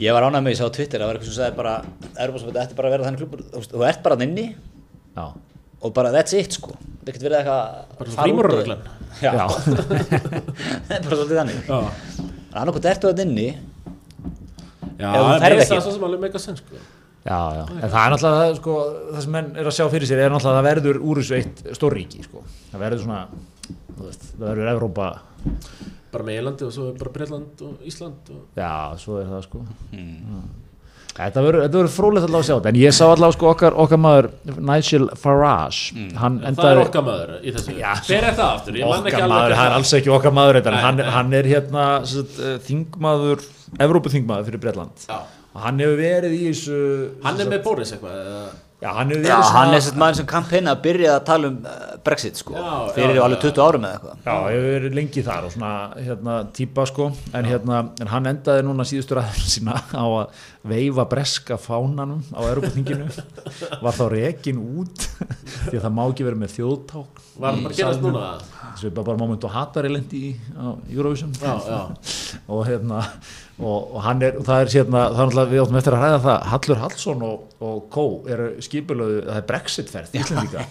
ég 0.00 0.16
var 0.16 0.24
ánægð 0.24 0.46
með 0.46 0.54
því 0.54 0.62
að 0.64 0.70
á 0.72 0.76
Twitter 0.78 1.02
það 1.04 1.10
var 1.10 1.18
eitthvað 1.18 1.28
sem 1.28 1.36
sagði 1.36 1.58
bara 1.58 1.74
Erbásfjöld 2.24 2.60
ætti 2.64 2.78
bara 2.78 2.88
að 2.88 2.94
vera 2.96 3.04
þannig 3.10 3.20
klubur 3.20 3.42
þú 3.44 3.60
veist, 3.60 3.74
þú 3.74 3.84
ert 3.90 4.00
bara 4.06 4.16
þarna 4.16 4.28
inni 4.30 4.46
Já, 5.18 5.26
og 5.84 5.92
bara 5.96 6.10
that's 6.14 6.34
it 6.38 6.56
sko 6.58 6.72
það 6.74 7.04
er 7.04 7.12
ekkert 7.12 7.26
verið 7.26 7.38
eitthvað 7.42 7.62
Bara 8.00 8.16
frímúrarreglan. 8.16 8.82
já, 9.20 9.32
það 10.88 10.96
er 10.96 11.04
bara 11.04 11.16
svolítið 11.20 11.38
þannig 11.38 11.58
Já, 11.68 11.78
annarkot 12.62 12.90
ertu 12.94 13.10
þetta 13.12 13.26
inni 13.28 13.48
já 14.94 15.10
finnst 15.14 15.64
ekki. 15.64 15.78
það 15.78 15.88
sem 15.96 16.06
alveg 16.08 16.22
meika 16.24 16.40
senn 16.42 16.58
sko 16.60 16.76
já, 17.24 17.38
já. 17.56 17.62
En 17.80 17.88
það 17.88 18.00
er 18.04 18.12
náttúrulega, 18.14 18.40
það, 18.44 18.56
sko, 18.60 18.74
það 19.14 19.22
sem 19.24 19.32
menn 19.36 19.46
er 19.60 19.68
að 19.70 19.76
sjá 19.78 19.84
fyrir 19.94 20.08
sér 20.10 20.20
er 20.26 20.32
náttúrulega 20.34 20.54
að 20.54 20.58
það 20.60 20.68
verður 20.70 20.98
úr 21.08 21.20
þessu 21.22 21.36
eitt 21.38 21.62
stórríki, 21.78 22.20
sko. 22.26 22.42
Það 22.72 22.82
verður 22.84 23.00
svona, 23.06 23.20
veist, 24.02 24.26
það 24.34 24.44
verður 24.50 24.70
Európa, 24.74 25.06
Bara 26.14 26.26
meginlandi 26.28 26.66
og 26.68 26.74
svo 26.76 26.90
er 26.92 26.98
bara 27.00 27.12
Breitland 27.16 27.62
og 27.66 27.86
Ísland 27.88 28.28
og... 28.34 28.42
já, 28.60 28.68
svo 29.02 29.16
er 29.22 29.30
það, 29.32 29.40
sko. 29.48 29.62
Mm. 29.96 30.44
Þetta 31.14 31.42
verður, 31.44 31.86
frólægt 31.94 32.24
allavega 32.26 32.40
að 32.42 32.46
sjá 32.48 32.54
þetta, 32.56 32.70
en 32.72 32.78
ég 32.80 32.94
sá 32.96 33.02
allavega 33.06 33.36
sko 33.36 33.46
okkar, 33.52 33.76
okkar 33.84 34.00
maður 34.02 34.26
Nigel 34.66 35.04
Farage, 35.20 35.92
hann 36.18 36.40
Það 36.40 36.48
er 36.48 36.48
endaði, 36.50 36.80
okkar 36.88 37.04
maður 37.06 37.30
í 37.38 37.52
þessu 37.54 37.76
Já, 37.78 37.92
Hver 38.08 38.26
er 38.30 38.34
það 38.34 38.48
aftur? 38.48 38.78
Ég 38.80 38.90
man 38.90 39.06
ekki 39.06 39.14
okkar 39.14 39.26
alveg 39.28 39.34
maður, 39.36 39.54
hann 39.60 39.70
er 39.70 39.76
alls 39.78 39.92
ekki 40.00 40.12
okkar 40.16 40.34
maður 40.34 40.58
þetta, 40.58 40.72
en 40.72 40.74
Nei, 40.74 40.84
hann, 40.88 40.98
nei. 40.98 41.12
hann 41.14 41.38
er 41.38 41.48
hérna 41.52 41.86
sagt, 42.10 42.34
eh, 42.42 42.56
þingmaður, 42.66 43.46
Evrópuþingmaður 43.86 44.48
fyrir 44.50 44.64
Breitland 44.66 45.06
Já. 45.06 45.20
og 45.54 45.62
hann 45.68 45.78
hefur 45.84 46.02
verið 46.02 46.34
í 46.34 46.42
þessu 46.50 46.80
Hann 47.28 47.42
er 47.46 47.52
með 47.54 47.62
Boris 47.68 47.94
eitthvað 47.94 48.18
eða... 48.24 48.42
já, 48.84 48.90
hann 48.98 49.12
hefur 49.14 49.24
já, 49.24 49.34
verið 49.38 49.52
hann 49.56 49.70
er 49.72 49.80
þessi 49.80 50.00
maður 50.02 50.18
sem 50.20 50.28
kampina 50.28 50.74
að 50.74 50.82
byrja 50.84 51.12
að 51.16 51.22
tala 51.30 51.50
um 51.50 51.56
uh, 51.64 51.84
Brexit 52.04 52.40
sko. 52.40 52.54
Já, 52.58 52.72
fyrir 52.98 53.16
já, 53.16 53.22
alveg 53.24 53.40
já. 53.40 53.44
20 53.48 53.62
árum 53.64 53.86
eða 53.88 53.96
eitthvað. 53.96 54.18
Já, 54.26 54.34
ég 54.52 54.58
hef 54.60 54.66
verið 54.74 54.96
lengi 54.98 55.24
þar 55.24 55.46
og 55.48 55.54
svona 55.54 55.72
hérna 55.96 56.34
típa 56.58 56.86
sko, 56.90 57.06
en 57.32 57.48
hérna 57.48 57.80
en 58.04 58.12
hann 58.12 58.30
endaði 58.34 58.66
núna 58.68 58.86
síðustu 58.88 59.16
ræður 59.16 59.48
sína 59.54 59.78
á 59.80 60.04
að 60.04 60.44
veifa 60.74 61.08
breska 61.08 61.56
fánanum 61.60 62.20
á 62.36 62.40
Europaþinginu, 62.44 63.08
var 63.80 63.96
þá 63.96 64.04
rekin 64.12 64.60
út 64.60 65.08
því 65.70 65.78
að 65.78 65.82
það 65.86 65.96
má 65.96 66.04
ekki 66.06 66.28
vera 66.28 66.42
með 66.44 66.54
þjóðták 66.58 67.24
Var 67.34 67.56
það 67.56 67.64
bara 67.64 67.76
gerast 67.80 68.04
núna? 68.04 68.26
þessu 68.74 68.90
er 68.90 68.94
bara 69.00 69.18
moment 69.18 69.44
og 69.48 69.54
hatari 69.54 69.90
lendi 69.90 70.20
í 70.28 70.30
á 70.54 70.66
Eurovision. 70.92 71.32
Já, 71.40 71.54
já. 71.66 71.80
Og 72.52 72.62
hérna 72.68 73.00
og, 73.58 73.94
og 73.94 74.00
hann 74.02 74.22
er, 74.26 74.36
og 74.40 74.46
það 74.48 74.64
er 74.64 74.72
hérna 74.74 75.02
það 75.04 75.20
er 75.20 75.28
náttúrulega 75.28 75.52
við 75.52 75.62
áttum 75.62 75.78
eftir 75.80 75.96
að 75.96 76.04
ræða 76.04 76.20
það 76.24 76.46
Hallur 76.52 76.80
Hallsson 76.82 77.24
og, 77.28 77.44
og 77.68 77.76
Kó 77.94 78.04
eru 78.34 78.48
skipulöðu 78.66 79.20
það 79.28 79.38
er 79.40 79.46
Brexit-ferð, 79.52 80.16
Íslandíka 80.18 80.66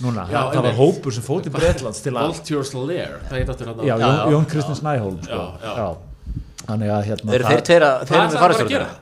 núna, 0.00 0.24
Já, 0.30 0.38
það 0.38 0.54
var 0.54 0.70
einmitt. 0.70 0.78
hópur 0.78 1.16
sem 1.16 1.26
fóti 1.26 1.52
Breitlands 1.52 2.00
til 2.04 2.14
að 2.14 2.38
Það 2.38 3.36
Jón, 4.30 4.48
Kristins 4.48 4.80
Snæhólm 4.80 5.20
sko. 5.26 5.42
Þannig 6.70 6.92
að 6.94 7.06
hérna 7.08 7.36
eru 7.36 7.50
þeir 7.50 7.62
tveir 7.66 7.86
að 7.86 8.02
þeir 8.08 8.16
eru 8.16 8.22
er 8.22 8.30
með 8.30 8.40
það 8.40 8.80
að 8.80 8.98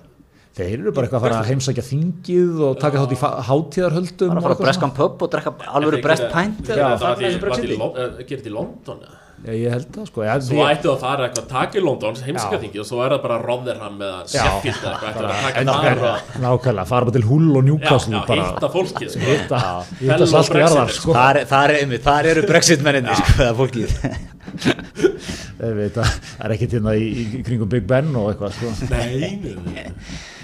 þeir 0.58 0.74
eru 0.80 0.92
bara 0.94 1.06
eitthvað 1.06 1.20
að 1.20 1.24
fara 1.26 1.38
að 1.38 1.48
heimsækja 1.52 1.84
þingið 1.86 2.62
og 2.66 2.78
taka 2.82 3.02
þátt 3.04 3.14
í 3.14 3.18
hátíðarhöldum 3.48 4.32
bara 4.32 4.38
að 4.38 4.40
og 4.40 4.46
fara 4.46 4.54
eitthvað 4.54 4.66
breskan 4.66 4.94
pub 4.96 5.22
og 5.22 5.32
drekka 5.34 5.52
alvöru 5.78 6.00
brest 6.02 6.26
pænt 6.32 6.64
Það 6.66 6.82
var 6.82 7.22
var 7.44 7.62
eh, 7.62 8.22
Gerði 8.24 8.32
þetta 8.32 8.50
í 8.50 8.54
London 8.56 9.04
eða? 9.06 9.27
Já, 9.38 9.52
ég 9.54 9.70
held 9.70 9.86
það 9.94 10.06
sko. 10.08 10.22
Já, 10.26 10.32
Svo 10.42 10.64
ættu 10.66 10.88
að 10.90 11.02
fara 11.04 11.26
eitthvað 11.28 11.44
Takk 11.52 11.76
í 11.78 11.82
London, 11.84 12.16
heimskaþingi 12.26 12.80
Og 12.82 12.86
svo 12.88 13.02
er 13.04 13.12
það 13.14 13.20
bara 13.22 13.36
Rotherham 13.44 14.00
eða 14.02 14.16
Já. 14.26 14.42
Sheffield 14.42 14.80
eða 14.82 15.10
eitthvað 15.12 16.32
nákvæmlega, 16.42 16.86
fara 16.90 17.08
bara 17.08 17.14
til 17.14 17.26
Hull 17.28 17.50
og 17.52 17.62
Já, 17.62 17.66
Newcastle 17.68 18.16
já, 18.16 18.22
bara 18.28 18.48
hitta 18.48 18.70
fólkið 18.74 19.12
sko. 19.14 19.22
hitta, 19.28 19.60
hitta 20.00 20.10
Fellow 20.12 20.30
salt 20.32 20.50
í 20.50 20.62
jarðar 20.62 20.82
Brexiters. 20.82 21.02
sko. 21.02 21.16
þar, 21.18 21.40
þar, 21.52 21.74
er, 21.76 21.94
þar 22.08 22.30
eru 22.32 22.44
brexit 22.50 22.82
menninni 22.88 23.18
sko, 23.20 23.36
það 23.38 23.52
er 23.52 23.58
fólkið 23.62 23.88
Ég 25.58 25.74
veit 25.78 25.96
að 25.98 26.08
það 26.08 26.44
er 26.48 26.54
ekkert 26.56 26.74
hérna 26.78 26.96
í, 26.98 27.06
í 27.22 27.42
kringum 27.46 27.70
Big 27.70 27.86
Ben 27.90 28.10
og 28.18 28.32
eitthvað 28.32 28.58
sko. 28.58 28.74
Nei, 28.90 29.06
nei, 29.22 29.54
nei. 29.68 29.86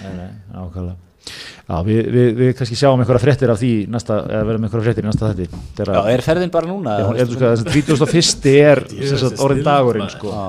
nei, 0.03 0.14
nei, 0.20 0.30
nákvæmlega 0.55 1.14
Já, 1.64 1.77
við, 1.87 2.01
við, 2.12 2.27
við 2.37 2.51
kannski 2.59 2.77
sjáum 2.77 3.01
einhverja 3.01 3.22
fréttir 3.22 3.49
af 3.55 3.57
því 3.62 3.72
næsta, 3.95 4.18
eða 4.29 4.45
verðum 4.51 4.66
einhverja 4.68 4.85
fréttir 4.91 5.07
í 5.07 5.09
næsta 5.09 5.31
þetti 5.33 5.47
já, 5.89 6.01
er 6.12 6.22
ferðin 6.27 6.53
bara 6.53 6.68
núna 6.68 6.99
Já, 7.01 7.07
ég 7.16 7.31
sko, 7.31 7.41
þessi 7.41 7.64
31. 7.72 8.57
er 8.61 8.83
sem 9.09 9.20
sagt, 9.22 9.41
orðin 9.41 9.64
dagurinn 9.64 10.11
sko. 10.12 10.29
Já. 10.35 10.49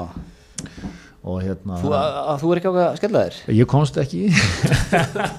og 1.26 1.40
hérna 1.42 1.80
þú, 1.82 1.94
að, 1.98 2.18
að 2.34 2.42
þú 2.44 2.50
er 2.52 2.60
ekki 2.60 2.70
á 2.70 2.74
að 2.76 2.98
skella 3.00 3.22
þér 3.24 3.38
ég 3.62 3.70
komst 3.72 3.96
ekki 4.04 4.22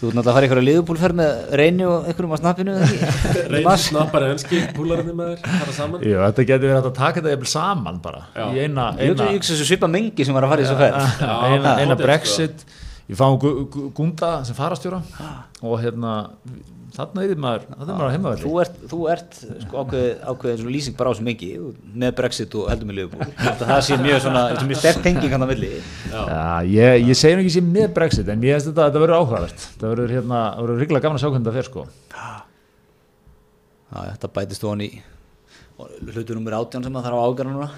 þú 0.00 0.08
ert 0.08 0.14
náttúrulega 0.16 0.22
að 0.22 0.30
fara 0.30 0.40
í 0.40 0.46
einhverja 0.48 0.66
liðbúlferð 0.68 1.18
með 1.18 1.32
reyni 1.60 1.84
og 1.90 2.06
einhverjum 2.08 2.32
á 2.32 2.38
snappinu 2.40 2.76
eða 2.76 2.86
ekki? 2.86 3.10
Reynir 3.52 3.82
snappar 3.84 4.26
enski 4.30 4.62
Púlararnir 4.76 5.16
maður 5.18 5.42
Fara 5.44 5.74
saman 5.76 6.06
Jú, 6.06 6.14
þetta 6.22 6.46
getur 6.48 6.70
verið 6.70 6.88
að 6.88 6.94
taka 7.02 7.18
þetta 7.18 7.34
jafnvel 7.34 7.50
saman 7.52 7.98
bara 8.06 8.22
Já. 8.38 8.46
í 8.46 8.62
eina, 8.64 8.86
ég 8.96 9.12
hugsa- 9.12 9.26
eina, 9.26 9.34
ég 9.34 9.40
hugsa 9.42 9.52
þessu 9.56 9.68
svipa 9.74 9.90
mengi 9.98 10.22
sem 10.30 10.38
var 10.38 10.46
að 10.46 10.54
fara 10.54 10.62
í 10.62 10.68
þessu 10.68 10.78
ferð 10.80 11.26
Já, 11.26 11.34
eina, 11.50 11.74
er 11.84 12.00
Brexit 12.00 12.64
ég 13.10 13.18
Gu- 13.42 13.90
Gunda 13.96 14.32
sem 14.46 14.54
farastjóra 14.58 15.00
og 15.62 15.80
hérna 15.82 16.12
þarna 16.90 17.22
er 17.22 17.38
maður, 17.38 17.64
þarna 17.70 17.84
er 17.86 17.96
maður 17.96 18.06
að 18.08 18.14
heimavelli. 18.16 18.42
Þú 18.44 18.54
ert, 18.64 18.78
þú 18.90 18.98
ert 19.12 19.36
sko, 19.62 19.82
ákveðið 20.32 20.56
svona 20.60 20.72
lýsing 20.74 20.96
bara 20.98 21.10
á 21.10 21.14
þessu 21.14 21.26
mengi 21.28 21.50
með 22.02 22.14
Brexit 22.18 22.56
og 22.58 22.66
heldur 22.72 22.88
með 22.90 22.98
liðbúl 22.98 23.28
það 23.60 23.82
sé 23.86 23.98
mjög 24.02 24.18
svona, 24.24 24.42
er 24.56 24.66
mjög 24.66 24.80
sterk 24.82 25.02
tenging 25.06 25.34
hann 25.36 25.46
að 25.46 25.52
villi 25.54 25.70
ég, 26.74 27.06
ég 27.06 27.18
segi 27.20 27.38
nú 27.38 27.44
ekki 27.44 27.54
sem 27.56 27.70
með 27.78 27.92
Brexit 27.94 28.28
en 28.34 28.42
ég 28.42 28.58
veist 28.58 28.68
þetta, 28.72 28.88
þetta 28.90 29.04
verður 29.04 29.20
áhugavert. 29.20 29.64
Þetta 29.70 29.92
verður 29.94 30.14
hérna, 30.18 30.42
það 30.56 30.66
verður 30.66 30.82
ríkilega 30.84 31.12
að 31.14 31.22
sjá 31.22 31.28
hvernig 31.30 31.46
þetta 31.46 31.56
fer 31.60 31.70
sko. 31.70 31.86
Já, 33.90 33.98
þetta 34.12 34.32
bætist 34.40 34.66
ofan 34.66 34.84
í 34.86 34.90
hlutur 35.80 36.36
nummer 36.36 36.58
átján 36.58 36.84
sem 36.84 36.92
það 36.98 37.06
þarf 37.06 37.16
að 37.22 37.30
ágæra 37.30 37.54
núna 37.54 37.70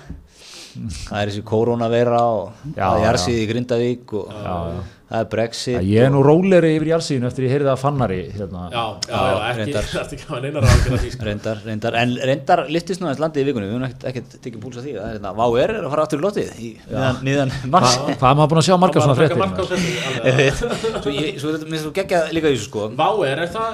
það 0.72 1.20
er 1.22 1.30
þessi 1.32 1.44
koronaveira 1.52 2.22
og 2.32 2.50
Já, 2.72 2.82
það 2.82 2.96
er 2.96 3.02
já. 3.02 3.06
jarsið 3.10 3.38
í 3.42 3.46
Grindavík 3.52 4.12
og 4.18 4.32
það 4.32 5.18
er 5.18 5.26
Brexit 5.28 5.74
Já, 5.76 5.80
ég 5.84 6.06
er 6.06 6.12
nú 6.14 6.22
róleri 6.24 6.70
yfir 6.78 6.88
jarðsíðinu 6.94 7.26
eftir 7.28 7.44
ég 7.44 7.52
heyrði 7.52 7.68
að 7.74 7.80
fannari 7.82 8.20
hérna. 8.32 8.62
Já, 8.72 8.84
já, 9.04 9.12
Já, 9.12 9.18
já, 9.28 9.34
ekki, 9.50 9.58
reyndar. 9.60 9.88
það 9.92 10.00
er 10.00 10.14
ekki 10.16 10.26
að 10.32 10.46
neina 10.46 10.62
sko. 10.72 11.26
Reyndar, 11.28 11.60
reyndar, 11.66 11.98
en 12.00 12.14
reyndar 12.30 12.62
liftist 12.72 13.02
nú 13.02 13.10
aðeins 13.10 13.20
landið 13.20 13.42
í 13.42 13.46
vikunni, 13.50 13.68
við 13.68 13.74
höfum 13.76 13.86
ekkert, 13.90 14.06
ekkert 14.12 14.38
tekið 14.46 14.62
púls 14.64 14.78
af 14.80 14.86
því, 14.86 14.94
það 14.96 15.08
er 15.10 15.18
hérna, 15.18 15.34
Vá 15.36 15.44
er 15.66 15.74
að 15.82 15.88
fara 15.92 16.06
aftur 16.06 16.22
í 16.22 16.24
lotið 16.24 16.48
í 16.56 16.70
niðan, 16.88 17.20
niðan 17.28 17.52
mars. 17.74 17.98
Hva, 18.00 18.16
hvað 18.22 18.30
er 18.30 18.40
maður 18.40 18.52
búin 18.54 18.62
að 18.62 18.68
sjá 18.70 18.76
margar 18.80 19.04
svona 19.04 19.18
veit, 19.20 20.62
Svo, 21.02 21.12
ég, 21.12 21.36
svo 21.42 21.52
þetta 21.52 21.68
minnst 21.68 21.86
þú 21.90 21.92
geggja 22.00 22.22
líka 22.32 22.48
í 22.48 22.56
þessu 22.56 22.70
sko. 22.70 22.88
Vá 22.96 23.08
er, 23.28 23.44
er 23.44 23.52
það 23.52 23.70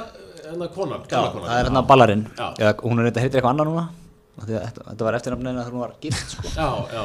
hérna 0.48 0.68
konan? 0.74 1.06
Já, 1.06 1.20
það 1.38 1.54
er 1.60 1.68
hérna 1.70 1.82
ballarinn, 1.86 2.26
Já. 2.34 2.46
Eða, 2.58 2.74
hún 2.82 2.98
er 2.98 3.08
reynda 3.08 3.22
heitir 3.22 3.38
eitthvað 3.38 3.54
annað 3.54 3.70
núna, 3.70 3.86
að 3.86 4.07
þetta, 4.44 4.84
þetta 4.90 5.08
var 5.08 5.18
eftirnafnið 5.18 5.50
hennar 5.50 5.66
þegar 5.66 5.74
hún 5.76 5.84
var 5.84 5.96
gift 6.04 6.34
sko. 6.36 6.52
Já, 6.54 6.68
já, 6.94 7.02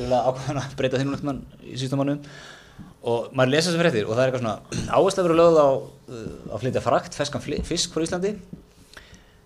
Eða 0.00 0.22
ákveðan 0.30 0.62
að 0.62 0.74
breyta 0.80 1.00
þínu 1.02 1.18
eftir 1.18 1.68
í 1.68 1.76
sísta 1.80 1.98
mánuðum. 2.00 2.24
Og 3.10 3.30
maður 3.36 3.54
lesa 3.54 3.70
þessu 3.70 3.80
fréttir 3.80 4.08
og 4.08 4.16
það 4.16 4.22
er 4.22 4.30
eitthvað 4.30 4.42
svona 4.44 4.88
áherslu 4.96 5.22
að 5.22 5.28
vera 5.28 5.38
lögð 5.40 5.60
á 5.60 5.68
uh, 5.70 6.24
að 6.54 6.64
flytja 6.64 6.82
frakt, 6.84 7.16
feskan 7.16 7.44
fisk 7.68 7.94
frá 7.94 8.04
Íslandi. 8.04 8.34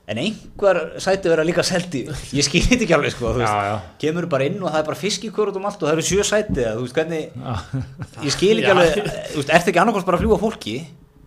En 0.05 0.19
einhver 0.21 0.79
sæti 1.01 1.31
vera 1.33 1.45
líka 1.49 1.63
seldi. 1.65 2.03
Ég 2.37 2.45
skil 2.45 2.61
þetta 2.67 2.85
ekki 2.85 2.93
alveg 2.93 3.15
sko 3.15 3.31
Já, 3.41 3.53
já. 3.71 3.77
kemur 4.03 4.27
bara 4.29 4.45
inn 4.51 4.59
og 4.61 4.69
það 4.69 4.83
er 4.83 4.89
bara 4.91 5.01
fisk 5.01 5.25
í 5.25 5.31
kvör 5.33 5.49
út 5.55 5.57
um 5.57 5.65
allt 5.71 5.81
og 5.81 5.89
það 5.89 5.95
eru 5.95 6.05
sjö 6.05 6.27
sæti 6.29 6.67
þú 6.67 6.83
veist 6.83 6.99
hvernig 6.99 7.39
ég 8.27 8.35
skil 8.35 8.59
ekki 8.59 8.69
Já. 8.69 8.75
alveg, 8.75 8.99
þú 9.33 9.39
veist, 9.41 9.53
ertu 9.57 9.73
ekki 9.73 9.81
annarkvæmst 9.81 10.11
bara 10.11 10.19
að 10.21 10.27
fljúa 10.27 10.41
fólki 10.43 10.75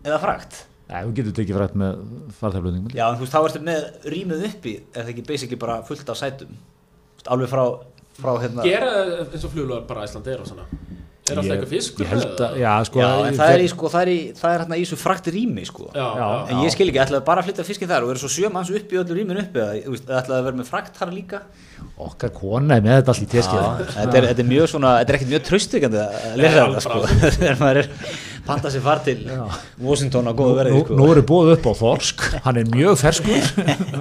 eða 0.05 0.19
frakt 0.21 0.59
Nei, 0.87 1.01
þú 1.03 1.13
getur 1.17 1.33
tekið 1.35 1.57
frætt 1.59 1.73
með 1.81 1.97
farþærflutningum 2.37 2.93
já, 2.95 3.03
en 3.09 3.17
þú 3.19 3.25
veist, 3.25 3.33
þá 3.33 3.39
ertu 3.49 3.61
með 3.67 3.87
rýmið 4.13 4.45
uppi 4.47 4.75
er 4.93 5.01
það 5.01 5.13
ekki 5.13 5.25
basically 5.27 5.59
bara 5.59 5.81
fullt 5.87 6.11
af 6.13 6.19
sætum? 6.19 6.53
Alveg 7.27 7.51
frá, 7.51 7.63
frá 8.21 8.31
hérna 8.43 8.63
gera 8.67 8.93
eins 9.25 9.43
og 9.43 9.51
fluglugar 9.51 9.83
bara 9.89 10.05
Æsland 10.07 10.29
er 10.31 10.43
og 10.45 10.47
svona 10.47 10.67
Er 11.27 11.39
alltaf 11.41 11.53
eitthvað 11.57 11.71
fiskur 11.73 12.05
Ég 12.05 12.11
held 12.13 12.41
að, 12.45 12.57
já, 12.61 12.71
sko 12.87 13.01
Já, 13.01 13.07
en 13.27 13.37
það 13.37 13.53
er 13.53 13.63
í, 13.63 13.69
sko, 13.73 13.89
það 13.91 14.03
er 14.05 14.11
í, 14.13 14.17
það 14.37 14.53
er 14.53 14.61
hérna 14.63 14.77
í 14.77 14.83
þessu 14.85 14.99
frakt 15.01 15.29
rými, 15.35 15.65
sko. 15.67 15.87
Já, 15.95 16.07
En 16.47 16.61
ég 16.63 16.73
skil 16.75 16.87
ekki, 16.87 17.01
ætlaði 17.03 17.25
bara 17.27 17.43
að 17.43 17.49
flytja 17.49 17.65
fiskin 17.67 17.91
þar 17.91 18.05
og 18.05 18.11
vera 18.13 18.21
svo 18.23 18.31
sjö 18.31 18.51
manns 18.53 18.71
upp 18.71 18.93
í 18.93 19.01
öllu 19.01 19.17
rýminu 19.17 19.43
uppi, 19.43 19.65
ætlaði 19.97 20.37
að 20.37 20.47
vera 20.47 20.59
með 20.61 20.69
frakt 20.71 20.99
þar 21.01 21.11
líka. 21.15 21.41
Okkar 21.97 22.31
kona 22.33 22.77
er 22.77 22.85
með 22.85 22.99
þetta 22.99 23.13
allt 23.13 23.25
í 23.25 23.27
teskið. 23.31 23.61
Þetta 23.97 24.17
er, 24.19 24.25
þetta 24.31 24.43
er 24.43 24.49
mjög 24.51 24.71
svona, 24.71 24.93
þetta 25.01 25.13
er 25.13 25.17
ekkert 25.17 25.31
mjög 25.33 25.45
tröstökjandi 25.47 26.01
að 26.01 26.35
lesa 26.41 26.57
Nei, 26.57 26.65
þetta, 26.67 26.83
sko. 26.85 26.97
Þegar 27.37 27.59
maður 27.61 27.79
er 27.81 27.89
panta 28.47 28.71
sér 28.71 28.83
far 28.85 29.01
til 29.05 29.17
Washington 29.83 30.29
á 30.29 30.33
góðu 30.37 30.57
verði, 30.61 30.81
sko. 30.83 30.97
nú 30.97 31.07
eru 31.13 31.23
búið 31.27 31.53
upp 31.57 31.67
á 31.67 31.73
Þorsk, 31.81 32.25
hann 32.45 32.61
er 32.61 32.69
mjög 32.73 32.99
ferskur. 33.01 33.49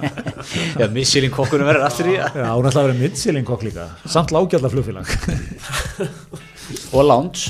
Já, 0.79 0.85
Michelin 0.93 1.33
kokkunum 1.33 1.67
verður 1.69 1.87
aftur 1.89 2.11
í 2.13 2.17
Já, 2.17 2.29
hún 2.53 2.69
ætla 2.69 2.83
að 2.83 2.91
vera 2.91 2.99
mittsilingkokk 3.01 3.65
líka. 3.67 3.89
Samt 4.05 4.33
lágjaldar 4.35 4.73
flugfélag 4.73 5.09
og 6.91 7.05
lounge. 7.07 7.41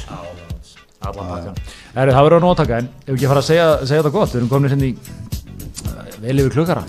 Allan 1.07 1.27
pakkan 1.29 1.55
það 1.97 2.23
verður 2.25 2.37
að 2.37 2.45
nótaka 2.45 2.77
en 2.81 2.87
ef 3.05 3.11
ekki 3.15 3.27
fara 3.29 3.41
að 3.41 3.47
segja, 3.47 3.67
segja 3.85 4.01
þetta 4.01 4.15
gott 4.15 4.31
Við 4.33 4.39
erum 4.41 4.51
komin 4.51 4.71
hérna 4.73 4.87
í 4.87 4.89
uh, 4.97 4.99
vel 6.23 6.37
yfir 6.41 6.53
klukkara. 6.57 6.83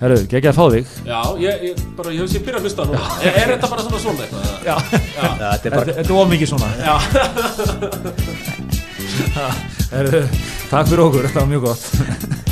Herru, 0.00 0.18
geggja 0.30 0.50
að 0.50 0.56
fá 0.56 0.64
þig. 0.72 0.86
Já, 1.04 1.20
ég, 1.42 1.54
ég, 1.68 1.74
bara, 1.98 2.10
ég 2.14 2.20
hef 2.24 2.30
sér 2.32 2.42
byrjað 2.46 2.60
að 2.62 2.66
hlusta 2.66 2.82
núna 2.88 3.04
er, 3.20 3.32
er 3.36 3.48
þetta 3.52 3.68
bara 3.68 3.82
svona 3.84 4.00
svona 4.00 4.20
eitthvað? 4.24 4.42
Já, 4.64 4.72
Já, 4.72 4.76
þetta 5.42 5.66
er 5.68 5.72
bara, 5.76 5.92
þetta 5.98 6.08
er 6.08 6.16
of 6.22 6.28
mikið 6.32 6.48
svona. 6.54 6.68
Já, 6.80 6.96
Herru, 9.92 10.22
takk 10.70 10.86
fyrir 10.88 11.04
okkur, 11.04 11.24
þetta 11.28 11.44
var 11.44 11.50
mjög 11.52 11.62
gott 11.68 11.84